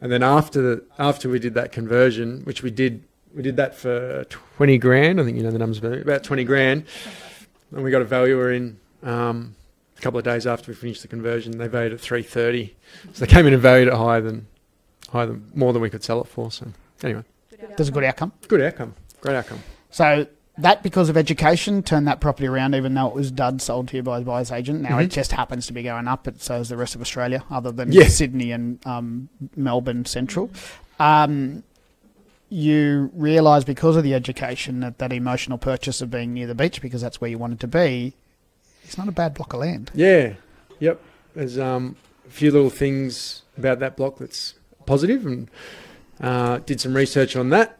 And 0.00 0.12
then 0.12 0.22
after 0.22 0.60
the, 0.60 0.84
after 0.98 1.28
we 1.28 1.38
did 1.38 1.54
that 1.54 1.72
conversion, 1.72 2.42
which 2.42 2.62
we 2.62 2.70
did 2.70 3.04
we 3.34 3.42
did 3.42 3.56
that 3.56 3.74
for 3.74 4.24
20 4.56 4.78
grand, 4.78 5.20
I 5.20 5.24
think 5.24 5.36
you 5.36 5.42
know 5.42 5.50
the 5.50 5.58
numbers 5.58 5.78
about 5.78 6.22
20 6.24 6.44
grand. 6.44 6.84
And 7.72 7.82
we 7.82 7.90
got 7.90 8.02
a 8.02 8.04
valuer 8.06 8.52
in 8.52 8.78
um, 9.02 9.54
a 9.98 10.00
couple 10.00 10.18
of 10.18 10.24
days 10.24 10.46
after 10.46 10.70
we 10.70 10.76
finished 10.76 11.02
the 11.02 11.08
conversion. 11.08 11.58
They 11.58 11.66
valued 11.68 11.92
it 11.92 11.96
at 11.96 12.00
330. 12.00 12.74
So 13.12 13.24
they 13.24 13.30
came 13.30 13.46
in 13.46 13.52
and 13.52 13.62
valued 13.62 13.88
it 13.88 13.94
higher 13.94 14.20
than 14.20 14.46
higher 15.10 15.26
than 15.26 15.50
more 15.54 15.72
than 15.72 15.82
we 15.82 15.90
could 15.90 16.04
sell 16.04 16.20
it 16.20 16.28
for. 16.28 16.50
So 16.52 16.66
anyway, 17.02 17.24
there's 17.76 17.88
a 17.88 17.92
good 17.92 18.04
outcome. 18.04 18.32
good 18.48 18.60
outcome. 18.62 18.94
Great 19.20 19.36
outcome. 19.36 19.60
So 19.90 20.26
that, 20.58 20.82
because 20.84 21.08
of 21.08 21.16
education, 21.16 21.82
turned 21.82 22.06
that 22.06 22.20
property 22.20 22.46
around, 22.46 22.74
even 22.76 22.94
though 22.94 23.08
it 23.08 23.14
was 23.14 23.30
dud 23.32 23.60
sold 23.62 23.88
to 23.88 23.96
you 23.96 24.02
by 24.04 24.18
the 24.20 24.24
buyer's 24.24 24.52
agent. 24.52 24.82
Now 24.82 24.98
it 24.98 25.06
Mhm. 25.08 25.12
just 25.12 25.32
happens 25.32 25.66
to 25.66 25.72
be 25.72 25.82
going 25.82 26.06
up, 26.06 26.24
but 26.24 26.40
so 26.42 26.56
is 26.60 26.68
the 26.68 26.76
rest 26.76 26.94
of 26.94 27.00
Australia, 27.00 27.42
other 27.50 27.72
than 27.72 27.90
Yeah. 27.90 28.06
Sydney 28.08 28.52
and 28.52 28.78
um, 28.86 29.28
Melbourne 29.56 30.04
Central. 30.04 30.50
Um, 31.00 31.64
you 32.54 33.10
realise 33.14 33.64
because 33.64 33.96
of 33.96 34.04
the 34.04 34.14
education 34.14 34.78
that 34.80 34.98
that 34.98 35.12
emotional 35.12 35.58
purchase 35.58 36.00
of 36.00 36.10
being 36.10 36.32
near 36.32 36.46
the 36.46 36.54
beach, 36.54 36.80
because 36.80 37.02
that's 37.02 37.20
where 37.20 37.28
you 37.28 37.36
wanted 37.36 37.58
to 37.58 37.66
be, 37.66 38.14
it's 38.84 38.96
not 38.96 39.08
a 39.08 39.12
bad 39.12 39.34
block 39.34 39.52
of 39.52 39.60
land. 39.60 39.90
Yeah. 39.92 40.34
Yep. 40.78 41.00
There's 41.34 41.58
um, 41.58 41.96
a 42.26 42.30
few 42.30 42.52
little 42.52 42.70
things 42.70 43.42
about 43.58 43.80
that 43.80 43.96
block 43.96 44.18
that's 44.18 44.54
positive, 44.86 45.26
and 45.26 45.50
uh, 46.20 46.58
did 46.58 46.80
some 46.80 46.94
research 46.94 47.34
on 47.34 47.50
that. 47.50 47.78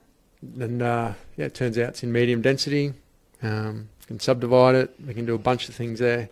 And 0.58 0.82
uh, 0.82 1.12
yeah, 1.36 1.46
it 1.46 1.54
turns 1.54 1.78
out 1.78 1.90
it's 1.90 2.02
in 2.02 2.10
medium 2.10 2.42
density. 2.42 2.94
Um, 3.42 3.90
you 4.00 4.06
can 4.08 4.20
subdivide 4.20 4.74
it. 4.74 4.94
We 5.06 5.14
can 5.14 5.24
do 5.24 5.34
a 5.34 5.38
bunch 5.38 5.68
of 5.68 5.74
things 5.76 6.00
there, 6.00 6.30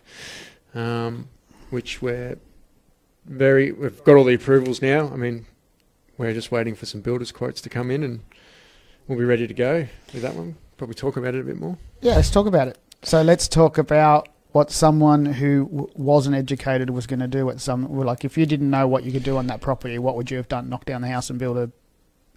um, 0.75 1.29
which 1.69 2.01
we're 2.01 2.37
very. 3.25 3.71
We've 3.71 4.03
got 4.03 4.15
all 4.15 4.25
the 4.25 4.33
approvals 4.33 4.81
now. 4.81 5.09
I 5.13 5.15
mean, 5.15 5.45
we're 6.17 6.33
just 6.33 6.51
waiting 6.51 6.75
for 6.75 6.85
some 6.85 6.99
builders 6.99 7.31
quotes 7.31 7.61
to 7.61 7.69
come 7.69 7.89
in, 7.89 8.03
and 8.03 8.19
we'll 9.07 9.17
be 9.17 9.25
ready 9.25 9.47
to 9.47 9.53
go 9.53 9.87
with 10.13 10.21
that 10.21 10.35
one. 10.35 10.55
Probably 10.77 10.95
talk 10.95 11.17
about 11.17 11.35
it 11.35 11.41
a 11.41 11.43
bit 11.43 11.59
more. 11.59 11.77
Yeah, 12.01 12.15
let's 12.15 12.29
talk 12.29 12.47
about 12.47 12.67
it. 12.67 12.77
So 13.03 13.21
let's 13.21 13.47
talk 13.47 13.77
about 13.77 14.29
what 14.51 14.71
someone 14.71 15.25
who 15.25 15.65
w- 15.65 15.89
wasn't 15.95 16.35
educated 16.35 16.89
was 16.89 17.07
going 17.07 17.19
to 17.19 17.27
do. 17.27 17.45
What 17.45 17.59
some 17.59 17.91
like, 17.97 18.23
if 18.23 18.37
you 18.37 18.45
didn't 18.45 18.69
know 18.69 18.87
what 18.87 19.03
you 19.03 19.11
could 19.11 19.23
do 19.23 19.37
on 19.37 19.47
that 19.47 19.61
property, 19.61 19.97
what 19.99 20.15
would 20.15 20.31
you 20.31 20.37
have 20.37 20.47
done? 20.47 20.69
Knock 20.69 20.85
down 20.85 21.01
the 21.01 21.07
house 21.07 21.29
and 21.29 21.39
build 21.39 21.57
a, 21.57 21.71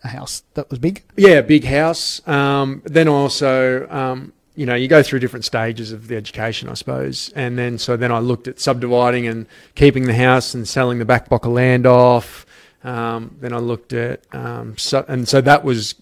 a 0.04 0.08
house 0.08 0.42
that 0.54 0.68
was 0.70 0.78
big. 0.78 1.02
Yeah, 1.16 1.40
big 1.40 1.64
house. 1.64 2.26
Um, 2.26 2.82
then 2.84 3.08
also, 3.08 3.88
um, 3.88 4.32
you 4.54 4.64
know, 4.64 4.74
you 4.74 4.88
go 4.88 5.02
through 5.02 5.18
different 5.18 5.44
stages 5.44 5.92
of 5.92 6.08
the 6.08 6.16
education, 6.16 6.68
I 6.68 6.74
suppose. 6.74 7.30
And 7.36 7.58
then, 7.58 7.78
so 7.78 7.96
then 7.96 8.10
I 8.10 8.18
looked 8.18 8.48
at 8.48 8.58
subdividing 8.58 9.26
and 9.26 9.46
keeping 9.74 10.04
the 10.04 10.14
house 10.14 10.54
and 10.54 10.66
selling 10.66 10.98
the 10.98 11.04
back 11.04 11.28
block 11.28 11.44
of 11.44 11.52
land 11.52 11.86
off. 11.86 12.46
Um, 12.82 13.36
then 13.40 13.52
I 13.52 13.58
looked 13.58 13.92
at, 13.92 14.22
um, 14.32 14.78
so, 14.78 15.04
and 15.08 15.28
so 15.28 15.40
that 15.42 15.64
was, 15.64 15.94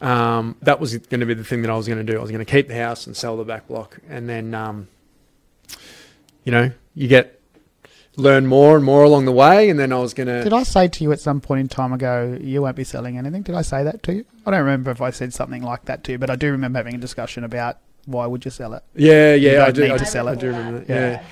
um, 0.00 0.56
that 0.62 0.80
was 0.80 0.96
going 0.96 1.20
to 1.20 1.26
be 1.26 1.34
the 1.34 1.44
thing 1.44 1.62
that 1.62 1.70
I 1.70 1.76
was 1.76 1.86
going 1.86 2.04
to 2.04 2.12
do. 2.12 2.18
I 2.18 2.22
was 2.22 2.30
going 2.30 2.44
to 2.44 2.50
keep 2.50 2.68
the 2.68 2.76
house 2.76 3.06
and 3.06 3.16
sell 3.16 3.36
the 3.36 3.44
back 3.44 3.68
block. 3.68 3.98
And 4.08 4.28
then, 4.28 4.54
um, 4.54 4.88
you 6.44 6.52
know, 6.52 6.70
you 6.94 7.08
get, 7.08 7.40
learn 8.16 8.46
more 8.46 8.76
and 8.76 8.84
more 8.84 9.04
along 9.04 9.24
the 9.24 9.32
way. 9.32 9.68
And 9.70 9.78
then 9.78 9.92
I 9.92 9.98
was 9.98 10.14
going 10.14 10.26
to, 10.26 10.42
Did 10.42 10.52
I 10.52 10.62
say 10.62 10.88
to 10.88 11.04
you 11.04 11.12
at 11.12 11.20
some 11.20 11.40
point 11.40 11.60
in 11.60 11.68
time 11.68 11.92
ago, 11.92 12.38
you 12.40 12.62
won't 12.62 12.76
be 12.76 12.84
selling 12.84 13.18
anything? 13.18 13.42
Did 13.42 13.54
I 13.54 13.62
say 13.62 13.84
that 13.84 14.02
to 14.04 14.14
you? 14.14 14.24
I 14.44 14.50
don't 14.50 14.60
remember 14.60 14.90
if 14.90 15.00
I 15.00 15.10
said 15.10 15.32
something 15.34 15.62
like 15.62 15.86
that 15.86 16.04
to 16.04 16.12
you, 16.12 16.18
but 16.18 16.30
I 16.30 16.36
do 16.36 16.50
remember 16.50 16.78
having 16.78 16.94
a 16.94 16.98
discussion 16.98 17.44
about 17.44 17.78
why 18.06 18.26
would 18.26 18.44
you 18.44 18.50
sell 18.50 18.72
it? 18.74 18.84
yeah, 18.94 19.34
yeah, 19.34 19.64
I 19.64 19.72
do, 19.72 19.82
need 19.82 19.90
I, 19.90 19.98
to 19.98 20.04
do- 20.04 20.10
sell 20.10 20.28
I 20.28 20.32
it. 20.32 20.38
do 20.38 20.46
remember 20.46 20.78
that. 20.80 20.88
Yeah. 20.88 21.22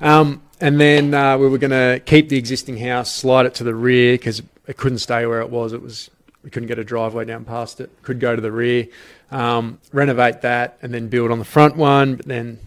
yeah. 0.00 0.18
Um, 0.20 0.42
and 0.60 0.78
then 0.78 1.14
uh, 1.14 1.38
we 1.38 1.48
were 1.48 1.58
going 1.58 1.70
to 1.70 2.00
keep 2.04 2.28
the 2.28 2.36
existing 2.36 2.76
house, 2.76 3.10
slide 3.12 3.46
it 3.46 3.54
to 3.54 3.64
the 3.64 3.74
rear 3.74 4.14
because 4.14 4.42
it 4.66 4.76
couldn't 4.76 4.98
stay 4.98 5.24
where 5.26 5.40
it 5.40 5.50
was. 5.50 5.72
It 5.72 5.80
was 5.82 6.10
we 6.42 6.50
couldn't 6.50 6.68
get 6.68 6.78
a 6.78 6.84
driveway 6.84 7.24
down 7.24 7.44
past 7.44 7.80
it. 7.80 7.90
Could 8.02 8.20
go 8.20 8.34
to 8.34 8.40
the 8.42 8.52
rear, 8.52 8.88
um, 9.30 9.78
renovate 9.92 10.40
that, 10.42 10.78
and 10.82 10.92
then 10.92 11.08
build 11.08 11.30
on 11.30 11.38
the 11.38 11.44
front 11.44 11.76
one. 11.76 12.16
But 12.16 12.26
then 12.26 12.58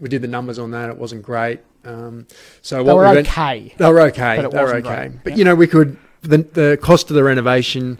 we 0.00 0.08
did 0.08 0.22
the 0.22 0.28
numbers 0.28 0.58
on 0.58 0.70
that. 0.72 0.90
It 0.90 0.96
wasn't 0.96 1.22
great. 1.22 1.60
Um, 1.84 2.26
so 2.62 2.76
They 2.78 2.82
what 2.82 2.96
were 2.96 3.08
we 3.08 3.14
went- 3.16 3.28
okay. 3.28 3.74
they 3.78 3.88
were 3.90 4.00
okay. 4.02 4.36
They 4.36 4.46
were 4.48 4.74
okay. 4.76 4.80
great. 5.08 5.24
But 5.24 5.32
Yeah. 5.32 5.36
you 5.38 5.44
know, 5.44 5.54
we 5.54 5.66
could 5.66 5.96
the 6.22 6.38
the 6.38 6.78
cost 6.82 7.10
of 7.10 7.16
the 7.16 7.24
renovation. 7.24 7.98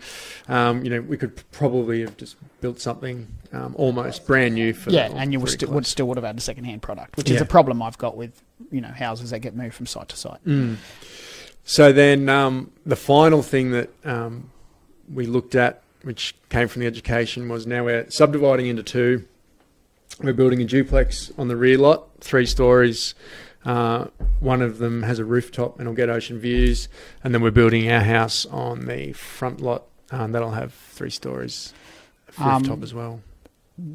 Um, 0.49 0.85
you 0.85 0.91
know, 0.91 1.01
we 1.01 1.16
could 1.16 1.41
probably 1.53 2.01
have 2.01 2.16
just 2.16 2.37
built 2.61 2.81
something 2.81 3.28
um, 3.53 3.74
almost 3.76 4.26
brand 4.26 4.55
new 4.55 4.74
for 4.74 4.91
Yeah, 4.91 5.11
and 5.14 5.33
you 5.33 5.39
would, 5.41 5.49
pretty 5.49 5.66
would 5.66 5.87
still 5.87 6.07
would 6.09 6.16
have 6.16 6.24
had 6.24 6.37
a 6.37 6.41
second 6.41 6.64
hand 6.64 6.83
product, 6.83 7.16
which 7.16 7.31
is 7.31 7.41
a 7.41 7.45
problem 7.47 7.81
I've 7.81 7.99
got 7.99 8.16
with 8.16 8.43
you 8.70 8.81
know 8.81 8.89
houses 8.89 9.31
that 9.31 9.39
get 9.39 9.55
moved 9.57 9.74
from 9.74 9.87
site 9.87 10.09
to 10.09 10.16
site. 10.16 10.45
Mm. 10.45 10.76
So 11.64 11.93
then 11.93 12.28
um, 12.28 12.72
the 12.85 12.97
final 12.97 13.43
thing 13.43 13.70
that 13.70 13.91
um, 14.05 14.51
we 15.13 15.27
looked 15.27 15.55
at, 15.55 15.83
which 16.03 16.35
came 16.49 16.69
from 16.69 16.81
the 16.81 16.87
education, 16.87 17.49
was 17.49 17.67
now 17.67 17.85
we're 17.85 18.09
subdividing 18.11 18.67
into 18.67 18.83
two. 18.83 19.25
We're 20.23 20.33
building 20.33 20.61
a 20.61 20.65
duplex 20.65 21.33
on 21.39 21.49
the 21.49 21.57
rear 21.57 21.79
lot, 21.79 22.09
three 22.21 22.47
stories. 22.47 23.15
Uh, 23.65 24.07
one 24.41 24.63
of 24.63 24.79
them 24.79 25.03
has 25.03 25.19
a 25.19 25.25
rooftop 25.25 25.79
and 25.79 25.89
will 25.89 25.95
get 25.95 26.09
ocean 26.09 26.39
views, 26.39 26.89
and 27.23 27.35
then 27.35 27.43
we're 27.43 27.51
building 27.51 27.91
our 27.91 28.01
house 28.01 28.47
on 28.47 28.87
the 28.87 29.13
front 29.13 29.61
lot. 29.61 29.85
Um, 30.11 30.33
that'll 30.33 30.51
have 30.53 30.73
three 30.73 31.11
stories, 31.11 31.73
Um, 32.39 32.63
rooftop 32.63 32.83
as 32.83 32.95
well. 32.95 33.21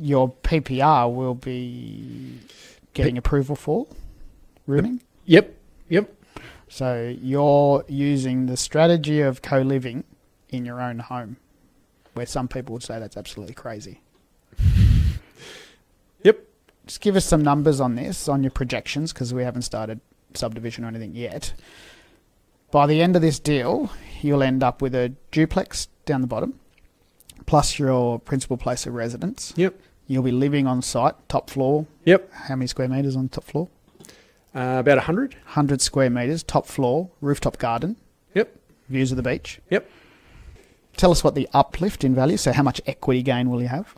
Your 0.02 0.32
PPR 0.44 1.14
will 1.14 1.36
be 1.36 2.40
getting 2.94 3.18
approval 3.18 3.56
for 3.56 3.88
rooming. 4.66 5.02
Yep, 5.26 5.56
yep, 5.90 6.12
So 6.68 7.16
you're 7.22 7.84
using 7.88 8.46
the 8.46 8.58
strategy 8.58 9.22
of 9.22 9.42
co-living 9.42 10.04
in 10.56 10.66
your 10.66 10.82
own 10.82 11.00
home, 11.00 11.38
where 12.14 12.26
some 12.26 12.48
people 12.48 12.74
would 12.74 12.84
say 12.84 13.00
that's 13.00 13.18
absolutely 13.18 13.56
crazy. 13.56 14.02
Yep. 16.24 16.40
Just 16.88 17.02
give 17.02 17.16
us 17.16 17.24
some 17.24 17.44
numbers 17.44 17.80
on 17.80 17.94
this, 17.94 18.28
on 18.28 18.42
your 18.42 18.50
projections, 18.50 19.14
because 19.14 19.32
we 19.32 19.44
haven't 19.44 19.62
started 19.62 20.00
subdivision 20.34 20.84
or 20.84 20.88
anything 20.88 21.14
yet. 21.14 21.54
By 22.72 22.88
the 22.88 23.00
end 23.00 23.16
of 23.16 23.22
this 23.22 23.38
deal, 23.38 23.92
you'll 24.22 24.42
end 24.42 24.64
up 24.64 24.82
with 24.82 24.96
a 24.96 25.10
duplex 25.30 25.88
down 26.06 26.22
the 26.22 26.28
bottom, 26.28 26.60
plus 27.46 27.78
your 27.78 28.20
principal 28.20 28.58
place 28.58 28.88
of 28.88 28.96
residence. 28.96 29.54
Yep. 29.56 29.80
You'll 30.08 30.24
be 30.24 30.32
living 30.32 30.68
on 30.68 30.82
site, 30.82 31.16
top 31.30 31.50
floor. 31.50 31.86
Yep. 32.06 32.32
How 32.32 32.56
many 32.56 32.68
square 32.68 32.88
meters 32.88 33.16
on 33.16 33.30
top 33.30 33.44
floor? 33.44 33.70
Uh, 34.54 34.78
about 34.80 34.98
a 34.98 35.02
hundred. 35.02 35.34
100 35.34 35.82
square 35.82 36.10
meters, 36.10 36.44
top 36.44 36.66
floor, 36.66 37.10
rooftop 37.22 37.58
garden. 37.58 37.98
Yep. 38.34 38.56
Views 38.90 39.12
of 39.12 39.18
the 39.18 39.24
beach. 39.24 39.60
Yep. 39.70 39.90
Tell 40.98 41.12
us 41.12 41.24
what 41.24 41.36
the 41.36 41.48
uplift 41.54 42.04
in 42.04 42.16
value. 42.16 42.38
So, 42.38 42.54
how 42.54 42.64
much 42.64 42.82
equity 42.88 43.22
gain 43.22 43.50
will 43.50 43.62
you 43.62 43.68
have? 43.68 43.94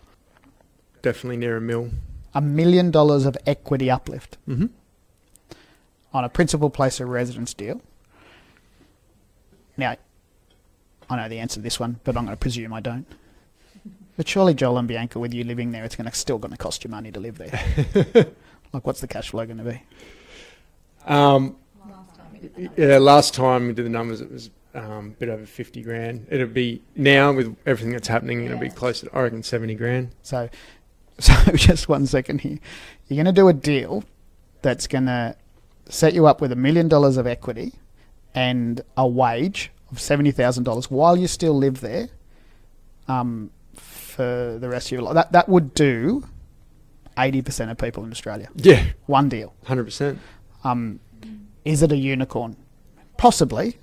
Definitely 1.01 1.37
near 1.37 1.57
a 1.57 1.61
mill. 1.61 1.91
A 2.33 2.41
million 2.41 2.91
dollars 2.91 3.25
of 3.25 3.37
equity 3.45 3.89
uplift 3.89 4.37
Mm-hmm. 4.47 4.67
on 6.13 6.23
a 6.23 6.29
principal 6.29 6.69
place 6.69 6.99
of 6.99 7.07
residence 7.09 7.53
deal. 7.53 7.81
Now, 9.77 9.95
I 11.09 11.15
know 11.15 11.29
the 11.29 11.39
answer 11.39 11.55
to 11.55 11.61
this 11.61 11.79
one, 11.79 11.99
but 12.03 12.17
I'm 12.17 12.25
going 12.25 12.35
to 12.35 12.39
presume 12.39 12.73
I 12.73 12.79
don't. 12.79 13.05
But 14.17 14.27
surely, 14.27 14.55
Joel 14.55 14.79
and 14.79 14.87
Bianca, 14.87 15.19
with 15.19 15.33
you 15.33 15.43
living 15.43 15.71
there, 15.71 15.83
it's 15.83 15.95
going 15.95 16.09
to 16.09 16.15
still 16.15 16.39
going 16.39 16.51
to 16.51 16.57
cost 16.57 16.83
you 16.83 16.89
money 16.89 17.11
to 17.11 17.19
live 17.19 17.37
there. 17.37 18.27
like, 18.73 18.85
what's 18.87 18.99
the 19.01 19.07
cash 19.07 19.29
flow 19.29 19.45
going 19.45 19.59
to 19.59 19.63
be? 19.63 19.81
Um, 21.05 21.55
yeah, 22.75 22.97
last 22.97 23.35
time 23.35 23.67
we 23.67 23.73
did 23.73 23.85
the 23.85 23.89
numbers, 23.89 24.19
it 24.21 24.31
was 24.31 24.49
um, 24.78 25.07
a 25.07 25.19
bit 25.19 25.30
over 25.30 25.45
50 25.45 25.82
grand. 25.82 26.28
It'll 26.30 26.47
be 26.47 26.82
now 26.95 27.34
with 27.34 27.55
everything 27.65 27.91
that's 27.91 28.07
happening, 28.07 28.45
it'll 28.45 28.59
be 28.59 28.69
close 28.69 29.01
to, 29.01 29.09
I 29.13 29.21
reckon, 29.23 29.43
70 29.43 29.75
grand. 29.75 30.11
So, 30.23 30.49
so 31.19 31.34
just 31.55 31.89
one 31.89 32.05
second 32.05 32.41
here. 32.41 32.59
You're 33.07 33.23
going 33.23 33.34
to 33.34 33.41
do 33.41 33.47
a 33.47 33.53
deal 33.53 34.03
that's 34.61 34.88
going 34.88 35.05
to 35.07 35.36
set 35.89 36.13
you 36.13 36.28
up 36.28 36.41
with 36.41 36.51
a 36.51 36.55
million 36.55 36.88
dollars 36.88 37.17
of 37.17 37.25
equity 37.25 37.73
and 38.36 38.82
a 38.95 39.07
wage 39.07 39.71
of 39.89 39.99
seventy 40.01 40.32
thousand 40.32 40.65
dollars 40.65 40.91
while 40.91 41.15
you 41.17 41.28
still 41.28 41.57
live 41.57 41.80
there. 41.82 42.09
Um, 43.07 43.51
for 43.73 44.57
the 44.59 44.67
rest 44.67 44.88
of 44.88 44.91
your 44.91 45.01
life, 45.03 45.13
that 45.13 45.32
that 45.32 45.47
would 45.47 45.73
do 45.73 46.28
eighty 47.17 47.41
percent 47.41 47.71
of 47.71 47.78
people 47.78 48.03
in 48.03 48.11
Australia. 48.11 48.49
Yeah, 48.55 48.84
One 49.05 49.30
deal. 49.30 49.53
hundred 49.65 49.86
percent. 49.86 50.19
Um, 50.65 50.99
is 51.63 51.82
it 51.84 51.91
a 51.93 51.95
unicorn? 51.95 52.57
Possibly. 53.17 53.78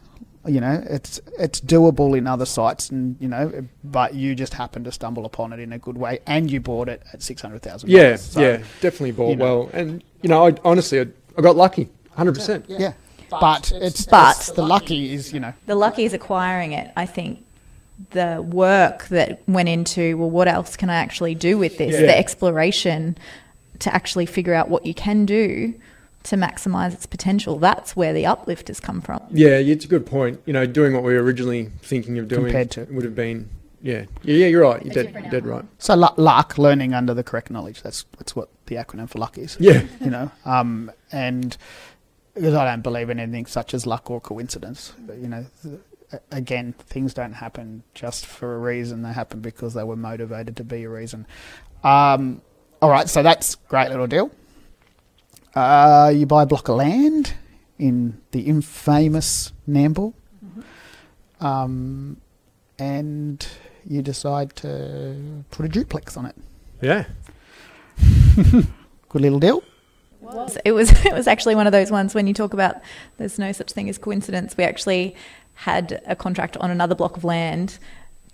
You 0.46 0.60
know, 0.60 0.82
it's 0.88 1.20
it's 1.38 1.60
doable 1.60 2.16
in 2.18 2.26
other 2.26 2.44
sites, 2.44 2.90
and 2.90 3.16
you 3.18 3.28
know, 3.28 3.64
but 3.82 4.14
you 4.14 4.34
just 4.34 4.52
happen 4.54 4.84
to 4.84 4.92
stumble 4.92 5.24
upon 5.24 5.52
it 5.54 5.58
in 5.60 5.72
a 5.72 5.78
good 5.78 5.96
way, 5.96 6.18
and 6.26 6.50
you 6.50 6.60
bought 6.60 6.88
it 6.88 7.02
at 7.12 7.22
six 7.22 7.40
hundred 7.40 7.62
thousand. 7.62 7.90
Yeah, 7.90 8.18
yeah, 8.36 8.58
definitely 8.80 9.12
bought 9.12 9.30
you 9.30 9.36
know. 9.36 9.44
well, 9.44 9.70
and 9.72 10.04
you 10.22 10.28
know, 10.28 10.46
I 10.46 10.54
honestly, 10.64 11.00
I, 11.00 11.06
I 11.38 11.40
got 11.42 11.56
lucky, 11.56 11.88
hundred 12.12 12.34
percent. 12.34 12.66
yeah. 12.68 12.92
But 13.30 13.72
it's 13.72 14.04
But- 14.06 14.36
it's 14.36 14.52
the 14.52 14.62
lucky 14.62 15.14
is 15.14 15.32
you 15.32 15.40
know 15.40 15.54
The 15.66 15.74
lucky 15.74 16.04
is 16.04 16.12
acquiring 16.12 16.72
it. 16.72 16.92
I 16.96 17.06
think 17.06 17.42
the 18.10 18.42
work 18.46 19.06
that 19.08 19.42
went 19.48 19.68
into, 19.68 20.16
well, 20.18 20.30
what 20.30 20.46
else 20.48 20.76
can 20.76 20.90
I 20.90 20.96
actually 20.96 21.34
do 21.34 21.56
with 21.56 21.78
this? 21.78 21.94
Yeah. 21.94 22.02
The 22.02 22.18
exploration 22.18 23.16
to 23.78 23.92
actually 23.94 24.26
figure 24.26 24.52
out 24.54 24.68
what 24.68 24.84
you 24.84 24.94
can 24.94 25.24
do 25.26 25.74
to 26.24 26.36
maximize 26.36 26.92
its 26.92 27.06
potential. 27.06 27.58
That's 27.58 27.94
where 27.94 28.12
the 28.12 28.26
uplift 28.26 28.68
has 28.68 28.80
come 28.80 29.00
from. 29.00 29.22
Yeah, 29.30 29.56
it's 29.58 29.84
a 29.84 29.88
good 29.88 30.06
point. 30.06 30.40
You 30.46 30.52
know, 30.52 30.66
doing 30.66 30.92
what 30.92 31.02
we 31.02 31.14
were 31.14 31.22
originally 31.22 31.70
thinking 31.82 32.18
of 32.18 32.28
doing 32.28 32.44
Compared 32.46 32.70
to. 32.72 32.84
would 32.90 33.04
have 33.04 33.14
been, 33.14 33.48
yeah, 33.82 34.06
yeah, 34.22 34.36
yeah. 34.36 34.46
You're 34.46 34.62
right. 34.62 34.84
You're 34.84 34.94
dead, 34.94 35.06
different 35.06 35.30
dead 35.30 35.46
right. 35.46 35.64
so 35.78 35.94
lu- 35.94 36.08
luck, 36.16 36.58
learning 36.58 36.94
under 36.94 37.14
the 37.14 37.22
correct 37.22 37.50
knowledge. 37.50 37.82
That's 37.82 38.04
that's 38.18 38.34
what 38.34 38.48
the 38.66 38.76
acronym 38.76 39.08
for 39.08 39.18
luck 39.18 39.38
is. 39.38 39.56
Yeah, 39.60 39.82
you 40.00 40.10
know, 40.10 40.30
um, 40.44 40.90
and 41.12 41.56
because 42.34 42.54
I 42.54 42.64
don't 42.64 42.82
believe 42.82 43.10
in 43.10 43.20
anything 43.20 43.46
such 43.46 43.74
as 43.74 43.86
luck 43.86 44.10
or 44.10 44.20
coincidence. 44.20 44.92
But, 44.98 45.18
you 45.18 45.28
know, 45.28 45.46
th- 45.62 45.80
again, 46.32 46.72
things 46.78 47.14
don't 47.14 47.34
happen 47.34 47.84
just 47.94 48.26
for 48.26 48.56
a 48.56 48.58
reason. 48.58 49.02
They 49.02 49.12
happen 49.12 49.40
because 49.40 49.74
they 49.74 49.84
were 49.84 49.94
motivated 49.96 50.56
to 50.56 50.64
be 50.64 50.82
a 50.84 50.88
reason. 50.88 51.26
Um, 51.84 52.42
all 52.82 52.90
right, 52.90 53.08
so 53.08 53.22
that's 53.22 53.54
great 53.54 53.88
little 53.90 54.06
deal. 54.06 54.30
Uh, 55.54 56.12
you 56.14 56.26
buy 56.26 56.42
a 56.42 56.46
block 56.46 56.68
of 56.68 56.76
land 56.76 57.34
in 57.78 58.20
the 58.32 58.40
infamous 58.42 59.52
Nambour, 59.68 60.12
um, 61.40 62.16
and 62.78 63.46
you 63.88 64.02
decide 64.02 64.56
to 64.56 65.44
put 65.50 65.66
a 65.66 65.68
duplex 65.68 66.16
on 66.16 66.26
it. 66.26 66.36
yeah. 66.80 67.04
Good 69.08 69.22
little 69.22 69.38
deal. 69.40 69.62
It 70.64 70.72
was 70.72 70.90
it 71.04 71.12
was 71.12 71.26
actually 71.26 71.54
one 71.54 71.66
of 71.66 71.72
those 71.72 71.90
ones 71.90 72.14
when 72.14 72.26
you 72.26 72.32
talk 72.32 72.54
about 72.54 72.76
there's 73.18 73.38
no 73.38 73.52
such 73.52 73.72
thing 73.72 73.90
as 73.90 73.98
coincidence. 73.98 74.56
We 74.56 74.64
actually 74.64 75.14
had 75.52 76.02
a 76.06 76.16
contract 76.16 76.56
on 76.56 76.70
another 76.70 76.94
block 76.94 77.18
of 77.18 77.24
land 77.24 77.78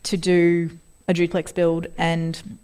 to 0.04 0.16
do 0.16 0.70
a 1.08 1.12
duplex 1.12 1.50
build 1.50 1.88
and 1.98 2.58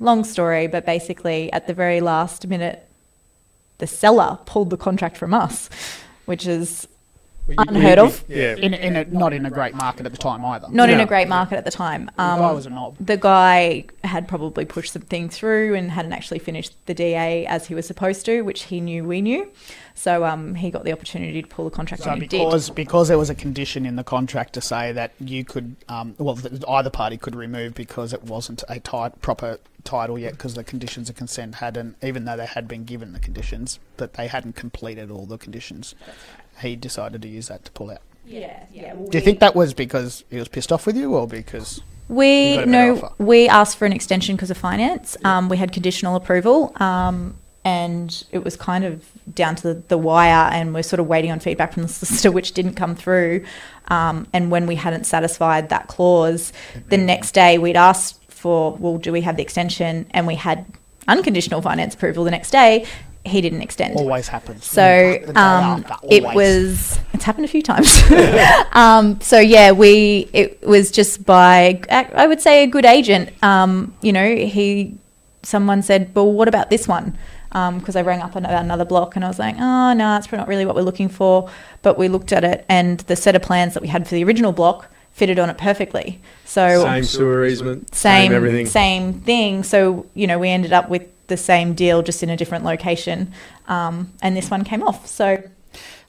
long 0.00 0.24
story, 0.24 0.68
but 0.68 0.86
basically 0.86 1.52
at 1.52 1.66
the 1.66 1.74
very 1.74 2.00
last 2.00 2.46
minute 2.46 2.88
the 3.82 3.86
seller 3.88 4.38
pulled 4.46 4.70
the 4.70 4.76
contract 4.76 5.16
from 5.16 5.34
us, 5.34 5.68
which 6.26 6.46
is 6.46 6.86
Unheard 7.58 7.98
of. 7.98 8.24
Yeah, 8.28 8.54
In, 8.54 8.72
in 8.72 8.94
a, 8.94 9.04
not 9.06 9.32
in 9.32 9.44
a 9.44 9.50
great 9.50 9.74
market 9.74 10.06
at 10.06 10.12
the 10.12 10.18
time 10.18 10.44
either. 10.44 10.68
not 10.70 10.88
in 10.88 11.00
a 11.00 11.06
great 11.06 11.26
market 11.26 11.56
at 11.56 11.64
the 11.64 11.72
time. 11.72 12.08
the 12.16 12.22
Um, 12.22 12.38
guy 12.38 12.52
was 12.52 12.66
a 12.66 12.70
knob. 12.70 12.94
the 13.00 13.16
guy 13.16 13.84
had 14.04 14.28
probably 14.28 14.64
pushed 14.64 14.92
something 14.92 15.28
through 15.28 15.74
and 15.74 15.90
hadn't 15.90 16.12
actually 16.12 16.38
finished 16.38 16.72
the 16.86 16.94
DA 16.94 17.44
as 17.46 17.66
he 17.66 17.74
was 17.74 17.84
supposed 17.84 18.24
to, 18.26 18.42
which 18.42 18.62
he 18.70 18.80
knew 18.80 19.02
we 19.02 19.20
knew. 19.20 19.50
So 19.94 20.24
um, 20.24 20.54
he 20.54 20.70
got 20.70 20.84
the 20.84 20.92
opportunity 20.92 21.42
to 21.42 21.48
pull 21.48 21.64
the 21.66 21.70
contract 21.70 22.02
So 22.02 22.10
and 22.10 22.22
he 22.22 22.28
did. 22.28 22.38
because 22.38 22.70
because 22.70 23.08
there 23.08 23.18
was 23.18 23.30
a 23.30 23.34
condition 23.34 23.84
in 23.86 23.96
the 23.96 24.04
contract 24.04 24.54
to 24.54 24.60
say 24.60 24.92
that 24.92 25.12
you 25.20 25.44
could, 25.44 25.76
um, 25.88 26.14
well, 26.18 26.34
that 26.36 26.64
either 26.68 26.90
party 26.90 27.16
could 27.16 27.34
remove 27.36 27.74
because 27.74 28.12
it 28.12 28.22
wasn't 28.24 28.64
a 28.68 28.80
ti- 28.80 29.14
proper 29.20 29.58
title 29.84 30.18
yet 30.18 30.32
because 30.32 30.54
the 30.54 30.64
conditions 30.64 31.08
of 31.10 31.16
consent 31.16 31.56
hadn't, 31.56 31.96
even 32.02 32.24
though 32.24 32.36
they 32.36 32.46
had 32.46 32.66
been 32.68 32.84
given 32.84 33.12
the 33.12 33.18
conditions, 33.18 33.78
but 33.96 34.14
they 34.14 34.28
hadn't 34.28 34.54
completed 34.56 35.10
all 35.10 35.26
the 35.26 35.38
conditions. 35.38 35.94
He 36.60 36.76
decided 36.76 37.22
to 37.22 37.28
use 37.28 37.48
that 37.48 37.64
to 37.64 37.72
pull 37.72 37.90
out. 37.90 38.00
Yeah, 38.24 38.64
yeah. 38.72 38.94
Do 38.94 39.18
you 39.18 39.24
think 39.24 39.40
that 39.40 39.54
was 39.56 39.74
because 39.74 40.24
he 40.30 40.38
was 40.38 40.46
pissed 40.48 40.70
off 40.72 40.86
with 40.86 40.96
you, 40.96 41.14
or 41.14 41.26
because 41.26 41.78
You 42.08 42.14
We 42.14 42.54
got 42.54 42.64
a 42.64 42.66
no, 42.70 42.96
offer. 42.96 43.12
we 43.18 43.48
asked 43.48 43.76
for 43.76 43.84
an 43.86 43.92
extension 43.92 44.36
because 44.36 44.50
of 44.50 44.56
finance. 44.58 45.16
Um, 45.24 45.48
we 45.48 45.56
had 45.56 45.72
conditional 45.72 46.14
approval, 46.14 46.72
um, 46.80 47.34
and 47.64 48.24
it 48.32 48.42
was 48.42 48.56
kind 48.56 48.84
of 48.84 49.04
down 49.34 49.54
to 49.56 49.74
the, 49.74 49.82
the 49.88 49.98
wire, 49.98 50.50
and 50.52 50.74
we're 50.74 50.82
sort 50.82 51.00
of 51.00 51.06
waiting 51.06 51.30
on 51.30 51.40
feedback 51.40 51.74
from 51.74 51.82
the 51.82 51.88
solicitor, 51.88 52.32
which 52.32 52.52
didn't 52.52 52.74
come 52.74 52.94
through. 52.94 53.44
Um, 53.88 54.26
and 54.32 54.50
when 54.50 54.66
we 54.66 54.76
hadn't 54.76 55.04
satisfied 55.04 55.68
that 55.68 55.88
clause, 55.88 56.52
the 56.88 56.96
next 56.96 57.32
day 57.32 57.58
we'd 57.58 57.76
asked 57.76 58.20
for, 58.28 58.72
well, 58.76 58.98
do 58.98 59.12
we 59.12 59.20
have 59.20 59.36
the 59.36 59.42
extension? 59.42 60.06
And 60.10 60.26
we 60.26 60.34
had 60.34 60.66
unconditional 61.08 61.62
finance 61.62 61.94
approval 61.94 62.24
the 62.24 62.30
next 62.30 62.50
day. 62.50 62.86
He 63.24 63.40
didn't 63.40 63.62
extend. 63.62 63.96
always 63.96 64.26
happens? 64.26 64.64
So 64.64 65.18
um, 65.36 65.84
it 66.10 66.24
was. 66.24 66.98
It's 67.12 67.22
happened 67.22 67.44
a 67.44 67.48
few 67.48 67.62
times. 67.62 68.02
um, 68.72 69.20
so 69.20 69.38
yeah, 69.38 69.70
we. 69.70 70.28
It 70.32 70.66
was 70.66 70.90
just 70.90 71.24
by. 71.24 71.80
I 71.88 72.26
would 72.26 72.40
say 72.40 72.64
a 72.64 72.66
good 72.66 72.84
agent. 72.84 73.30
Um, 73.44 73.94
you 74.02 74.12
know, 74.12 74.26
he. 74.34 74.96
Someone 75.44 75.82
said, 75.82 76.12
"Well, 76.16 76.32
what 76.32 76.48
about 76.48 76.70
this 76.70 76.88
one?" 76.88 77.16
Because 77.52 77.96
I 77.96 78.02
rang 78.02 78.20
up 78.22 78.34
an- 78.34 78.46
about 78.46 78.64
another 78.64 78.84
block 78.84 79.14
and 79.16 79.24
I 79.24 79.28
was 79.28 79.38
like, 79.38 79.56
"Oh 79.58 79.92
no, 79.92 80.16
it's 80.16 80.30
not 80.32 80.48
really 80.48 80.64
what 80.66 80.74
we're 80.74 80.82
looking 80.82 81.08
for." 81.08 81.48
But 81.82 81.98
we 81.98 82.08
looked 82.08 82.32
at 82.32 82.44
it, 82.44 82.64
and 82.68 83.00
the 83.00 83.16
set 83.16 83.36
of 83.36 83.42
plans 83.42 83.74
that 83.74 83.82
we 83.82 83.88
had 83.88 84.08
for 84.08 84.14
the 84.14 84.24
original 84.24 84.52
block 84.52 84.88
fitted 85.12 85.38
on 85.38 85.50
it 85.50 85.58
perfectly. 85.58 86.18
So 86.46 86.82
same 86.84 87.04
sewer 87.04 87.44
easement, 87.44 87.94
same 87.94 88.28
same 88.28 88.32
everything. 88.32 88.66
same 88.66 89.12
thing. 89.20 89.62
So 89.64 90.06
you 90.14 90.26
know, 90.26 90.38
we 90.38 90.48
ended 90.48 90.72
up 90.72 90.88
with 90.88 91.02
the 91.26 91.36
same 91.36 91.74
deal, 91.74 92.02
just 92.02 92.22
in 92.22 92.30
a 92.30 92.36
different 92.36 92.64
location, 92.64 93.32
um, 93.68 94.12
and 94.22 94.36
this 94.36 94.50
one 94.50 94.64
came 94.64 94.82
off. 94.82 95.06
So 95.06 95.42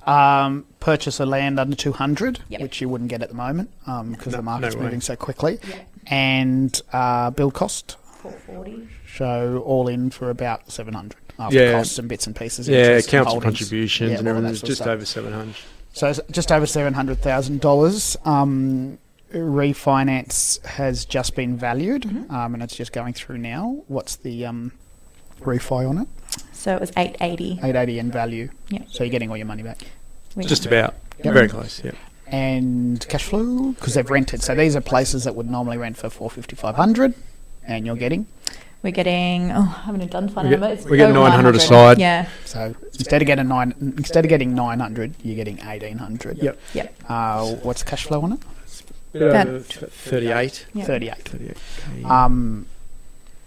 um, 0.06 0.66
purchase 0.80 1.20
a 1.20 1.26
land 1.26 1.60
under 1.60 1.76
200, 1.76 2.40
Yep. 2.50 2.62
which 2.62 2.82
you 2.82 2.90
wouldn't 2.90 3.10
get 3.10 3.22
at 3.22 3.30
the 3.30 3.36
moment 3.36 3.70
because 3.86 4.28
No- 4.34 4.38
the 4.38 4.42
market's 4.42 4.76
no 4.76 4.80
way. 4.80 4.86
moving 4.86 5.02
so 5.02 5.16
quickly, 5.16 5.60
and 6.08 6.82
uh, 6.92 7.30
build 7.32 7.54
cost. 7.54 7.98
440. 8.22 8.88
So 9.18 9.62
all 9.66 9.88
in 9.88 10.10
for 10.10 10.30
about 10.30 10.72
700 10.72 11.23
after 11.40 11.58
Yeah. 11.58 11.72
costs 11.74 11.98
and 12.00 12.08
bits 12.08 12.28
and 12.28 12.36
pieces. 12.36 12.68
yeah, 12.68 12.78
interest 12.80 13.08
and 13.14 13.26
council 13.26 13.42
contributions 13.42 14.12
Yeah, 14.12 14.20
and 14.20 14.28
everything. 14.28 14.50
It's 14.52 14.60
sort 14.60 14.64
of 14.64 14.70
just 14.70 14.82
stuff. 14.82 14.94
over 14.94 15.06
seven 15.06 15.34
hundred. 15.34 15.56
So 15.94 16.08
it's 16.08 16.20
just 16.32 16.52
over 16.52 16.66
seven 16.66 16.94
hundred 16.94 17.20
thousand 17.22 17.62
dollars. 17.62 18.18
Um, 18.26 18.98
refinance 19.32 20.64
has 20.66 21.06
just 21.06 21.36
been 21.36 21.58
valued, 21.58 22.04
Mm-hmm. 22.04 22.34
um, 22.34 22.54
and 22.54 22.64
it's 22.64 22.76
just 22.76 22.92
going 22.94 23.14
through 23.14 23.38
now. 23.40 23.84
What's 23.88 24.16
the 24.18 24.46
um, 24.46 24.72
refi 25.42 25.88
on 25.90 25.98
it? 26.00 26.08
so 26.52 26.74
it 26.74 26.80
was 26.80 26.92
eight 26.98 27.16
eighty. 27.22 27.60
Eight 27.64 27.76
eighty 27.76 28.00
in 28.00 28.12
value. 28.12 28.50
Yeah. 28.70 28.84
So 28.90 29.04
you're 29.04 29.12
getting 29.12 29.30
all 29.30 29.38
your 29.38 29.46
money 29.46 29.64
back. 29.64 29.80
Just 30.40 30.66
about. 30.66 30.96
Yep. 31.24 31.34
Very 31.34 31.48
close. 31.48 31.84
Yeah. 31.84 31.92
And 32.28 33.06
cash 33.08 33.24
flow 33.26 33.74
because 33.74 33.94
they've 33.94 34.10
rented. 34.10 34.42
So 34.42 34.56
these 34.56 34.76
are 34.76 34.82
places 34.82 35.26
that 35.26 35.36
would 35.36 35.50
normally 35.50 35.78
rent 35.78 35.98
for 35.98 36.10
four 36.10 36.30
fifty 36.32 36.56
five 36.56 36.76
hundred, 36.76 37.14
and 37.68 37.86
you're 37.86 37.96
getting. 37.96 38.26
We're 38.84 38.92
getting. 38.92 39.52
Oh, 39.52 39.62
I 39.62 39.86
haven't 39.86 40.12
done 40.12 40.26
the 40.28 40.32
final 40.34 40.50
We 40.52 40.56
get- 40.56 40.60
number. 40.60 40.76
It's 40.76 40.86
we 40.86 40.98
get 40.98 41.10
over 41.10 41.20
900 41.20 41.56
aside. 41.56 42.00
Yeah. 42.00 42.28
So 42.46 42.76
instead 42.94 43.22
of 43.22 43.26
getting 43.26 43.48
nine, 43.48 43.74
instead 43.98 44.26
of 44.26 44.30
getting 44.30 44.54
nine 44.54 44.80
hundred, 44.82 45.14
you're 45.24 45.36
getting 45.38 45.60
eighteen 45.66 45.98
hundred. 45.98 46.38
Yep. 46.40 46.60
Yep. 46.74 46.96
Uh, 47.10 47.46
what's 47.64 47.82
the 47.84 47.90
cash 47.90 48.04
flow 48.06 48.22
on 48.22 48.34
it? 48.34 48.40
About- 49.16 49.48
Over 49.48 49.60
Thirty-eight. 49.62 50.66
Yeah. 50.74 50.84
Thirty 50.86 51.10
eight. 51.10 51.24
Thirty-eight. 51.30 52.06
Um, 52.06 52.66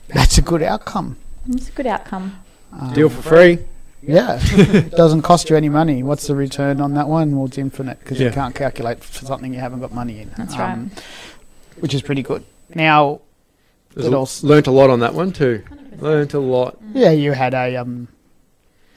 that's 0.09 0.39
a 0.39 0.43
good 0.43 0.63
outcome. 0.63 1.17
It's 1.51 1.69
a 1.69 1.73
good 1.73 1.87
outcome. 1.87 2.39
Um, 2.73 2.93
Deal 2.95 3.09
for 3.11 3.23
free. 3.23 3.59
Yeah, 4.03 4.39
it 4.41 4.91
doesn't 4.97 5.23
cost 5.23 5.51
you 5.51 5.57
any 5.57 5.69
money. 5.69 6.03
What's 6.03 6.29
the 6.29 6.37
return 6.37 6.81
on 6.81 6.95
that 6.95 7.09
one? 7.09 7.37
Well, 7.37 7.47
it's 7.47 7.59
infinite 7.59 7.99
because 7.99 8.21
you 8.21 8.31
can't 8.31 8.55
calculate 8.55 9.03
for 9.03 9.25
something 9.27 9.53
you 9.53 9.59
haven't 9.61 9.81
got 9.81 9.93
money 9.93 10.21
in. 10.21 10.31
That's 10.37 10.55
Um, 10.57 10.91
Which 11.81 11.93
is 11.93 12.03
pretty 12.03 12.23
good. 12.23 12.45
Now, 12.75 13.21
There's 13.97 14.07
It 14.07 14.13
a- 14.13 14.17
also- 14.17 14.47
learnt 14.47 14.67
a 14.69 14.71
lot 14.71 14.91
on 14.91 15.01
that 15.01 15.15
one 15.15 15.33
too. 15.33 15.63
Learnt 15.99 16.35
a 16.35 16.39
lot. 16.39 16.77
yeah, 16.93 17.11
you 17.11 17.33
had 17.33 17.55
a 17.55 17.77
um, 17.77 18.07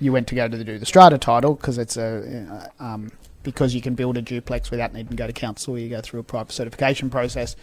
you 0.01 0.11
went 0.11 0.27
to 0.27 0.35
go 0.35 0.47
to 0.47 0.55
the, 0.57 0.63
do 0.63 0.77
the 0.77 0.85
strata 0.85 1.17
title 1.17 1.55
because 1.55 1.77
it's 1.77 1.95
a 1.97 2.69
uh, 2.79 2.83
um, 2.83 3.11
because 3.43 3.73
you 3.73 3.81
can 3.81 3.95
build 3.95 4.17
a 4.17 4.21
duplex 4.21 4.69
without 4.69 4.93
needing 4.93 5.09
to 5.11 5.15
go 5.15 5.25
to 5.25 5.33
council. 5.33 5.79
You 5.79 5.89
go 5.89 6.01
through 6.01 6.19
a 6.19 6.23
private 6.23 6.51
certification 6.51 7.09
process, 7.09 7.55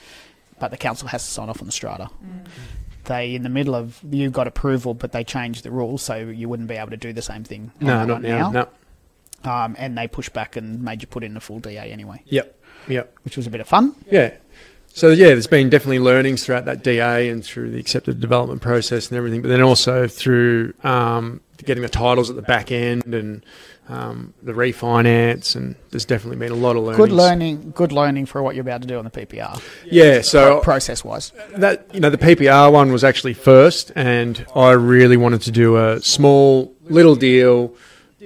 but 0.58 0.70
the 0.70 0.78
council 0.78 1.06
has 1.08 1.22
to 1.24 1.30
sign 1.30 1.50
off 1.50 1.60
on 1.60 1.66
the 1.66 1.72
strata. 1.72 2.08
They 3.04 3.34
in 3.34 3.42
the 3.42 3.50
middle 3.50 3.74
of 3.74 4.00
you 4.10 4.30
got 4.30 4.48
approval, 4.48 4.94
but 4.94 5.12
they 5.12 5.22
changed 5.22 5.62
the 5.64 5.70
rules, 5.70 6.02
so 6.02 6.16
you 6.16 6.48
wouldn't 6.48 6.68
be 6.70 6.76
able 6.76 6.90
to 6.90 6.96
do 6.96 7.12
the 7.12 7.22
same 7.22 7.44
thing. 7.44 7.70
No, 7.80 7.98
that 7.98 8.06
not 8.06 8.14
one 8.14 8.22
now. 8.22 8.50
No. 8.50 8.68
Um, 9.50 9.76
and 9.78 9.96
they 9.96 10.08
pushed 10.08 10.32
back 10.32 10.56
and 10.56 10.82
made 10.82 11.02
you 11.02 11.06
put 11.06 11.22
in 11.22 11.34
the 11.34 11.40
full 11.40 11.60
DA 11.60 11.92
anyway, 11.92 12.22
Yep. 12.24 12.58
Yep. 12.88 13.14
which 13.22 13.36
was 13.36 13.46
a 13.46 13.50
bit 13.50 13.60
of 13.60 13.68
fun. 13.68 13.94
Yeah. 14.10 14.32
So 14.96 15.10
yeah, 15.10 15.26
there's 15.26 15.46
been 15.46 15.68
definitely 15.68 15.98
learnings 15.98 16.42
throughout 16.42 16.64
that 16.64 16.82
DA 16.82 17.28
and 17.28 17.44
through 17.44 17.70
the 17.70 17.78
accepted 17.78 18.18
development 18.18 18.62
process 18.62 19.10
and 19.10 19.18
everything, 19.18 19.42
but 19.42 19.48
then 19.48 19.60
also 19.60 20.08
through 20.08 20.72
um, 20.84 21.42
getting 21.58 21.82
the 21.82 21.90
titles 21.90 22.30
at 22.30 22.36
the 22.36 22.40
back 22.40 22.72
end 22.72 23.14
and 23.14 23.44
um, 23.90 24.32
the 24.42 24.54
refinance, 24.54 25.54
and 25.54 25.76
there's 25.90 26.06
definitely 26.06 26.38
been 26.38 26.50
a 26.50 26.54
lot 26.54 26.76
of 26.76 26.84
learning. 26.84 26.96
Good 26.96 27.12
learning, 27.12 27.72
good 27.76 27.92
learning 27.92 28.24
for 28.24 28.42
what 28.42 28.54
you're 28.54 28.62
about 28.62 28.80
to 28.80 28.88
do 28.88 28.96
on 28.96 29.04
the 29.04 29.10
PPR, 29.10 29.62
Yeah, 29.84 30.22
so 30.22 30.60
process 30.60 31.04
wise. 31.04 31.30
that 31.50 31.86
you 31.92 32.00
know 32.00 32.08
the 32.08 32.16
PPR 32.16 32.72
one 32.72 32.90
was 32.90 33.04
actually 33.04 33.34
first, 33.34 33.92
and 33.94 34.46
I 34.56 34.70
really 34.70 35.18
wanted 35.18 35.42
to 35.42 35.50
do 35.50 35.76
a 35.76 36.00
small 36.00 36.74
little 36.84 37.16
deal, 37.16 37.74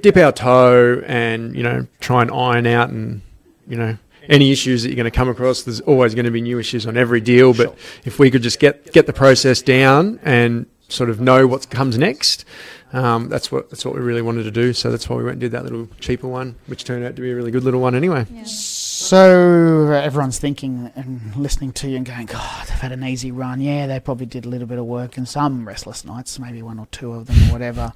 dip 0.01 0.17
our 0.17 0.31
toe, 0.31 1.03
and 1.05 1.57
you 1.57 1.65
know 1.65 1.89
try 1.99 2.23
and 2.23 2.31
iron 2.31 2.69
out 2.69 2.91
and 2.91 3.23
you 3.67 3.77
know 3.77 3.99
any 4.29 4.51
issues 4.53 4.83
that 4.83 4.89
you're 4.89 4.97
going 4.97 5.05
to 5.05 5.11
come 5.11 5.29
across. 5.29 5.63
There's 5.63 5.81
always 5.81 6.15
going 6.15 6.25
to 6.25 6.31
be 6.31 6.41
new 6.41 6.59
issues 6.59 6.87
on 6.87 6.97
every 6.97 7.21
deal, 7.21 7.55
but 7.55 7.77
if 8.05 8.19
we 8.19 8.31
could 8.31 8.43
just 8.43 8.59
get 8.59 8.93
get 8.93 9.07
the 9.07 9.13
process 9.13 9.63
down 9.63 10.21
and 10.23 10.67
sort 10.89 11.11
of 11.11 11.21
know 11.21 11.47
what 11.47 11.71
comes 11.71 11.99
next. 11.99 12.45
Um, 12.93 13.29
that's 13.29 13.53
what 13.53 13.71
that's 13.71 13.85
what 13.85 13.95
we 13.95 14.01
really 14.01 14.23
wanted 14.23 14.45
to 14.45 14.51
do. 14.51 14.73
So 14.73 14.91
that's 14.91 15.09
why 15.09 15.17
we 15.17 15.23
went 15.23 15.35
and 15.35 15.41
did 15.41 15.53
that 15.53 15.63
little 15.63 15.89
cheaper 16.01 16.27
one, 16.27 16.57
which 16.67 16.85
turned 16.85 17.05
out 17.05 17.15
to 17.17 17.23
be 17.23 17.31
a 17.31 17.35
really 17.35 17.53
good 17.53 17.63
little 17.63 17.81
one 17.81 17.95
anyway. 17.95 18.27
So 18.45 19.89
uh, 19.89 19.93
everyone's 19.93 20.39
thinking 20.39 20.91
and 20.97 21.35
listening 21.37 21.73
to 21.75 21.89
you 21.89 21.97
and 21.97 22.07
going, 22.07 22.27
God, 22.27 22.67
they've 22.67 22.79
had 22.79 22.93
an 22.93 23.05
easy 23.05 23.31
run. 23.31 23.61
Yeah, 23.61 23.87
they 23.87 24.01
probably 24.01 24.27
did 24.27 24.45
a 24.45 24.49
little 24.49 24.67
bit 24.67 24.79
of 24.79 24.87
work 24.87 25.17
and 25.17 25.29
some 25.29 25.67
restless 25.67 26.05
nights, 26.05 26.39
maybe 26.39 26.63
one 26.63 26.79
or 26.79 26.87
two 26.87 27.13
of 27.13 27.27
them 27.27 27.37
or 27.49 27.53
whatever. 27.53 27.93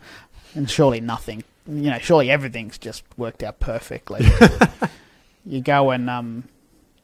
And 0.55 0.71
surely 0.71 1.01
nothing, 1.01 1.43
you 1.67 1.91
know, 1.91 1.99
surely 1.99 2.31
everything's 2.31 2.79
just 2.79 3.03
worked 3.17 3.43
out 3.43 3.59
perfectly. 3.59 4.25
you 5.47 5.61
go 5.61 5.91
and 5.91 6.09
um, 6.09 6.45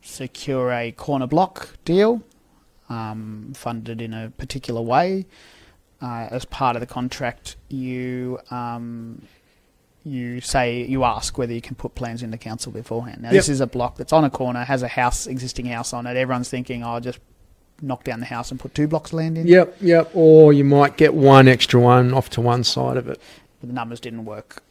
secure 0.03 0.73
a 0.73 0.93
corner 0.93 1.27
block 1.27 1.77
deal, 1.85 2.23
um, 2.89 3.53
funded 3.55 4.01
in 4.01 4.15
a 4.15 4.31
particular 4.31 4.81
way. 4.81 5.27
Uh, 6.03 6.29
as 6.31 6.47
part 6.47 6.77
of 6.77 6.81
the 6.81 6.87
contract, 6.87 7.57
you 7.69 8.39
um, 8.51 9.21
you 10.03 10.41
say 10.41 10.83
you 10.85 11.05
ask 11.05 11.37
whether 11.37 11.53
you 11.53 11.61
can 11.61 11.75
put 11.77 11.95
plans 11.95 12.23
into 12.23 12.39
council 12.39 12.73
beforehand. 12.73 13.21
Now, 13.21 13.31
this 13.31 13.51
is 13.51 13.61
a 13.61 13.67
block 13.67 13.97
that's 13.99 14.13
on 14.13 14.25
a 14.25 14.31
corner, 14.31 14.65
has 14.65 14.83
a 14.83 14.89
house, 14.89 15.27
existing 15.27 15.67
house 15.67 15.93
on 15.93 16.07
it. 16.07 16.17
Everyone's 16.17 16.49
thinking, 16.49 16.83
"I'll 16.83 16.97
"Oh, 16.97 17.01
just 17.01 17.19
knock 17.83 18.05
down 18.05 18.21
the 18.21 18.27
house 18.27 18.51
and 18.51 18.59
put 18.59 18.75
two 18.75 18.89
blocks 18.89 19.11
of 19.11 19.19
land 19.19 19.37
in." 19.37 19.47
Yep, 19.47 19.77
yep. 19.83 20.11
Or 20.15 20.55
you 20.55 20.65
might 20.65 20.97
get 20.97 21.13
one 21.13 21.49
extra 21.49 21.79
one 21.79 22.15
off 22.15 22.31
to 22.31 22.41
one 22.41 22.65
side 22.65 22.97
of 22.97 23.07
it. 23.07 23.21
But 23.61 23.69
the 23.69 23.75
numbers 23.75 24.01
didn't 24.01 24.25
work 24.25 24.63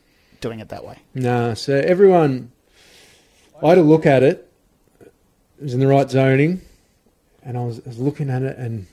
doing 0.41 0.59
it 0.59 0.69
that 0.69 0.83
way. 0.83 0.97
No, 1.13 1.53
so 1.53 1.75
everyone, 1.75 2.51
I 3.61 3.69
had 3.69 3.77
a 3.77 3.83
look 3.83 4.05
at 4.05 4.23
it. 4.23 4.49
It 5.01 5.63
was 5.63 5.73
in 5.73 5.79
the 5.79 5.87
right 5.87 6.09
zoning, 6.09 6.61
and 7.43 7.57
I 7.57 7.63
was, 7.63 7.79
I 7.79 7.89
was 7.89 7.99
looking 7.99 8.29
at 8.29 8.41
it, 8.41 8.57
and 8.57 8.87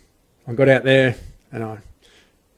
I 0.48 0.54
got 0.54 0.68
out 0.68 0.82
there, 0.82 1.16
and 1.52 1.62
I 1.62 1.78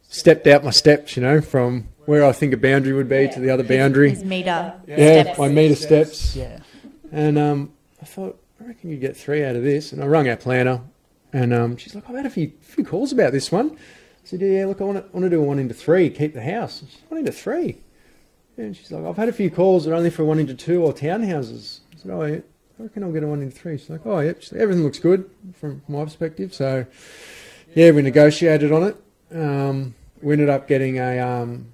stepped 0.08 0.46
out 0.46 0.64
my 0.64 0.70
steps, 0.70 1.16
you 1.16 1.22
know, 1.22 1.40
from 1.40 1.88
where 2.06 2.24
I 2.24 2.32
think 2.32 2.54
a 2.54 2.56
boundary 2.56 2.94
would 2.94 3.08
be 3.08 3.28
to 3.28 3.40
the 3.40 3.50
other 3.50 3.62
boundary. 3.62 4.10
His 4.10 4.24
meter. 4.24 4.74
Yeah, 4.86 5.22
steps. 5.22 5.38
my 5.38 5.48
meter 5.48 5.74
steps. 5.74 6.34
Yeah. 6.34 6.60
And 7.12 7.38
um, 7.38 7.72
I 8.00 8.06
thought, 8.06 8.40
I 8.60 8.64
reckon 8.64 8.90
you 8.90 8.96
get 8.96 9.16
three 9.16 9.44
out 9.44 9.56
of 9.56 9.62
this. 9.62 9.92
And 9.92 10.02
I 10.02 10.06
rung 10.06 10.28
our 10.28 10.36
planner, 10.36 10.80
and 11.32 11.52
um, 11.52 11.76
she's 11.76 11.94
like, 11.94 12.08
I've 12.08 12.16
had 12.16 12.26
a 12.26 12.30
few, 12.30 12.52
few 12.60 12.84
calls 12.84 13.12
about 13.12 13.32
this 13.32 13.52
one. 13.52 13.72
I 13.72 13.76
said, 14.24 14.40
Yeah, 14.40 14.66
look, 14.66 14.80
I 14.80 14.84
want 14.84 14.98
to, 14.98 15.12
want 15.12 15.24
to 15.24 15.30
do 15.30 15.40
a 15.40 15.44
one 15.44 15.58
into 15.58 15.74
three, 15.74 16.08
keep 16.08 16.32
the 16.32 16.42
house. 16.42 16.80
She 16.80 16.96
said, 16.96 17.10
one 17.10 17.20
into 17.20 17.32
three. 17.32 17.78
And 18.56 18.76
she's 18.76 18.90
like, 18.90 19.04
I've 19.04 19.16
had 19.16 19.28
a 19.28 19.32
few 19.32 19.50
calls, 19.50 19.86
but 19.86 19.94
only 19.94 20.10
for 20.10 20.24
one 20.24 20.38
into 20.38 20.54
two 20.54 20.82
or 20.82 20.92
townhouses. 20.92 21.80
I 21.98 22.02
said, 22.02 22.10
Oh, 22.12 22.24
yeah, 22.24 22.40
I 22.78 22.82
reckon 22.82 23.02
I'll 23.02 23.12
get 23.12 23.22
a 23.22 23.26
one 23.26 23.42
in 23.42 23.50
three. 23.50 23.78
She's 23.78 23.90
like, 23.90 24.06
Oh, 24.06 24.20
yep. 24.20 24.42
Like, 24.52 24.60
Everything 24.60 24.84
looks 24.84 24.98
good 24.98 25.28
from 25.54 25.82
my 25.88 26.04
perspective. 26.04 26.54
So, 26.54 26.86
yeah, 27.74 27.90
we 27.90 28.02
negotiated 28.02 28.72
on 28.72 28.82
it. 28.84 28.96
Um, 29.34 29.94
we 30.22 30.32
ended 30.32 30.48
up 30.48 30.66
getting 30.68 30.98
a 30.98 31.18
um, 31.18 31.72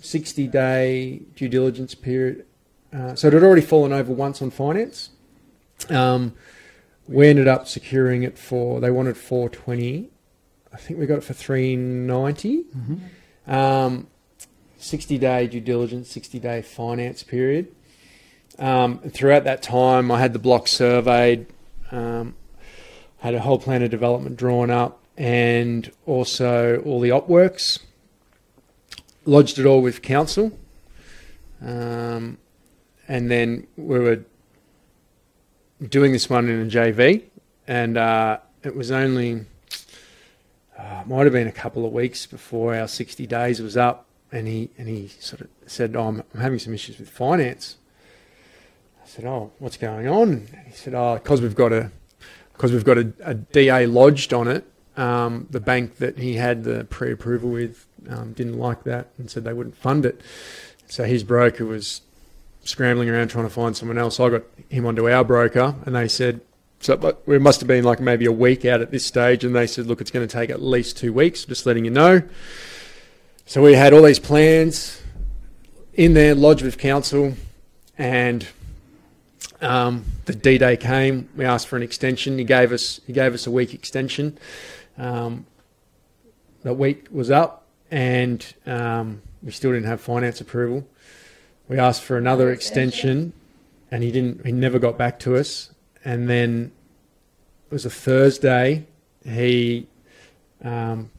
60 0.00 0.46
day 0.48 1.22
due 1.34 1.48
diligence 1.48 1.94
period. 1.94 2.46
Uh, 2.92 3.14
so 3.14 3.26
it 3.28 3.32
had 3.32 3.42
already 3.42 3.62
fallen 3.62 3.92
over 3.92 4.12
once 4.12 4.40
on 4.40 4.50
finance. 4.50 5.10
Um, 5.90 6.34
we 7.08 7.28
ended 7.28 7.48
up 7.48 7.66
securing 7.66 8.22
it 8.22 8.38
for, 8.38 8.80
they 8.80 8.90
wanted 8.90 9.16
420. 9.16 10.10
I 10.72 10.76
think 10.76 10.98
we 10.98 11.06
got 11.06 11.18
it 11.18 11.24
for 11.24 11.34
390. 11.34 12.64
Um, 13.46 14.06
60 14.78 15.18
day 15.18 15.46
due 15.46 15.60
diligence, 15.60 16.10
60 16.10 16.38
day 16.38 16.62
finance 16.62 17.22
period. 17.22 17.74
Um, 18.58 18.98
throughout 18.98 19.44
that 19.44 19.62
time, 19.62 20.10
I 20.10 20.20
had 20.20 20.32
the 20.32 20.38
block 20.38 20.68
surveyed, 20.68 21.46
um, 21.90 22.36
had 23.18 23.34
a 23.34 23.40
whole 23.40 23.58
plan 23.58 23.82
of 23.82 23.90
development 23.90 24.36
drawn 24.36 24.70
up, 24.70 25.00
and 25.16 25.90
also 26.06 26.80
all 26.82 27.00
the 27.00 27.10
op 27.10 27.28
works. 27.28 27.80
Lodged 29.24 29.58
it 29.58 29.66
all 29.66 29.80
with 29.80 30.02
council, 30.02 30.58
um, 31.62 32.36
and 33.08 33.30
then 33.30 33.66
we 33.76 33.98
were 33.98 34.20
doing 35.88 36.12
this 36.12 36.28
one 36.28 36.48
in 36.48 36.60
a 36.60 36.70
JV, 36.70 37.22
and 37.66 37.96
uh, 37.96 38.38
it 38.62 38.76
was 38.76 38.90
only 38.90 39.46
uh, 40.78 41.02
might 41.06 41.24
have 41.24 41.32
been 41.32 41.46
a 41.46 41.52
couple 41.52 41.86
of 41.86 41.92
weeks 41.92 42.26
before 42.26 42.74
our 42.74 42.88
60 42.88 43.26
days 43.26 43.60
was 43.62 43.76
up, 43.76 44.06
and 44.30 44.46
he 44.46 44.70
and 44.76 44.88
he 44.88 45.08
sort 45.08 45.40
of 45.40 45.48
said, 45.66 45.96
oh, 45.96 46.08
I'm, 46.08 46.22
I'm 46.34 46.40
having 46.40 46.58
some 46.58 46.74
issues 46.74 46.98
with 46.98 47.08
finance. 47.08 47.76
Said, 49.14 49.26
"Oh, 49.26 49.52
what's 49.60 49.76
going 49.76 50.08
on?" 50.08 50.48
He 50.66 50.72
said, 50.72 50.92
"Oh, 50.92 51.14
because 51.14 51.40
we've 51.40 51.54
got 51.54 51.72
a 51.72 51.92
because 52.52 52.72
we've 52.72 52.84
got 52.84 52.98
a, 52.98 53.12
a 53.20 53.34
DA 53.34 53.86
lodged 53.86 54.34
on 54.34 54.48
it. 54.48 54.64
Um, 54.96 55.46
the 55.50 55.60
bank 55.60 55.98
that 55.98 56.18
he 56.18 56.34
had 56.34 56.64
the 56.64 56.82
pre-approval 56.86 57.50
with 57.50 57.86
um, 58.08 58.32
didn't 58.32 58.58
like 58.58 58.82
that 58.82 59.10
and 59.16 59.30
said 59.30 59.44
they 59.44 59.52
wouldn't 59.52 59.76
fund 59.76 60.04
it. 60.04 60.20
So 60.88 61.04
his 61.04 61.22
broker 61.22 61.64
was 61.64 62.00
scrambling 62.64 63.08
around 63.08 63.28
trying 63.28 63.44
to 63.44 63.50
find 63.50 63.76
someone 63.76 63.98
else. 63.98 64.18
I 64.18 64.30
got 64.30 64.42
him 64.68 64.84
onto 64.84 65.08
our 65.08 65.22
broker, 65.22 65.76
and 65.86 65.94
they 65.94 66.08
said." 66.08 66.40
So 66.80 66.96
but 66.96 67.22
we 67.24 67.38
must 67.38 67.60
have 67.60 67.68
been 67.68 67.84
like 67.84 68.00
maybe 68.00 68.24
a 68.24 68.32
week 68.32 68.64
out 68.64 68.80
at 68.80 68.90
this 68.90 69.06
stage, 69.06 69.44
and 69.44 69.54
they 69.54 69.68
said, 69.68 69.86
"Look, 69.86 70.00
it's 70.00 70.10
going 70.10 70.26
to 70.26 70.32
take 70.32 70.50
at 70.50 70.60
least 70.60 70.96
two 70.96 71.12
weeks. 71.12 71.44
Just 71.44 71.66
letting 71.66 71.84
you 71.84 71.92
know." 71.92 72.22
So 73.46 73.62
we 73.62 73.74
had 73.74 73.92
all 73.92 74.02
these 74.02 74.18
plans 74.18 75.00
in 75.92 76.14
there, 76.14 76.34
lodged 76.34 76.62
with 76.62 76.78
council, 76.78 77.34
and 77.96 78.48
um, 79.64 80.04
the 80.26 80.34
D 80.34 80.58
Day 80.58 80.76
came. 80.76 81.28
We 81.36 81.44
asked 81.44 81.68
for 81.68 81.76
an 81.76 81.82
extension. 81.82 82.38
He 82.38 82.44
gave 82.44 82.72
us 82.72 83.00
he 83.06 83.12
gave 83.12 83.34
us 83.34 83.46
a 83.46 83.50
week 83.50 83.74
extension. 83.74 84.38
Um, 84.98 85.46
the 86.62 86.74
week 86.74 87.08
was 87.10 87.30
up, 87.30 87.66
and 87.90 88.44
um, 88.66 89.22
we 89.42 89.50
still 89.50 89.72
didn't 89.72 89.86
have 89.86 90.00
finance 90.00 90.40
approval. 90.40 90.86
We 91.68 91.78
asked 91.78 92.02
for 92.02 92.16
another 92.16 92.50
extension, 92.50 93.32
and 93.90 94.02
he 94.02 94.10
didn't. 94.12 94.44
He 94.46 94.52
never 94.52 94.78
got 94.78 94.98
back 94.98 95.18
to 95.20 95.36
us. 95.36 95.70
And 96.04 96.28
then 96.28 96.72
it 97.66 97.72
was 97.72 97.86
a 97.86 97.90
Thursday. 97.90 98.86
He 99.24 99.86
um, 100.62 101.10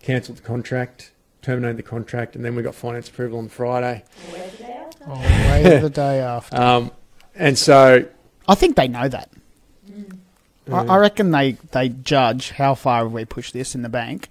cancelled 0.00 0.38
the 0.38 0.42
contract, 0.42 1.12
terminated 1.42 1.76
the 1.76 1.82
contract, 1.82 2.34
and 2.34 2.44
then 2.44 2.54
we 2.54 2.62
got 2.62 2.74
finance 2.74 3.08
approval 3.08 3.38
on 3.38 3.48
Friday. 3.48 4.04
Oh, 5.06 5.20
wait 5.20 5.80
the 5.80 5.90
day 5.90 6.20
after. 6.20 6.56
And 7.36 7.58
so 7.58 8.06
I 8.48 8.54
think 8.54 8.76
they 8.76 8.88
know 8.88 9.08
that. 9.08 9.30
I, 10.72 10.84
I 10.84 10.96
reckon 10.98 11.30
they, 11.30 11.52
they 11.72 11.90
judge 11.90 12.52
how 12.52 12.74
far 12.74 13.02
have 13.04 13.12
we 13.12 13.24
pushed 13.24 13.52
this 13.52 13.74
in 13.74 13.82
the 13.82 13.88
bank 13.88 14.28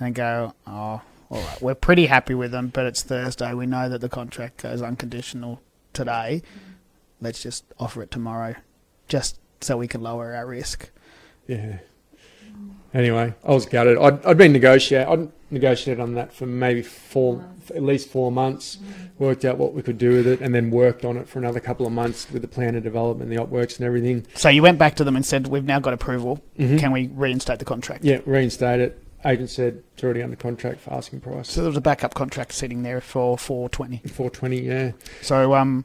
and 0.00 0.14
go, 0.14 0.54
oh, 0.66 0.70
all 0.70 1.02
right, 1.30 1.62
we're 1.62 1.74
pretty 1.74 2.06
happy 2.06 2.34
with 2.34 2.50
them, 2.50 2.68
but 2.68 2.86
it's 2.86 3.02
Thursday. 3.02 3.52
We 3.54 3.66
know 3.66 3.88
that 3.88 4.00
the 4.00 4.08
contract 4.08 4.62
goes 4.62 4.82
unconditional 4.82 5.60
today. 5.92 6.42
Let's 7.20 7.42
just 7.42 7.64
offer 7.78 8.02
it 8.02 8.10
tomorrow, 8.10 8.54
just 9.08 9.38
so 9.60 9.76
we 9.76 9.88
can 9.88 10.00
lower 10.00 10.34
our 10.34 10.46
risk. 10.46 10.90
Yeah. 11.46 11.78
Anyway, 12.94 13.34
I 13.44 13.50
was 13.52 13.66
gutted. 13.66 13.98
I'd, 13.98 14.24
I'd 14.24 14.38
been 14.38 14.52
negotiate. 14.52 15.06
I'd 15.48 15.52
negotiated 15.52 16.00
on 16.00 16.14
that 16.14 16.32
for 16.32 16.46
maybe 16.46 16.82
four, 16.82 17.44
for 17.64 17.74
at 17.74 17.82
least 17.82 18.08
four 18.10 18.30
months. 18.30 18.78
Worked 19.18 19.44
out 19.44 19.56
what 19.58 19.72
we 19.72 19.82
could 19.82 19.98
do 19.98 20.10
with 20.12 20.26
it, 20.26 20.40
and 20.40 20.54
then 20.54 20.70
worked 20.70 21.04
on 21.04 21.16
it 21.16 21.28
for 21.28 21.38
another 21.38 21.60
couple 21.60 21.86
of 21.86 21.92
months 21.92 22.30
with 22.30 22.42
the 22.42 22.48
plan 22.48 22.74
of 22.74 22.82
development, 22.82 23.30
the 23.30 23.38
op 23.38 23.48
works, 23.48 23.76
and 23.78 23.86
everything. 23.86 24.26
So 24.34 24.48
you 24.48 24.62
went 24.62 24.78
back 24.78 24.94
to 24.96 25.04
them 25.04 25.16
and 25.16 25.24
said, 25.24 25.46
we've 25.46 25.64
now 25.64 25.80
got 25.80 25.94
approval. 25.94 26.40
Mhm. 26.58 26.78
Can 26.78 26.92
we 26.92 27.08
reinstate 27.14 27.58
the 27.58 27.64
contract? 27.64 28.04
Yeah, 28.04 28.18
reinstate 28.26 28.80
it. 28.80 29.02
Agent 29.24 29.50
said 29.50 29.82
it's 29.94 30.04
already 30.04 30.22
under 30.22 30.36
contract 30.36 30.80
for 30.80 30.92
asking 30.94 31.20
price. 31.20 31.50
So 31.50 31.62
there 31.62 31.70
was 31.70 31.76
a 31.76 31.80
backup 31.80 32.14
contract 32.14 32.52
sitting 32.52 32.82
there 32.84 33.00
for 33.00 33.36
420. 33.36 34.02
Four 34.08 34.30
twenty. 34.30 34.60
Yeah. 34.60 34.92
So 35.22 35.54
um, 35.54 35.84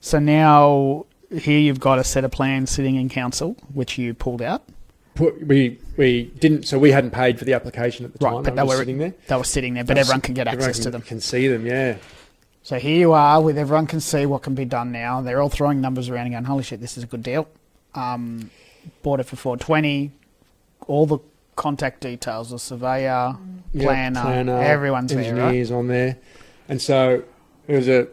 so 0.00 0.18
now 0.18 1.06
here 1.32 1.58
you've 1.58 1.80
got 1.80 1.98
a 1.98 2.04
set 2.04 2.22
of 2.24 2.32
plans 2.32 2.70
sitting 2.70 2.96
in 2.96 3.08
council, 3.08 3.56
which 3.72 3.96
you 3.96 4.12
pulled 4.12 4.42
out. 4.42 4.62
Put, 5.16 5.44
we 5.46 5.78
we 5.96 6.24
didn't. 6.38 6.64
So 6.68 6.78
we 6.78 6.92
hadn't 6.92 7.10
paid 7.10 7.38
for 7.38 7.44
the 7.44 7.54
application 7.54 8.04
at 8.04 8.12
the 8.12 8.24
Right, 8.24 8.32
time. 8.34 8.42
but 8.44 8.50
They 8.54 8.56
they 8.56 8.62
were 8.62 8.68
were- 8.68 8.76
sitting 8.76 8.98
there. 8.98 9.14
They 9.26 9.36
were 9.36 9.44
sitting 9.44 9.74
there, 9.74 9.84
but 9.84 9.98
everyone 9.98 10.20
can 10.20 10.34
get 10.34 10.46
Everyone 10.46 10.68
access 10.68 10.78
to 10.84 10.90
can- 10.90 10.92
them. 10.92 11.02
Can 11.02 11.20
see 11.20 11.48
them. 11.48 11.66
Yeah. 11.66 11.96
So 12.62 12.78
here 12.78 12.98
you 12.98 13.12
are 13.12 13.40
with 13.40 13.56
everyone 13.58 13.86
can 13.86 14.00
see 14.00 14.26
what 14.26 14.42
can 14.42 14.54
be 14.54 14.64
done 14.64 14.92
now. 14.92 15.20
They're 15.22 15.40
all 15.40 15.48
throwing 15.48 15.80
numbers 15.80 16.08
around 16.08 16.26
and 16.26 16.34
going, 16.34 16.44
holy 16.44 16.62
shit, 16.64 16.80
this 16.80 16.96
is 16.98 17.04
a 17.04 17.06
good 17.06 17.22
deal. 17.22 17.48
Um, 17.94 18.50
bought 19.02 19.20
it 19.20 19.24
for 19.26 19.36
420. 19.36 20.10
All 20.86 21.06
the 21.06 21.18
contact 21.54 22.00
details, 22.02 22.50
the 22.50 22.58
surveyor, 22.58 23.36
Yeah, 23.72 23.84
planner, 23.84 24.60
everyone's 24.60 25.12
there, 25.12 25.18
right? 25.22 25.28
engineers 25.28 25.70
on 25.70 25.86
there, 25.88 26.18
and 26.68 26.80
so 26.82 27.22
it 27.66 27.74
was 27.76 27.88
a 27.88 28.00
it 28.00 28.08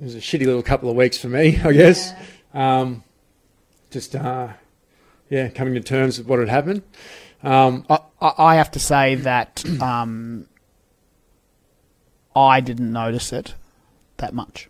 was 0.00 0.14
a 0.14 0.18
shitty 0.18 0.46
little 0.46 0.62
couple 0.62 0.88
of 0.90 0.94
weeks 0.96 1.18
for 1.18 1.28
me, 1.28 1.58
I 1.64 1.72
guess. 1.72 2.12
Um, 2.54 3.02
just 3.90 4.14
uh, 4.14 4.48
yeah, 5.32 5.48
coming 5.48 5.72
to 5.72 5.80
terms 5.80 6.18
with 6.18 6.26
what 6.26 6.40
had 6.40 6.50
happened. 6.50 6.82
Um, 7.42 7.86
I, 7.88 8.00
I 8.20 8.32
I 8.38 8.54
have 8.56 8.70
to 8.72 8.78
say 8.78 9.14
that 9.14 9.64
um, 9.80 10.46
I 12.36 12.60
didn't 12.60 12.92
notice 12.92 13.32
it 13.32 13.54
that 14.18 14.34
much. 14.34 14.68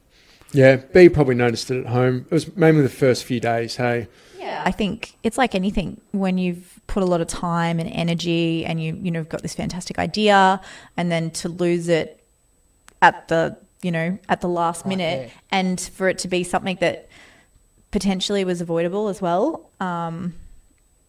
yeah, 0.52 0.76
B 0.76 1.08
probably 1.08 1.34
noticed 1.34 1.72
it 1.72 1.80
at 1.80 1.86
home. 1.86 2.26
It 2.26 2.30
was 2.30 2.56
mainly 2.56 2.82
the 2.82 2.88
first 2.88 3.24
few 3.24 3.40
days. 3.40 3.74
Hey, 3.74 4.06
Yeah, 4.38 4.62
I 4.64 4.70
think 4.70 5.16
it's 5.24 5.36
like 5.36 5.56
anything 5.56 6.00
when 6.12 6.38
you've 6.38 6.78
put 6.86 7.02
a 7.02 7.06
lot 7.06 7.20
of 7.20 7.26
time 7.26 7.80
and 7.80 7.90
energy 7.90 8.64
and 8.64 8.80
you 8.80 8.96
you 9.02 9.10
know 9.10 9.24
got 9.24 9.42
this 9.42 9.54
fantastic 9.54 9.98
idea 9.98 10.60
and 10.96 11.10
then 11.10 11.32
to 11.42 11.48
lose 11.48 11.88
it 11.88 12.24
at 13.00 13.26
the 13.26 13.58
you 13.82 13.90
know 13.90 14.16
at 14.28 14.40
the 14.40 14.48
last 14.48 14.86
minute 14.86 15.26
yeah. 15.26 15.40
and 15.50 15.80
for 15.80 16.08
it 16.08 16.18
to 16.18 16.28
be 16.28 16.44
something 16.44 16.76
that 16.80 17.08
potentially 17.90 18.44
was 18.44 18.60
avoidable 18.60 19.08
as 19.08 19.20
well. 19.20 19.68
Um, 19.80 20.34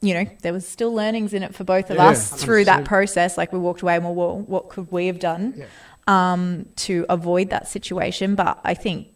you 0.04 0.14
know, 0.14 0.26
there 0.41 0.51
was 0.51 0.68
still 0.68 0.93
learnings 0.93 1.34
in 1.34 1.43
it 1.43 1.56
for 1.56 1.64
both 1.64 1.89
of 1.89 1.95
Yeah, 1.95 2.10
us 2.10 2.30
through 2.30 2.66
that 2.66 2.84
process. 2.84 3.38
Like 3.38 3.54
we 3.54 3.60
walked 3.60 3.82
away 3.82 3.95
and 3.95 4.04
well, 4.04 4.14
well 4.14 4.39
what 4.39 4.70
could 4.70 4.91
we 4.91 5.08
have 5.08 5.20
done 5.20 5.64
um, 6.08 6.66
to 6.78 7.06
avoid 7.08 7.49
that 7.51 7.68
situation? 7.70 8.36
But 8.36 8.60
I 8.66 8.74
think, 8.74 9.08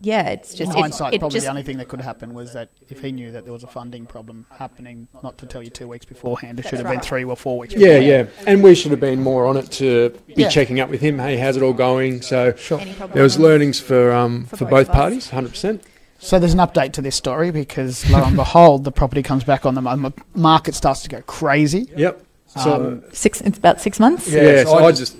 yeah, 0.00 0.28
it's 0.28 0.54
just 0.54 0.70
it- 0.70 0.78
hindsight, 0.78 1.14
it 1.14 1.18
probably 1.18 1.34
just 1.38 1.46
the 1.46 1.50
only 1.50 1.64
thing 1.64 1.78
that 1.78 1.88
could 1.88 2.00
happen 2.00 2.34
was 2.34 2.52
that 2.52 2.68
if 2.88 3.00
he 3.00 3.10
knew 3.10 3.32
that 3.32 3.42
there 3.42 3.52
was 3.52 3.64
a 3.64 3.66
funding 3.66 4.06
problem 4.06 4.46
happening, 4.56 5.08
not 5.24 5.38
to 5.38 5.46
tell 5.46 5.60
you 5.62 5.70
two 5.70 5.88
weeks 5.88 6.04
beforehand, 6.04 6.60
it 6.60 6.68
should 6.68 6.78
have 6.78 6.88
been 6.88 7.00
three 7.00 7.24
or 7.24 7.36
four 7.36 7.58
weeks. 7.58 7.74
yeah, 7.74 7.98
yeah, 7.98 8.26
and 8.46 8.62
we 8.62 8.76
should 8.76 8.92
have 8.92 9.00
been 9.00 9.20
more 9.22 9.46
on 9.46 9.56
it 9.56 9.72
to 9.72 10.10
be 10.28 10.34
Yeah. 10.42 10.48
checking 10.48 10.78
up 10.78 10.88
with 10.88 11.00
him. 11.00 11.18
Hey, 11.18 11.36
how's 11.36 11.56
it 11.56 11.64
all 11.64 11.72
going? 11.72 12.22
So 12.22 12.54
any 12.70 12.92
problem. 12.92 13.10
there 13.14 13.24
was 13.24 13.40
learnings 13.40 13.80
for 13.80 14.12
um, 14.12 14.44
For 14.44 14.58
for, 14.58 14.64
both 14.66 14.86
both, 14.86 14.94
parties, 14.94 15.30
hundred 15.30 15.50
percent. 15.50 15.82
So 16.22 16.38
there's 16.38 16.52
an 16.54 16.60
update 16.60 16.92
to 16.92 17.02
this 17.02 17.16
story 17.16 17.50
because 17.50 18.08
lo 18.08 18.22
and 18.22 18.36
behold, 18.36 18.84
the 18.84 18.92
property 18.92 19.24
comes 19.24 19.42
back 19.42 19.66
on 19.66 19.74
the 19.74 19.80
mar- 19.82 20.12
market, 20.36 20.76
starts 20.76 21.02
to 21.02 21.08
go 21.08 21.20
crazy. 21.22 21.90
Yep. 21.96 22.24
So 22.46 22.86
Um, 22.86 23.02
Six. 23.12 23.40
It's 23.40 23.58
about 23.58 23.80
six 23.80 23.98
months. 23.98 24.28
Yeah, 24.30 24.42
Yeah, 24.42 24.62
so, 24.62 24.70
so 24.70 24.74
I 24.78 24.86
I 24.86 24.92
just 24.92 25.16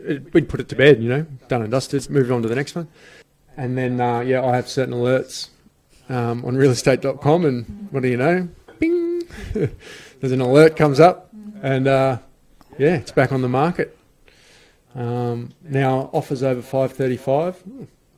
it, 0.00 0.32
we'd 0.32 0.48
put 0.48 0.58
it 0.60 0.68
to 0.70 0.74
bed, 0.76 1.02
you 1.02 1.10
know, 1.10 1.26
done 1.48 1.60
and 1.60 1.70
dusted, 1.70 2.08
moved 2.08 2.30
on 2.30 2.40
to 2.42 2.48
the 2.48 2.54
next 2.54 2.74
one, 2.74 2.88
and 3.58 3.76
then 3.76 4.00
uh, 4.00 4.20
yeah, 4.20 4.42
I 4.42 4.56
have 4.56 4.68
certain 4.68 4.94
alerts 4.94 5.50
um, 6.08 6.42
on 6.46 6.54
realestate.com, 6.54 7.44
and 7.44 7.88
what 7.90 8.02
do 8.02 8.08
you 8.08 8.16
know? 8.16 8.48
Bing, 8.78 9.22
there's 9.52 10.32
an 10.32 10.40
alert 10.40 10.76
comes 10.76 10.98
up, 10.98 11.28
and 11.62 11.86
uh, 11.86 12.18
yeah, 12.78 12.94
it's 12.94 13.12
back 13.12 13.32
on 13.32 13.42
the 13.42 13.48
market. 13.50 13.98
Um, 14.94 15.50
now 15.62 16.08
offers 16.14 16.42
over 16.42 16.62
five 16.62 16.92
thirty-five. 16.94 17.62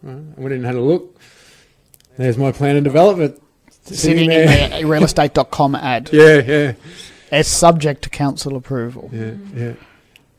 I 0.07 0.09
went 0.09 0.53
in 0.53 0.53
and 0.53 0.67
had 0.67 0.77
a 0.77 0.81
look. 0.81 1.19
There's 2.17 2.37
my 2.39 2.53
plan 2.53 2.77
of 2.77 2.85
development 2.85 3.41
Sitting 3.83 4.31
in 4.31 4.47
the 4.47 4.77
realestate.com 4.87 5.75
ad. 5.75 6.11
Yeah, 6.13 6.35
yeah, 6.43 6.73
It's 7.33 7.49
subject 7.49 8.03
to 8.03 8.11
council 8.11 8.57
approval. 8.57 9.11
yeah, 9.13 9.33
yeah. 9.55 9.73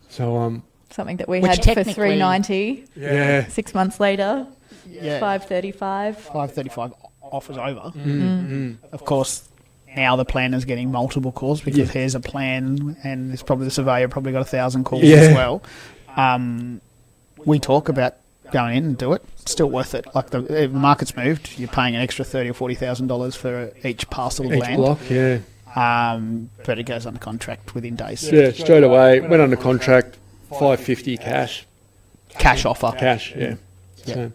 So 0.10 0.38
um, 0.38 0.64
Something 0.92 1.18
that 1.18 1.28
we 1.28 1.40
Which 1.40 1.50
had 1.50 1.58
for 1.60 1.64
technically- 1.64 1.94
three 1.94 2.18
ninety. 2.18 2.86
yeah. 2.96 3.48
Six 3.48 3.74
months 3.74 4.00
later, 4.00 4.46
Yeah. 4.90 5.20
five 5.20 5.46
thirty 5.46 5.72
five. 5.72 6.18
535 6.18 6.94
offers 7.24 7.58
over. 7.58 7.92
Mm, 7.98 8.78
Of 8.92 9.06
course, 9.06 9.48
now 9.96 10.16
the 10.18 10.26
planner's 10.26 10.66
getting 10.66 10.92
multiple 10.92 11.32
calls 11.32 11.62
because 11.62 11.80
Yeah. 11.80 11.86
here's 11.94 12.16
a 12.16 12.20
plan, 12.20 12.96
and 13.04 13.30
there's 13.30 13.42
probably 13.44 13.66
the 13.66 13.72
surveyor 13.72 14.08
probably 14.10 14.32
got 14.34 14.42
a 14.42 14.46
thousand 14.46 14.84
calls 14.84 15.04
Yeah. 15.04 15.18
as 15.18 15.34
well. 15.36 15.64
Um, 16.16 16.82
we 17.46 17.58
talk 17.60 17.90
about 17.90 18.16
going 18.52 18.78
in 18.78 18.84
and 18.86 18.98
do 18.98 19.14
it. 19.14 19.24
Still 19.46 19.70
worth 19.70 19.96
it. 19.96 20.06
Like 20.14 20.30
the, 20.30 20.70
market's 20.70 21.16
moved, 21.16 21.58
you're 21.58 21.68
paying 21.68 21.96
an 21.96 22.02
extra 22.02 22.24
thirty 22.26 22.50
or 22.50 22.54
forty 22.54 22.76
thousand 22.76 23.08
dollars 23.08 23.36
for 23.36 23.72
each 23.84 24.10
parcel 24.10 24.46
of 24.48 24.54
Each 24.54 24.60
land. 24.62 24.78
block, 24.78 25.00
yeah. 25.10 25.40
Um, 25.76 26.50
but 26.66 26.78
it 26.80 26.84
goes 26.84 27.06
under 27.06 27.20
contract 27.20 27.74
within 27.74 27.96
days. 27.96 28.30
Yeah, 28.30 28.52
straight 28.52 28.84
away. 28.84 29.22
Went 29.22 29.42
under 29.42 29.56
contract, 29.56 30.18
five 30.60 30.80
fifty 30.80 31.18
cash, 31.18 31.66
Cash 32.30 32.66
offer. 32.66 32.92
cash. 32.98 33.34
Yeah. 33.36 33.56
Yeah. 34.06 34.16
So, 34.16 34.32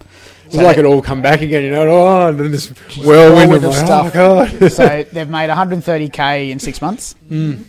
it's 0.46 0.54
like 0.56 0.78
it 0.78 0.84
all 0.84 1.02
come 1.02 1.22
back 1.22 1.40
again, 1.42 1.64
you 1.64 1.70
know. 1.70 1.88
Oh, 1.88 2.28
and 2.28 2.38
then 2.38 2.52
this 2.52 2.68
whirlwind 3.04 3.52
of 3.52 3.64
of 3.64 3.74
stuff. 3.74 4.12
Oh 4.14 4.48
god. 4.50 4.72
so 4.72 5.04
they've 5.12 5.28
made 5.28 5.50
130k 5.50 6.50
in 6.50 6.58
six 6.60 6.80
months. 6.80 7.16
Mm. 7.28 7.64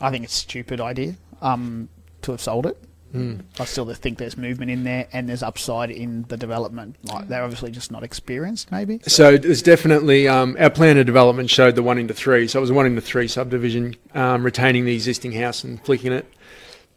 I 0.00 0.10
think 0.10 0.24
it's 0.24 0.34
a 0.34 0.38
stupid 0.38 0.80
idea 0.80 1.14
um, 1.42 1.88
to 2.22 2.32
have 2.32 2.40
sold 2.40 2.66
it. 2.66 2.76
Mm. 3.14 3.40
I 3.60 3.64
still 3.66 3.92
think 3.92 4.18
there's 4.18 4.36
movement 4.36 4.70
in 4.70 4.84
there 4.84 5.06
and 5.12 5.28
there's 5.28 5.42
upside 5.42 5.90
in 5.90 6.22
the 6.28 6.36
development. 6.36 6.96
Like 7.04 7.28
they're 7.28 7.42
obviously 7.42 7.70
just 7.70 7.90
not 7.92 8.02
experienced, 8.02 8.72
maybe. 8.72 9.00
So 9.06 9.36
there's 9.36 9.62
definitely 9.62 10.28
um, 10.28 10.56
our 10.58 10.70
plan 10.70 10.96
of 10.96 11.04
development 11.06 11.50
showed 11.50 11.74
the 11.76 11.82
one 11.82 11.98
into 11.98 12.14
three. 12.14 12.48
So 12.48 12.58
it 12.58 12.62
was 12.62 12.70
a 12.70 12.74
one 12.74 12.86
into 12.86 13.00
three 13.02 13.28
subdivision, 13.28 13.96
um, 14.14 14.42
retaining 14.44 14.84
the 14.86 14.94
existing 14.94 15.32
house 15.32 15.62
and 15.62 15.84
flicking 15.84 16.12
it. 16.12 16.26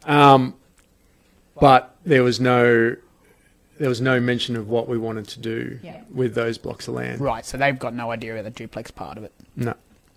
Um, 0.04 0.54
but 1.60 1.94
there 2.04 2.22
was 2.22 2.40
no 2.40 2.96
there 3.78 3.88
was 3.90 4.00
no 4.00 4.18
mention 4.18 4.56
of 4.56 4.68
what 4.70 4.88
we 4.88 4.96
wanted 4.96 5.28
to 5.28 5.38
do 5.38 5.78
Yeah. 5.82 6.00
with 6.10 6.34
those 6.34 6.56
blocks 6.56 6.88
of 6.88 6.94
land. 6.94 7.20
Right, 7.20 7.44
so 7.44 7.58
they've 7.58 7.78
got 7.78 7.92
no 7.92 8.10
idea 8.10 8.38
of 8.38 8.44
the 8.44 8.50
duplex 8.50 8.90
part 8.90 9.18
of 9.18 9.24
it 9.24 9.32
No. 9.54 9.74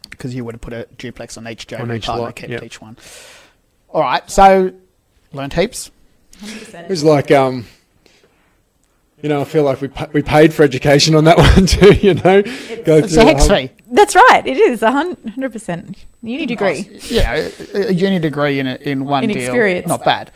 because 0.09 0.33
you 0.33 0.45
would 0.45 0.55
have 0.55 0.61
put 0.61 0.71
a 0.71 0.87
duplex 0.97 1.37
on 1.37 1.45
each 1.45 1.71
On 1.73 1.91
each 1.91 2.05
partner, 2.05 2.23
lot, 2.23 2.35
kept 2.37 2.51
yep. 2.53 2.63
each 2.63 2.79
one. 2.79 2.95
All 3.89 3.99
right, 4.01 4.29
so 4.31 4.71
learned 5.33 5.53
heaps. 5.53 5.91
It 6.41 6.89
was 6.89 7.03
like, 7.03 7.31
um, 7.31 7.65
you 9.21 9.27
know, 9.27 9.41
I 9.41 9.43
feel 9.43 9.63
like 9.63 9.81
we 9.81 9.89
pa- 9.89 10.07
we 10.13 10.21
paid 10.21 10.53
for 10.53 10.63
education 10.63 11.13
on 11.15 11.25
that 11.25 11.37
one 11.55 11.65
too. 11.65 11.93
You 11.95 12.13
know, 12.15 12.41
Go 12.85 12.97
It's 12.97 13.11
a 13.13 13.15
the 13.17 13.21
HECS 13.25 13.47
whole- 13.47 13.57
fee. 13.57 13.71
That's 13.91 14.15
right. 14.15 14.43
it 14.45 14.57
is, 14.57 14.81
100%. 14.81 15.95
uni 16.21 16.45
degree. 16.45 16.87
Yeah, 17.09 17.49
a 17.73 17.87
a 17.89 17.91
uni 17.91 18.19
degree 18.19 18.59
in 18.59 18.67
a, 18.67 18.75
in 18.75 19.03
one 19.05 19.23
In 19.25 19.31
deal, 19.31 19.39
experience. 19.41 19.87
not 19.87 20.05
bad. 20.05 20.31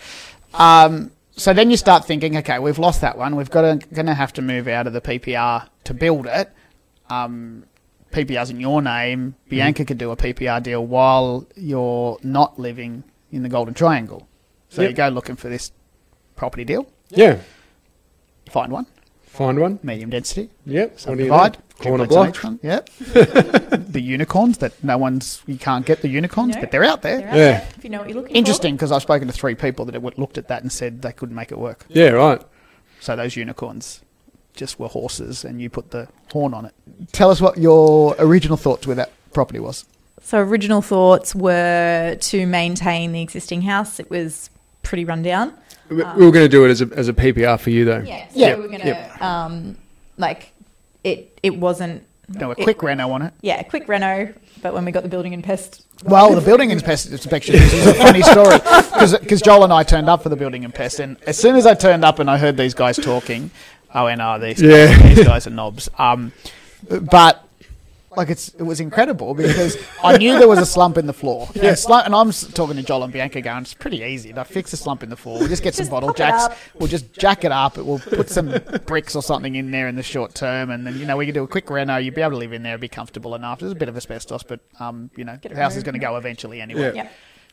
Um, 0.54 1.12
so 1.36 1.54
then 1.54 1.72
you 1.72 1.78
start 1.78 2.06
thinking, 2.06 2.36
okay, 2.38 2.60
we've 2.60 2.80
lost 2.80 3.02
that 3.02 3.18
one. 3.18 3.36
We've 3.36 3.50
got 3.50 3.62
to 3.62 3.88
going 3.94 4.06
to 4.08 4.14
have 4.14 4.34
to 4.34 4.42
move 4.42 4.68
out 4.68 4.86
of 4.88 4.94
the 4.94 5.02
PPR 5.02 5.68
to 5.86 5.94
build 5.94 6.26
it. 6.28 6.52
Um, 7.10 7.64
PPR's 8.12 8.50
in 8.50 8.60
your 8.60 8.82
name. 8.82 9.36
Bianca 9.50 9.86
could 9.86 9.98
do 9.98 10.12
a 10.12 10.18
PPR 10.18 10.62
deal 10.62 10.86
while 10.86 11.48
you're 11.56 12.18
not 12.24 12.60
living 12.60 13.04
in 13.32 13.42
the 13.44 13.50
Golden 13.50 13.74
Triangle. 13.74 14.28
So 14.74 14.82
Yep. 14.82 14.90
you 14.90 14.96
go 14.96 15.08
looking 15.10 15.36
for 15.36 15.50
this 15.50 15.72
property 16.36 16.66
deal, 16.66 16.88
Yeah, 17.12 17.38
find 18.50 18.72
one, 18.72 18.88
find 19.28 19.60
one. 19.60 19.78
medium 19.84 20.10
density, 20.10 20.50
Yep. 20.66 20.66
What 20.66 20.76
you 20.76 20.82
know? 20.82 20.98
subdivide, 20.98 21.58
Corner 21.80 22.08
block. 22.08 22.38
one. 22.38 22.60
Yep. 22.64 22.90
the 22.98 24.02
unicorns 24.02 24.58
that 24.58 24.84
no 24.84 24.98
one's 24.98 25.44
you 25.46 25.58
can't 25.58 25.86
get 25.86 26.02
the 26.02 26.08
unicorns, 26.10 26.56
No. 26.56 26.62
but 26.62 26.72
they're 26.72 26.84
out 26.84 27.04
there. 27.04 27.20
They're 27.20 27.28
out 27.30 27.36
Yeah. 27.36 27.52
there 27.60 27.68
If 27.78 27.84
you 27.84 27.90
know 27.92 28.00
what 28.00 28.10
you're 28.10 28.22
looking 28.22 28.36
Interesting 28.36 28.76
because 28.76 28.92
I've 28.92 29.04
spoken 29.04 29.28
to 29.28 29.34
three 29.34 29.54
people 29.54 29.86
that 29.86 29.94
had 29.94 30.18
looked 30.18 30.40
at 30.40 30.48
that 30.48 30.64
and 30.64 30.72
said 30.72 31.04
they 31.04 31.12
couldn't 31.12 31.36
make 31.36 31.52
it 31.52 31.60
work. 31.60 31.86
Yeah, 31.90 32.10
right. 32.10 32.42
So 33.00 33.16
those 33.16 33.36
unicorns 33.36 34.02
just 34.56 34.80
were 34.80 34.88
horses, 34.88 35.46
and 35.46 35.62
you 35.62 35.70
put 35.70 35.92
the 35.92 36.08
horn 36.32 36.54
on 36.56 36.66
it. 36.66 36.74
Tell 37.12 37.30
us 37.30 37.40
what 37.42 37.58
your 37.60 38.16
original 38.18 38.58
thoughts 38.58 38.88
with 38.88 38.98
that 38.98 39.12
property 39.34 39.60
was. 39.60 39.86
So 40.22 40.40
original 40.40 40.82
thoughts 40.82 41.36
were 41.36 42.16
to 42.20 42.46
maintain 42.48 43.12
the 43.12 43.22
existing 43.22 43.64
house. 43.64 44.00
It 44.00 44.10
was 44.10 44.50
pretty 44.84 45.06
run 45.06 45.24
down. 45.24 45.54
We, 45.90 45.98
we 45.98 46.04
were 46.26 46.32
going 46.32 46.46
to 46.46 46.50
do 46.50 46.66
it 46.66 46.70
as 46.70 46.82
a 46.82 46.90
as 46.96 47.08
a 47.10 47.14
PPR 47.14 47.60
for 47.60 47.70
you 47.72 47.84
though. 47.86 48.00
Yeah. 48.00 48.28
So 48.30 48.40
Yeah. 48.40 48.56
we 48.56 48.62
we're 48.62 48.68
gonna 48.70 48.86
Yep. 48.86 49.22
um 49.22 49.78
like 50.18 50.52
it 51.04 51.38
it 51.44 51.58
wasn't 51.58 52.04
No, 52.30 52.50
a 52.50 52.52
It- 52.52 52.64
quick 52.64 52.82
reno 52.84 53.12
on 53.12 53.22
it. 53.22 53.34
yeah, 53.42 53.60
a 53.60 53.64
quick 53.64 53.88
reno, 53.90 54.34
but 54.62 54.74
when 54.74 54.86
we 54.86 54.92
got 54.92 55.04
the 55.04 55.10
building 55.10 55.34
and 55.34 55.44
pest 55.44 55.84
Well, 56.06 56.34
the 56.34 56.42
building 56.42 56.72
and 56.72 56.82
pest 56.84 57.12
inspection 57.12 57.56
this 57.56 57.74
is 57.74 57.88
a 57.88 57.94
funny 57.96 58.22
story 58.22 58.58
because 59.20 59.42
Joel 59.42 59.66
and 59.66 59.74
I 59.74 59.84
turned 59.84 60.10
up 60.10 60.24
for 60.24 60.30
the 60.30 60.36
building 60.38 60.64
and 60.64 60.74
pest, 60.74 61.00
and 61.00 61.18
as 61.28 61.38
soon 61.38 61.56
as 61.56 61.66
I 61.66 61.74
turned 61.74 62.06
up 62.06 62.20
and 62.20 62.30
I 62.30 62.38
heard 62.38 62.56
these 62.58 62.74
guys 62.74 62.96
talking, 62.98 63.52
I 63.94 64.04
went, 64.06 64.22
"Oh, 64.22 64.40
these 64.40 64.62
Yeah. 64.62 64.88
guys, 64.88 65.16
these 65.16 65.26
guys 65.26 65.48
are 65.48 65.52
knobs." 65.52 65.90
Um, 66.00 66.32
but 66.90 67.43
like 68.16 68.30
it's 68.30 68.50
it 68.50 68.64
was 68.64 68.80
incredible 68.80 69.34
because 69.34 69.78
I 70.04 70.18
knew 70.18 70.38
there 70.38 70.48
was 70.48 70.60
a 70.60 70.66
slump 70.66 70.98
in 70.98 71.06
the 71.08 71.14
floor, 71.14 71.50
and, 71.62 71.78
slump, 71.78 72.06
and 72.06 72.16
I'm 72.16 72.32
talking 72.32 72.76
to 72.76 72.84
Joel 72.84 73.04
and 73.04 73.14
Bianca 73.14 73.42
going, 73.42 73.64
"It's 73.64 73.74
pretty 73.74 74.02
easy. 74.02 74.32
They'll 74.32 74.44
fix 74.44 74.74
a 74.74 74.78
slump 74.78 75.04
in 75.04 75.10
the 75.10 75.16
floor. 75.16 75.40
We'll 75.40 75.48
just 75.50 75.64
get 75.64 75.76
some 75.76 75.88
bottle 75.88 76.14
jacks. 76.14 76.56
We'll 76.76 76.88
just 76.88 77.12
jack 77.14 77.44
it 77.44 77.52
up. 77.52 77.78
We'll 77.78 78.00
put 78.00 78.30
some 78.30 78.54
bricks 78.86 79.16
or 79.16 79.24
something 79.24 79.56
in 79.56 79.72
there 79.72 79.88
in 79.88 79.96
the 79.96 80.04
short 80.04 80.36
term, 80.36 80.70
and 80.70 80.86
then 80.86 80.98
you 80.98 81.06
know 81.06 81.18
we 81.18 81.26
can 81.26 81.34
do 81.34 81.44
a 81.44 81.48
quick 81.48 81.70
reno. 81.70 81.98
You'd 81.98 82.16
be 82.16 82.22
able 82.22 82.32
to 82.32 82.38
live 82.38 82.54
in 82.54 82.64
there, 82.64 82.78
be 82.78 82.88
comfortable 82.88 83.36
enough. 83.36 83.60
There's 83.60 83.72
a 83.72 83.76
bit 83.76 83.90
of 83.90 83.98
asbestos, 83.98 84.44
but 84.44 84.60
um, 84.80 85.10
you 85.16 85.24
know, 85.24 85.38
the 85.42 85.56
house 85.56 85.76
is 85.76 85.84
going 85.84 85.94
to 85.94 86.00
go 86.00 86.16
eventually 86.18 86.62
anyway. 86.62 86.94
Yeah. 86.96 87.04
yeah. 87.04 87.10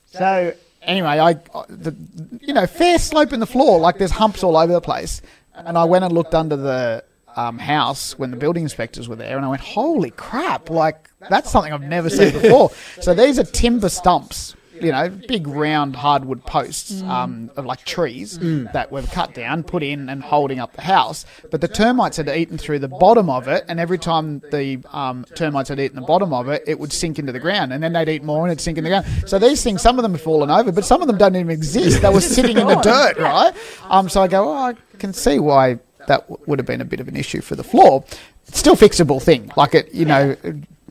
So 0.06 0.54
anyway, 0.82 1.18
I, 1.18 1.30
I- 1.30 1.64
the, 1.68 1.94
you 2.40 2.52
know, 2.52 2.66
fair 2.66 2.98
slope 2.98 3.32
in 3.32 3.40
the 3.40 3.46
floor, 3.46 3.78
like 3.80 3.98
there's 3.98 4.10
humps 4.10 4.42
all 4.42 4.56
over 4.56 4.72
the 4.72 4.80
place. 4.80 5.22
And 5.54 5.76
I 5.76 5.84
went 5.84 6.04
and 6.04 6.14
looked 6.14 6.34
under 6.34 6.56
the 6.56 7.04
um, 7.36 7.58
house 7.58 8.18
when 8.18 8.30
the 8.30 8.36
building 8.36 8.62
inspectors 8.62 9.08
were 9.08 9.16
there, 9.16 9.36
and 9.36 9.44
I 9.44 9.48
went, 9.48 9.62
"Holy 9.62 10.10
crap! 10.10 10.70
Like 10.70 11.10
that's 11.28 11.50
something 11.50 11.72
I've 11.72 11.82
never 11.82 12.10
seen 12.10 12.32
before." 12.32 12.70
So 13.00 13.14
these 13.14 13.38
are 13.38 13.44
timber 13.44 13.88
stumps 13.88 14.54
you 14.82 14.92
know, 14.92 15.08
big 15.08 15.46
round 15.46 15.94
hardwood 15.94 16.44
posts 16.44 17.02
um, 17.02 17.50
of 17.56 17.66
like 17.66 17.84
trees 17.84 18.38
that 18.72 18.90
were 18.90 19.02
cut 19.02 19.34
down, 19.34 19.62
put 19.62 19.82
in, 19.82 20.08
and 20.08 20.22
holding 20.22 20.58
up 20.58 20.74
the 20.74 20.82
house. 20.82 21.26
But 21.50 21.60
the 21.60 21.68
termites 21.68 22.16
had 22.16 22.28
eaten 22.28 22.58
through 22.58 22.80
the 22.80 22.88
bottom 22.88 23.28
of 23.30 23.48
it, 23.48 23.64
and 23.68 23.78
every 23.78 23.98
time 23.98 24.40
the 24.50 24.82
um, 24.92 25.24
termites 25.34 25.68
had 25.68 25.78
eaten 25.78 25.96
the 25.96 26.06
bottom 26.06 26.32
of 26.32 26.48
it, 26.48 26.64
it 26.66 26.78
would 26.78 26.92
sink 26.92 27.18
into 27.18 27.32
the 27.32 27.40
ground, 27.40 27.72
and 27.72 27.82
then 27.82 27.92
they'd 27.92 28.08
eat 28.08 28.22
more, 28.22 28.44
and 28.44 28.52
it'd 28.52 28.60
sink 28.60 28.78
in 28.78 28.84
the 28.84 28.90
ground. 28.90 29.06
So 29.26 29.38
these 29.38 29.62
things, 29.62 29.82
some 29.82 29.98
of 29.98 30.02
them 30.02 30.12
have 30.12 30.22
fallen 30.22 30.50
over, 30.50 30.72
but 30.72 30.84
some 30.84 31.00
of 31.00 31.06
them 31.06 31.18
don't 31.18 31.36
even 31.36 31.50
exist. 31.50 32.02
They 32.02 32.10
were 32.10 32.20
sitting 32.20 32.56
in 32.58 32.66
the 32.66 32.76
dirt, 32.76 33.18
right? 33.18 33.52
Um, 33.84 34.08
so 34.08 34.22
I 34.22 34.28
go, 34.28 34.48
oh, 34.48 34.52
I 34.52 34.74
can 34.98 35.12
see 35.12 35.38
why 35.38 35.78
that 36.06 36.48
would 36.48 36.58
have 36.58 36.66
been 36.66 36.80
a 36.80 36.84
bit 36.84 37.00
of 37.00 37.08
an 37.08 37.16
issue 37.16 37.40
for 37.40 37.56
the 37.56 37.64
floor. 37.64 38.04
It's 38.48 38.58
still 38.58 38.76
fixable 38.76 39.22
thing, 39.22 39.50
like 39.56 39.74
it, 39.74 39.92
you 39.94 40.04
know. 40.04 40.36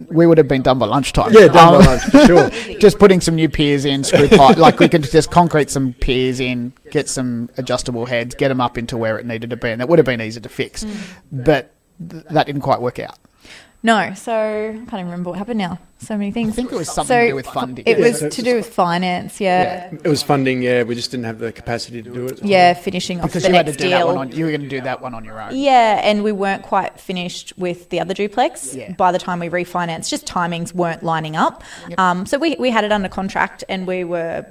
We 0.07 0.25
would 0.25 0.37
have 0.37 0.47
been 0.47 0.61
done 0.61 0.79
by 0.79 0.85
lunchtime. 0.85 1.33
Yeah, 1.33 1.49
done 1.49 1.75
Um, 1.75 1.81
by 1.81 1.85
lunch 1.87 2.03
for 2.03 2.25
sure. 2.25 2.49
just 2.79 2.99
putting 2.99 3.19
some 3.19 3.35
new 3.35 3.49
piers 3.49 3.83
in, 3.83 4.05
screw 4.05 4.29
pipe, 4.29 4.55
like 4.55 4.79
we 4.79 4.87
could 4.87 5.03
just 5.03 5.29
concrete 5.29 5.69
some 5.69 5.91
piers 5.91 6.39
in, 6.39 6.71
get 6.89 7.09
some 7.09 7.49
adjustable 7.57 8.05
heads, 8.05 8.33
get 8.33 8.47
them 8.47 8.61
up 8.61 8.77
into 8.77 8.95
where 8.95 9.19
it 9.19 9.25
needed 9.25 9.49
to 9.49 9.57
be, 9.57 9.67
and 9.69 9.81
that 9.81 9.89
would 9.89 9.99
have 9.99 10.05
been 10.05 10.21
easy 10.21 10.39
to 10.39 10.47
fix. 10.47 10.85
But 11.33 11.73
th- 12.09 12.23
that 12.29 12.45
didn't 12.45 12.61
quite 12.61 12.79
work 12.81 12.97
out. 12.99 13.17
No, 13.81 14.13
so 14.13 14.33
I 14.33 14.73
can't 14.73 14.93
even 14.93 15.05
remember 15.05 15.29
what 15.29 15.39
happened 15.39 15.57
now. 15.59 15.79
So 15.99 16.17
many 16.17 16.31
things. 16.31 16.51
I 16.51 16.55
think 16.55 16.71
it 16.71 16.75
was 16.75 16.89
something 16.91 17.07
so 17.15 17.21
to 17.21 17.27
do 17.29 17.35
with 17.35 17.45
funding. 17.47 17.85
It 17.87 17.97
Yeah, 17.97 18.05
was 18.07 18.19
so- 18.19 18.29
to 18.29 18.41
do 18.41 18.55
with 18.55 18.67
finance, 18.73 19.39
yeah. 19.39 19.89
It 20.03 20.07
was 20.07 20.21
funding, 20.21 20.61
yeah. 20.61 20.83
We 20.83 20.95
just 20.95 21.11
didn't 21.11 21.25
have 21.25 21.39
the 21.39 21.53
capacity 21.53 22.01
to 22.01 22.09
do 22.09 22.27
it. 22.27 22.43
Yeah, 22.43 22.73
finishing 22.73 23.19
off 23.21 23.27
because 23.27 23.43
the 23.43 23.49
you 23.49 23.55
had 23.55 23.67
to 23.67 23.71
next 23.71 23.81
do 23.81 23.89
that 23.89 24.05
one 24.05 24.17
on, 24.17 24.31
you 24.33 24.43
were 24.45 24.51
going 24.51 24.61
to 24.63 24.67
do 24.69 24.81
that 24.81 25.01
one 25.01 25.13
on 25.13 25.23
your 25.23 25.41
own. 25.41 25.55
Yeah, 25.55 26.01
and 26.03 26.23
we 26.23 26.33
weren't 26.33 26.63
quite 26.63 26.99
finished 26.99 27.53
with 27.57 27.89
the 27.89 28.01
other 28.01 28.13
duplex 28.13 28.73
Yeah. 28.75 28.91
by 28.93 29.13
the 29.13 29.19
time 29.19 29.39
we 29.39 29.47
refinanced. 29.49 30.09
Just 30.09 30.25
timings 30.25 30.73
weren't 30.73 31.03
lining 31.03 31.37
up. 31.37 31.63
Um, 31.97 32.25
so 32.25 32.37
we, 32.37 32.57
we 32.59 32.71
had 32.71 32.83
it 32.83 32.91
under 32.91 33.07
contract 33.09 33.63
and 33.69 33.87
we 33.87 34.03
were, 34.03 34.45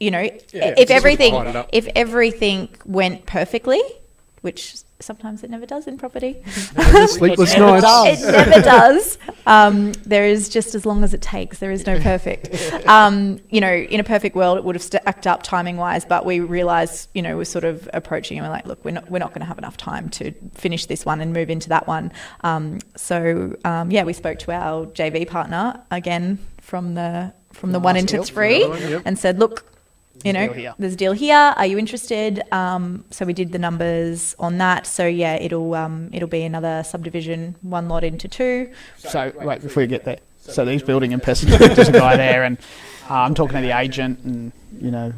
you 0.00 0.10
know, 0.10 0.20
Yeah, 0.20 0.74
if 0.76 0.90
everything 0.90 1.32
tied 1.34 1.46
it 1.48 1.56
up. 1.56 1.68
if 1.72 1.86
everything 1.94 2.68
went 2.84 3.26
perfectly, 3.26 3.80
which 4.42 4.76
sometimes 5.00 5.42
it 5.42 5.50
never 5.50 5.66
does 5.66 5.86
in 5.88 5.98
property, 5.98 6.42
Sleepless 7.06 7.54
It 7.54 7.58
never 7.58 7.80
nights. 7.80 7.82
does. 7.82 8.22
it 8.22 8.32
never 8.32 8.60
does. 8.62 9.18
Um, 9.46 9.92
there 10.06 10.24
is 10.24 10.48
just 10.48 10.74
as 10.76 10.86
long 10.86 11.02
as 11.02 11.12
it 11.14 11.20
takes. 11.22 11.58
There 11.58 11.72
is 11.72 11.86
no 11.86 11.98
perfect. 12.00 12.50
Um, 12.92 13.40
you 13.50 13.60
know, 13.60 13.72
in 13.72 14.00
a 14.00 14.04
perfect 14.04 14.34
world, 14.36 14.58
it 14.58 14.64
would 14.64 14.74
have 14.74 14.82
stacked 14.82 15.26
up 15.26 15.42
timing 15.42 15.76
wise, 15.76 16.04
but 16.04 16.26
we 16.26 16.40
realised, 16.40 17.08
you 17.14 17.22
know, 17.22 17.36
we're 17.36 17.44
sort 17.44 17.64
of 17.64 17.88
approaching 17.94 18.36
and 18.38 18.46
we're 18.46 18.52
like, 18.52 18.66
look, 18.66 18.84
we're 18.84 18.90
not 18.90 19.10
we're 19.10 19.18
not 19.18 19.30
going 19.30 19.40
to 19.40 19.46
have 19.46 19.56
enough 19.58 19.76
time 19.76 20.08
to 20.10 20.32
finish 20.54 20.86
this 20.86 21.06
one 21.06 21.20
and 21.20 21.32
move 21.32 21.48
into 21.48 21.68
that 21.70 21.86
one. 21.86 22.12
Um, 22.42 22.80
so 22.96 23.56
um, 23.64 23.90
yeah, 23.90 24.02
we 24.04 24.12
spoke 24.12 24.38
to 24.40 24.52
our 24.52 24.86
JV 24.86 25.26
partner 25.26 25.80
again 25.90 26.38
from 26.60 26.94
the 26.94 27.32
from 27.52 27.72
the 27.72 27.78
one 27.80 27.94
Last 27.94 28.12
in 28.12 28.18
deal. 28.18 28.24
Titsbury 28.24 28.90
yep. 28.90 29.02
and 29.04 29.18
said, 29.18 29.38
look. 29.38 29.71
You 30.24 30.32
know, 30.32 30.46
deal 30.46 30.54
here. 30.54 30.74
there's 30.78 30.94
a 30.94 30.96
deal 30.96 31.12
here. 31.12 31.54
Are 31.56 31.66
you 31.66 31.78
interested? 31.78 32.42
Um, 32.52 33.04
so 33.10 33.24
we 33.24 33.32
did 33.32 33.52
the 33.52 33.58
numbers 33.58 34.34
on 34.38 34.58
that. 34.58 34.86
So 34.86 35.06
yeah, 35.06 35.34
it'll 35.34 35.74
um, 35.74 36.10
it'll 36.12 36.28
be 36.28 36.42
another 36.42 36.82
subdivision, 36.84 37.56
one 37.62 37.88
lot 37.88 38.04
into 38.04 38.28
two. 38.28 38.70
So 38.98 39.32
wait 39.40 39.62
before 39.62 39.82
you 39.82 39.88
get 39.88 40.04
there. 40.04 40.18
So 40.40 40.64
these 40.64 40.82
building 40.82 41.12
and 41.12 41.22
Pheasant, 41.22 41.52
there's 41.58 41.88
a 41.88 41.92
guy 41.92 42.16
there, 42.16 42.42
and 42.42 42.58
uh, 43.08 43.14
I'm 43.14 43.34
talking 43.34 43.56
to 43.56 43.62
the 43.62 43.76
agent, 43.78 44.20
and 44.20 44.52
you 44.80 44.90
know, 44.90 45.12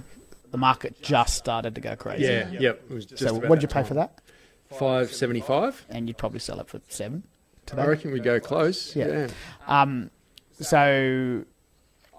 the 0.50 0.59
market 0.59 1.00
just 1.02 1.34
started 1.36 1.74
to 1.76 1.80
go 1.80 1.96
crazy. 1.96 2.24
Yeah, 2.24 2.50
yep. 2.50 2.82
It 2.90 2.94
was 2.94 3.07
just 3.07 3.22
So 3.22 3.34
what 3.34 3.57
did 3.57 3.62
you 3.62 3.68
pay 3.68 3.74
time. 3.80 3.84
for 3.84 3.94
that? 3.94 4.20
Five 4.78 5.12
seventy 5.12 5.40
five. 5.40 5.84
And 5.88 6.09
you'd 6.09 6.18
probably 6.18 6.40
sell 6.40 6.61
it 6.61 6.68
for 6.68 6.80
seven. 6.88 7.22
Today. 7.66 7.82
I 7.82 7.86
reckon 7.86 8.12
we 8.12 8.20
go 8.20 8.38
close. 8.40 8.94
Yeah. 8.94 9.07
Yeah. 9.07 9.28
Um, 9.66 10.11
so 10.61 11.44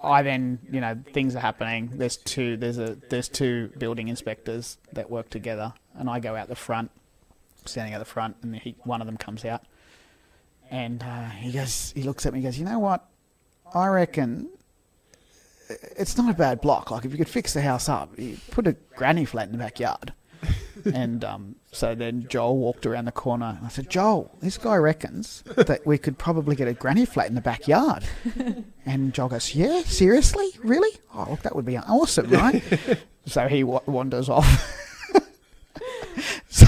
I 0.06 0.22
then, 0.22 0.60
you 0.72 0.80
know, 0.80 0.98
things 1.14 1.36
are 1.36 1.40
happening. 1.40 1.92
There's 1.94 2.18
two. 2.18 2.58
There's 2.58 2.78
a 2.78 2.98
there's 3.10 3.28
two 3.28 3.72
building 3.78 4.08
inspectors 4.08 4.78
that 4.94 5.10
work 5.10 5.30
together, 5.30 5.74
and 5.96 6.10
I 6.10 6.20
go 6.20 6.36
out 6.36 6.48
the 6.48 6.56
front, 6.56 6.92
standing 7.66 7.94
at 7.94 8.00
the 8.00 8.06
front, 8.06 8.38
and 8.42 8.56
he, 8.56 8.76
one 8.84 9.02
of 9.02 9.08
them 9.08 9.18
comes 9.18 9.44
out, 9.44 9.64
and 10.70 11.04
uh, 11.04 11.30
he 11.30 11.52
goes, 11.52 11.92
he 11.96 12.04
looks 12.04 12.26
at 12.26 12.34
me, 12.34 12.40
he 12.40 12.46
goes, 12.46 12.58
you 12.58 12.66
know 12.66 12.80
what? 12.80 13.06
I 13.74 13.88
reckon 13.88 14.50
it's 15.70 16.18
not 16.18 16.30
a 16.30 16.38
bad 16.38 16.62
block. 16.62 16.92
Like 16.92 17.06
if 17.06 17.12
you 17.12 17.18
could 17.18 17.30
fix 17.30 17.54
the 17.54 17.62
house 17.62 17.90
up, 17.90 18.18
you 18.18 18.38
put 18.52 18.68
a 18.68 18.74
granny 18.96 19.26
flat 19.26 19.48
in 19.48 19.52
the 19.52 19.58
backyard. 19.58 20.14
and 20.94 21.24
um, 21.24 21.56
so 21.72 21.96
then 21.96 22.28
Joel 22.30 22.58
walked 22.58 22.86
around 22.86 23.06
the 23.06 23.12
corner. 23.12 23.56
And 23.58 23.66
I 23.66 23.70
said, 23.70 23.90
Joel, 23.90 24.32
this 24.42 24.58
guy 24.58 24.76
reckons 24.76 25.44
that 25.56 25.86
we 25.86 25.98
could 25.98 26.18
probably 26.18 26.56
get 26.56 26.68
a 26.68 26.74
granny 26.74 27.06
flat 27.06 27.28
in 27.28 27.36
the 27.36 27.42
backyard. 27.42 28.04
and 28.86 29.14
Joel 29.14 29.30
goes, 29.30 29.56
Yeah, 29.56 29.82
seriously? 29.82 30.50
Really? 30.64 30.98
Oh, 31.14 31.28
look, 31.32 31.42
that 31.42 31.56
would 31.56 31.66
be 31.66 31.78
awesome, 31.78 32.30
right? 32.30 32.64
so 33.26 33.48
he 33.48 33.64
wa- 33.64 33.82
wanders 33.86 34.30
off. 34.30 34.82
so 36.48 36.66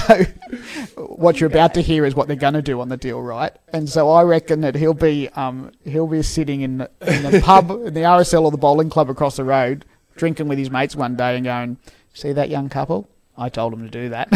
what 0.96 1.40
you're 1.40 1.48
about 1.48 1.74
to 1.74 1.80
hear 1.80 2.04
is 2.04 2.14
what 2.14 2.26
they're 2.26 2.36
going 2.36 2.54
to 2.54 2.62
do 2.62 2.80
on 2.80 2.88
the 2.88 2.96
deal, 2.96 3.22
right? 3.22 3.52
And 3.72 3.88
so 3.88 4.10
I 4.10 4.22
reckon 4.22 4.60
that 4.62 4.74
he'll 4.74 4.94
be 4.94 5.28
um, 5.30 5.72
he'll 5.84 6.06
be 6.06 6.22
sitting 6.22 6.60
in 6.60 6.78
the, 6.78 6.90
in 7.06 7.30
the 7.30 7.40
pub, 7.40 7.70
in 7.70 7.94
the 7.94 8.00
RSL 8.00 8.42
or 8.42 8.50
the 8.50 8.58
bowling 8.58 8.90
club 8.90 9.08
across 9.08 9.36
the 9.36 9.44
road, 9.44 9.84
drinking 10.16 10.48
with 10.48 10.58
his 10.58 10.70
mates 10.70 10.96
one 10.96 11.16
day 11.16 11.36
and 11.36 11.44
going, 11.44 11.78
"See 12.12 12.32
that 12.32 12.50
young 12.50 12.68
couple? 12.68 13.08
I 13.38 13.48
told 13.48 13.72
him 13.72 13.84
to 13.84 13.90
do 13.90 14.08
that." 14.10 14.28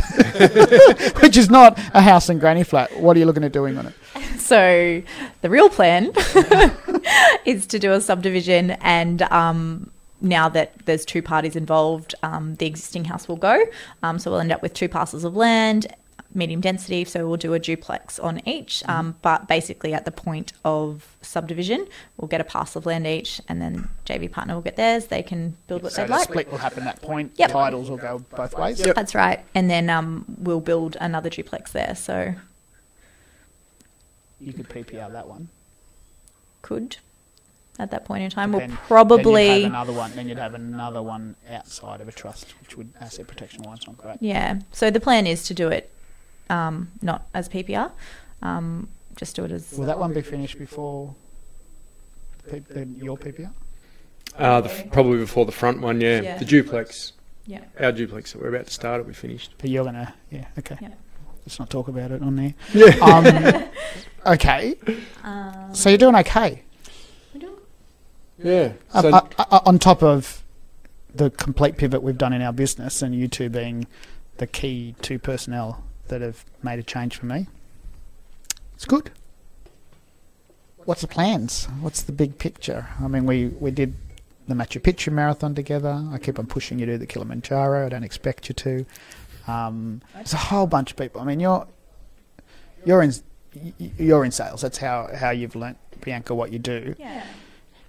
Which 1.23 1.37
is 1.37 1.51
not 1.51 1.79
a 1.93 2.01
house 2.01 2.29
and 2.29 2.41
granny 2.41 2.65
flat. 2.65 2.99
What 2.99 3.17
are 3.17 3.21
you 3.21 3.27
looking 3.27 3.45
at 3.45 3.53
doing 3.53 3.77
on 3.79 3.87
it? 3.87 3.95
So 4.39 5.03
the 5.41 5.49
real 5.49 5.71
plan 5.71 6.13
is 7.47 7.67
to 7.69 7.79
do 7.79 7.93
a 7.93 8.01
subdivision, 8.01 8.73
and 8.73 9.23
um, 9.23 9.91
now 10.21 10.49
that 10.51 10.75
there's 10.85 11.05
two 11.05 11.23
parties 11.23 11.57
involved, 11.57 12.15
um, 12.23 12.57
the 12.57 12.67
existing 12.67 13.05
house 13.05 13.29
will 13.29 13.37
go. 13.37 13.63
Um, 14.03 14.19
so 14.19 14.31
we'll 14.31 14.41
end 14.41 14.53
up 14.53 14.61
with 14.61 14.75
two 14.75 14.89
parcels 14.89 15.25
of 15.25 15.37
land, 15.37 15.87
medium 16.35 16.61
density. 16.61 17.05
So 17.05 17.27
we'll 17.29 17.37
do 17.37 17.55
a 17.55 17.59
duplex 17.59 18.19
on 18.19 18.47
each. 18.49 18.83
Um, 18.89 19.17
but 19.23 19.49
basically, 19.49 19.93
at 19.95 20.05
the 20.05 20.11
point 20.11 20.53
of 20.65 21.17
subdivision, 21.23 21.87
we'll 22.17 22.29
get 22.29 22.41
a 22.41 22.45
parcel 22.45 22.79
of 22.81 22.87
land 22.87 23.07
each, 23.07 23.41
and 23.49 23.61
then 23.61 23.89
JV 24.07 24.31
partner 24.31 24.55
will 24.55 24.63
get 24.63 24.77
theirs. 24.77 25.07
They 25.07 25.23
can 25.23 25.57
build 25.67 25.83
what 25.83 25.93
So 25.93 26.03
they'd 26.03 26.09
the 26.09 26.13
like. 26.13 26.25
split 26.29 26.51
will 26.51 26.59
happen 26.59 26.87
at 26.87 26.97
that 26.97 27.03
point. 27.03 27.33
Yep. 27.37 27.51
Titles 27.51 27.91
will 27.91 27.97
go 27.97 28.19
both 28.37 28.57
ways. 28.57 28.79
That's 28.83 29.15
right. 29.15 29.45
And 29.55 29.69
then 29.71 29.91
um, 29.91 30.25
we'll 30.39 30.61
build 30.61 30.97
another 31.01 31.31
duplex 31.31 31.73
there. 31.73 31.95
So 31.95 32.35
You 34.41 34.53
could 34.53 34.69
PPR 34.69 35.13
that 35.13 35.29
one. 35.29 35.49
could 36.63 36.97
at 37.79 37.91
that 37.91 38.05
point 38.05 38.23
in 38.23 38.31
time. 38.31 38.53
Then- 38.53 38.61
we'll 38.61 38.69
then 38.69 38.79
probably 38.87 39.45
you'd 39.47 39.63
have 39.63 39.71
another 39.73 39.93
one. 39.93 40.13
Then 40.15 40.29
you'd 40.29 40.39
have 40.39 40.55
another 40.55 41.03
one 41.03 41.37
outside 41.51 42.01
of 42.01 42.09
a 42.09 42.13
trust, 42.13 42.55
which 42.61 42.77
would 42.77 42.91
asset 43.01 43.27
protection 43.27 43.63
wise 43.63 43.81
not 43.87 43.97
great. 43.97 44.19
Yeah. 44.21 44.61
So 44.73 44.91
the 44.91 45.01
plan 45.01 45.27
is 45.27 45.45
to 45.45 45.55
do 45.55 45.69
it 45.69 45.91
um, 46.51 46.91
not 47.03 47.27
as 47.35 47.49
PPR, 47.49 47.91
um, 48.43 48.89
just 49.17 49.37
do 49.37 49.45
it 49.45 49.51
as. 49.51 49.73
Will 49.73 49.87
that 49.87 49.99
one 49.99 50.13
be 50.13 50.23
finished 50.23 50.59
before 50.59 51.15
P- 52.51 52.59
the, 52.61 52.87
your 52.97 53.17
PPR? 53.17 53.51
Uh, 54.37 54.61
the, 54.63 54.71
f- 54.71 54.91
probably 54.91 55.19
before 55.19 55.45
the 55.45 55.53
front 55.53 55.81
one, 55.81 56.01
yeah. 56.01 56.21
Yeah. 56.23 56.39
The 56.39 56.45
duplex, 56.47 57.13
Yeah. 57.47 57.65
our 57.79 57.93
duplex 57.93 58.33
that 58.33 58.41
we're 58.41 58.49
about 58.49 58.67
to 58.67 58.73
start 58.73 59.01
it, 59.01 59.07
we 59.07 59.13
finished. 59.13 59.55
But 59.59 59.69
you're 59.71 59.85
gonna, 59.85 60.15
yeah, 60.31 60.47
okay. 60.59 60.79
Yeah. 60.81 60.89
Let's 61.45 61.59
not 61.59 61.69
talk 61.71 61.89
about 61.89 62.11
it 62.13 62.23
on 62.23 62.37
there. 62.37 62.55
Yeah. 62.73 62.97
Um, 63.03 63.65
okay, 64.35 64.75
Um, 65.23 65.75
so 65.75 65.89
you're 65.91 65.99
doing 65.99 66.17
okay. 66.17 66.63
We're 67.35 67.41
doing 67.41 67.57
Yeah. 68.39 68.73
Uh, 68.95 69.03
So, 69.03 69.09
uh, 69.11 69.27
uh, 69.39 69.61
on 69.67 69.79
top 69.79 70.03
of 70.03 70.43
the 71.15 71.29
complete 71.31 71.77
pivot 71.77 72.03
we've 72.03 72.17
done 72.17 72.33
in 72.33 72.41
our 72.41 72.53
business, 72.55 73.03
and 73.03 73.15
you 73.15 73.29
two 73.29 73.51
being 73.51 73.87
the 74.39 74.47
key 74.47 74.95
two 75.03 75.19
personnel 75.19 75.85
that 76.09 76.21
have 76.21 76.45
made 76.63 76.79
a 76.79 76.83
change 76.83 77.17
for 77.17 77.27
me, 77.27 77.47
it's 78.75 78.85
good. 78.85 79.11
What's 80.85 81.03
the 81.03 81.09
plans? 81.09 81.67
What's 81.81 82.03
the 82.03 82.13
big 82.13 82.39
picture? 82.39 82.89
I 83.01 83.07
mean, 83.07 83.25
we, 83.25 83.47
we 83.49 83.71
did 83.71 83.95
the 84.49 84.55
Machu 84.55 84.81
Picchu 84.81 85.13
marathon 85.13 85.55
together. 85.55 86.05
I 86.11 86.19
keep 86.19 86.39
on 86.39 86.47
pushing 86.47 86.79
you 86.79 86.87
to 86.87 86.93
do 86.93 86.99
the 86.99 87.07
Kilimanjaro. 87.07 87.87
I 87.87 87.89
don't 87.89 88.03
expect 88.03 88.49
you 88.49 88.55
to. 88.57 88.87
Um, 89.47 90.03
there's 90.15 90.33
a 90.33 90.39
whole 90.39 90.67
bunch 90.67 90.91
of 90.91 90.97
people. 90.97 91.21
I 91.21 91.25
mean, 91.25 91.39
you're 91.41 91.67
you're 92.85 93.03
in 93.03 93.13
you're 93.99 94.25
in 94.25 94.33
sales. 94.33 94.63
That's 94.63 94.79
how, 94.79 95.11
how 95.15 95.31
you've 95.31 95.55
learnt, 95.55 95.79
Bianca, 96.01 96.35
what 96.35 96.53
you 96.53 96.59
do 96.59 96.95
yeah. 96.99 97.25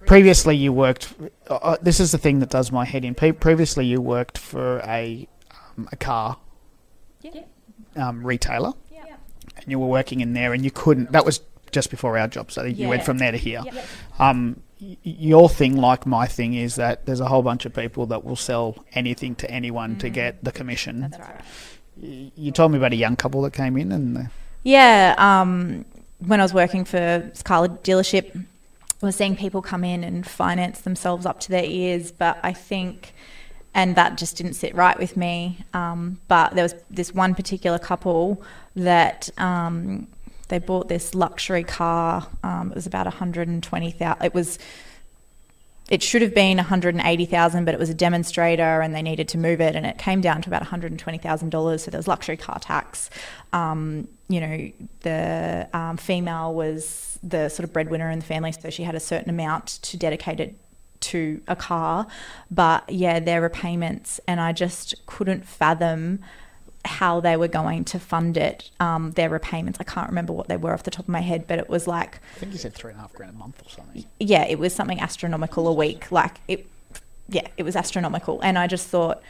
previously 0.06 0.56
you 0.56 0.74
worked 0.74 1.14
uh, 1.50 1.56
uh, 1.56 1.78
this 1.82 2.00
is 2.00 2.12
the 2.12 2.18
thing 2.18 2.40
that 2.40 2.50
does 2.50 2.72
my 2.72 2.86
head 2.86 3.06
in 3.06 3.16
Pre- 3.16 3.32
previously 3.32 3.86
you 3.86 4.02
worked 4.02 4.38
for 4.38 4.80
a 4.86 5.28
um, 5.78 5.88
a 5.92 5.96
car 5.96 6.38
Yeah. 7.22 7.44
Um, 7.96 8.26
retailer 8.26 8.74
Yeah. 8.92 9.04
and 9.58 9.66
you 9.68 9.80
were 9.80 9.88
working 9.88 10.22
in 10.22 10.34
there 10.34 10.54
and 10.54 10.64
you 10.64 10.72
couldn't 10.72 11.12
that 11.12 11.26
was 11.26 11.42
just 11.72 11.90
before 11.90 12.18
our 12.18 12.28
job 12.28 12.52
so 12.52 12.64
you 12.64 12.88
went 12.88 13.04
from 13.04 13.18
there 13.18 13.32
to 13.32 13.38
here 13.38 13.62
Yeah. 13.66 13.82
um, 14.20 14.62
your 15.04 15.48
thing 15.50 15.78
like 15.78 16.06
my 16.06 16.28
thing 16.28 16.54
is 16.54 16.76
that 16.76 17.06
there's 17.06 17.20
a 17.22 17.28
whole 17.28 17.42
bunch 17.42 17.66
of 17.66 17.74
people 17.74 18.06
that 18.08 18.24
will 18.26 18.36
sell 18.36 18.84
anything 18.94 19.34
to 19.36 19.50
anyone 19.50 19.98
to 20.00 20.10
get 20.10 20.44
the 20.44 20.52
commission 20.52 21.02
That's 21.02 21.20
right. 21.20 21.42
You 22.36 22.52
told 22.52 22.72
me 22.72 22.78
about 22.80 22.92
a 22.92 22.96
young 22.98 23.16
couple 23.16 23.42
that 23.44 23.54
came 23.54 23.78
in 23.78 23.92
and 23.92 24.30
Yeah. 24.64 25.14
Um, 25.18 25.86
when 26.20 26.40
I 26.40 26.44
was 26.44 26.54
working 26.54 26.86
for 26.86 26.98
this 26.98 27.44
Dealership, 27.44 28.36
I 29.02 29.06
was 29.06 29.16
seeing 29.16 29.36
people 29.36 29.62
come 29.62 29.84
in 29.84 30.04
and 30.04 30.26
finance 30.26 30.82
themselves 30.82 31.26
up 31.26 31.40
to 31.42 31.50
their 31.50 31.64
ears, 31.66 32.12
but 32.12 32.40
I 32.42 32.52
think, 32.54 33.14
and 33.74 33.96
that 33.96 34.18
just 34.18 34.38
didn't 34.38 34.54
sit 34.54 34.76
right 34.76 34.98
with 34.98 35.18
me. 35.18 35.60
Um, 35.74 36.20
but 36.28 36.54
there 36.54 36.64
was 36.64 36.76
this 36.90 37.14
one 37.14 37.36
particular 37.36 37.80
couple 37.80 38.44
that 38.76 39.30
um, 39.38 40.08
they 40.50 40.60
bought 40.60 40.90
this 40.90 41.16
luxury 41.16 41.64
car. 41.64 42.28
Um, 42.44 42.72
it 42.72 42.76
was 42.76 42.86
about 42.86 43.06
120,000. 43.06 44.24
It 44.24 44.34
was 44.34 44.60
it 45.90 46.02
should 46.02 46.22
have 46.22 46.34
been 46.34 46.58
180,000 46.58 47.66
but 47.66 47.74
it 47.74 47.80
was 47.80 47.90
a 47.90 47.94
demonstrator 47.94 48.82
and 48.82 48.96
they 48.96 49.02
needed 49.02 49.28
to 49.28 49.38
move 49.38 49.60
it 49.60 49.76
and 49.76 49.86
it 49.86 49.98
came 49.98 50.22
down 50.22 50.42
to 50.42 50.50
about 50.50 50.64
$120,000 50.64 51.80
so 51.80 51.92
there 51.92 51.98
was 51.98 52.08
luxury 52.08 52.38
car 52.38 52.58
tax 52.60 53.10
um, 53.52 54.08
you 54.30 54.40
know 54.40 54.72
the 55.02 55.68
um, 55.74 55.98
female 55.98 56.54
was 56.54 57.20
the 57.22 57.50
sort 57.50 57.66
of 57.66 57.74
breadwinner 57.74 58.10
in 58.10 58.20
the 58.20 58.26
family 58.26 58.52
so 58.52 58.70
she 58.70 58.84
had 58.84 58.96
a 58.96 59.00
certain 59.00 59.30
amount 59.30 59.68
to 59.82 59.98
dedicate 59.98 60.40
it 60.40 60.56
to 61.04 61.42
a 61.48 61.56
car 61.56 62.08
but 62.50 62.90
yeah 62.90 63.20
their 63.20 63.42
repayments 63.42 64.20
and 64.28 64.40
I 64.40 64.52
just 64.52 64.96
couldn't 65.06 65.46
fathom 65.46 66.20
how 66.86 67.20
they 67.20 67.38
were 67.38 67.48
going 67.48 67.86
to 67.86 68.00
fund 68.00 68.36
it, 68.36 68.70
um, 68.80 69.12
their 69.12 69.30
repayments. 69.30 69.80
I 69.80 69.84
can't 69.84 70.10
remember 70.10 70.34
what 70.34 70.48
they 70.48 70.58
were 70.58 70.74
off 70.74 70.84
the 70.84 70.92
top 70.92 71.06
of 71.06 71.10
my 71.10 71.22
head, 71.22 71.48
but 71.48 71.60
it 71.60 71.70
was 71.70 71.88
like, 71.88 72.20
I 72.36 72.40
think 72.40 72.52
you 72.52 72.58
said 72.58 72.74
three 72.74 72.92
and 72.92 73.00
a 73.00 73.02
half 73.02 73.14
grand 73.14 73.36
a 73.36 73.38
month 73.38 73.62
or 73.66 73.70
something. 73.70 74.06
yeah, 74.20 74.46
it 74.46 74.60
was 74.60 74.74
something 74.74 75.00
astronomical 75.00 75.68
a 75.68 75.74
week. 75.74 76.12
Like 76.12 76.42
it, 76.48 76.68
yeah, 77.30 77.48
it 77.58 77.64
was 77.64 77.76
astronomical. 77.76 78.42
And 78.42 78.60
I 78.60 78.68
just 78.68 78.88
thought, 78.88 79.22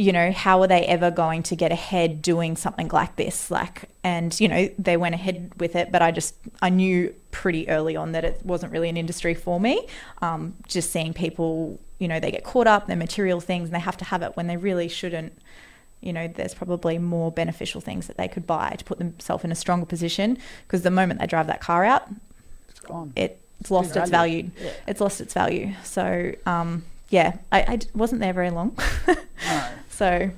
you 0.00 0.12
know, 0.12 0.32
how 0.32 0.62
are 0.62 0.66
they 0.66 0.86
ever 0.86 1.10
going 1.10 1.42
to 1.42 1.54
get 1.54 1.70
ahead 1.70 2.22
doing 2.22 2.56
something 2.56 2.88
like 2.88 3.16
this? 3.16 3.50
Like, 3.50 3.84
and 4.02 4.38
you 4.40 4.48
know, 4.48 4.70
they 4.78 4.96
went 4.96 5.14
ahead 5.14 5.52
with 5.58 5.76
it, 5.76 5.92
but 5.92 6.00
I 6.00 6.10
just, 6.10 6.34
I 6.62 6.70
knew 6.70 7.14
pretty 7.32 7.68
early 7.68 7.96
on 7.96 8.12
that 8.12 8.24
it 8.24 8.40
wasn't 8.42 8.72
really 8.72 8.88
an 8.88 8.96
industry 8.96 9.34
for 9.34 9.60
me. 9.60 9.86
Um, 10.22 10.54
just 10.66 10.90
seeing 10.90 11.12
people, 11.12 11.78
you 11.98 12.08
know, 12.08 12.18
they 12.18 12.30
get 12.30 12.44
caught 12.44 12.66
up, 12.66 12.88
in 12.88 12.98
material 12.98 13.40
things, 13.40 13.68
and 13.68 13.74
they 13.74 13.80
have 13.80 13.98
to 13.98 14.06
have 14.06 14.22
it 14.22 14.36
when 14.36 14.46
they 14.46 14.56
really 14.56 14.88
shouldn't 14.88 15.32
you 16.00 16.14
know, 16.14 16.26
there's 16.28 16.54
probably 16.54 16.96
more 16.96 17.30
beneficial 17.30 17.82
things 17.82 18.06
that 18.06 18.16
they 18.16 18.26
could 18.26 18.46
buy 18.46 18.74
to 18.78 18.82
put 18.86 18.96
themselves 18.96 19.44
in 19.44 19.52
a 19.52 19.54
stronger 19.54 19.84
position. 19.84 20.38
Because 20.66 20.80
the 20.80 20.90
moment 20.90 21.20
they 21.20 21.26
drive 21.26 21.46
that 21.48 21.60
car 21.60 21.84
out, 21.84 22.08
It's 22.70 22.80
gone. 22.80 23.12
it's 23.16 23.70
lost 23.70 23.94
its 23.94 24.08
value. 24.08 24.50
Yeah. 24.58 24.70
It's 24.86 24.98
lost 25.02 25.20
its 25.20 25.34
value. 25.34 25.74
So, 25.84 26.32
um, 26.46 26.84
yeah, 27.10 27.36
I 27.52 27.80
wasn't 27.94 28.22
there 28.22 28.32
very 28.32 28.48
long. 28.48 28.78
No. 29.46 29.66
So, 30.00 30.30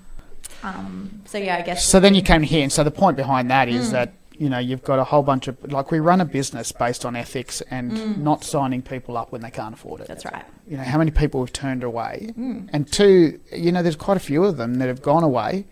um, 0.62 1.22
so 1.24 1.38
yeah, 1.38 1.56
I 1.56 1.62
guess. 1.62 1.86
So 1.86 2.00
then 2.00 2.14
you 2.14 2.22
came 2.22 2.42
here, 2.42 2.62
and 2.62 2.72
so 2.72 2.84
the 2.84 2.90
point 2.90 3.16
behind 3.16 3.50
that 3.50 3.68
is 3.68 3.88
Mm. 3.88 3.92
that 3.92 4.12
you 4.42 4.48
know 4.48 4.58
you've 4.58 4.82
got 4.82 4.98
a 4.98 5.04
whole 5.04 5.22
bunch 5.22 5.46
of 5.48 5.54
like 5.72 5.90
we 5.90 6.00
run 6.00 6.20
a 6.20 6.24
business 6.24 6.72
based 6.72 7.04
on 7.04 7.14
ethics 7.16 7.60
and 7.70 7.86
not 8.24 8.42
signing 8.44 8.82
people 8.82 9.16
up 9.16 9.30
when 9.32 9.40
they 9.42 9.50
can't 9.50 9.74
afford 9.74 10.00
it. 10.00 10.04
Mm. 10.04 10.08
That's 10.08 10.24
right. 10.24 10.44
You 10.68 10.76
know 10.78 10.84
how 10.84 10.98
many 10.98 11.10
people 11.10 11.40
have 11.44 11.52
turned 11.52 11.82
away, 11.84 12.30
Mm. 12.38 12.68
and 12.72 12.90
two, 12.90 13.40
you 13.52 13.70
know, 13.72 13.82
there's 13.82 13.96
quite 13.96 14.16
a 14.16 14.26
few 14.30 14.44
of 14.44 14.56
them 14.56 14.74
that 14.78 14.88
have 14.88 15.02
gone 15.02 15.22
away, 15.24 15.66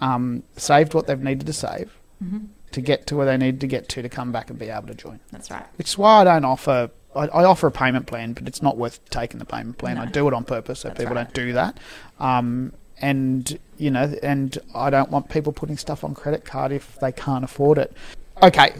um, 0.00 0.42
saved 0.56 0.94
what 0.94 1.06
they've 1.06 1.22
needed 1.30 1.46
to 1.46 1.52
save 1.52 1.90
Mm-hmm. 2.24 2.38
to 2.72 2.80
get 2.82 3.06
to 3.08 3.16
where 3.16 3.26
they 3.26 3.36
need 3.38 3.60
to 3.60 3.66
get 3.66 3.88
to 3.90 4.02
to 4.02 4.08
come 4.08 4.30
back 4.32 4.50
and 4.50 4.58
be 4.58 4.68
able 4.68 4.88
to 4.88 4.94
join. 4.94 5.20
That's 5.32 5.50
right. 5.50 5.64
Which 5.78 5.88
is 5.88 5.96
why 5.98 6.20
I 6.20 6.24
don't 6.24 6.44
offer. 6.44 6.90
I, 7.16 7.26
I 7.28 7.44
offer 7.44 7.66
a 7.66 7.72
payment 7.72 8.06
plan, 8.06 8.34
but 8.34 8.46
it's 8.46 8.62
not 8.62 8.76
worth 8.76 9.00
taking 9.10 9.38
the 9.38 9.44
payment 9.46 9.78
plan. 9.78 9.96
No. 9.96 10.02
I 10.02 10.06
do 10.06 10.28
it 10.28 10.34
on 10.34 10.44
purpose 10.44 10.80
so 10.80 10.88
That's 10.88 10.98
people 11.00 11.16
right. 11.16 11.24
don't 11.24 11.34
do 11.34 11.52
that. 11.54 11.78
Um, 12.20 12.72
and 13.00 13.58
you 13.78 13.90
know, 13.90 14.14
and 14.22 14.58
I 14.74 14.90
don't 14.90 15.10
want 15.10 15.28
people 15.28 15.52
putting 15.52 15.76
stuff 15.76 16.04
on 16.04 16.14
credit 16.14 16.44
card 16.44 16.72
if 16.72 16.98
they 17.00 17.12
can't 17.12 17.44
afford 17.44 17.78
it. 17.78 17.96
Okay, 18.42 18.74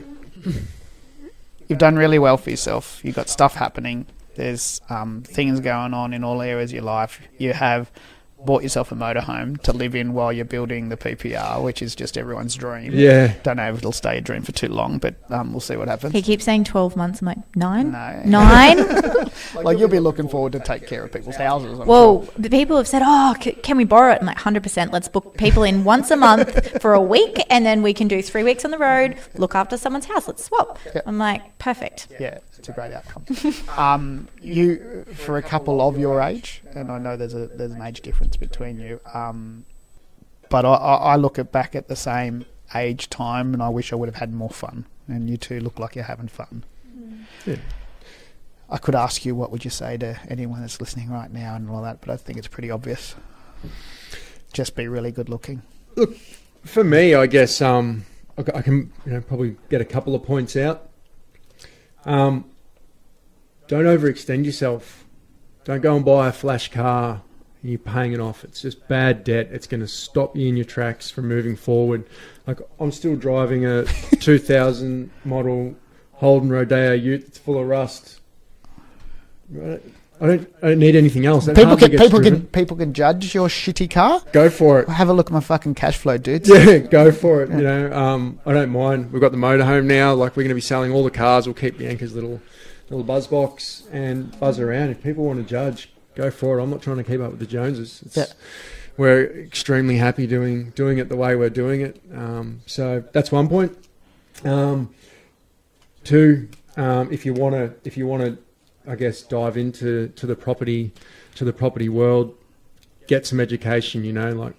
you've 1.68 1.78
done 1.78 1.96
really 1.96 2.18
well 2.18 2.36
for 2.36 2.50
yourself. 2.50 3.00
You've 3.02 3.16
got 3.16 3.28
stuff 3.28 3.54
happening. 3.54 4.06
There's 4.36 4.80
um, 4.88 5.22
things 5.22 5.60
going 5.60 5.94
on 5.94 6.12
in 6.12 6.24
all 6.24 6.40
areas 6.42 6.70
of 6.70 6.74
your 6.74 6.84
life. 6.84 7.20
You 7.38 7.52
have 7.52 7.90
bought 8.44 8.62
yourself 8.62 8.90
a 8.92 8.94
motorhome 8.94 9.60
to 9.62 9.72
live 9.72 9.94
in 9.94 10.12
while 10.12 10.32
you're 10.32 10.44
building 10.44 10.88
the 10.88 10.96
PPR, 10.96 11.62
which 11.62 11.82
is 11.82 11.94
just 11.94 12.16
everyone's 12.18 12.54
dream. 12.54 12.92
Yeah. 12.94 13.34
Don't 13.42 13.56
know 13.58 13.70
if 13.70 13.78
it'll 13.78 13.92
stay 13.92 14.18
a 14.18 14.20
dream 14.20 14.42
for 14.42 14.52
too 14.52 14.68
long, 14.68 14.98
but 14.98 15.14
um, 15.30 15.52
we'll 15.52 15.60
see 15.60 15.76
what 15.76 15.88
happens. 15.88 16.12
He 16.12 16.22
keeps 16.22 16.44
saying 16.44 16.64
12 16.64 16.96
months. 16.96 17.20
I'm 17.20 17.26
like, 17.26 17.56
nine? 17.56 17.90
No. 17.92 18.24
Nine? 18.40 18.78
Like 19.62 19.78
you'll 19.78 19.88
be 19.88 19.98
looking 20.00 20.28
forward 20.28 20.52
to 20.52 20.60
take 20.60 20.86
care 20.86 21.04
of 21.04 21.12
people's 21.12 21.36
houses. 21.36 21.78
I'm 21.80 21.86
Well, 21.86 22.24
sure. 22.24 22.32
the 22.38 22.50
people 22.50 22.76
have 22.76 22.86
said, 22.86 23.02
"Oh, 23.04 23.34
c- 23.40 23.52
can 23.52 23.76
we 23.76 23.84
borrow 23.84 24.12
it?" 24.12 24.18
I'm 24.20 24.26
like, 24.26 24.36
"100 24.36 24.62
percent. 24.62 24.92
Let's 24.92 25.08
book 25.08 25.36
people 25.36 25.64
in 25.64 25.82
once 25.84 26.10
a 26.10 26.16
month 26.16 26.80
for 26.80 26.94
a 26.94 27.00
week, 27.00 27.36
and 27.50 27.66
then 27.66 27.82
we 27.82 27.92
can 27.92 28.06
do 28.08 28.22
three 28.22 28.42
weeks 28.44 28.64
on 28.64 28.70
the 28.70 28.78
road, 28.78 29.16
look 29.34 29.54
after 29.54 29.76
someone's 29.76 30.06
house. 30.06 30.28
Let's 30.28 30.44
swap." 30.44 30.78
Yeah. 30.94 31.02
I'm 31.04 31.18
like, 31.18 31.58
"Perfect." 31.58 32.08
yeah, 32.20 32.38
it's 32.60 32.68
a 32.68 32.72
great 32.72 32.92
outcome. 32.92 33.24
um, 33.78 34.28
you, 34.42 35.06
for 35.14 35.38
a 35.38 35.42
couple 35.42 35.80
of 35.80 35.98
your 35.98 36.20
age, 36.20 36.62
and 36.74 36.92
I 36.92 36.98
know 36.98 37.16
there's 37.16 37.34
a 37.34 37.46
there's 37.46 37.72
an 37.72 37.80
age 37.80 38.02
difference 38.02 38.36
between 38.36 38.78
you, 38.78 39.00
um, 39.14 39.64
but 40.50 40.66
I, 40.66 40.74
I 40.74 41.16
look 41.16 41.38
at 41.38 41.50
back 41.50 41.74
at 41.74 41.88
the 41.88 41.96
same 41.96 42.44
age 42.74 43.08
time, 43.08 43.54
and 43.54 43.62
I 43.62 43.70
wish 43.70 43.94
I 43.94 43.96
would 43.96 44.08
have 44.08 44.16
had 44.16 44.32
more 44.34 44.50
fun. 44.50 44.84
And 45.08 45.30
you 45.30 45.38
two 45.38 45.58
look 45.58 45.78
like 45.78 45.96
you're 45.96 46.04
having 46.04 46.28
fun. 46.28 46.64
Yeah. 47.46 47.56
I 48.68 48.76
could 48.76 48.94
ask 48.94 49.24
you 49.24 49.34
what 49.34 49.50
would 49.50 49.64
you 49.64 49.70
say 49.70 49.96
to 49.96 50.20
anyone 50.28 50.60
that's 50.60 50.80
listening 50.80 51.10
right 51.10 51.32
now 51.32 51.56
and 51.56 51.68
all 51.70 51.82
that, 51.82 52.00
but 52.02 52.10
I 52.10 52.16
think 52.16 52.38
it's 52.38 52.46
pretty 52.46 52.70
obvious. 52.70 53.16
Just 54.52 54.76
be 54.76 54.86
really 54.86 55.10
good 55.10 55.28
looking. 55.28 55.62
For 56.64 56.84
me, 56.84 57.14
I 57.14 57.26
guess 57.26 57.62
um, 57.62 58.04
I 58.36 58.60
can 58.60 58.92
you 59.06 59.12
know 59.12 59.20
probably 59.22 59.56
get 59.70 59.80
a 59.80 59.84
couple 59.84 60.14
of 60.14 60.22
points 60.22 60.56
out. 60.56 60.89
Um, 62.04 62.50
don't 63.68 63.84
overextend 63.84 64.44
yourself. 64.44 65.04
Don't 65.64 65.80
go 65.80 65.96
and 65.96 66.04
buy 66.04 66.28
a 66.28 66.32
flash 66.32 66.70
car 66.70 67.22
and 67.62 67.70
you're 67.70 67.78
paying 67.78 68.12
it 68.12 68.20
off. 68.20 68.44
It's 68.44 68.62
just 68.62 68.88
bad 68.88 69.24
debt. 69.24 69.48
It's 69.52 69.66
going 69.66 69.80
to 69.80 69.88
stop 69.88 70.36
you 70.36 70.48
in 70.48 70.56
your 70.56 70.64
tracks 70.64 71.10
from 71.10 71.28
moving 71.28 71.56
forward. 71.56 72.08
Like 72.46 72.60
I'm 72.78 72.92
still 72.92 73.16
driving 73.16 73.66
a 73.66 73.84
2000 74.20 75.10
model 75.24 75.76
Holden 76.14 76.50
Rodeo 76.50 76.92
Ute 76.92 77.22
that's 77.22 77.38
full 77.38 77.58
of 77.58 77.66
rust. 77.66 78.20
I 80.20 80.26
don't, 80.26 80.54
I 80.62 80.68
don't 80.68 80.78
need 80.78 80.96
anything 80.96 81.24
else. 81.24 81.46
That 81.46 81.56
People 81.56 81.76
can 81.76 81.90
people 81.92 82.08
driven. 82.20 82.40
can 82.40 82.46
people 82.48 82.76
can 82.76 82.92
judge 82.92 83.34
your 83.34 83.48
shitty 83.48 83.90
car. 83.90 84.22
go 84.32 84.50
for 84.50 84.80
it. 84.80 84.88
Have 84.88 85.08
a 85.08 85.12
look 85.14 85.28
at 85.28 85.32
my 85.32 85.40
fucking 85.40 85.74
cash 85.74 85.96
flow, 85.96 86.18
dudes. 86.18 86.48
Yeah, 86.50 86.78
go 86.78 87.10
for 87.10 87.42
it. 87.42 87.48
You 87.50 87.62
know, 87.62 87.92
um, 87.92 88.38
I 88.44 88.52
don't 88.52 88.70
mind. 88.70 89.12
We've 89.12 89.20
got 89.22 89.32
the 89.32 89.38
motorhome 89.38 89.84
now. 89.86 90.12
Like 90.14 90.36
we're 90.36 90.42
going 90.42 90.50
to 90.50 90.54
be 90.54 90.60
selling 90.60 90.92
all 90.92 91.04
the 91.04 91.10
cars. 91.10 91.46
We'll 91.46 91.54
keep 91.54 91.78
Bianca's 91.78 92.14
little 92.14 92.40
little 92.90 93.04
buzz 93.04 93.26
box 93.28 93.84
and 93.92 94.38
buzz 94.38 94.58
around. 94.60 94.90
If 94.90 95.02
people 95.02 95.24
want 95.24 95.38
to 95.38 95.48
judge, 95.48 95.90
go 96.16 96.30
for 96.30 96.58
it. 96.58 96.62
I'm 96.62 96.70
not 96.70 96.82
trying 96.82 96.98
to 96.98 97.04
keep 97.04 97.20
up 97.20 97.30
with 97.30 97.40
the 97.40 97.46
Joneses. 97.46 98.02
It's, 98.04 98.16
Yeah. 98.16 98.24
We're 98.96 99.24
extremely 99.44 99.96
happy 99.96 100.26
doing 100.26 100.70
doing 100.70 100.98
it 100.98 101.08
the 101.08 101.16
way 101.16 101.34
we're 101.34 101.48
doing 101.48 101.80
it. 101.80 101.98
Um, 102.14 102.60
so 102.66 103.02
that's 103.12 103.32
one 103.32 103.48
point. 103.48 103.74
Um, 104.44 104.90
two, 106.04 106.48
um, 106.76 107.10
if 107.12 107.24
you 107.24 107.32
want 107.32 107.54
to, 107.54 107.72
if 107.84 107.96
you 107.96 108.06
want 108.06 108.24
to, 108.24 108.38
I 108.86 108.96
guess 108.96 109.22
dive 109.22 109.56
into 109.56 110.08
to 110.08 110.26
the 110.26 110.36
property 110.36 110.92
to 111.36 111.44
the 111.44 111.52
property 111.52 111.88
world, 111.88 112.36
get 113.06 113.26
some 113.26 113.40
education. 113.40 114.04
You 114.04 114.12
know, 114.12 114.30
like 114.30 114.54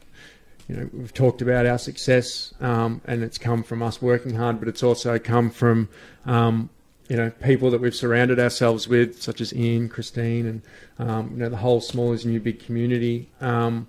you 0.67 0.75
know, 0.75 0.89
we've 0.93 1.13
talked 1.13 1.41
about 1.41 1.65
our 1.65 1.77
success, 1.77 2.53
um, 2.61 3.01
and 3.05 3.23
it's 3.23 3.37
come 3.37 3.61
from 3.61 3.81
us 3.83 4.01
working 4.01 4.35
hard, 4.35 4.59
but 4.59 4.69
it's 4.69 4.83
also 4.83 5.19
come 5.19 5.49
from, 5.49 5.89
um, 6.25 6.69
you 7.09 7.17
know, 7.17 7.29
people 7.29 7.69
that 7.71 7.81
we've 7.81 7.95
surrounded 7.95 8.39
ourselves 8.39 8.87
with, 8.87 9.21
such 9.21 9.41
as 9.41 9.53
Ian, 9.53 9.89
Christine, 9.89 10.45
and 10.45 10.61
um, 10.97 11.31
you 11.31 11.37
know, 11.37 11.49
the 11.49 11.57
whole 11.57 11.81
small 11.81 12.13
is 12.13 12.25
new 12.25 12.39
big 12.39 12.63
community. 12.63 13.27
Um, 13.41 13.87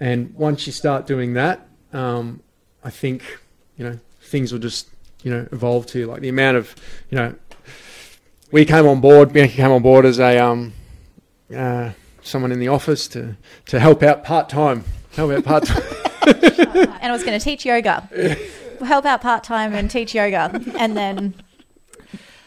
and 0.00 0.34
once 0.34 0.66
you 0.66 0.72
start 0.72 1.06
doing 1.06 1.34
that, 1.34 1.68
um, 1.92 2.42
I 2.82 2.90
think, 2.90 3.22
you 3.76 3.84
know, 3.84 4.00
things 4.22 4.50
will 4.52 4.58
just, 4.58 4.88
you 5.22 5.30
know, 5.30 5.46
evolve 5.52 5.86
to 5.86 6.06
like 6.06 6.20
the 6.20 6.30
amount 6.30 6.56
of, 6.56 6.74
you 7.10 7.18
know, 7.18 7.34
we 8.52 8.64
came 8.64 8.86
on 8.86 9.00
board. 9.00 9.32
Bianca 9.32 9.54
came 9.54 9.70
on 9.70 9.82
board 9.82 10.04
as 10.04 10.18
a 10.18 10.38
um, 10.38 10.72
uh, 11.54 11.90
someone 12.22 12.52
in 12.52 12.58
the 12.60 12.68
office 12.68 13.08
to 13.08 13.36
to 13.66 13.80
help 13.80 14.02
out 14.02 14.24
part 14.24 14.48
time. 14.48 14.84
Help 15.14 15.30
out 15.32 15.44
part 15.44 15.64
time. 15.64 15.82
and 16.22 17.06
I 17.06 17.12
was 17.12 17.24
going 17.24 17.38
to 17.38 17.42
teach 17.44 17.64
yoga, 17.64 18.08
help 18.84 19.04
out 19.04 19.20
part 19.22 19.42
time 19.44 19.74
and 19.74 19.90
teach 19.90 20.14
yoga, 20.14 20.50
and 20.78 20.96
then 20.96 21.34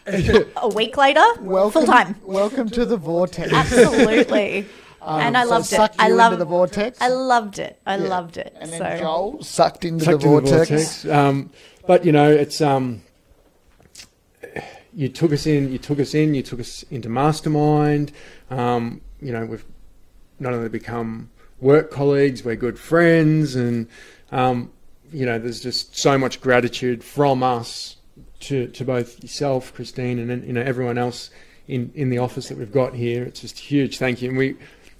a 0.05 0.69
week 0.73 0.97
later, 0.97 1.23
full 1.35 1.85
time. 1.85 2.15
Welcome 2.23 2.69
to 2.69 2.85
the 2.85 2.97
vortex. 2.97 3.51
Absolutely, 3.51 4.65
and 5.01 5.35
I 5.37 5.43
So 5.43 5.49
loved 5.49 5.65
it. 5.65 5.75
suck 5.75 5.93
I 5.99 6.09
loved 6.09 6.33
into 6.33 6.45
the 6.45 6.49
vortex. 6.49 7.01
I 7.01 7.07
loved 7.09 7.59
it. 7.59 7.79
I 7.85 7.97
Yeah. 7.97 8.07
loved 8.07 8.37
it. 8.37 8.55
and 8.59 8.71
then 8.71 8.79
so 8.79 8.97
Joel 8.99 9.43
sucked 9.43 9.85
into 9.85 10.05
Sucked 10.05 10.21
the 10.21 10.27
into 10.29 10.47
vortex. 10.49 11.05
Um, 11.05 11.49
but 11.87 12.05
you 12.05 12.11
know, 12.11 12.31
it's 12.31 12.61
um, 12.61 13.01
you 14.95 15.09
took 15.09 15.31
us 15.31 15.45
in. 15.45 15.71
You 15.71 15.77
took 15.77 15.99
us 15.99 16.13
in. 16.13 16.33
You 16.33 16.43
took 16.43 16.59
us 16.59 16.83
into 16.91 17.09
mastermind. 17.09 18.11
Um, 18.49 19.01
you 19.21 19.31
know, 19.31 19.45
we've 19.45 19.65
not 20.39 20.53
only 20.53 20.69
become 20.69 21.29
work 21.59 21.91
colleagues, 21.91 22.43
we're 22.43 22.55
good 22.55 22.77
friends, 22.77 23.55
and 23.55 23.87
um, 24.31 24.71
you 25.11 25.25
know, 25.25 25.39
there's 25.39 25.61
just 25.61 25.97
so 25.97 26.17
much 26.17 26.41
gratitude 26.41 27.03
from 27.03 27.43
us 27.43 27.97
to, 28.41 28.67
to 28.67 28.83
both 28.83 29.21
yourself, 29.21 29.73
Christine, 29.73 30.19
and 30.19 30.45
you 30.45 30.53
know 30.53 30.61
everyone 30.61 30.97
else 30.97 31.29
in, 31.67 31.91
in 31.95 32.09
the 32.09 32.17
office 32.17 32.49
that 32.49 32.57
we've 32.57 32.71
got 32.71 32.93
here. 32.93 33.23
It's 33.23 33.41
just 33.41 33.57
huge. 33.57 33.97
Thank 33.97 34.21
you. 34.21 34.29
And 34.29 34.37
we 34.37 34.57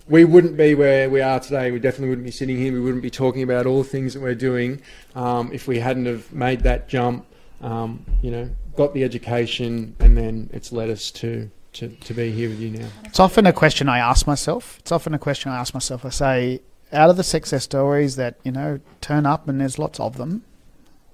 we 0.08 0.26
wouldn't 0.26 0.58
be 0.58 0.76
where 0.76 1.10
we 1.10 1.22
are 1.22 1.40
today. 1.40 1.72
We 1.72 1.80
definitely 1.80 2.10
wouldn't 2.10 2.26
be 2.26 2.32
sitting 2.32 2.58
here. 2.58 2.74
We 2.74 2.82
wouldn't 2.82 3.04
be 3.04 3.10
talking 3.10 3.44
about 3.44 3.66
all 3.66 3.84
the 3.84 3.90
things 3.90 4.14
that 4.14 4.22
we're 4.22 4.36
doing 4.36 4.82
um, 5.16 5.52
if 5.54 5.68
we 5.68 5.80
hadn't 5.80 6.06
have 6.06 6.32
made 6.34 6.62
that 6.62 6.90
jump. 6.90 7.26
Um, 7.62 8.06
you 8.22 8.32
know, 8.32 8.50
got 8.76 8.94
the 8.94 9.04
education, 9.04 9.96
and 10.00 10.18
then 10.18 10.50
it's 10.54 10.72
led 10.72 10.90
us 10.90 11.12
to, 11.12 11.50
to 11.74 11.90
to 11.90 12.14
be 12.14 12.32
here 12.32 12.50
with 12.50 12.60
you 12.60 12.72
now. 12.72 12.88
It's 13.06 13.20
often 13.20 13.46
a 13.46 13.54
question 13.54 13.90
I 13.90 14.00
ask 14.00 14.28
myself. 14.28 14.78
It's 14.80 14.92
often 14.92 15.14
a 15.14 15.20
question 15.20 15.52
I 15.52 15.60
ask 15.60 15.74
myself. 15.74 16.06
I 16.06 16.10
say, 16.10 16.62
out 16.92 17.10
of 17.10 17.18
the 17.18 17.24
success 17.24 17.64
stories 17.64 18.16
that 18.16 18.36
you 18.44 18.52
know 18.52 18.80
turn 19.02 19.26
up, 19.26 19.48
and 19.48 19.60
there's 19.60 19.80
lots 19.80 20.00
of 20.00 20.18
them, 20.18 20.44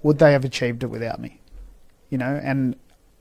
would 0.02 0.18
they 0.18 0.32
have 0.32 0.44
achieved 0.44 0.82
it 0.82 0.88
without 0.88 1.20
me? 1.20 1.40
You 2.08 2.18
know, 2.18 2.40
and 2.42 2.76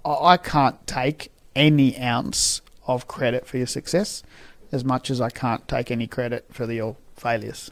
I 0.06 0.12
I 0.12 0.38
can't 0.38 0.86
take 0.88 1.32
any 1.56 1.98
ounce 2.00 2.62
of 2.88 3.08
credit 3.08 3.46
for 3.46 3.58
your 3.58 3.68
success, 3.68 4.24
as 4.72 4.84
much 4.84 5.12
as 5.12 5.22
I 5.22 5.30
can't 5.30 5.68
take 5.68 5.92
any 5.92 6.08
credit 6.08 6.46
for 6.52 6.66
the, 6.66 6.76
your 6.76 6.96
failures. 7.16 7.72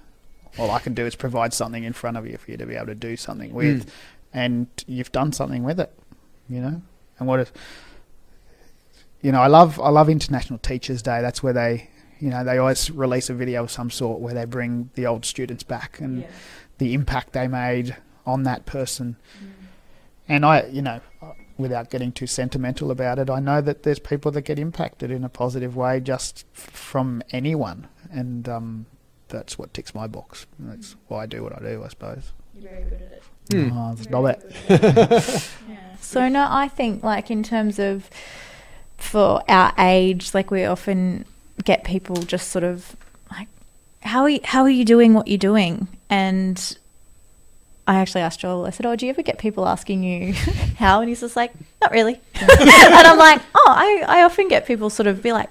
All 0.60 0.72
I 0.72 0.80
can 0.80 0.94
do 0.94 1.06
is 1.06 1.16
provide 1.16 1.54
something 1.54 1.84
in 1.84 1.94
front 1.94 2.18
of 2.18 2.28
you 2.28 2.38
for 2.38 2.52
you 2.52 2.58
to 2.58 2.66
be 2.66 2.76
able 2.76 2.88
to 2.88 2.96
do 2.96 3.16
something 3.16 3.54
with, 3.54 3.84
hmm. 3.84 3.90
and 4.34 4.68
you've 4.88 5.12
done 5.12 5.32
something 5.32 5.64
with 5.64 5.80
it. 5.80 5.94
You 6.50 6.62
know, 6.62 6.82
and 7.20 7.28
what 7.28 7.40
if 7.40 7.52
you 9.22 9.32
know, 9.32 9.42
I 9.42 9.48
love 9.48 9.80
I 9.80 9.90
love 9.90 10.10
International 10.10 10.60
Teachers 10.60 11.02
Day. 11.02 11.22
That's 11.22 11.42
where 11.42 11.54
they, 11.54 11.90
you 12.20 12.30
know, 12.30 12.44
they 12.44 12.58
always 12.58 12.90
release 12.92 13.30
a 13.30 13.34
video 13.34 13.64
of 13.64 13.72
some 13.72 13.90
sort 13.90 14.20
where 14.20 14.34
they 14.34 14.46
bring 14.46 14.90
the 14.96 15.06
old 15.06 15.26
students 15.26 15.64
back 15.64 16.00
and 16.00 16.26
the 16.78 16.94
impact 16.94 17.34
they 17.34 17.48
made 17.48 17.96
on 18.26 18.44
that 18.44 18.66
person. 18.66 19.18
And 20.30 20.46
I, 20.46 20.66
you 20.68 20.82
know, 20.82 21.02
without 21.58 21.90
getting 21.90 22.12
too 22.12 22.28
sentimental 22.28 22.92
about 22.92 23.18
it, 23.18 23.30
I 23.30 23.40
know 23.40 23.62
that 23.62 23.84
there's 23.84 24.00
people 24.00 24.32
that 24.34 24.42
get 24.42 24.60
impacted 24.60 25.10
in 25.10 25.24
a 25.24 25.30
positive 25.30 25.76
way 25.76 26.00
just 26.00 26.46
f- 26.54 26.70
from 26.70 27.24
anyone, 27.32 27.88
and 28.12 28.48
um, 28.48 28.86
that's 29.30 29.58
what 29.58 29.74
ticks 29.74 29.96
my 29.96 30.06
box. 30.06 30.46
That's 30.60 30.96
why 31.08 31.24
I 31.24 31.26
do 31.26 31.44
what 31.44 31.56
I 31.56 31.60
do, 31.60 31.84
I 31.84 31.88
suppose. 31.88 32.34
You're 32.54 32.70
very 32.72 32.84
good 32.84 33.02
at 33.02 33.12
it. 33.14 33.24
Hmm. 33.52 33.70
Oh, 33.78 33.96
stop 33.96 34.26
it. 34.26 35.50
So 36.00 36.30
no, 36.30 36.48
I 36.50 36.70
think 36.70 37.04
like 37.04 37.30
in 37.30 37.44
terms 37.44 37.80
of 37.80 38.10
for 38.98 39.44
our 39.50 39.74
age, 39.78 40.34
like 40.34 40.52
we 40.52 40.64
often 40.64 41.26
get 41.66 41.84
people 41.84 42.16
just 42.16 42.48
sort 42.50 42.64
of 42.64 42.96
like, 43.30 43.50
how 44.04 44.22
are 44.22 44.30
you, 44.30 44.40
how 44.46 44.62
are 44.62 44.70
you 44.70 44.86
doing 44.86 45.14
what 45.14 45.28
you're 45.28 45.38
doing? 45.38 45.90
And 46.10 46.78
I 47.88 47.96
actually 47.96 48.22
asked 48.22 48.40
Joel. 48.40 48.66
I 48.66 48.70
said, 48.70 48.86
"Oh, 48.86 48.96
do 48.96 49.06
you 49.06 49.10
ever 49.10 49.22
get 49.22 49.38
people 49.38 49.68
asking 49.68 50.04
you 50.04 50.34
how?" 50.78 51.02
And 51.02 51.10
he's 51.10 51.20
just 51.20 51.36
like, 51.36 51.52
"Not 51.82 51.92
really." 51.92 52.20
and 52.36 53.08
I'm 53.08 53.18
like, 53.18 53.42
"Oh, 53.54 53.66
I, 53.68 54.06
I 54.08 54.24
often 54.24 54.48
get 54.48 54.66
people 54.66 54.90
sort 54.90 55.08
of 55.08 55.22
be 55.22 55.34
like." 55.34 55.50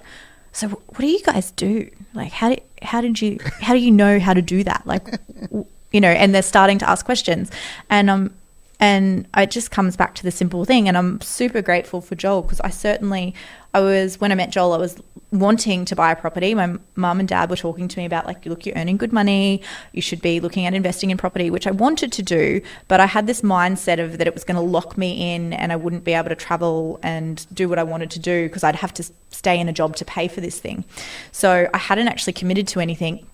So 0.53 0.69
what 0.69 0.97
do 0.99 1.07
you 1.07 1.21
guys 1.21 1.51
do? 1.51 1.87
Like 2.15 2.31
how 2.31 2.49
did 2.49 2.63
how 2.81 3.01
did 3.01 3.21
you 3.21 3.37
how 3.61 3.73
do 3.73 3.79
you 3.79 3.91
know 3.91 4.19
how 4.19 4.33
to 4.33 4.41
do 4.41 4.63
that? 4.63 4.87
Like 4.87 5.05
w- 5.41 5.67
you 5.91 6.01
know, 6.01 6.09
and 6.09 6.33
they're 6.33 6.41
starting 6.41 6.77
to 6.79 6.89
ask 6.89 7.05
questions, 7.05 7.51
and 7.89 8.09
um, 8.09 8.33
and 8.79 9.27
it 9.35 9.49
just 9.49 9.71
comes 9.71 9.95
back 9.95 10.13
to 10.15 10.23
the 10.23 10.31
simple 10.31 10.65
thing. 10.65 10.87
And 10.87 10.97
I'm 10.97 11.19
super 11.21 11.61
grateful 11.61 12.01
for 12.01 12.15
Joel 12.15 12.43
because 12.43 12.61
I 12.61 12.69
certainly, 12.69 13.33
I 13.73 13.79
was 13.79 14.19
when 14.21 14.31
I 14.31 14.35
met 14.35 14.51
Joel, 14.51 14.73
I 14.73 14.77
was 14.77 15.01
wanting 15.31 15.83
to 15.85 15.95
buy 15.95 16.11
a 16.11 16.15
property. 16.15 16.53
My 16.53 16.77
mum 16.95 17.19
and 17.19 17.27
dad 17.27 17.49
were 17.49 17.55
talking 17.55 17.87
to 17.87 17.99
me 17.99 18.05
about 18.05 18.25
like, 18.25 18.45
look, 18.45 18.65
you're 18.65 18.75
earning 18.75 18.97
good 18.97 19.11
money. 19.11 19.61
You 19.93 20.01
should 20.01 20.21
be 20.21 20.39
looking 20.39 20.65
at 20.65 20.73
investing 20.73 21.09
in 21.09 21.17
property, 21.17 21.49
which 21.49 21.65
I 21.65 21.71
wanted 21.71 22.11
to 22.13 22.23
do, 22.23 22.61
but 22.87 22.99
I 22.99 23.07
had 23.07 23.25
this 23.25 23.41
mindset 23.41 23.99
of 23.99 24.19
that 24.19 24.27
it 24.27 24.33
was 24.33 24.43
going 24.43 24.55
to 24.55 24.61
lock 24.61 24.97
me 24.97 25.33
in, 25.33 25.53
and 25.53 25.71
I 25.71 25.75
wouldn't 25.75 26.03
be 26.03 26.13
able 26.13 26.29
to 26.29 26.35
travel 26.35 26.99
and 27.01 27.45
do 27.53 27.67
what 27.67 27.79
I 27.79 27.83
wanted 27.83 28.11
to 28.11 28.19
do 28.19 28.47
because 28.47 28.63
I'd 28.63 28.75
have 28.75 28.93
to 28.95 29.03
stay 29.31 29.59
in 29.59 29.67
a 29.67 29.73
job 29.73 29.95
to 29.97 30.05
pay 30.05 30.27
for 30.27 30.39
this 30.39 30.59
thing. 30.59 30.85
So 31.31 31.67
I 31.73 31.77
hadn't 31.77 32.07
actually 32.07 32.33
committed 32.33 32.67
to 32.69 32.79
anything. 32.79 33.25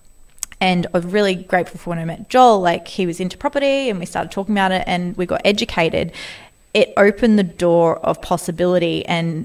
And 0.64 0.86
I 0.86 0.96
was 0.96 1.04
really 1.04 1.34
grateful 1.34 1.78
for 1.78 1.90
when 1.90 1.98
I 1.98 2.06
met 2.06 2.30
Joel. 2.30 2.58
Like 2.58 2.88
he 2.88 3.04
was 3.04 3.20
into 3.20 3.36
property 3.36 3.90
and 3.90 4.00
we 4.00 4.06
started 4.06 4.32
talking 4.32 4.54
about 4.54 4.72
it 4.72 4.82
and 4.86 5.14
we 5.14 5.26
got 5.26 5.42
educated. 5.44 6.10
It 6.72 6.94
opened 6.96 7.38
the 7.38 7.44
door 7.44 7.98
of 7.98 8.22
possibility 8.22 9.04
and 9.04 9.44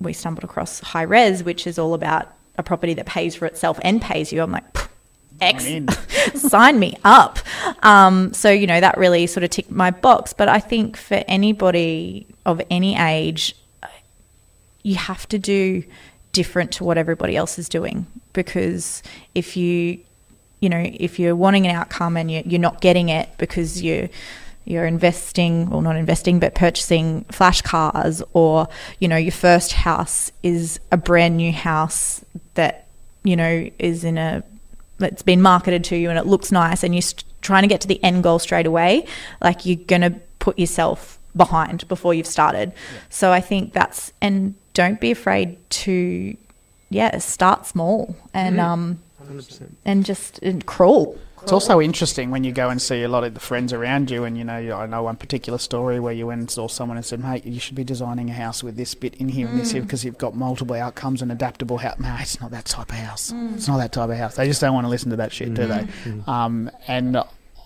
we 0.00 0.14
stumbled 0.14 0.42
across 0.42 0.80
high 0.80 1.02
res, 1.02 1.44
which 1.44 1.66
is 1.66 1.78
all 1.78 1.92
about 1.92 2.32
a 2.56 2.62
property 2.62 2.94
that 2.94 3.04
pays 3.04 3.34
for 3.34 3.44
itself 3.44 3.78
and 3.82 4.00
pays 4.00 4.32
you. 4.32 4.40
I'm 4.40 4.52
like, 4.52 4.72
"Pff, 4.72 4.88
X, 5.42 5.66
sign 6.48 6.78
me 6.78 6.96
up. 7.04 7.40
Um, 7.82 8.32
so, 8.32 8.50
you 8.50 8.66
know, 8.66 8.80
that 8.80 8.96
really 8.96 9.26
sort 9.26 9.44
of 9.44 9.50
ticked 9.50 9.70
my 9.70 9.90
box. 9.90 10.32
But 10.32 10.48
I 10.48 10.60
think 10.60 10.96
for 10.96 11.22
anybody 11.28 12.26
of 12.46 12.62
any 12.70 12.96
age, 12.96 13.54
you 14.82 14.94
have 14.94 15.28
to 15.28 15.38
do 15.38 15.84
different 16.32 16.72
to 16.72 16.84
what 16.84 16.96
everybody 16.96 17.36
else 17.36 17.58
is 17.58 17.68
doing 17.68 18.06
because 18.32 19.02
if 19.34 19.58
you 19.58 20.00
you 20.64 20.70
know 20.70 20.82
if 20.82 21.18
you're 21.18 21.36
wanting 21.36 21.66
an 21.66 21.76
outcome 21.76 22.16
and 22.16 22.30
you're, 22.30 22.42
you're 22.46 22.66
not 22.68 22.80
getting 22.80 23.10
it 23.10 23.28
because 23.36 23.82
you 23.82 24.08
you're 24.64 24.86
investing 24.86 25.70
or 25.70 25.82
not 25.82 25.94
investing 25.94 26.38
but 26.38 26.54
purchasing 26.54 27.22
flash 27.30 27.60
cars 27.60 28.22
or 28.32 28.66
you 28.98 29.06
know 29.06 29.16
your 29.18 29.36
first 29.46 29.74
house 29.74 30.32
is 30.42 30.80
a 30.90 30.96
brand 30.96 31.36
new 31.36 31.52
house 31.52 32.24
that 32.54 32.86
you 33.24 33.36
know 33.36 33.68
is 33.78 34.04
in 34.04 34.16
a 34.16 34.42
that's 34.96 35.22
been 35.22 35.42
marketed 35.42 35.84
to 35.84 35.96
you 35.96 36.08
and 36.08 36.18
it 36.18 36.24
looks 36.24 36.50
nice 36.50 36.82
and 36.82 36.94
you're 36.94 37.12
trying 37.42 37.62
to 37.62 37.68
get 37.68 37.82
to 37.82 37.88
the 37.88 38.02
end 38.02 38.22
goal 38.22 38.38
straight 38.38 38.66
away 38.66 39.06
like 39.42 39.66
you're 39.66 39.84
going 39.86 40.00
to 40.00 40.14
put 40.38 40.58
yourself 40.58 41.18
behind 41.36 41.86
before 41.88 42.14
you've 42.14 42.26
started. 42.38 42.72
So 43.10 43.32
i 43.32 43.40
think 43.40 43.74
that's 43.74 44.12
and 44.22 44.54
don't 44.72 44.98
be 44.98 45.10
afraid 45.10 45.58
to 45.84 46.34
yeah 46.88 47.18
start 47.18 47.66
small 47.66 48.16
and 48.32 48.58
um 48.60 48.98
100%. 49.30 49.74
and 49.84 50.04
just 50.04 50.38
and 50.40 50.66
crawl 50.66 51.18
It's 51.42 51.52
also 51.52 51.80
interesting 51.80 52.30
when 52.30 52.42
you 52.42 52.52
go 52.52 52.70
and 52.70 52.80
see 52.80 53.02
a 53.02 53.08
lot 53.08 53.22
of 53.22 53.34
the 53.34 53.40
friends 53.40 53.74
around 53.74 54.10
you, 54.10 54.24
and 54.24 54.38
you 54.38 54.44
know, 54.44 54.72
I 54.72 54.86
know 54.86 55.02
one 55.02 55.16
particular 55.16 55.58
story 55.58 56.00
where 56.00 56.12
you 56.14 56.26
went 56.26 56.40
and 56.40 56.50
saw 56.50 56.68
someone 56.68 56.96
and 56.96 57.04
said, 57.04 57.22
"Mate, 57.22 57.44
you 57.44 57.60
should 57.60 57.74
be 57.74 57.84
designing 57.84 58.30
a 58.30 58.32
house 58.32 58.62
with 58.62 58.76
this 58.76 58.94
bit 58.94 59.14
in 59.16 59.28
here 59.28 59.46
and 59.46 59.60
this 59.60 59.72
here 59.72 59.82
mm. 59.82 59.84
because 59.84 60.04
you've 60.06 60.16
got 60.16 60.34
multiple 60.34 60.74
outcomes 60.74 61.20
and 61.20 61.30
adaptable 61.30 61.76
house." 61.78 61.98
No, 61.98 62.16
it's 62.18 62.40
not 62.40 62.50
that 62.52 62.64
type 62.64 62.88
of 62.88 62.96
house. 62.96 63.30
Mm. 63.30 63.56
It's 63.56 63.68
not 63.68 63.76
that 63.76 63.92
type 63.92 64.08
of 64.08 64.16
house. 64.16 64.36
They 64.36 64.46
just 64.46 64.62
don't 64.62 64.72
want 64.72 64.86
to 64.86 64.88
listen 64.88 65.10
to 65.10 65.16
that 65.16 65.32
shit, 65.32 65.52
do 65.52 65.66
they? 65.66 65.80
Mm-hmm. 65.80 66.10
Mm-hmm. 66.10 66.30
Um, 66.30 66.70
and 66.88 67.18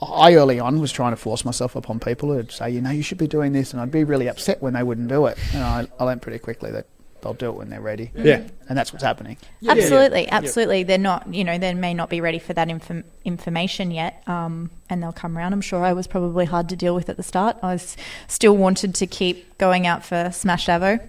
I 0.02 0.34
early 0.34 0.58
on 0.58 0.80
was 0.80 0.92
trying 0.92 1.12
to 1.12 1.16
force 1.16 1.44
myself 1.44 1.76
upon 1.76 2.00
people 2.00 2.32
who'd 2.32 2.50
say, 2.50 2.70
"You 2.70 2.80
know, 2.80 2.90
you 2.90 3.02
should 3.02 3.18
be 3.18 3.28
doing 3.28 3.52
this," 3.52 3.72
and 3.72 3.80
I'd 3.80 3.92
be 3.92 4.02
really 4.02 4.28
upset 4.28 4.60
when 4.60 4.74
they 4.74 4.82
wouldn't 4.82 5.08
do 5.08 5.26
it. 5.26 5.38
And 5.54 5.62
I, 5.62 5.86
I 6.00 6.04
learned 6.04 6.22
pretty 6.22 6.40
quickly 6.40 6.72
that 6.72 6.86
they'll 7.22 7.34
do 7.34 7.48
it 7.50 7.54
when 7.56 7.68
they're 7.70 7.80
ready. 7.80 8.10
Yeah. 8.14 8.42
and 8.68 8.76
that's 8.78 8.92
what's 8.92 9.02
happening. 9.04 9.36
absolutely 9.68 10.28
absolutely 10.30 10.82
they're 10.84 10.98
not 10.98 11.32
you 11.34 11.44
know 11.44 11.58
they 11.58 11.74
may 11.74 11.94
not 11.94 12.08
be 12.10 12.20
ready 12.20 12.38
for 12.38 12.52
that 12.54 12.68
inform- 12.68 13.04
information 13.24 13.90
yet 13.90 14.22
um, 14.28 14.70
and 14.90 15.02
they'll 15.02 15.12
come 15.12 15.36
around 15.36 15.52
i'm 15.52 15.60
sure 15.60 15.84
i 15.84 15.92
was 15.92 16.06
probably 16.06 16.44
hard 16.44 16.68
to 16.68 16.76
deal 16.76 16.94
with 16.94 17.08
at 17.08 17.16
the 17.16 17.22
start 17.22 17.56
i 17.62 17.72
was 17.72 17.96
still 18.26 18.56
wanted 18.56 18.94
to 18.94 19.06
keep 19.06 19.56
going 19.58 19.86
out 19.86 20.04
for 20.04 20.30
smash 20.32 20.66
davo 20.66 21.00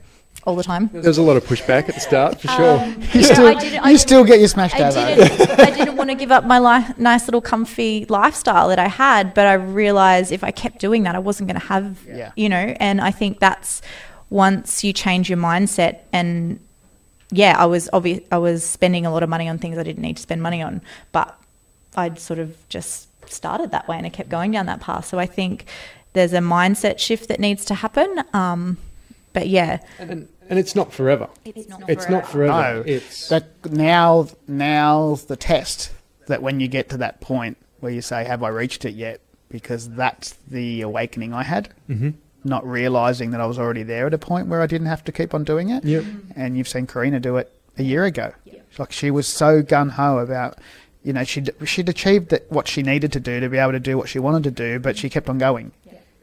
all 0.45 0.55
the 0.55 0.63
time 0.63 0.89
There 0.93 1.01
was 1.01 1.17
a 1.17 1.21
lot 1.21 1.35
of 1.35 1.43
pushback 1.43 1.89
at 1.89 1.95
the 1.95 1.99
start, 1.99 2.39
for 2.39 2.47
sure. 2.47 2.79
Um, 2.79 3.01
You 3.13 3.19
yeah, 3.21 3.33
still, 3.33 3.47
I 3.47 3.53
didn't- 3.55 3.85
I 3.85 3.89
you 3.91 3.97
still 3.97 4.23
get 4.23 4.39
your 4.39 4.47
smashed 4.47 4.75
I 4.75 4.89
didn't, 5.15 5.59
I 5.59 5.69
didn't 5.71 5.97
want 5.97 6.11
to 6.11 6.15
give 6.15 6.31
up 6.31 6.45
my 6.45 6.59
li- 6.59 6.93
nice 6.97 7.27
little 7.27 7.41
comfy 7.41 8.05
lifestyle 8.07 8.69
that 8.69 8.79
I 8.79 8.87
had, 8.87 9.33
but 9.33 9.47
I 9.47 9.53
realized 9.55 10.31
if 10.31 10.41
I 10.45 10.51
kept 10.51 10.79
doing 10.79 11.03
that, 11.03 11.13
I 11.15 11.19
wasn't 11.19 11.49
going 11.49 11.59
to 11.59 11.67
have, 11.67 11.99
Yeah. 12.07 12.31
you 12.37 12.47
know, 12.47 12.73
and 12.79 13.01
I 13.01 13.11
think 13.11 13.39
that's 13.39 13.81
once 14.29 14.83
you 14.83 14.93
change 14.93 15.29
your 15.29 15.37
mindset 15.37 15.99
and 16.13 16.59
yeah, 17.31 17.55
I 17.57 17.65
was 17.65 17.89
obvious, 17.93 18.21
I 18.31 18.37
was 18.37 18.63
spending 18.63 19.05
a 19.05 19.11
lot 19.11 19.21
of 19.23 19.29
money 19.29 19.47
on 19.47 19.57
things 19.59 19.77
I 19.77 19.83
didn't 19.83 20.01
need 20.01 20.17
to 20.17 20.21
spend 20.21 20.41
money 20.41 20.61
on, 20.61 20.81
but 21.11 21.37
I'd 21.95 22.17
sort 22.19 22.39
of 22.39 22.55
just 22.69 23.07
started 23.29 23.71
that 23.71 23.87
way 23.87 23.97
and 23.97 24.05
I 24.05 24.09
kept 24.09 24.29
going 24.29 24.51
down 24.51 24.65
that 24.65 24.81
path. 24.81 25.05
So 25.05 25.19
I 25.19 25.25
think 25.27 25.65
there's 26.13 26.33
a 26.33 26.39
mindset 26.39 26.97
shift 26.99 27.27
that 27.27 27.39
needs 27.39 27.65
to 27.65 27.75
happen. 27.75 28.23
Um, 28.33 28.77
but 29.33 29.47
yeah, 29.47 29.79
And, 29.99 30.27
and 30.49 30.57
it's 30.57 30.75
not 30.75 30.91
forever. 30.91 31.29
it's 31.45 31.67
not 31.69 31.87
It's 31.87 32.09
not 32.09 32.27
forever. 32.27 32.77
No, 32.77 32.83
It's 32.85 33.29
that 33.29 33.45
now 33.71 34.27
now's 34.47 35.25
the 35.25 35.35
test 35.35 35.91
that 36.27 36.41
when 36.41 36.59
you 36.59 36.67
get 36.67 36.89
to 36.89 36.97
that 36.97 37.21
point 37.21 37.57
where 37.79 37.91
you 37.91 38.01
say, 38.01 38.23
"Have 38.23 38.41
I 38.43 38.49
reached 38.49 38.85
it 38.85 38.93
yet?" 38.95 39.21
Because 39.49 39.89
that's 39.89 40.33
the 40.47 40.81
awakening 40.81 41.33
I 41.33 41.43
had. 41.43 41.69
Mm-hmm. 41.89 42.09
Not 42.43 42.65
realizing 42.65 43.31
that 43.31 43.41
I 43.41 43.45
was 43.45 43.59
already 43.59 43.83
there 43.83 44.07
at 44.07 44.13
a 44.13 44.17
point 44.17 44.47
where 44.47 44.61
I 44.61 44.67
didn't 44.67 44.87
have 44.87 45.03
to 45.05 45.11
keep 45.11 45.33
on 45.33 45.43
doing 45.43 45.69
it. 45.69 45.83
Yep. 45.83 46.03
And 46.35 46.57
you've 46.57 46.67
seen 46.69 46.87
Karina 46.87 47.19
do 47.19 47.37
it 47.37 47.51
a 47.77 47.83
year 47.83 48.05
ago. 48.05 48.33
Like 48.77 48.91
she 48.91 49.11
was 49.11 49.27
so 49.27 49.61
gun 49.61 49.89
ho 49.89 50.19
about, 50.19 50.57
you 51.03 51.11
know, 51.11 51.23
she'd 51.23 51.51
she'd 51.65 51.89
achieved 51.89 52.29
that, 52.29 52.49
what 52.51 52.67
she 52.67 52.81
needed 52.81 53.11
to 53.13 53.19
do 53.19 53.39
to 53.39 53.49
be 53.49 53.57
able 53.57 53.73
to 53.73 53.79
do 53.79 53.97
what 53.97 54.07
she 54.07 54.19
wanted 54.19 54.43
to 54.43 54.51
do, 54.51 54.79
but 54.79 54.97
she 54.97 55.09
kept 55.09 55.27
on 55.27 55.37
going. 55.37 55.71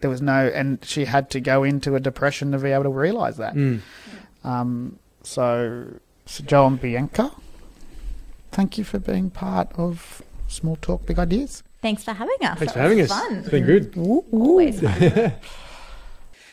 There 0.00 0.10
was 0.10 0.22
no, 0.22 0.46
and 0.54 0.84
she 0.84 1.06
had 1.06 1.30
to 1.30 1.40
go 1.40 1.64
into 1.64 1.96
a 1.96 2.00
depression 2.00 2.52
to 2.52 2.58
be 2.58 2.70
able 2.70 2.84
to 2.84 2.90
realize 2.90 3.38
that. 3.38 3.54
Mm. 3.54 3.80
Um, 4.44 4.98
so, 5.22 5.86
so 6.26 6.44
Joel 6.44 6.68
and 6.68 6.80
Bianca, 6.80 7.32
thank 8.52 8.78
you 8.78 8.84
for 8.84 8.98
being 8.98 9.30
part 9.30 9.72
of 9.74 10.22
Small 10.48 10.76
Talk 10.76 11.06
Big 11.06 11.18
Ideas. 11.18 11.62
Thanks 11.82 12.04
for 12.04 12.12
having 12.12 12.36
us. 12.42 12.58
Thanks 12.58 12.72
That 12.72 12.72
for 12.74 12.80
having 12.80 13.00
us. 13.00 13.08
Fun. 13.08 13.36
It's 13.36 13.48
been 13.48 13.64
good. 13.64 13.96
Always 13.96 14.80
fun. 14.80 15.32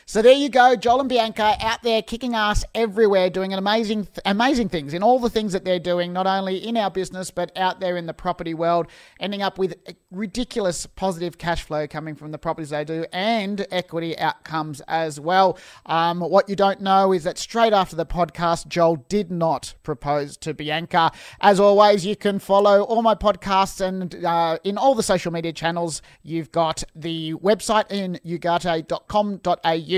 So 0.06 0.20
there 0.20 0.34
you 0.34 0.50
go, 0.50 0.76
Joel 0.76 1.00
and 1.00 1.08
Bianca 1.08 1.56
out 1.60 1.82
there 1.82 2.02
kicking 2.02 2.34
ass 2.34 2.62
everywhere, 2.74 3.30
doing 3.30 3.54
an 3.54 3.58
amazing, 3.58 4.06
amazing 4.26 4.68
things 4.68 4.92
in 4.92 5.02
all 5.02 5.18
the 5.18 5.30
things 5.30 5.54
that 5.54 5.64
they're 5.64 5.78
doing, 5.78 6.12
not 6.12 6.26
only 6.26 6.58
in 6.58 6.76
our 6.76 6.90
business 6.90 7.30
but 7.30 7.50
out 7.56 7.80
there 7.80 7.96
in 7.96 8.04
the 8.04 8.12
property 8.12 8.52
world, 8.52 8.86
ending 9.18 9.40
up 9.40 9.58
with 9.58 9.74
ridiculous 10.10 10.84
positive 10.84 11.38
cash 11.38 11.62
flow 11.62 11.86
coming 11.86 12.14
from 12.14 12.32
the 12.32 12.38
properties 12.38 12.68
they 12.68 12.84
do 12.84 13.06
and 13.12 13.66
equity 13.70 14.18
outcomes 14.18 14.82
as 14.88 15.18
well. 15.18 15.58
Um, 15.86 16.20
what 16.20 16.50
you 16.50 16.56
don't 16.56 16.82
know 16.82 17.12
is 17.12 17.24
that 17.24 17.38
straight 17.38 17.72
after 17.72 17.96
the 17.96 18.06
podcast, 18.06 18.68
Joel 18.68 18.96
did 19.08 19.30
not 19.30 19.74
propose 19.82 20.36
to 20.38 20.52
Bianca. 20.52 21.12
As 21.40 21.58
always, 21.58 22.04
you 22.04 22.14
can 22.14 22.38
follow 22.38 22.82
all 22.82 23.00
my 23.00 23.14
podcasts 23.14 23.80
and 23.80 24.22
uh, 24.22 24.58
in 24.64 24.76
all 24.76 24.94
the 24.94 25.02
social 25.02 25.32
media 25.32 25.54
channels. 25.54 26.02
You've 26.22 26.52
got 26.52 26.84
the 26.94 27.32
website 27.34 27.88
ianugarte.com.au, 27.88 29.93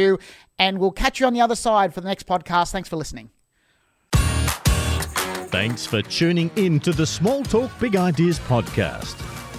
and 0.59 0.79
we'll 0.79 0.93
catch 0.93 1.21
you 1.21 1.27
on 1.27 1.33
the 1.33 1.41
other 1.41 1.57
side 1.57 1.95
for 1.95 2.01
the 2.01 2.09
next 2.09 2.27
podcast. 2.27 2.73
Thanks 2.73 2.89
for 2.89 2.97
listening. 2.97 3.31
Thanks 5.49 5.87
for 5.87 6.03
tuning 6.03 6.51
in 6.57 6.81
to 6.81 6.93
the 6.93 7.07
Small 7.07 7.43
Talk 7.43 7.71
Big 7.79 7.97
Ideas 7.97 8.39
podcast. 8.41 9.17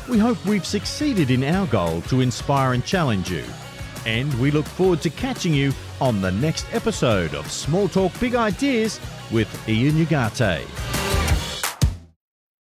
We 0.08 0.20
hope 0.20 0.44
we've 0.46 0.66
succeeded 0.66 1.32
in 1.32 1.44
our 1.44 1.66
goal 1.68 2.02
to 2.04 2.22
inspire 2.22 2.74
and 2.74 2.86
challenge 2.86 3.32
you. 3.32 3.44
And 4.06 4.34
we 4.40 4.52
look 4.52 4.66
forward 4.66 5.02
to 5.02 5.10
catching 5.10 5.54
you 5.54 5.74
on 6.00 6.22
the 6.22 6.32
next 6.32 6.66
episode 6.74 7.34
of 7.34 7.52
Small 7.52 7.88
Talk 7.88 8.18
Big 8.20 8.36
Ideas 8.36 9.00
with 9.32 9.50
Ian 9.68 9.96
Ugarte. 9.96 11.07